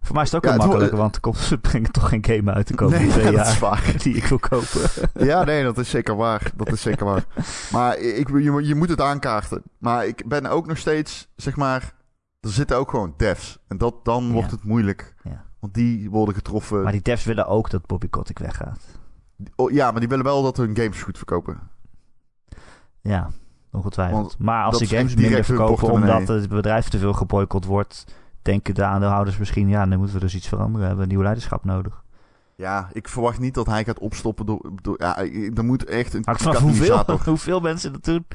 Voor 0.02 0.14
mij 0.14 0.24
is 0.24 0.32
het 0.32 0.44
ook 0.44 0.50
Ja, 0.50 0.56
wel 0.56 0.60
het 0.60 0.68
makkelijk, 0.68 0.96
want 0.96 1.20
komt- 1.20 1.36
ze 1.36 1.58
brengen 1.68 1.90
toch 1.92 2.08
geen 2.08 2.24
game 2.24 2.52
uit 2.52 2.68
de 2.68 2.74
komende 2.74 3.04
Nee, 3.04 3.12
twee 3.12 3.24
dat 3.36 3.46
is 3.46 3.50
jaar 3.52 3.60
waar. 3.60 3.94
die 4.02 4.14
ik 4.14 4.24
wil 4.24 4.38
kopen. 4.38 4.80
Ja, 5.14 5.44
nee, 5.44 5.62
dat 5.62 5.78
is 5.78 5.90
zeker 5.90 6.16
waar. 6.16 6.50
Dat 6.56 6.72
is 6.72 6.80
zeker 6.82 7.04
waar. 7.06 7.24
Maar 7.72 7.98
ik, 7.98 8.28
je, 8.28 8.66
je 8.66 8.74
moet 8.74 8.88
het 8.88 9.00
aankaarten. 9.00 9.62
Maar 9.78 10.06
ik 10.06 10.28
ben 10.28 10.46
ook 10.46 10.66
nog 10.66 10.78
steeds, 10.78 11.28
zeg 11.36 11.56
maar... 11.56 11.92
Er 12.40 12.50
zitten 12.50 12.76
ook 12.76 12.90
gewoon 12.90 13.14
devs. 13.16 13.58
En 13.68 13.78
dat, 13.78 14.04
dan 14.04 14.24
Ja. 14.26 14.32
wordt 14.32 14.50
het 14.50 14.64
moeilijk. 14.64 15.14
Ja. 15.22 15.44
Want 15.60 15.74
die 15.74 16.10
worden 16.10 16.34
getroffen. 16.34 16.82
Maar 16.82 16.92
die 16.92 17.02
devs 17.02 17.24
willen 17.24 17.46
ook 17.46 17.70
dat 17.70 17.86
Bobby 17.86 18.08
Kotick 18.08 18.38
weggaat. 18.38 18.98
Oh, 19.56 19.70
ja, 19.70 19.90
maar 19.90 20.00
die 20.00 20.08
willen 20.08 20.24
wel 20.24 20.42
dat 20.42 20.56
hun 20.56 20.76
games 20.76 21.02
goed 21.02 21.16
verkopen. 21.16 21.58
Ja, 23.00 23.30
ongetwijfeld. 23.72 24.22
Want 24.22 24.38
maar 24.38 24.64
als 24.64 24.78
de 24.78 24.84
is 24.84 24.90
games 24.90 25.14
minder 25.14 25.44
verkopen 25.44 25.92
omdat 25.92 26.28
het 26.28 26.48
bedrijf 26.48 26.88
te 26.88 26.98
veel 26.98 27.12
geboycott 27.12 27.64
wordt, 27.64 28.04
denken 28.42 28.74
de 28.74 28.84
aandeelhouders 28.84 29.36
misschien, 29.36 29.68
ja, 29.68 29.86
dan 29.86 29.98
moeten 29.98 30.16
we 30.16 30.22
dus 30.22 30.34
iets 30.34 30.48
veranderen. 30.48 30.80
We 30.80 30.86
hebben 30.86 31.08
nieuw 31.08 31.22
leiderschap 31.22 31.64
nodig. 31.64 32.04
Ja, 32.60 32.88
ik 32.92 33.08
verwacht 33.08 33.38
niet 33.38 33.54
dat 33.54 33.66
hij 33.66 33.84
gaat 33.84 33.98
opstoppen 33.98 34.46
door... 34.46 34.70
door 34.82 34.94
ja, 34.98 35.16
er 35.54 35.64
moet 35.64 35.84
echt 35.84 36.14
een 36.14 36.22
Hangt 36.24 36.42
hoeveel, 36.42 36.60
katalysator... 36.62 37.20
hoeveel 37.28 37.60
mensen 37.60 37.92
dat 37.92 38.04
doen. 38.04 38.26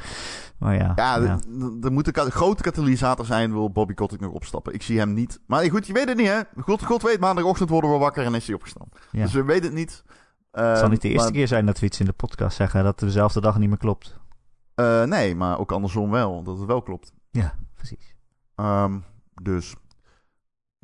Maar 0.57 0.76
ja, 0.76 0.91
Ja, 0.95 1.21
er 1.82 1.91
moet 1.91 2.17
een 2.17 2.32
grote 2.32 2.63
katalysator 2.63 3.26
zijn, 3.26 3.51
wil 3.51 3.71
Bobby 3.71 3.93
Kotick 3.93 4.19
nog 4.19 4.32
opstappen. 4.32 4.73
Ik 4.73 4.82
zie 4.82 4.97
hem 4.99 5.13
niet. 5.13 5.39
Maar 5.45 5.69
goed, 5.69 5.88
je 5.88 5.93
weet 5.93 6.07
het 6.07 6.17
niet, 6.17 6.28
hè? 6.28 6.39
God, 6.61 6.84
God 6.84 7.01
weet, 7.01 7.19
maandagochtend 7.19 7.69
worden 7.69 7.91
we 7.91 7.97
wakker 7.97 8.26
en 8.26 8.34
is 8.36 8.45
hij 8.45 8.55
opgestaan. 8.55 8.88
Ja. 9.11 9.23
Dus 9.23 9.34
we 9.34 9.43
weten 9.43 9.63
het 9.65 9.73
niet. 9.73 10.03
het 10.51 10.78
zal 10.78 10.89
niet 10.89 11.01
de 11.01 11.07
Eh, 11.07 11.13
eerste 11.13 11.30
maar- 11.30 11.38
keer 11.38 11.47
zijn 11.47 11.65
dat 11.65 11.80
we 11.80 11.86
iets 11.86 11.99
in 11.99 12.05
de 12.05 12.13
podcast 12.13 12.55
zeggen 12.57 12.84
dat 12.84 12.99
dezelfde 12.99 13.41
dag 13.41 13.57
niet 13.57 13.69
meer 13.69 13.78
klopt. 13.78 14.19
Eh, 14.76 15.03
nee, 15.03 15.36
maar 15.36 15.59
ook 15.59 15.71
andersom 15.71 16.09
wel, 16.11 16.43
dat 16.43 16.57
het 16.57 16.67
wel 16.67 16.82
klopt. 16.82 17.13
Ja, 17.32 17.53
precies. 17.76 18.15
Ehm, 18.55 18.97
dus 19.41 19.76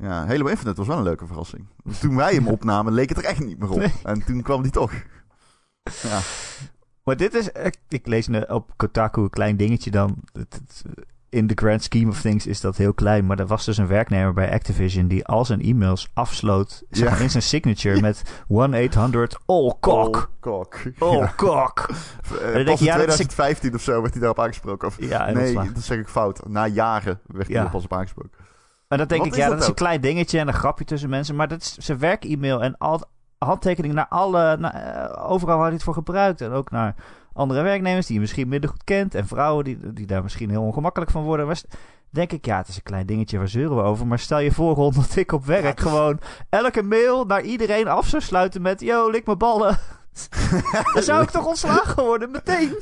ja, 0.02 0.26
Halo 0.26 0.46
Infinite 0.46 0.76
was 0.76 0.86
wel 0.86 0.96
een 0.96 1.02
leuke 1.02 1.26
verrassing. 1.26 1.66
Toen 2.00 2.16
wij 2.16 2.34
hem 2.34 2.46
opnamen, 2.56 2.92
leek 2.92 3.08
het 3.08 3.18
er 3.18 3.24
echt 3.24 3.44
niet 3.44 3.58
meer 3.58 3.70
op. 3.70 3.78
Nee. 3.78 3.92
En 4.02 4.24
toen 4.24 4.42
kwam 4.42 4.62
die 4.62 4.72
toch. 4.72 4.92
Ja. 6.02 6.18
Maar 7.04 7.16
dit 7.16 7.34
is, 7.34 7.48
ik, 7.88 8.06
lees 8.06 8.28
op 8.48 8.72
Kotaku 8.76 9.20
een 9.22 9.30
klein 9.30 9.56
dingetje 9.56 9.90
dan. 9.90 10.16
In 11.28 11.46
the 11.46 11.54
grand 11.54 11.82
scheme 11.82 12.10
of 12.10 12.20
things 12.20 12.46
is 12.46 12.60
dat 12.60 12.76
heel 12.76 12.94
klein. 12.94 13.26
Maar 13.26 13.38
er 13.38 13.46
was 13.46 13.64
dus 13.64 13.76
een 13.76 13.86
werknemer 13.86 14.32
bij 14.32 14.52
Activision 14.52 15.08
die 15.08 15.26
al 15.26 15.44
zijn 15.44 15.60
e-mails 15.62 16.10
afsloot. 16.14 16.82
Zeg 16.90 17.04
Ja. 17.04 17.10
maar 17.12 17.20
in 17.20 17.30
zijn 17.30 17.42
signature 17.42 18.00
met 18.00 18.22
1-800-ALL-COCK. 18.48 20.16
Oh, 20.16 20.24
kok. 20.40 20.80
Oh, 20.98 21.18
Ja. 21.18 21.34
Eh, 22.42 22.64
denk 22.64 22.78
in 22.78 22.84
ja, 22.84 22.96
dat 22.96 23.08
is- 23.08 23.14
2015 23.14 23.74
of 23.74 23.80
zo 23.82 24.00
werd 24.00 24.12
hij 24.12 24.20
daarop 24.20 24.40
aangesproken. 24.40 24.88
Of, 24.88 24.96
Ja, 25.00 25.24
nee, 25.30 25.42
ontslagen. 25.44 25.74
dat 25.74 25.82
zeg 25.82 25.98
ik 25.98 26.08
fout. 26.08 26.48
Na 26.48 26.66
jaren 26.66 27.20
werd 27.26 27.46
hij 27.46 27.56
Ja. 27.56 27.64
er 27.64 27.70
pas 27.70 27.84
op 27.84 27.92
aangesproken. 27.92 28.30
Maar 28.92 29.00
dan 29.00 29.10
denk 29.10 29.22
Wat 29.22 29.32
ik, 29.32 29.38
ja, 29.38 29.44
dat 29.48 29.52
dat 29.54 29.62
is 29.62 29.68
een 29.68 29.74
klein 29.74 30.00
dingetje 30.00 30.38
en 30.38 30.48
een 30.48 30.54
grapje 30.54 30.84
tussen 30.84 31.10
mensen. 31.10 31.36
Maar 31.36 31.48
dat 31.48 31.60
is 31.60 31.76
zijn 31.76 31.98
werk-e-mail 31.98 32.62
en 32.62 32.78
al 32.78 33.02
handtekeningen 33.38 33.96
naar 33.96 34.08
alle... 34.08 34.56
Naar, 34.56 34.72
eh, 34.74 35.30
overal 35.30 35.56
waar 35.56 35.64
hij 35.64 35.74
het 35.74 35.82
voor 35.82 35.94
gebruikt. 35.94 36.40
En 36.40 36.50
ook 36.50 36.70
naar 36.70 36.94
andere 37.32 37.62
werknemers 37.62 38.06
die 38.06 38.14
je 38.14 38.20
misschien 38.20 38.48
minder 38.48 38.70
goed 38.70 38.84
kent. 38.84 39.14
En 39.14 39.26
vrouwen 39.26 39.64
die, 39.64 39.92
die 39.92 40.06
daar 40.06 40.22
misschien 40.22 40.50
heel 40.50 40.62
ongemakkelijk 40.62 41.10
van 41.10 41.22
worden. 41.22 41.46
Maar 41.46 41.60
denk 42.10 42.32
ik, 42.32 42.44
ja, 42.46 42.56
het 42.56 42.68
is 42.68 42.76
een 42.76 42.82
klein 42.82 43.06
dingetje, 43.06 43.38
waar 43.38 43.48
zeuren 43.48 43.76
we 43.76 43.82
over? 43.82 44.06
Maar 44.06 44.18
stel 44.18 44.38
je 44.38 44.52
voor, 44.52 44.74
Ron, 44.74 44.92
dat 45.00 45.16
ik 45.16 45.32
op 45.32 45.44
werk 45.44 45.62
Ja, 45.62 45.68
het 45.68 45.78
is- 45.78 45.84
gewoon 45.84 46.20
elke 46.48 46.82
mail 46.82 47.24
naar 47.24 47.42
iedereen 47.42 47.88
af 47.88 48.06
zou 48.06 48.22
sluiten 48.22 48.62
met... 48.62 48.80
Yo, 48.80 49.10
lik 49.10 49.26
mijn 49.26 49.38
ballen. 49.38 49.78
dan 50.94 51.02
zou 51.02 51.22
ik 51.22 51.30
toch 51.30 51.46
ontslagen 51.46 52.04
worden, 52.04 52.30
meteen. 52.30 52.74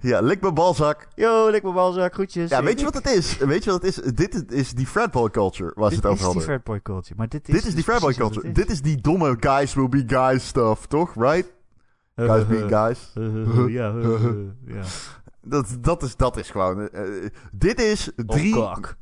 Ja, 0.00 0.20
lik 0.20 0.40
mijn 0.40 0.54
balzak. 0.54 1.08
Yo, 1.14 1.50
lik 1.50 1.62
mijn 1.62 1.74
balzak, 1.74 2.14
groetjes. 2.14 2.50
Ja, 2.50 2.62
weet 2.62 2.78
je 2.78 2.84
wat 2.84 2.94
het 2.94 3.06
is? 3.10 3.36
Weet 3.36 3.64
je 3.64 3.70
wat 3.70 3.82
het 3.82 3.96
is? 4.04 4.12
Dit 4.14 4.52
is- 4.52 4.72
die 4.72 4.86
fratboy 4.86 5.30
culture 5.30 5.72
waar 5.74 5.90
ze 5.90 5.94
Dit 5.94 6.04
het 6.04 6.12
over 6.12 6.12
is 6.12 6.18
die 6.18 6.26
hadden. 6.26 6.42
fratboy 6.42 6.80
culture. 6.82 7.14
Maar 7.16 7.28
dit 7.28 7.48
is, 7.48 7.54
Dit 7.54 7.64
is 7.66 7.74
die 7.74 7.82
fratboy 7.84 8.14
precies 8.14 8.34
wat 8.34 8.42
culture. 8.42 8.64
Dit 8.64 8.70
is 8.70 8.82
die 8.82 9.00
domme 9.00 9.36
guys 9.40 9.74
will 9.74 9.88
be 9.88 10.04
guys 10.06 10.46
stuff, 10.46 10.86
toch? 10.86 11.14
Right? 11.14 11.52
Guys 12.16 12.46
being 12.46 12.68
guys. 12.68 13.10
ja, 13.68 13.94
ja. 14.66 14.82
Dat, 15.44 15.66
dat, 15.80 16.02
is, 16.02 16.16
dat 16.16 16.36
is 16.36 16.50
gewoon... 16.50 16.88
eh, 16.88 17.24
eh, 17.24 17.30
dit 17.52 17.80
is 17.80 18.10
drie 18.16 18.56
Oh, 18.58 18.72
kak. 18.74 18.96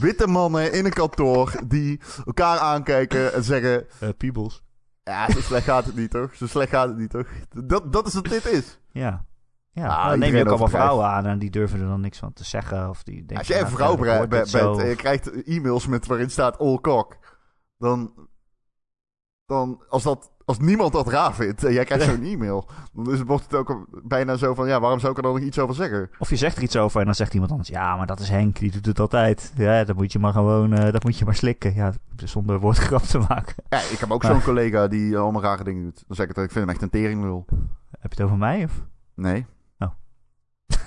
witte 0.00 0.26
mannen 0.26 0.72
in 0.72 0.84
een 0.84 0.92
kantoor 0.92 1.52
die 1.66 2.00
elkaar 2.26 2.58
aankijken 2.58 3.32
en 3.32 3.44
zeggen... 3.44 3.86
Uh, 4.02 4.08
Peebles. 4.16 4.62
Ja, 5.02 5.30
zo 5.30 5.40
slecht 5.40 5.64
gaat 5.64 5.84
het 5.84 5.96
niet, 5.96 6.10
toch? 6.10 6.34
Zo 6.34 6.46
slecht 6.46 6.70
gaat 6.70 6.88
het 6.88 6.96
niet, 6.96 7.10
toch? 7.10 7.26
Dat, 7.48 7.92
dat 7.92 8.06
is 8.06 8.14
wat 8.14 8.24
dit 8.24 8.46
is. 8.46 8.78
Ja. 8.92 9.28
Ja, 9.72 9.86
Ah, 9.86 10.08
dan 10.08 10.18
neem 10.18 10.34
je 10.34 10.40
ook 10.40 10.48
allemaal 10.48 10.68
vrouwen 10.68 11.06
aan 11.06 11.26
en 11.26 11.38
die 11.38 11.50
durven 11.50 11.80
er 11.80 11.86
dan 11.86 12.00
niks 12.00 12.18
van 12.18 12.32
te 12.32 12.44
zeggen. 12.44 12.88
Of 12.88 13.02
die 13.02 13.14
denken, 13.14 13.36
Als 13.36 13.46
jij 13.46 13.56
een 13.56 13.62
nou, 13.62 13.76
vrouw 13.76 14.26
bent 14.26 14.54
en 14.54 14.88
je 14.88 14.96
krijgt 14.96 15.42
e-mails 15.44 15.86
met 15.86 16.06
waarin 16.06 16.30
staat 16.30 16.58
all 16.58 16.78
cock, 16.80 17.16
dan, 17.78 18.28
dan 19.46 19.84
als, 19.88 20.02
dat, 20.02 20.32
als 20.50 20.58
niemand 20.58 20.92
dat 20.92 21.08
raar 21.08 21.34
vindt 21.34 21.64
en 21.64 21.72
jij 21.72 21.84
krijgt 21.84 22.04
zo'n 22.04 22.22
e-mail, 22.22 22.68
dan 22.92 23.12
is 23.12 23.18
het, 23.18 23.28
wordt 23.28 23.44
het 23.44 23.54
ook 23.54 23.86
bijna 24.02 24.36
zo 24.36 24.54
van, 24.54 24.68
ja, 24.68 24.80
waarom 24.80 24.98
zou 24.98 25.10
ik 25.12 25.16
er 25.18 25.22
dan 25.22 25.34
nog 25.34 25.42
iets 25.42 25.58
over 25.58 25.74
zeggen? 25.74 26.10
Of 26.18 26.30
je 26.30 26.36
zegt 26.36 26.56
er 26.56 26.62
iets 26.62 26.76
over 26.76 26.98
en 27.00 27.06
dan 27.06 27.14
zegt 27.14 27.32
iemand 27.34 27.50
anders... 27.50 27.68
Ja, 27.68 27.96
maar 27.96 28.06
dat 28.06 28.20
is 28.20 28.28
Henk, 28.28 28.58
die 28.58 28.70
doet 28.70 28.86
het 28.86 29.00
altijd. 29.00 29.52
Ja, 29.56 29.84
dat 29.84 29.96
moet 29.96 30.12
je 30.12 30.18
maar 30.18 30.32
gewoon... 30.32 30.72
eh, 30.72 30.92
dat 30.92 31.04
moet 31.04 31.18
je 31.18 31.24
maar 31.24 31.34
slikken. 31.34 31.74
Ja, 31.74 31.92
zonder 32.24 32.60
woordgrap 32.60 33.02
te 33.02 33.18
maken. 33.18 33.54
Ja, 33.68 33.78
ik 33.78 33.98
heb 33.98 34.10
ook 34.10 34.22
Maar- 34.22 34.32
zo'n 34.32 34.42
collega 34.42 34.88
die 34.88 35.18
allemaal 35.18 35.42
rare 35.42 35.64
dingen 35.64 35.82
doet. 35.82 36.04
Dan 36.06 36.16
zeg 36.16 36.26
ik 36.28 36.34
het, 36.36 36.44
ik 36.44 36.50
vind 36.50 36.64
hem 36.64 36.74
echt 36.74 36.82
een 36.82 36.90
teringlul. 36.90 37.44
Heb 37.90 38.12
je 38.12 38.16
het 38.16 38.20
over 38.20 38.36
mij? 38.36 38.64
Of? 38.64 38.72
Nee. 39.14 39.46
Oh. 39.78 39.88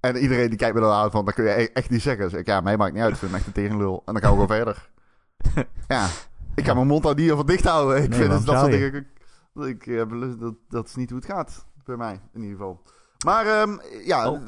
En 0.00 0.16
iedereen 0.16 0.48
die 0.48 0.58
kijkt 0.58 0.74
me 0.74 0.80
dan 0.80 0.92
aan 0.92 1.10
van, 1.10 1.24
dat 1.24 1.34
kun 1.34 1.44
je 1.44 1.60
e- 1.60 1.68
echt 1.72 1.90
niet 1.90 2.02
zeggen. 2.02 2.20
Dan 2.22 2.30
zeg 2.30 2.40
ik, 2.40 2.46
ja, 2.46 2.60
mij 2.60 2.76
maakt 2.76 2.92
niet 2.92 3.02
uit, 3.02 3.12
ik 3.12 3.18
vind 3.18 3.30
hem 3.30 3.38
echt 3.40 3.46
een 3.48 3.54
teringlul. 3.54 4.02
En 4.06 4.12
dan 4.12 4.22
gaan 4.22 4.36
we 4.38 4.46
gewoon 4.46 4.56
verder. 4.56 4.90
Ja, 5.88 6.06
ik 6.54 6.64
kan 6.64 6.74
mijn 6.76 6.86
mond 6.86 7.02
daar 7.02 7.14
niet 7.14 7.30
over 7.30 7.46
dicht 7.46 7.64
houden. 7.64 8.02
Ik 8.02 8.08
Nee, 8.08 8.18
vind 8.18 8.32
het, 8.32 8.46
dat 8.46 8.58
soort 8.58 8.70
dingen... 8.70 9.06
Ik, 9.54 9.86
ik, 9.86 10.40
dat, 10.40 10.54
dat 10.68 10.86
is 10.88 10.94
niet 10.94 11.10
hoe 11.10 11.18
het 11.18 11.28
gaat. 11.28 11.66
Bij 11.84 11.96
mij, 11.96 12.20
in 12.32 12.40
ieder 12.42 12.56
geval. 12.56 12.82
Maar 13.24 13.46
ehm, 13.46 13.76
ja, 14.04 14.40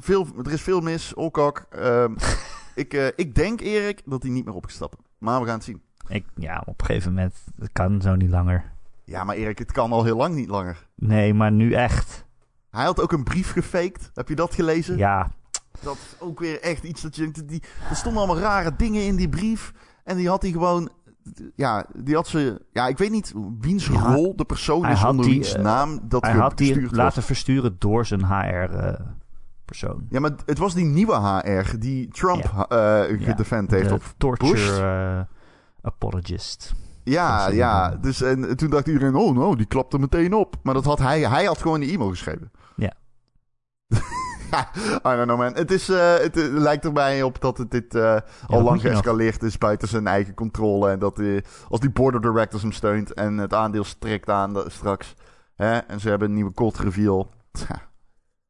veel, 0.00 0.26
er 0.44 0.52
is 0.52 0.62
veel 0.62 0.80
mis. 0.80 1.14
Olkok. 1.14 1.66
Ehm, 1.70 2.14
ik, 2.74 2.94
eh, 2.94 3.06
ik 3.16 3.34
denk, 3.34 3.60
Erik, 3.60 4.02
dat 4.04 4.22
hij 4.22 4.30
niet 4.32 4.44
meer 4.44 4.54
op 4.54 4.64
gaat 4.64 4.74
stappen. 4.74 4.98
Maar 5.18 5.40
we 5.40 5.46
gaan 5.46 5.54
het 5.54 5.64
zien. 5.64 5.82
Ik, 6.08 6.26
ja, 6.34 6.62
op 6.66 6.80
een 6.80 6.86
gegeven 6.86 7.12
moment... 7.14 7.34
Het 7.58 7.72
kan 7.72 8.00
zo 8.00 8.14
niet 8.14 8.30
langer. 8.30 8.72
Ja, 9.04 9.24
maar 9.24 9.36
Erik, 9.36 9.58
het 9.58 9.72
kan 9.72 9.92
al 9.92 10.04
heel 10.04 10.16
lang 10.16 10.34
niet 10.34 10.48
langer. 10.48 10.86
Nee, 10.94 11.34
maar 11.34 11.52
nu 11.52 11.72
echt. 11.72 12.24
Hij 12.70 12.84
had 12.84 13.00
ook 13.00 13.12
een 13.12 13.24
brief 13.24 13.52
gefaked. 13.52 14.10
Heb 14.14 14.28
je 14.28 14.34
dat 14.34 14.54
gelezen? 14.54 14.96
Ja, 14.96 15.30
Dat 15.80 15.96
is 15.96 16.16
ook 16.20 16.38
weer 16.38 16.60
echt 16.60 16.82
iets 16.84 17.02
dat 17.02 17.16
je... 17.16 17.30
Die, 17.30 17.62
er 17.90 17.96
stonden 17.96 18.22
allemaal 18.22 18.42
rare 18.42 18.76
dingen 18.76 19.02
in 19.04 19.16
die 19.16 19.28
brief. 19.28 19.72
En 20.04 20.16
die 20.16 20.28
had 20.28 20.42
hij 20.42 20.50
gewoon... 20.50 20.90
Ja, 21.54 21.86
die 21.96 22.14
had 22.14 22.26
ze... 22.28 22.60
Ja, 22.72 22.86
ik 22.86 22.98
weet 22.98 23.10
niet 23.10 23.32
wiens 23.60 23.86
Ja, 23.86 24.14
rol 24.14 24.36
de 24.36 24.44
persoon 24.44 24.86
is 24.88 25.04
onder 25.04 25.24
die, 25.24 25.34
wiens 25.34 25.54
eh, 25.54 25.62
naam 25.62 26.00
dat 26.02 26.22
hij 26.22 26.32
had 26.32 26.56
die 26.58 26.80
was. 26.82 26.90
laten 26.90 27.22
versturen 27.22 27.76
door 27.78 28.06
zijn 28.06 28.24
HR-persoon. 28.26 30.06
Ja, 30.10 30.20
maar 30.20 30.30
het 30.46 30.58
was 30.58 30.74
die 30.74 30.84
nieuwe 30.84 31.14
HR 31.14 31.78
die 31.78 32.08
Trump 32.08 32.44
eh 32.44 32.78
Ja, 32.78 33.06
gedefend 33.18 33.70
heeft. 33.70 33.88
de 33.88 33.94
Op, 33.94 34.14
torture 34.18 34.80
eh, 34.82 35.20
apologist. 35.82 36.74
ja, 37.04 37.48
ja. 37.48 37.88
Dus, 37.96 38.22
en 38.22 38.56
toen 38.56 38.70
dacht 38.70 38.86
iedereen, 38.86 39.14
oh 39.14 39.34
no, 39.34 39.56
die 39.56 39.66
klapte 39.66 39.98
meteen 39.98 40.34
op. 40.34 40.56
Maar 40.62 40.74
dat 40.74 40.84
had 40.84 40.98
hij, 40.98 41.20
hij 41.28 41.44
had 41.44 41.58
gewoon 41.58 41.80
die 41.80 41.92
e-mail 41.92 42.10
geschreven. 42.10 42.50
Ja. 42.76 42.92
ja, 44.52 44.68
I 45.12 45.16
don't 45.16 45.22
know 45.24 45.38
man. 45.38 45.54
Het, 45.54 45.70
is, 45.70 45.88
eh, 45.88 46.14
het 46.16 46.36
lijkt 46.36 46.84
erbij 46.84 47.22
op 47.22 47.40
dat 47.40 47.58
het 47.58 47.70
dit 47.70 47.94
eh, 47.94 48.02
dat 48.02 48.24
al 48.46 48.62
lang 48.62 48.80
geëscaleerd 48.80 49.42
is 49.42 49.58
buiten 49.58 49.88
zijn 49.88 50.06
eigen 50.06 50.34
controle. 50.34 50.90
En 50.90 50.98
dat 50.98 51.18
eh, 51.18 51.40
als 51.68 51.80
die 51.80 51.90
board 51.90 52.14
of 52.14 52.20
directors 52.20 52.62
hem 52.62 52.72
steunt 52.72 53.14
en 53.14 53.38
het 53.38 53.54
aandeel 53.54 53.84
strikt 53.84 54.30
aan 54.30 54.52
de- 54.54 54.64
straks. 54.68 55.14
Hè, 55.54 55.76
en 55.78 56.00
ze 56.00 56.08
hebben 56.08 56.28
een 56.28 56.34
nieuwe 56.34 56.54
code 56.54 56.82
reveal. 56.82 57.30
Ja, 57.52 57.88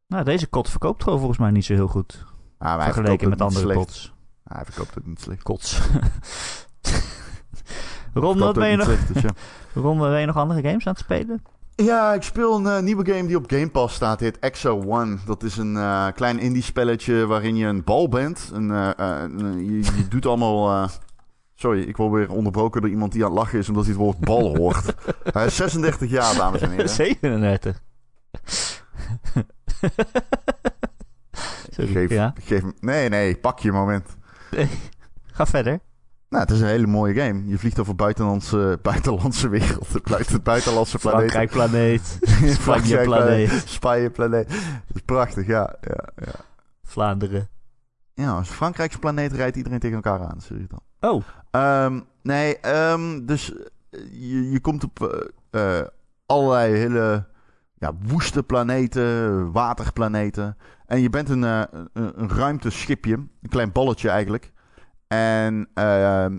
Nou, 0.07 0.25
deze 0.25 0.47
kot 0.47 0.71
verkoopt 0.71 1.03
gewoon 1.03 1.19
volgens 1.19 1.39
mij 1.39 1.51
niet 1.51 1.65
zo 1.65 1.75
heel 1.75 1.89
goed. 1.89 2.25
maar 2.59 2.69
verkoopt 2.69 2.95
vergeleken 2.95 3.29
met 3.29 3.41
andere 3.41 3.61
slecht. 3.61 3.79
kots. 3.79 4.13
Hij 4.45 4.65
verkoopt 4.65 4.95
het 4.95 5.07
niet 5.07 5.21
slecht. 5.21 5.43
Kots. 5.43 5.81
Ron, 8.15 8.23
Verkoopt 8.23 8.39
wat 8.39 8.49
het 8.49 8.59
ben 8.59 8.69
je, 8.71 8.77
niet 8.77 8.87
nog, 8.87 8.97
slecht, 8.97 9.13
dus 9.15 9.23
ja. 9.23 9.31
Ron, 9.81 9.99
ben 9.99 10.21
je 10.21 10.27
nog 10.27 10.37
andere 10.37 10.63
games 10.69 10.87
aan 10.87 10.93
het 10.93 11.03
spelen? 11.03 11.43
Ja, 11.77 12.15
ik 12.15 12.23
speel 12.23 12.57
een 12.57 12.67
eh, 12.67 12.83
nieuwe 12.83 13.13
game 13.13 13.27
die 13.27 13.37
op 13.37 13.51
Game 13.51 13.71
Pass 13.71 13.95
staat. 13.95 14.21
Heet 14.21 14.39
Exo 14.39 14.83
One. 14.87 15.19
Dat 15.27 15.43
is 15.43 15.57
een 15.57 15.77
eh, 15.77 16.07
klein 16.15 16.39
indie 16.39 16.63
spelletje 16.63 17.27
waarin 17.27 17.57
je 17.57 17.67
een 17.67 17.85
bal 17.85 18.09
bent. 18.09 18.51
Een, 18.53 18.71
eh, 18.71 19.25
je, 19.57 19.81
je 19.97 20.09
doet 20.09 20.27
allemaal... 20.27 20.89
Sorry, 21.55 21.83
ik 21.83 21.97
word 21.97 22.13
weer 22.13 22.31
onderbroken 22.31 22.81
door 22.81 22.91
iemand 22.91 23.13
die 23.13 23.25
aan 23.25 23.31
het 23.31 23.39
lachen 23.39 23.59
is 23.59 23.69
omdat 23.69 23.85
hij 23.85 23.93
het 23.93 24.03
woord 24.03 24.19
bal 24.19 24.57
hoort. 24.57 24.95
Hij 25.33 25.47
is 25.47 25.57
36 25.57 26.11
jaar, 26.11 26.35
dames 26.35 26.61
en 26.61 26.71
heren. 26.71 26.89
37. 26.89 27.83
Sorry, 31.71 31.93
Geef, 31.93 32.11
ja. 32.11 32.35
geef. 32.41 32.63
Nee, 32.81 33.09
nee, 33.09 33.37
pak 33.37 33.59
je 33.59 33.73
moment. 33.73 34.17
Ga 35.33 35.47
verder. 35.47 35.81
Nou, 36.33 36.45
het 36.45 36.53
is 36.53 36.61
een 36.61 36.67
hele 36.67 36.87
mooie 36.87 37.15
game. 37.15 37.47
Je 37.47 37.59
vliegt 37.59 37.79
over 37.79 37.95
buitenlandse, 37.95 38.79
buitenlandse 38.83 39.49
wereld. 39.49 39.89
Het 39.93 40.43
buitenlandse 40.43 40.99
planeet. 40.99 41.31
Frankrijk 41.31 41.51
planeet. 41.51 42.19
Spanje 42.61 43.03
planeet. 43.03 43.63
Spanje 43.65 44.11
planeet. 44.11 44.49
Dat 44.87 44.97
is 44.97 45.03
prachtig, 45.05 45.47
ja. 45.47 45.77
ja, 45.81 46.09
ja. 46.17 46.33
Vlaanderen. 46.83 47.49
Ja, 48.15 48.37
als 48.37 48.49
Frankrijkse 48.49 48.99
planeet 48.99 49.33
rijdt 49.33 49.57
iedereen 49.57 49.79
tegen 49.79 49.97
elkaar 49.97 50.21
aan. 50.21 50.39
Je 50.49 50.67
dan. 50.69 51.11
Oh, 51.11 51.23
Ehm, 51.51 52.01
nee, 52.23 52.59
ehm, 52.59 53.27
dus 53.27 53.55
eh, 53.55 54.01
je, 54.11 54.51
je 54.51 54.61
komt 54.61 54.85
op 54.85 55.03
eh, 55.51 55.79
eh, 55.81 55.87
allerlei 56.27 56.75
hele 56.75 57.27
ja, 57.75 57.93
woeste 58.07 58.43
planeten, 58.43 59.53
waterplaneten. 59.53 60.57
En 60.87 61.01
je 61.01 61.11
bent 61.11 61.29
een, 61.29 61.43
een, 61.43 61.89
een 61.93 62.31
ruimteschipje, 62.31 63.15
een 63.15 63.49
klein 63.49 63.73
balletje 63.73 64.09
eigenlijk. 64.09 64.53
En 65.13 65.69
ehm, 65.75 66.39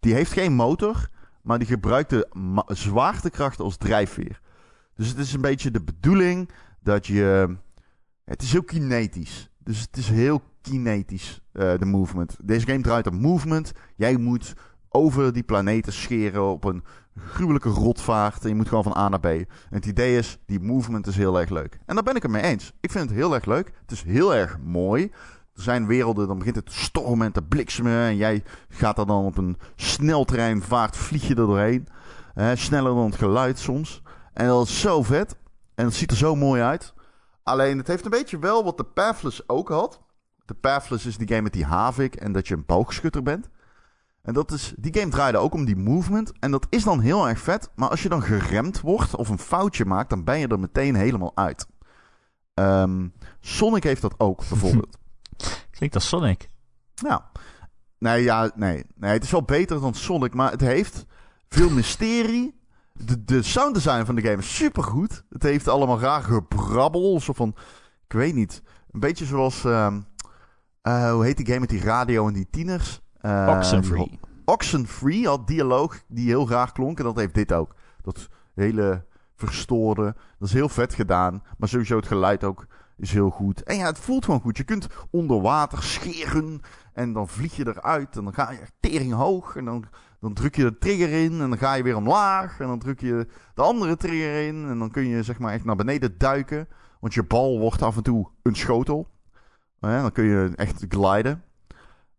die 0.00 0.14
heeft 0.14 0.32
geen 0.32 0.52
motor, 0.52 1.08
maar 1.42 1.58
die 1.58 1.68
gebruikt 1.68 2.10
de 2.10 2.28
zwaartekracht 2.66 3.60
als 3.60 3.76
drijfveer. 3.76 4.40
Dus 4.94 5.08
het 5.08 5.18
is 5.18 5.32
een 5.32 5.40
beetje 5.40 5.70
de 5.70 5.82
bedoeling 5.82 6.50
dat 6.80 7.06
je... 7.06 7.56
Het 8.24 8.42
is 8.42 8.52
heel 8.52 8.62
kinetisch. 8.62 9.50
Dus 9.58 9.80
het 9.80 9.96
is 9.96 10.08
heel 10.08 10.42
kinetisch, 10.60 11.40
eh, 11.52 11.78
de 11.78 11.84
movement. 11.84 12.36
Deze 12.42 12.66
game 12.66 12.80
draait 12.80 13.06
om 13.06 13.20
movement. 13.20 13.72
Jij 13.96 14.16
moet 14.16 14.54
over 14.88 15.32
die 15.32 15.42
planeten 15.42 15.92
scheren 15.92 16.50
op 16.50 16.64
een 16.64 16.84
gruwelijke 17.16 17.68
rotvaart. 17.68 18.42
En 18.42 18.48
je 18.48 18.54
moet 18.54 18.68
gewoon 18.68 18.84
van 18.84 18.96
A 18.96 19.08
naar 19.08 19.20
B. 19.20 19.26
En 19.26 19.46
het 19.70 19.86
idee 19.86 20.16
is, 20.16 20.38
die 20.46 20.60
movement 20.60 21.06
is 21.06 21.16
heel 21.16 21.40
erg 21.40 21.50
leuk. 21.50 21.78
En 21.86 21.94
daar 21.94 22.04
ben 22.04 22.16
ik 22.16 22.22
het 22.22 22.30
mee 22.30 22.42
eens. 22.42 22.72
Ik 22.80 22.90
vind 22.90 23.08
het 23.08 23.18
heel 23.18 23.34
erg 23.34 23.44
leuk. 23.44 23.72
Het 23.80 23.90
is 23.90 24.02
heel 24.02 24.34
erg 24.34 24.58
mooi. 24.58 25.10
Zijn 25.58 25.86
werelden, 25.86 26.28
dan 26.28 26.38
begint 26.38 26.56
het 26.56 26.66
te 26.66 26.78
stormen 26.78 27.26
en 27.26 27.32
te 27.32 27.42
bliksemen. 27.42 27.92
En 27.92 28.16
jij 28.16 28.44
gaat 28.68 28.98
er 28.98 29.06
dan 29.06 29.24
op 29.24 29.36
een 29.36 29.56
sneltrein 29.76 30.62
vaart, 30.62 30.96
vlieg 30.96 31.22
je 31.22 31.34
er 31.34 31.46
doorheen. 31.46 31.88
Sneller 32.54 32.94
dan 32.94 33.04
het 33.04 33.16
geluid 33.16 33.58
soms. 33.58 34.02
En 34.32 34.46
dat 34.46 34.66
is 34.66 34.80
zo 34.80 35.02
vet. 35.02 35.36
En 35.74 35.84
het 35.84 35.94
ziet 35.94 36.10
er 36.10 36.16
zo 36.16 36.36
mooi 36.36 36.62
uit. 36.62 36.94
Alleen 37.42 37.78
het 37.78 37.86
heeft 37.86 38.04
een 38.04 38.10
beetje 38.10 38.38
wel 38.38 38.64
wat 38.64 38.76
de 38.76 38.84
Pathless 38.84 39.48
ook 39.48 39.68
had. 39.68 40.00
The 40.44 40.54
Pathless 40.54 41.06
is 41.06 41.16
die 41.16 41.28
game 41.28 41.42
met 41.42 41.52
die 41.52 41.64
havik 41.64 42.14
en 42.14 42.32
dat 42.32 42.48
je 42.48 42.54
een 42.54 42.66
boogschutter 42.66 43.22
bent. 43.22 43.48
En 44.22 44.34
dat 44.34 44.52
is, 44.52 44.74
die 44.76 44.94
game 44.98 45.10
draaide 45.10 45.38
ook 45.38 45.54
om 45.54 45.64
die 45.64 45.76
movement. 45.76 46.32
En 46.38 46.50
dat 46.50 46.66
is 46.70 46.84
dan 46.84 47.00
heel 47.00 47.28
erg 47.28 47.38
vet. 47.38 47.70
Maar 47.74 47.88
als 47.88 48.02
je 48.02 48.08
dan 48.08 48.22
geremd 48.22 48.80
wordt 48.80 49.16
of 49.16 49.28
een 49.28 49.38
foutje 49.38 49.84
maakt, 49.84 50.10
dan 50.10 50.24
ben 50.24 50.38
je 50.38 50.48
er 50.48 50.60
meteen 50.60 50.94
helemaal 50.94 51.32
uit. 51.34 51.66
Ehm, 52.54 53.08
Sonic 53.40 53.82
heeft 53.82 54.02
dat 54.02 54.14
ook, 54.20 54.48
bijvoorbeeld. 54.48 54.98
Klinkt 55.70 55.94
als 55.94 56.08
Sonic. 56.08 56.48
Ja. 56.94 57.30
Nee, 57.98 58.22
ja, 58.22 58.50
nee. 58.54 58.84
Nee, 58.94 59.12
het 59.12 59.24
is 59.24 59.30
wel 59.30 59.42
beter 59.42 59.80
dan 59.80 59.94
Sonic, 59.94 60.34
maar 60.34 60.50
het 60.50 60.60
heeft 60.60 61.06
veel 61.48 61.70
mysterie. 61.70 62.60
De, 62.92 63.24
de 63.24 63.42
sound 63.42 63.74
design 63.74 64.04
van 64.04 64.14
de 64.14 64.22
game 64.22 64.36
is 64.36 64.54
supergoed. 64.56 65.24
Het 65.30 65.42
heeft 65.42 65.68
allemaal 65.68 66.00
raar 66.00 66.22
gebrabbel. 66.22 67.20
Zo 67.20 67.32
van, 67.32 67.54
ik 68.06 68.12
weet 68.12 68.34
niet. 68.34 68.62
Een 68.90 69.00
beetje 69.00 69.24
zoals, 69.24 69.64
ehm, 69.64 70.00
eh, 70.82 71.12
hoe 71.12 71.24
heet 71.24 71.36
die 71.36 71.46
game 71.46 71.60
met 71.60 71.68
die 71.68 71.82
radio 71.82 72.26
en 72.26 72.32
die 72.32 72.48
tieners? 72.50 73.00
Uh, 73.22 73.54
Oxenfree. 73.56 74.20
Oxenfree 74.44 75.26
had 75.26 75.46
dialoog 75.46 76.02
die 76.06 76.26
heel 76.26 76.46
graag 76.46 76.72
klonk. 76.72 76.98
En 76.98 77.04
dat 77.04 77.16
heeft 77.16 77.34
dit 77.34 77.52
ook. 77.52 77.74
Dat 78.02 78.28
hele 78.54 79.04
verstoren. 79.36 80.16
Dat 80.38 80.48
is 80.48 80.54
heel 80.54 80.68
vet 80.68 80.94
gedaan. 80.94 81.42
Maar 81.58 81.68
sowieso 81.68 81.96
het 81.96 82.06
geluid 82.06 82.44
ook 82.44 82.66
is 82.98 83.12
heel 83.12 83.30
goed. 83.30 83.62
En 83.62 83.76
ja, 83.76 83.86
het 83.86 83.98
voelt 83.98 84.24
gewoon 84.24 84.40
goed. 84.40 84.56
Je 84.56 84.64
kunt 84.64 84.86
onder 85.10 85.40
water 85.40 85.82
scheren. 85.82 86.60
En 86.92 87.12
dan 87.12 87.28
vlieg 87.28 87.56
je 87.56 87.66
eruit. 87.66 88.16
En 88.16 88.24
dan 88.24 88.34
ga 88.34 88.50
je 88.50 88.66
tering 88.80 89.12
hoog. 89.12 89.56
En 89.56 89.64
dan, 89.64 89.84
dan 90.20 90.34
druk 90.34 90.56
je 90.56 90.62
de 90.62 90.78
trigger 90.78 91.10
in. 91.10 91.32
En 91.40 91.48
dan 91.48 91.58
ga 91.58 91.74
je 91.74 91.82
weer 91.82 91.96
omlaag. 91.96 92.60
En 92.60 92.66
dan 92.66 92.78
druk 92.78 93.00
je 93.00 93.26
de 93.54 93.62
andere 93.62 93.96
trigger 93.96 94.46
in. 94.46 94.68
En 94.68 94.78
dan 94.78 94.90
kun 94.90 95.06
je 95.06 95.22
zeg 95.22 95.38
maar 95.38 95.52
echt 95.52 95.64
naar 95.64 95.76
beneden 95.76 96.18
duiken. 96.18 96.68
Want 97.00 97.14
je 97.14 97.22
bal 97.22 97.58
wordt 97.58 97.82
af 97.82 97.96
en 97.96 98.02
toe 98.02 98.28
een 98.42 98.56
schotel. 98.56 99.08
Dan 99.80 100.12
kun 100.12 100.24
je 100.24 100.52
echt 100.56 100.84
gliden. 100.88 101.42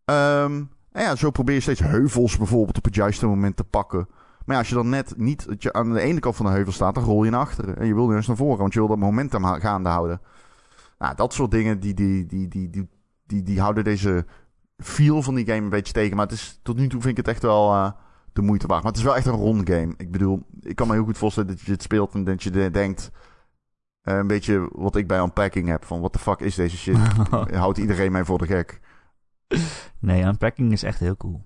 Um, 0.05 0.69
en 0.91 1.03
ja, 1.03 1.15
zo 1.15 1.31
probeer 1.31 1.55
je 1.55 1.61
steeds 1.61 1.79
heuvels 1.79 2.37
bijvoorbeeld 2.37 2.77
op 2.77 2.83
het 2.83 2.95
juiste 2.95 3.27
moment 3.27 3.55
te 3.55 3.63
pakken. 3.63 4.07
Maar 4.45 4.57
als 4.57 4.69
je 4.69 4.75
dan 4.75 4.89
net 4.89 5.13
niet 5.17 5.71
aan 5.71 5.93
de 5.93 6.01
ene 6.01 6.19
kant 6.19 6.35
van 6.35 6.45
de 6.45 6.51
heuvel 6.51 6.73
staat, 6.73 6.95
dan 6.95 7.03
rol 7.03 7.23
je 7.23 7.29
naar 7.29 7.39
achteren. 7.39 7.77
En 7.77 7.87
je 7.87 7.95
wil 7.95 8.13
eens 8.13 8.27
naar 8.27 8.35
voren, 8.35 8.57
want 8.57 8.73
je 8.73 8.79
wil 8.79 8.87
dat 8.87 8.97
momentum 8.97 9.45
gaande 9.45 9.89
houden. 9.89 10.21
Nou, 10.99 11.15
dat 11.15 11.33
soort 11.33 11.51
dingen, 11.51 11.79
die, 11.79 11.93
die, 11.93 12.25
die, 12.25 12.47
die, 12.47 12.69
die, 12.69 12.89
die, 13.25 13.43
die 13.43 13.61
houden 13.61 13.83
deze 13.83 14.25
feel 14.77 15.21
van 15.21 15.35
die 15.35 15.45
game 15.45 15.61
een 15.61 15.69
beetje 15.69 15.93
tegen. 15.93 16.15
Maar 16.15 16.25
het 16.25 16.35
is, 16.35 16.59
tot 16.63 16.77
nu 16.77 16.87
toe 16.87 17.01
vind 17.01 17.17
ik 17.17 17.25
het 17.25 17.35
echt 17.35 17.43
wel 17.43 17.73
uh, 17.73 17.91
de 18.33 18.41
moeite 18.41 18.67
waard. 18.67 18.83
Maar 18.83 18.91
het 18.91 18.99
is 18.99 19.07
wel 19.07 19.15
echt 19.15 19.25
een 19.25 19.33
rond 19.33 19.69
game. 19.69 19.93
Ik 19.97 20.11
bedoel, 20.11 20.45
ik 20.61 20.75
kan 20.75 20.87
me 20.87 20.93
heel 20.93 21.03
goed 21.03 21.17
voorstellen 21.17 21.49
dat 21.49 21.61
je 21.61 21.71
het 21.71 21.83
speelt 21.83 22.13
en 22.13 22.23
dat 22.23 22.43
je 22.43 22.69
denkt... 22.71 23.11
Uh, 24.03 24.15
een 24.15 24.27
beetje 24.27 24.69
wat 24.71 24.95
ik 24.95 25.07
bij 25.07 25.19
Unpacking 25.19 25.67
heb. 25.67 25.85
Van, 25.85 25.99
what 25.99 26.13
the 26.13 26.19
fuck 26.19 26.39
is 26.39 26.55
deze 26.55 26.77
shit? 26.77 26.97
Houdt 27.51 27.77
iedereen 27.77 28.11
mij 28.11 28.25
voor 28.25 28.37
de 28.37 28.45
gek? 28.45 28.79
Nee, 29.99 30.23
Unpacking 30.23 30.71
is 30.71 30.83
echt 30.83 30.99
heel 30.99 31.17
cool. 31.17 31.45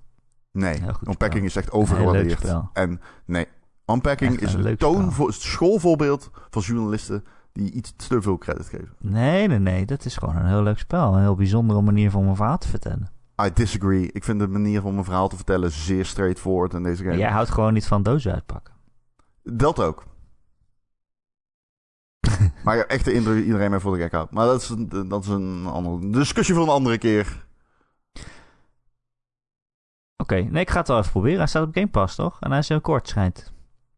Nee, 0.52 0.82
Unpacking 1.08 1.46
is 1.46 1.56
echt 1.56 1.72
overgewaardeerd. 1.72 2.56
En 2.74 3.02
nee, 3.26 3.48
Unpacking 3.86 4.40
is 4.40 4.54
een, 4.54 4.66
een 4.66 4.78
toon 4.78 5.12
voor, 5.12 5.34
schoolvoorbeeld 5.34 6.32
van 6.50 6.62
journalisten 6.62 7.24
die 7.54 7.72
iets 7.72 7.94
te 7.96 8.22
veel 8.22 8.38
credit 8.38 8.68
geven. 8.68 8.94
Nee, 9.00 9.48
nee, 9.48 9.60
nee. 9.60 9.86
Dat 9.86 10.06
is 10.06 10.18
gewoon 10.18 10.36
een 10.36 10.48
heel 10.48 10.64
leuk 10.64 10.80
spel. 10.80 11.14
Een 11.14 11.22
heel 11.22 11.36
bijzondere 11.36 11.82
manier 11.82 12.12
van 12.12 12.24
mijn 12.24 12.36
verhaal 12.36 12.58
te 12.58 12.68
vertellen. 12.68 13.12
I 13.42 13.50
disagree. 13.54 14.12
Ik 14.12 14.24
vind 14.24 14.40
de 14.40 14.48
manier 14.48 14.82
van 14.82 14.94
mijn 14.94 15.06
verhaal 15.06 15.28
te 15.28 15.36
vertellen 15.36 15.72
zeer 15.72 16.06
straightforward 16.06 16.74
in 16.74 16.84
deze 16.84 17.04
game. 17.04 17.18
Jij 17.18 17.32
houdt 17.32 17.50
gewoon 17.50 17.74
niet 17.74 17.88
van 17.88 18.04
dozen 18.04 18.34
uitpakken. 18.34 18.74
Dat 19.44 19.80
ook. 19.80 20.06
maar 22.64 22.78
ja, 22.78 22.86
echt 22.86 23.06
de 23.06 23.14
indruk 23.14 23.46
iedereen 23.46 23.70
mij 23.70 23.80
voor 23.80 23.96
de 23.96 24.02
gek 24.02 24.12
houdt. 24.12 24.32
Maar 24.32 24.46
dat 24.46 24.62
is, 24.62 24.74
dat 25.08 25.24
is 25.24 25.30
een 25.30 25.66
andere 25.66 26.10
discussie 26.10 26.56
voor 26.56 26.64
een 26.64 26.70
andere 26.70 26.98
keer. 26.98 27.46
Oké, 30.18 30.36
nee, 30.36 30.62
ik 30.62 30.70
ga 30.70 30.80
het 30.80 30.88
wel 30.88 30.98
even 30.98 31.12
proberen. 31.12 31.38
Hij 31.38 31.48
staat 31.48 31.68
op 31.68 31.74
Game 31.74 31.88
Pass, 31.88 32.16
toch? 32.16 32.38
En 32.40 32.50
hij 32.50 32.60
is 32.60 32.70
heel 32.70 32.82
kort, 32.82 33.08
schijnt. 33.08 33.54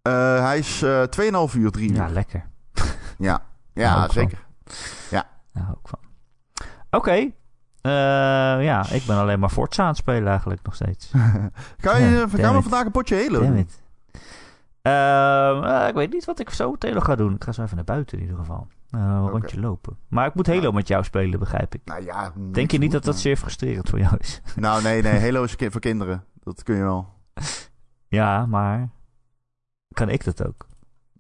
Uh, 0.08 0.39
hij 0.39 0.58
is 0.58 0.82
uh, 0.84 1.03
2,5 1.49 1.56
uur, 1.56 1.72
3 1.72 1.89
uur. 1.89 1.95
Ja, 1.95 2.08
lekker. 2.10 2.49
Ja, 3.18 3.41
ja 3.74 4.09
zeker. 4.09 4.45
Ja. 5.09 5.28
Daar 5.53 5.63
hou 5.63 5.78
ik 5.84 5.88
van. 5.88 5.99
Oké. 6.89 6.97
Okay. 6.97 7.36
Uh, 7.82 7.91
ja, 8.63 8.89
ik 8.89 9.05
ben 9.05 9.18
alleen 9.18 9.39
maar 9.39 9.49
Forza 9.49 9.82
aan 9.82 9.88
het 9.89 9.97
spelen 9.97 10.28
eigenlijk 10.28 10.61
nog 10.63 10.76
steeds. 10.76 11.11
Ga 11.78 11.97
je, 11.97 12.05
ja, 12.05 12.28
gaan 12.28 12.55
we 12.55 12.61
vandaag 12.61 12.86
een 12.86 12.91
potje 12.91 13.16
Halo 13.16 13.39
doen? 13.39 13.68
Uh, 14.88 15.88
ik 15.88 15.93
weet 15.93 16.13
niet 16.13 16.26
wat 16.26 16.39
ik 16.39 16.49
zo 16.49 16.76
nog 16.80 17.05
ga 17.05 17.16
doen. 17.16 17.36
Ik 17.36 17.43
ga 17.43 17.51
zo 17.51 17.63
even 17.63 17.76
naar 17.76 17.86
buiten 17.86 18.18
in 18.18 18.24
ieder 18.24 18.39
geval. 18.39 18.68
Uh, 18.91 19.01
een 19.01 19.20
okay. 19.20 19.32
rondje 19.32 19.59
lopen. 19.59 19.97
Maar 20.07 20.28
ik 20.28 20.34
moet 20.34 20.47
Halo 20.47 20.61
nou. 20.61 20.74
met 20.74 20.88
jou 20.88 21.03
spelen, 21.03 21.39
begrijp 21.39 21.76
ik. 21.76 21.82
Nou 21.86 22.03
ja, 22.03 22.32
Denk 22.51 22.72
je 22.72 22.78
niet 22.78 22.91
dat 22.91 23.03
dat 23.03 23.20
zeer 23.20 23.38
frustrerend 23.38 23.89
voor 23.89 23.99
jou 23.99 24.16
is? 24.20 24.41
Nou, 24.55 24.84
nee, 24.84 25.01
nee. 25.01 25.20
Halo 25.20 25.43
is 25.43 25.55
voor 25.57 25.82
kinderen. 25.82 26.24
Dat 26.43 26.63
kun 26.63 26.76
je 26.76 26.84
wel. 26.84 27.13
ja, 28.07 28.45
maar... 28.45 28.89
Kan 29.93 30.09
ik 30.09 30.24
dat 30.24 30.45
ook? 30.45 30.68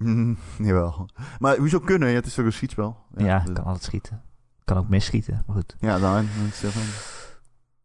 Mm, 0.05 0.37
jawel. 0.67 1.09
Maar 1.39 1.57
hoezo 1.57 1.79
kunnen? 1.79 2.09
Ja, 2.09 2.15
het 2.15 2.25
is 2.25 2.33
toch 2.33 2.45
een 2.45 2.53
schietspel? 2.53 2.97
Ja, 3.17 3.25
ja 3.25 3.43
kan 3.53 3.63
altijd 3.63 3.83
schieten. 3.83 4.21
Kan 4.63 4.77
ook 4.77 4.89
misschieten, 4.89 5.43
maar 5.45 5.55
goed. 5.55 5.75
Ja, 5.79 5.99
dan, 5.99 6.27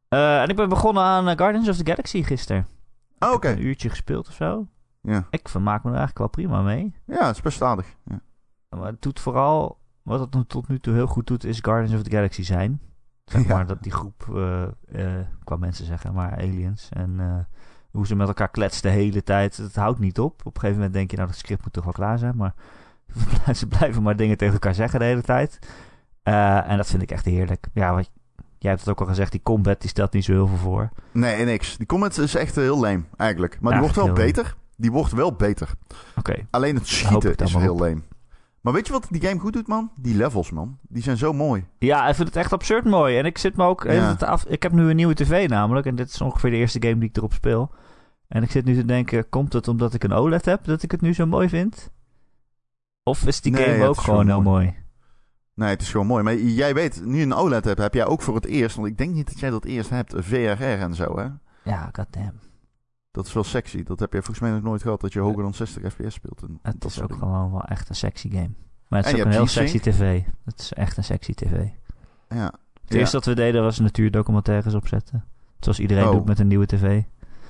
uh, 0.09 0.43
En 0.43 0.49
ik 0.49 0.57
ben 0.57 0.69
begonnen 0.69 1.03
aan 1.03 1.39
Guardians 1.39 1.69
of 1.69 1.77
the 1.77 1.87
Galaxy 1.87 2.23
gisteren. 2.23 2.67
Oh, 3.19 3.29
oké. 3.29 3.37
Okay. 3.37 3.53
Een 3.53 3.65
uurtje 3.65 3.89
gespeeld 3.89 4.29
of 4.29 4.35
zo. 4.35 4.67
Ja. 5.03 5.27
Ik 5.31 5.49
vermaak 5.49 5.83
me 5.83 5.91
er 5.91 5.97
eigenlijk 5.97 6.19
wel 6.19 6.29
prima 6.29 6.63
mee. 6.63 6.95
Ja, 7.05 7.27
het 7.27 7.37
is 7.37 7.43
best 7.43 7.63
aardig. 7.63 7.87
Ja. 8.05 8.21
Maar 8.69 8.87
het 8.87 9.03
doet 9.03 9.21
vooral... 9.21 9.79
Wat 10.03 10.21
het 10.21 10.49
tot 10.49 10.69
nu 10.69 10.79
toe 10.79 10.95
heel 10.95 11.07
goed 11.07 11.27
doet, 11.27 11.45
is 11.45 11.59
Guardians 11.61 11.95
of 11.95 12.03
the 12.03 12.11
Galaxy 12.11 12.43
zijn. 12.43 12.81
Zeg 13.25 13.47
maar 13.55 13.67
dat 13.67 13.83
die 13.83 13.93
groep, 13.93 14.27
uh, 14.31 14.63
uh, 14.89 15.13
qua 15.45 15.57
mensen 15.57 15.87
zeggen, 15.87 16.15
maar 16.15 16.37
aliens. 16.37 16.89
En 16.89 17.47
hoe 17.91 18.07
ze 18.07 18.17
met 18.17 18.29
elkaar 18.29 18.51
kletsen 18.51 18.83
de 18.83 18.89
hele 18.89 19.23
tijd. 19.23 19.57
Het 19.57 19.75
houdt 19.75 19.99
niet 19.99 20.19
op. 20.19 20.41
Op 20.45 20.55
een 20.55 20.61
gegeven 20.61 20.77
moment 20.77 20.93
denk 20.93 21.11
je, 21.11 21.17
nou, 21.17 21.29
dat 21.29 21.39
script 21.39 21.63
moet 21.63 21.73
toch 21.73 21.85
wel 21.85 21.93
klaar 21.93 22.19
zijn. 22.19 22.37
Maar 22.37 22.55
ze 23.55 23.67
blijven 23.67 24.03
maar 24.03 24.17
dingen 24.17 24.37
tegen 24.37 24.55
elkaar 24.55 24.75
zeggen 24.75 24.99
de 24.99 25.05
hele 25.05 25.23
tijd. 25.23 25.59
en 26.23 26.77
dat 26.77 26.87
vind 26.87 27.03
ik 27.03 27.11
echt 27.11 27.25
heerlijk. 27.25 27.67
Ja, 27.73 27.95
wat, 27.95 28.11
jij 28.59 28.71
hebt 28.71 28.81
het 28.83 28.91
ook 28.91 29.01
al 29.01 29.07
gezegd, 29.07 29.33
die 29.33 29.43
combat 29.43 29.81
die 29.81 29.91
stelt 29.91 30.13
niet 30.13 30.25
zo 30.25 30.33
heel 30.33 30.47
veel 30.47 30.57
voor. 30.57 30.89
Nee, 31.13 31.45
niks. 31.45 31.77
Die 31.77 31.87
combat 31.87 32.19
is 32.19 32.35
echt 32.35 32.55
heel 32.55 32.81
leem, 32.81 33.09
eigenlijk. 33.17 33.59
Maar 33.61 33.73
die 33.73 33.81
wordt 33.81 33.97
wel 33.97 34.13
beter. 34.13 34.57
Die 34.77 34.93
wordt 34.93 35.13
wel 35.13 35.33
beter. 35.33 35.71
Oké. 36.17 36.47
Alleen 36.51 36.75
het 36.75 36.87
schieten 36.87 37.35
is 37.37 37.55
heel 37.55 37.81
leem. 37.81 38.05
Maar 38.61 38.73
weet 38.73 38.87
je 38.87 38.93
wat 38.93 39.07
die 39.11 39.21
game 39.23 39.41
goed 39.41 39.53
doet, 39.53 39.67
man? 39.67 39.91
Die 39.97 40.17
levels, 40.17 40.51
man. 40.51 40.79
Die 40.83 41.03
zijn 41.03 41.17
zo 41.17 41.33
mooi. 41.33 41.67
Ja, 41.79 42.09
ik 42.09 42.15
vind 42.15 42.29
het 42.29 42.37
echt 42.37 42.53
absurd 42.53 42.85
mooi. 42.85 43.19
En 43.19 43.25
ik 43.25 43.39
zit 43.39 43.57
me 43.57 43.65
ook 43.65 43.87
af... 44.19 44.45
Ik 44.45 44.63
heb 44.63 44.73
nu 44.73 44.91
een 44.91 44.97
nieuwe 44.97 45.15
tv 45.15 45.49
namelijk. 45.49 45.87
En 45.87 45.95
dit 45.95 46.09
is 46.09 46.21
ongeveer 46.21 46.51
de 46.51 46.57
eerste 46.57 46.83
game 46.83 46.99
die 46.99 47.09
ik 47.09 47.17
erop 47.17 47.33
speel. 47.33 47.75
En 48.29 48.43
ik 48.43 48.51
zit 48.51 48.65
nu 48.65 48.75
te 48.75 48.85
denken... 48.85 49.29
Komt 49.29 49.53
het 49.53 49.69
omdat 49.69 49.95
ik 49.95 50.05
een 50.05 50.13
OLED 50.13 50.45
heb 50.45 50.65
dat 50.65 50.83
ik 50.83 50.91
het 50.91 51.01
nu 51.01 51.15
zo 51.15 51.27
mooi 51.27 51.49
vind? 51.49 51.91
Of 53.03 53.27
is 53.27 53.41
die 53.41 53.57
game 53.57 53.85
ook 53.85 54.01
gewoon 54.01 54.27
heel 54.27 54.43
mooi. 54.43 54.65
mooi? 54.65 54.77
Nee, 55.55 55.69
het 55.69 55.83
is 55.83 55.91
gewoon 55.91 56.07
mooi. 56.07 56.23
Maar 56.23 56.37
jij 56.37 56.75
weet, 56.75 57.05
nu 57.05 57.23
een 57.23 57.35
OLED 57.35 57.65
hebt, 57.65 57.81
heb 57.81 57.95
jij 57.95 58.07
ook 58.07 58.23
voor 58.23 58.35
het 58.35 58.47
eerst... 58.47 58.77
Want 58.77 58.89
ik 58.89 58.99
denk 58.99 59.15
niet 59.15 59.27
dat 59.27 59.41
jij 59.41 59.51
dat 59.51 59.65
eerst 59.65 59.91
hebt, 59.91 60.15
VRR 60.17 60.63
en 60.63 60.95
zo, 60.95 61.19
hè? 61.19 61.27
Ja, 61.71 61.91
goddamn. 61.93 62.50
Dat 63.11 63.27
is 63.27 63.33
wel 63.33 63.45
sexy. 63.45 63.83
Dat 63.83 64.01
heb 64.01 64.13
je 64.13 64.19
volgens 64.19 64.41
mij 64.41 64.51
nog 64.51 64.63
nooit 64.63 64.83
gehad, 64.83 65.01
dat 65.01 65.13
je 65.13 65.21
hoger 65.21 65.43
dan 65.43 65.55
60 65.55 65.93
fps 65.93 66.15
speelt. 66.15 66.43
En 66.43 66.59
het 66.63 66.85
is 66.85 67.03
ook 67.03 67.13
gewoon 67.13 67.51
wel 67.51 67.65
echt 67.65 67.89
een 67.89 67.95
sexy 67.95 68.31
game. 68.31 68.51
Maar 68.89 69.03
het 69.05 69.13
is 69.13 69.21
ook 69.21 69.27
een 69.27 69.33
heel 69.33 69.47
sexy 69.47 69.79
tv. 69.79 70.23
Het 70.45 70.61
is 70.61 70.73
echt 70.73 70.97
een 70.97 71.05
sexy 71.05 71.35
tv. 71.35 71.67
Ja. 72.29 72.53
Het 72.83 72.95
eerste 72.95 73.17
wat 73.17 73.27
we 73.27 73.35
deden 73.35 73.63
was 73.63 73.79
natuurdocumentaires 73.79 74.75
opzetten. 74.75 75.25
Zoals 75.61 75.81
iedereen 75.81 76.05
oh. 76.05 76.11
doet 76.11 76.25
met 76.25 76.39
een 76.39 76.47
nieuwe 76.47 76.67
tv. 76.67 77.03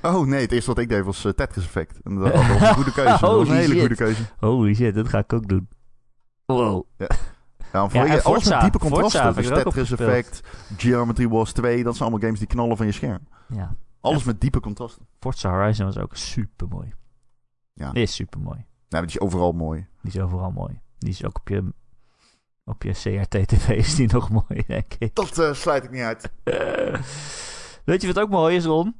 Oh 0.03 0.27
nee, 0.27 0.41
het 0.41 0.53
eerste 0.53 0.70
wat 0.70 0.78
ik 0.78 0.89
deed 0.89 1.05
was 1.05 1.24
uh, 1.24 1.32
Tetris 1.32 1.65
Effect. 1.65 2.01
En 2.03 2.15
dat 2.15 2.32
was 2.32 2.61
een 2.61 2.74
goede 2.74 2.93
keuze. 2.93 3.19
dat 3.20 3.20
was 3.20 3.49
een 3.49 3.55
hele 3.55 3.78
goede 3.78 3.95
keuze. 3.95 4.23
Holy 4.39 4.74
shit, 4.74 4.95
dat 4.95 5.09
ga 5.09 5.19
ik 5.19 5.32
ook 5.32 5.49
doen. 5.49 5.69
Wow. 6.47 6.85
Ja. 6.97 7.09
Voor 7.89 7.89
ja, 7.93 8.05
je, 8.05 8.23
alles 8.23 8.49
met 8.49 8.61
diepe 8.61 8.78
contrasten. 8.78 9.35
Dus 9.35 9.49
Tetris 9.49 9.91
Effect, 9.91 10.41
Geometry 10.77 11.28
Wars 11.28 11.53
2, 11.53 11.82
dat 11.82 11.97
zijn 11.97 12.09
allemaal 12.09 12.20
games 12.20 12.39
die 12.39 12.49
knallen 12.49 12.77
van 12.77 12.87
je 12.87 12.93
scherm. 12.93 13.20
Ja. 13.47 13.74
Alles 14.01 14.24
met 14.24 14.40
diepe 14.40 14.60
contrasten. 14.60 15.06
Forza 15.20 15.51
Horizon 15.51 15.86
was 15.86 15.98
ook 15.98 16.16
super 16.16 16.68
mooi. 16.68 16.94
Ja. 17.72 17.93
Die 17.93 18.02
is 18.02 18.14
super 18.14 18.40
mooi. 18.40 18.66
Nee, 18.89 19.01
die 19.01 19.10
is 19.10 19.20
overal 19.20 19.52
mooi. 19.52 19.86
Die 20.02 20.12
is 20.12 20.20
overal 20.20 20.51
mooi. 20.51 20.81
Die 20.98 21.10
is 21.10 21.24
ook 21.24 21.39
op 21.39 21.48
je, 21.48 21.72
op 22.64 22.82
je 22.82 22.93
CRT-TV 22.93 23.68
is 23.86 23.94
die 23.94 24.12
nog 24.12 24.31
mooi, 24.31 24.64
denk 24.66 24.94
ik. 24.98 25.14
Dat 25.14 25.39
uh, 25.39 25.52
sluit 25.52 25.85
ik 25.85 25.90
niet 25.90 26.01
uit. 26.01 26.31
Weet 27.85 28.01
je 28.01 28.06
wat 28.06 28.18
ook 28.18 28.31
mooi 28.31 28.56
is, 28.56 28.64
Ron? 28.64 28.97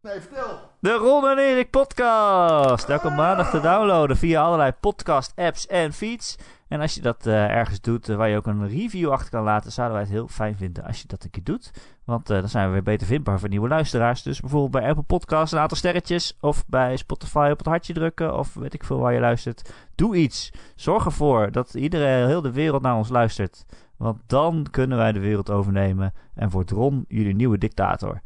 Nee, 0.00 0.20
vertel. 0.20 0.71
De 0.82 0.92
Ron 0.92 1.28
en 1.28 1.38
Erik 1.38 1.70
podcast. 1.70 2.88
Elke 2.88 3.10
maandag 3.10 3.50
te 3.50 3.60
downloaden 3.60 4.16
via 4.16 4.42
allerlei 4.42 4.72
podcast 4.80 5.32
apps 5.36 5.66
en 5.66 5.92
feeds. 5.92 6.36
En 6.68 6.80
als 6.80 6.94
je 6.94 7.00
dat 7.00 7.26
uh, 7.26 7.50
ergens 7.50 7.80
doet 7.80 8.08
uh, 8.08 8.16
waar 8.16 8.28
je 8.28 8.36
ook 8.36 8.46
een 8.46 8.68
review 8.68 9.10
achter 9.10 9.30
kan 9.30 9.42
laten, 9.42 9.72
zouden 9.72 9.96
wij 9.96 10.06
het 10.06 10.14
heel 10.14 10.28
fijn 10.28 10.56
vinden 10.56 10.84
als 10.84 11.00
je 11.02 11.08
dat 11.08 11.24
een 11.24 11.30
keer 11.30 11.44
doet. 11.44 11.70
Want 12.04 12.30
uh, 12.30 12.38
dan 12.38 12.48
zijn 12.48 12.66
we 12.66 12.72
weer 12.72 12.82
beter 12.82 13.06
vindbaar 13.06 13.40
voor 13.40 13.48
nieuwe 13.48 13.68
luisteraars. 13.68 14.22
Dus 14.22 14.40
bijvoorbeeld 14.40 14.72
bij 14.72 14.88
Apple 14.88 15.04
Podcasts 15.04 15.52
een 15.52 15.58
aantal 15.60 15.76
sterretjes. 15.76 16.36
Of 16.40 16.64
bij 16.66 16.96
Spotify 16.96 17.48
op 17.52 17.58
het 17.58 17.66
hartje 17.66 17.92
drukken. 17.92 18.38
Of 18.38 18.54
weet 18.54 18.74
ik 18.74 18.84
veel 18.84 18.98
waar 18.98 19.14
je 19.14 19.20
luistert. 19.20 19.72
Doe 19.94 20.16
iets. 20.16 20.52
Zorg 20.76 21.04
ervoor 21.04 21.52
dat 21.52 21.74
iedereen, 21.74 22.26
heel 22.26 22.42
de 22.42 22.52
wereld 22.52 22.82
naar 22.82 22.96
ons 22.96 23.08
luistert. 23.08 23.64
Want 23.96 24.20
dan 24.26 24.66
kunnen 24.70 24.98
wij 24.98 25.12
de 25.12 25.20
wereld 25.20 25.50
overnemen 25.50 26.14
en 26.34 26.50
wordt 26.50 26.70
Ron 26.70 27.04
jullie 27.08 27.34
nieuwe 27.34 27.58
dictator. 27.58 28.20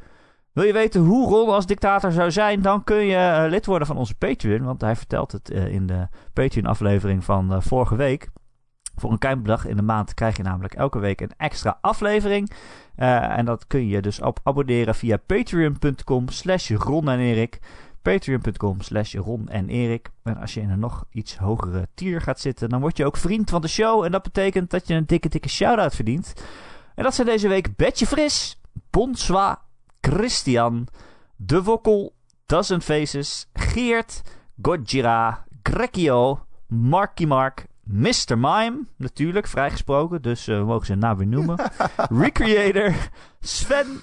Wil 0.57 0.65
je 0.65 0.73
weten 0.73 1.01
hoe 1.01 1.29
Ron 1.29 1.49
als 1.49 1.67
dictator 1.67 2.13
zou 2.13 2.31
zijn? 2.31 2.63
Dan 2.63 2.85
kun 2.85 3.07
je 3.07 3.17
eh, 3.17 3.45
lid 3.49 3.67
worden 3.67 3.87
van 3.87 3.97
onze 3.97 4.15
Patreon. 4.15 4.63
Want 4.63 4.81
hij 4.81 4.97
vertelt 4.97 5.33
het 5.33 5.51
eh, 5.51 5.67
in 5.67 5.87
de 5.87 6.09
Patreon-aflevering 6.33 7.25
van 7.25 7.53
eh, 7.53 7.61
vorige 7.61 7.97
week. 7.97 8.29
Voor 8.95 9.13
een 9.13 9.19
klein 9.19 9.45
in 9.67 9.77
de 9.77 9.83
maand 9.83 10.15
krijg 10.15 10.37
je 10.37 10.43
namelijk 10.43 10.75
elke 10.75 10.99
week 10.99 11.21
een 11.21 11.33
extra 11.37 11.79
aflevering. 11.81 12.51
en 12.95 13.45
dat 13.45 13.67
kun 13.67 13.87
je 13.87 14.03
dus 14.03 14.21
op 14.21 14.41
abonneren 14.43 14.95
via 14.95 15.17
patreon.com 15.17 16.29
slash 16.29 16.71
Ron 16.71 17.09
en 17.09 17.19
Erik. 17.19 17.59
Patreon.com 18.03 18.81
slash 18.81 19.15
Ron 19.15 19.49
en 19.49 19.69
Erik. 19.69 20.11
En 20.23 20.37
als 20.37 20.55
je 20.55 20.61
in 20.61 20.71
een 20.71 20.79
nog 20.79 21.05
iets 21.11 21.37
hogere 21.37 21.89
tier 21.95 22.21
gaat 22.21 22.41
zitten, 22.41 22.69
dan 22.69 22.81
word 22.81 22.97
je 22.97 23.05
ook 23.05 23.17
vriend 23.17 23.51
van 23.51 23.61
de 23.61 23.69
show. 23.69 24.05
En 24.05 24.11
dat 24.11 24.23
betekent 24.23 24.71
dat 24.71 24.89
je 24.89 24.95
een 24.95 25.07
dikke, 25.07 25.29
dikke 25.29 25.49
shout-out 25.49 25.95
verdient. 25.95 26.33
En 26.95 27.03
dat 27.05 27.15
zijn 27.15 27.27
deze 27.27 27.49
week 27.49 27.77
Betje 27.77 28.07
Fris, 28.07 28.61
Bonsoir, 28.91 29.65
Christian, 30.07 30.87
De 31.37 31.63
Wokkel, 31.63 32.15
Dozen 32.47 32.81
Faces, 32.81 33.47
Geert, 33.55 34.23
Gojira, 34.63 35.45
Grekio, 35.63 36.47
Marky 36.67 37.25
Mark, 37.25 37.67
Mr. 37.83 38.39
Mime, 38.39 38.87
natuurlijk, 38.97 39.47
vrijgesproken, 39.47 40.23
dus 40.23 40.49
uh, 40.49 40.59
we 40.59 40.65
mogen 40.65 40.87
zijn 40.87 40.99
naam 40.99 41.17
weer 41.17 41.27
noemen. 41.27 41.57
Recreator, 42.23 42.95
Sven, 43.41 44.01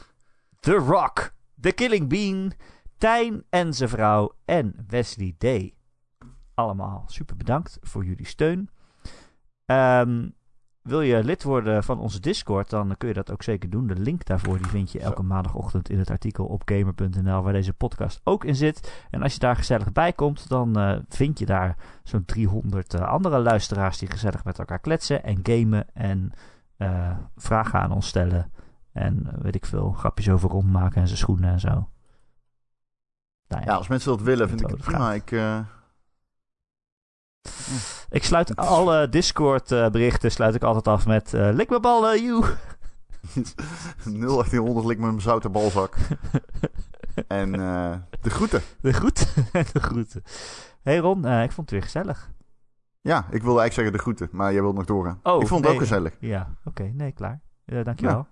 The 0.60 0.76
Rock, 0.76 1.34
The 1.62 1.72
Killing 1.72 2.10
Bean, 2.10 2.54
Tijn 2.98 3.44
en 3.50 3.74
zijn 3.74 3.90
vrouw 3.90 4.36
en 4.46 4.86
Wesley 4.88 5.36
D. 5.38 5.74
Allemaal 6.54 7.04
super 7.08 7.36
bedankt 7.36 7.78
voor 7.82 8.06
jullie 8.06 8.28
steun. 8.28 8.70
Um, 9.66 10.34
wil 10.84 11.02
je 11.02 11.24
lid 11.24 11.44
worden 11.44 11.84
van 11.84 12.00
onze 12.00 12.20
Discord, 12.20 12.70
dan 12.70 12.98
kun 12.98 13.08
je 13.08 13.14
dat 13.14 13.32
ook 13.32 13.44
zeker 13.44 13.70
doen. 13.70 13.88
De 13.88 13.96
link 13.96 14.26
daarvoor 14.26 14.58
die 14.58 14.68
vind 14.68 14.92
je 14.92 15.00
elke 15.00 15.24
maandagochtend 15.24 15.90
in 15.90 16.00
het 16.00 16.10
artikel 16.10 16.46
op 16.46 16.62
gamer.nl, 16.66 17.42
waar 17.42 17.54
deze 17.54 17.74
podcast 17.74 18.22
ook 18.24 18.44
in 18.46 18.56
zit. 18.56 19.06
En 19.10 19.22
als 19.22 19.34
je 19.34 19.40
daar 19.40 19.56
gezellig 19.56 19.92
bij 19.92 20.14
komt, 20.14 20.50
dan 20.50 20.80
uh, 20.80 21.00
vind 21.10 21.40
je 21.40 21.46
daar 21.46 21.76
zo'n 22.04 22.26
300 22.26 22.94
uh, 22.94 23.02
eh, 23.02 23.08
andere 23.08 23.40
luisteraars 23.40 23.98
die 23.98 24.10
gezellig 24.10 24.44
met 24.44 24.60
elkaar 24.60 24.80
kletsen 24.80 25.24
en 25.24 25.40
gamen 25.44 25.86
en 25.94 26.32
uh, 26.78 27.18
vragen 27.36 27.80
aan 27.80 27.92
ons 27.92 28.08
stellen. 28.08 28.52
En 28.92 29.30
weet 29.42 29.56
ik 29.56 29.66
veel, 29.66 29.92
grapjes 29.92 30.30
over 30.30 30.50
rondmaken 30.50 31.02
en 31.02 31.08
zijn 31.08 31.20
schoenen 31.20 31.52
en 31.52 31.60
zo. 31.60 31.90
Nou 33.48 33.62
ja, 33.62 33.72
ja, 33.72 33.76
als 33.76 33.88
mensen 33.88 34.12
dat 34.12 34.22
willen, 34.22 34.50
vind 34.50 34.62
ik 34.62 34.68
het 34.68 34.82
prima. 34.82 35.14
Ik, 35.14 35.32
ik 38.10 38.24
sluit 38.24 38.56
alle 38.56 39.10
Discord 39.10 39.72
uh, 39.72 39.90
berichten 39.90 40.32
sluit 40.32 40.56
ik 40.56 40.64
altijd 40.64 40.88
af 40.88 41.06
met 41.06 41.34
uh, 41.34 41.50
lik 41.54 41.70
me 41.70 41.80
ballen, 41.80 42.24
you. 42.24 42.46
0800 44.06 44.86
lik 44.86 45.00
me 45.00 45.08
een 45.08 45.22
zoute 45.22 45.50
balzak. 45.50 45.96
en 47.28 47.60
uh, 47.60 47.96
de 48.22 48.30
groeten. 48.30 48.62
De 48.82 48.94
groeten. 48.94 49.28
de 49.74 49.80
groeten. 49.80 50.24
hey 50.82 50.98
Ron, 50.98 51.26
ik 51.28 51.52
vond 51.52 51.70
het 51.70 51.70
weer 51.70 51.84
gezellig. 51.84 52.32
Ja, 53.02 53.18
ik 53.18 53.44
wilde 53.44 53.60
eigenlijk 53.60 53.74
zeggen 53.74 53.92
de 53.92 54.00
groeten, 54.00 54.30
maar 54.32 54.54
jij 54.54 54.62
wilt 54.62 54.76
nog 54.76 54.86
doorgaan. 54.86 55.20
Oh, 55.24 55.42
ik 55.42 55.48
vond 55.48 55.66
het 55.66 55.74
ook 55.74 55.80
gezellig. 55.80 56.18
Ja, 56.20 56.56
oké. 56.66 56.84
nee, 56.84 57.12
klaar. 57.12 57.42
dankjewel. 57.66 58.18
Ja. 58.18 58.28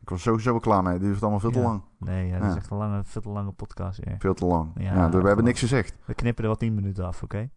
Ik 0.00 0.08
was 0.08 0.22
sowieso 0.22 0.50
wel 0.50 0.60
klaar 0.60 0.82
mee. 0.82 0.98
Dit 0.98 1.14
is 1.14 1.20
allemaal 1.20 1.40
veel 1.40 1.50
te 1.50 1.60
lang. 1.60 1.82
Nee, 1.98 2.26
ja, 2.26 2.38
dat 2.38 2.50
is 2.50 2.56
echt 2.56 2.70
een 2.70 2.76
lange, 2.76 3.02
veel 3.04 3.22
te 3.22 3.28
lange 3.28 3.52
podcast. 3.52 4.00
Veel 4.18 4.34
te 4.34 4.44
lang. 4.44 4.70
Ja, 4.76 5.10
we 5.10 5.26
hebben 5.26 5.44
niks 5.44 5.60
gezegd. 5.60 5.96
We 6.04 6.14
knippen 6.14 6.44
er 6.44 6.50
wat 6.50 6.58
10 6.58 6.74
minuten 6.74 7.06
af, 7.06 7.22
oké? 7.22 7.50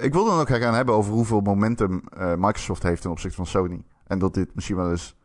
Ik 0.00 0.12
wil 0.12 0.24
dan 0.24 0.38
ook 0.40 0.48
gaan 0.48 0.74
hebben 0.74 0.94
over 0.94 1.12
hoeveel 1.12 1.40
momentum 1.40 2.02
uh, 2.18 2.34
Microsoft 2.34 2.82
heeft 2.82 3.02
ten 3.02 3.10
opzichte 3.10 3.36
van 3.36 3.46
Sony. 3.46 3.84
En 4.06 4.18
dat 4.18 4.34
dit 4.34 4.54
misschien 4.54 4.76
wel 4.76 4.90
eens 4.90 5.16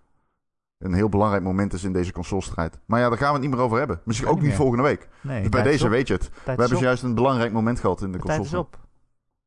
een 0.77 0.93
heel 0.93 1.09
belangrijk 1.09 1.43
moment 1.43 1.73
is 1.73 1.83
in 1.83 1.93
deze 1.93 2.11
consolestrijd. 2.11 2.79
Maar 2.85 2.99
ja, 2.99 3.09
daar 3.09 3.17
gaan 3.17 3.27
we 3.27 3.33
het 3.33 3.41
niet 3.41 3.51
meer 3.55 3.65
over 3.65 3.77
hebben. 3.77 4.01
Misschien 4.03 4.27
ook 4.27 4.41
niet, 4.41 4.53
volgende 4.53 4.83
week. 4.83 5.07
Nee, 5.21 5.41
dus 5.41 5.49
bij 5.49 5.63
deze 5.63 5.87
weet 5.87 6.07
je 6.07 6.13
het. 6.13 6.29
we 6.43 6.51
hebben 6.51 6.79
juist 6.79 7.03
een 7.03 7.15
belangrijk 7.15 7.51
moment 7.51 7.79
gehad 7.79 8.01
in 8.01 8.11
de, 8.11 8.17
de 8.17 8.23
console. 8.23 8.45
is 8.45 8.53
op. 8.53 8.77
Ja, 8.79 8.81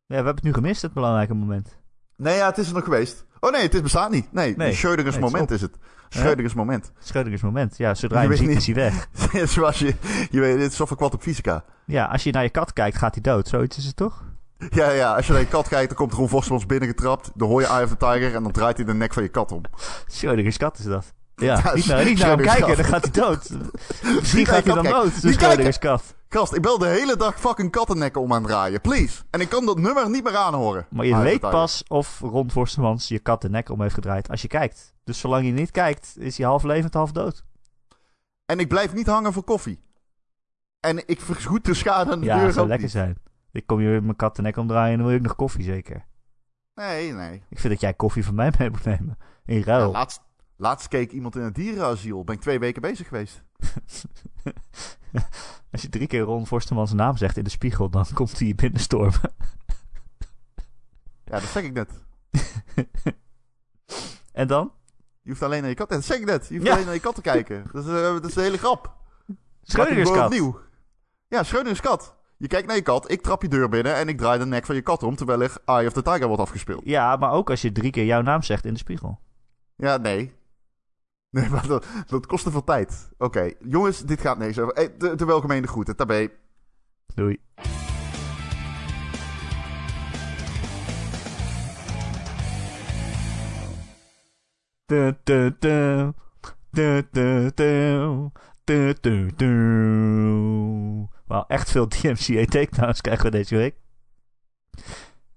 we 0.06 0.14
hebben 0.14 0.34
het 0.34 0.44
nu 0.44 0.52
gemist, 0.52 0.82
het 0.82 0.92
belangrijke 0.92 1.34
moment. 1.34 1.76
Nee, 2.16 2.36
ja, 2.36 2.46
het 2.46 2.58
is 2.58 2.68
er 2.68 2.74
nog 2.74 2.84
geweest. 2.84 3.26
Oh 3.40 3.50
nee, 3.50 3.62
het 3.62 3.74
is 3.74 3.82
bestaat 3.82 4.10
niet. 4.10 4.32
Nee, 4.32 4.56
nee 4.56 4.72
Schrödinger's 4.72 5.18
moment 5.18 5.50
is 5.50 5.60
het. 5.60 5.78
Schrödinger's 6.08 6.54
moment. 6.54 6.92
Schrödinger's 6.98 7.42
moment. 7.42 7.76
Ja, 7.76 7.94
zodra 7.94 8.22
je, 8.22 8.28
je 8.28 8.36
ziet, 8.36 8.48
is 8.48 8.66
hij 8.66 8.74
weg. 8.74 9.08
Zoals 9.54 9.78
je, 9.78 9.94
je 10.30 10.40
weet, 10.40 10.60
het 10.60 10.72
is 10.72 10.80
of 10.80 10.96
kwad 10.96 11.14
op 11.14 11.22
fysica. 11.22 11.64
Ja, 11.84 12.04
als 12.04 12.22
je 12.22 12.32
naar 12.32 12.42
je 12.42 12.50
kat 12.50 12.72
kijkt, 12.72 12.96
gaat 12.96 13.14
hij 13.14 13.22
dood. 13.22 13.48
Zoiets 13.48 13.78
is 13.78 13.84
het 13.84 13.96
toch? 13.96 14.24
Ja, 14.58 14.90
ja, 14.90 15.14
als 15.14 15.26
je 15.26 15.32
naar 15.32 15.40
je 15.40 15.48
kat 15.48 15.68
kijkt, 15.68 15.88
dan 15.88 15.96
komt 15.96 16.12
Ron 16.12 16.28
Vosmans 16.28 16.66
binnengetrapt. 16.66 17.30
Dan 17.34 17.48
hoor 17.48 17.60
je 17.60 17.66
Eye 17.66 17.84
of 17.84 17.90
the 17.90 17.96
Tiger 17.96 18.34
en 18.34 18.42
dan 18.42 18.52
draait 18.52 18.76
hij 18.76 18.86
de 18.86 18.94
nek 18.94 19.12
van 19.12 19.22
je 19.22 19.28
kat 19.28 19.52
om. 19.52 19.60
Schrödinger's 20.06 20.56
kat 20.56 20.78
is 20.78 20.84
dat. 20.84 21.14
Ja, 21.34 21.72
niet, 21.74 21.86
naar, 21.86 22.04
niet 22.04 22.18
naar 22.18 22.28
hem 22.28 22.40
kijken, 22.40 22.76
dan 22.76 22.84
gaat 22.84 23.02
hij 23.02 23.10
dood. 23.10 23.50
Misschien 24.20 24.46
gaat 24.46 24.64
hij 24.64 24.74
dan 24.74 24.84
dood, 24.84 25.12
Schrödinger's 25.12 25.78
kat. 25.78 26.14
Gast, 26.28 26.54
ik 26.54 26.62
bel 26.62 26.78
de 26.78 26.86
hele 26.86 27.16
dag 27.16 27.40
fucking 27.40 27.70
kattennekken 27.70 28.20
om 28.20 28.32
aan 28.32 28.42
het 28.42 28.50
draaien. 28.50 28.80
Please. 28.80 29.22
En 29.30 29.40
ik 29.40 29.48
kan 29.48 29.66
dat 29.66 29.78
nummer 29.78 30.10
niet 30.10 30.24
meer 30.24 30.36
aanhoren. 30.36 30.86
Maar 30.90 31.06
je 31.06 31.16
weet 31.16 31.40
pas 31.40 31.82
of 31.88 32.20
Ron 32.20 32.50
Forstemans 32.50 33.08
je 33.08 33.18
kat 33.18 33.42
de 33.42 33.48
nek 33.48 33.70
om 33.70 33.80
heeft 33.80 33.94
gedraaid 33.94 34.28
als 34.28 34.42
je 34.42 34.48
kijkt. 34.48 34.94
Dus 35.04 35.18
zolang 35.18 35.46
je 35.46 35.52
niet 35.52 35.70
kijkt, 35.70 36.14
is 36.18 36.36
hij 36.36 36.46
half 36.46 36.62
levend, 36.62 36.94
half 36.94 37.12
dood. 37.12 37.44
En 38.46 38.58
ik 38.58 38.68
blijf 38.68 38.94
niet 38.94 39.06
hangen 39.06 39.32
voor 39.32 39.44
koffie. 39.44 39.80
En 40.80 41.08
ik 41.08 41.20
vergoed 41.20 41.64
de 41.64 41.74
schade 41.74 42.12
aan 42.12 42.20
de 42.20 42.26
ja, 42.26 42.36
deur. 42.36 42.46
Ja, 42.46 42.52
zou 42.52 42.68
lekker 42.68 42.88
zijn. 42.88 43.16
Ik 43.56 43.66
kom 43.66 43.80
je 43.80 43.88
weer 43.88 44.02
mijn 44.02 44.16
kat 44.16 44.36
de 44.36 44.42
nek 44.42 44.56
omdraaien 44.56 44.92
en 44.92 44.98
dan 44.98 45.06
wil 45.06 45.16
ik 45.16 45.22
nog 45.22 45.36
koffie 45.36 45.64
zeker. 45.64 46.06
Nee, 46.74 47.12
nee. 47.12 47.42
Ik 47.48 47.58
vind 47.58 47.72
dat 47.72 47.82
jij 47.82 47.94
koffie 47.94 48.24
van 48.24 48.34
mij 48.34 48.52
mee 48.58 48.70
moet 48.70 48.84
nemen. 48.84 49.18
In 49.44 49.62
ruil. 49.62 49.92
laatst, 49.92 50.22
laatst 50.56 50.88
keek 50.88 51.12
iemand 51.12 51.36
in 51.36 51.42
een 51.42 51.52
dierenasiel. 51.52 52.24
Ben 52.24 52.34
ik 52.34 52.40
twee 52.40 52.58
weken 52.58 52.82
bezig 52.82 53.08
geweest. 53.08 53.42
Als 55.72 55.82
je 55.82 55.88
drie 55.88 56.06
keer 56.06 56.20
Ron 56.20 56.46
Forstemans 56.46 56.92
naam 56.92 57.16
zegt 57.16 57.36
in 57.36 57.44
de 57.44 57.50
spiegel, 57.50 57.90
dan 57.90 58.06
komt 58.14 58.38
hij 58.38 58.54
binnenstormen. 58.54 59.32
ja, 61.24 61.40
dat 61.40 61.42
zeg 61.42 61.62
ik 61.62 61.72
net. 61.72 61.90
en 64.32 64.46
dan? 64.46 64.72
Je 65.22 65.30
hoeft 65.30 65.42
alleen 65.42 65.60
naar 65.60 65.70
je 65.70 65.76
kat. 65.76 65.88
Dat 65.88 66.04
zeg 66.04 66.18
ik 66.18 66.24
net. 66.24 66.48
Je 66.48 66.58
hoeft 66.58 66.70
alleen 66.70 66.84
naar 66.84 66.94
je 66.94 67.00
kat 67.00 67.14
te 67.14 67.20
kijken. 67.20 67.64
Dat 67.72 67.84
is, 67.84 67.90
uh, 67.90 68.00
dat 68.00 68.24
is 68.24 68.34
de 68.34 68.40
hele 68.40 68.58
grap. 68.58 68.94
Schrödinger's 69.62 70.10
kat. 70.10 70.34
Ja, 71.28 71.42
Schrödinger's 71.42 71.80
kat. 71.80 72.15
Je 72.38 72.46
kijkt 72.46 72.66
naar 72.66 72.76
je 72.76 72.82
kat, 72.82 73.10
ik 73.10 73.22
trap 73.22 73.42
je 73.42 73.48
deur 73.48 73.68
binnen 73.68 73.94
en 73.94 74.08
ik 74.08 74.18
draai 74.18 74.38
de 74.38 74.46
nek 74.46 74.66
van 74.66 74.74
je 74.74 74.82
kat 74.82 75.02
om 75.02 75.16
terwijl 75.16 75.42
er 75.42 75.56
Eye 75.64 75.86
of 75.86 75.92
the 75.92 76.02
Tiger 76.02 76.26
wordt 76.26 76.42
afgespeeld. 76.42 76.82
Ja, 76.84 77.16
maar 77.16 77.32
ook 77.32 77.50
als 77.50 77.62
je 77.62 77.72
drie 77.72 77.90
keer 77.90 78.04
jouw 78.04 78.22
naam 78.22 78.42
zegt 78.42 78.64
in 78.64 78.72
de 78.72 78.78
spiegel. 78.78 79.18
Ja, 79.76 79.96
nee. 79.96 80.32
Nee, 81.30 81.48
maar 81.48 81.66
dat, 81.66 81.86
dat 82.06 82.26
kost 82.26 82.44
te 82.44 82.50
veel 82.50 82.64
tijd. 82.64 83.10
Oké, 83.18 83.52
jongens, 83.60 84.00
dit 84.00 84.20
gaat 84.20 84.38
niks 84.38 84.58
over. 84.58 84.74
Hey, 84.74 84.96
de, 84.96 85.14
de 85.14 85.24
welgemeende 85.24 85.68
groeten. 85.68 85.96
Tabé. 85.96 86.28
Doei. 87.14 87.40
Du, 94.86 95.16
du, 95.22 95.56
du. 99.36 101.08
Wel 101.26 101.46
echt 101.46 101.70
veel 101.70 101.88
DMCA 101.88 102.44
takedowns 102.44 103.00
krijgen 103.00 103.24
we 103.24 103.30
deze 103.30 103.56
week. 103.56 103.76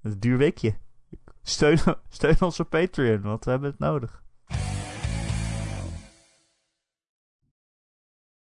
een 0.01 0.19
duur 0.19 0.37
weekje. 0.37 0.77
Steun, 1.41 1.79
steun 2.09 2.35
ons 2.39 2.61
Patreon, 2.69 3.21
want 3.21 3.45
we 3.45 3.51
hebben 3.51 3.69
het 3.69 3.79
nodig. 3.79 4.23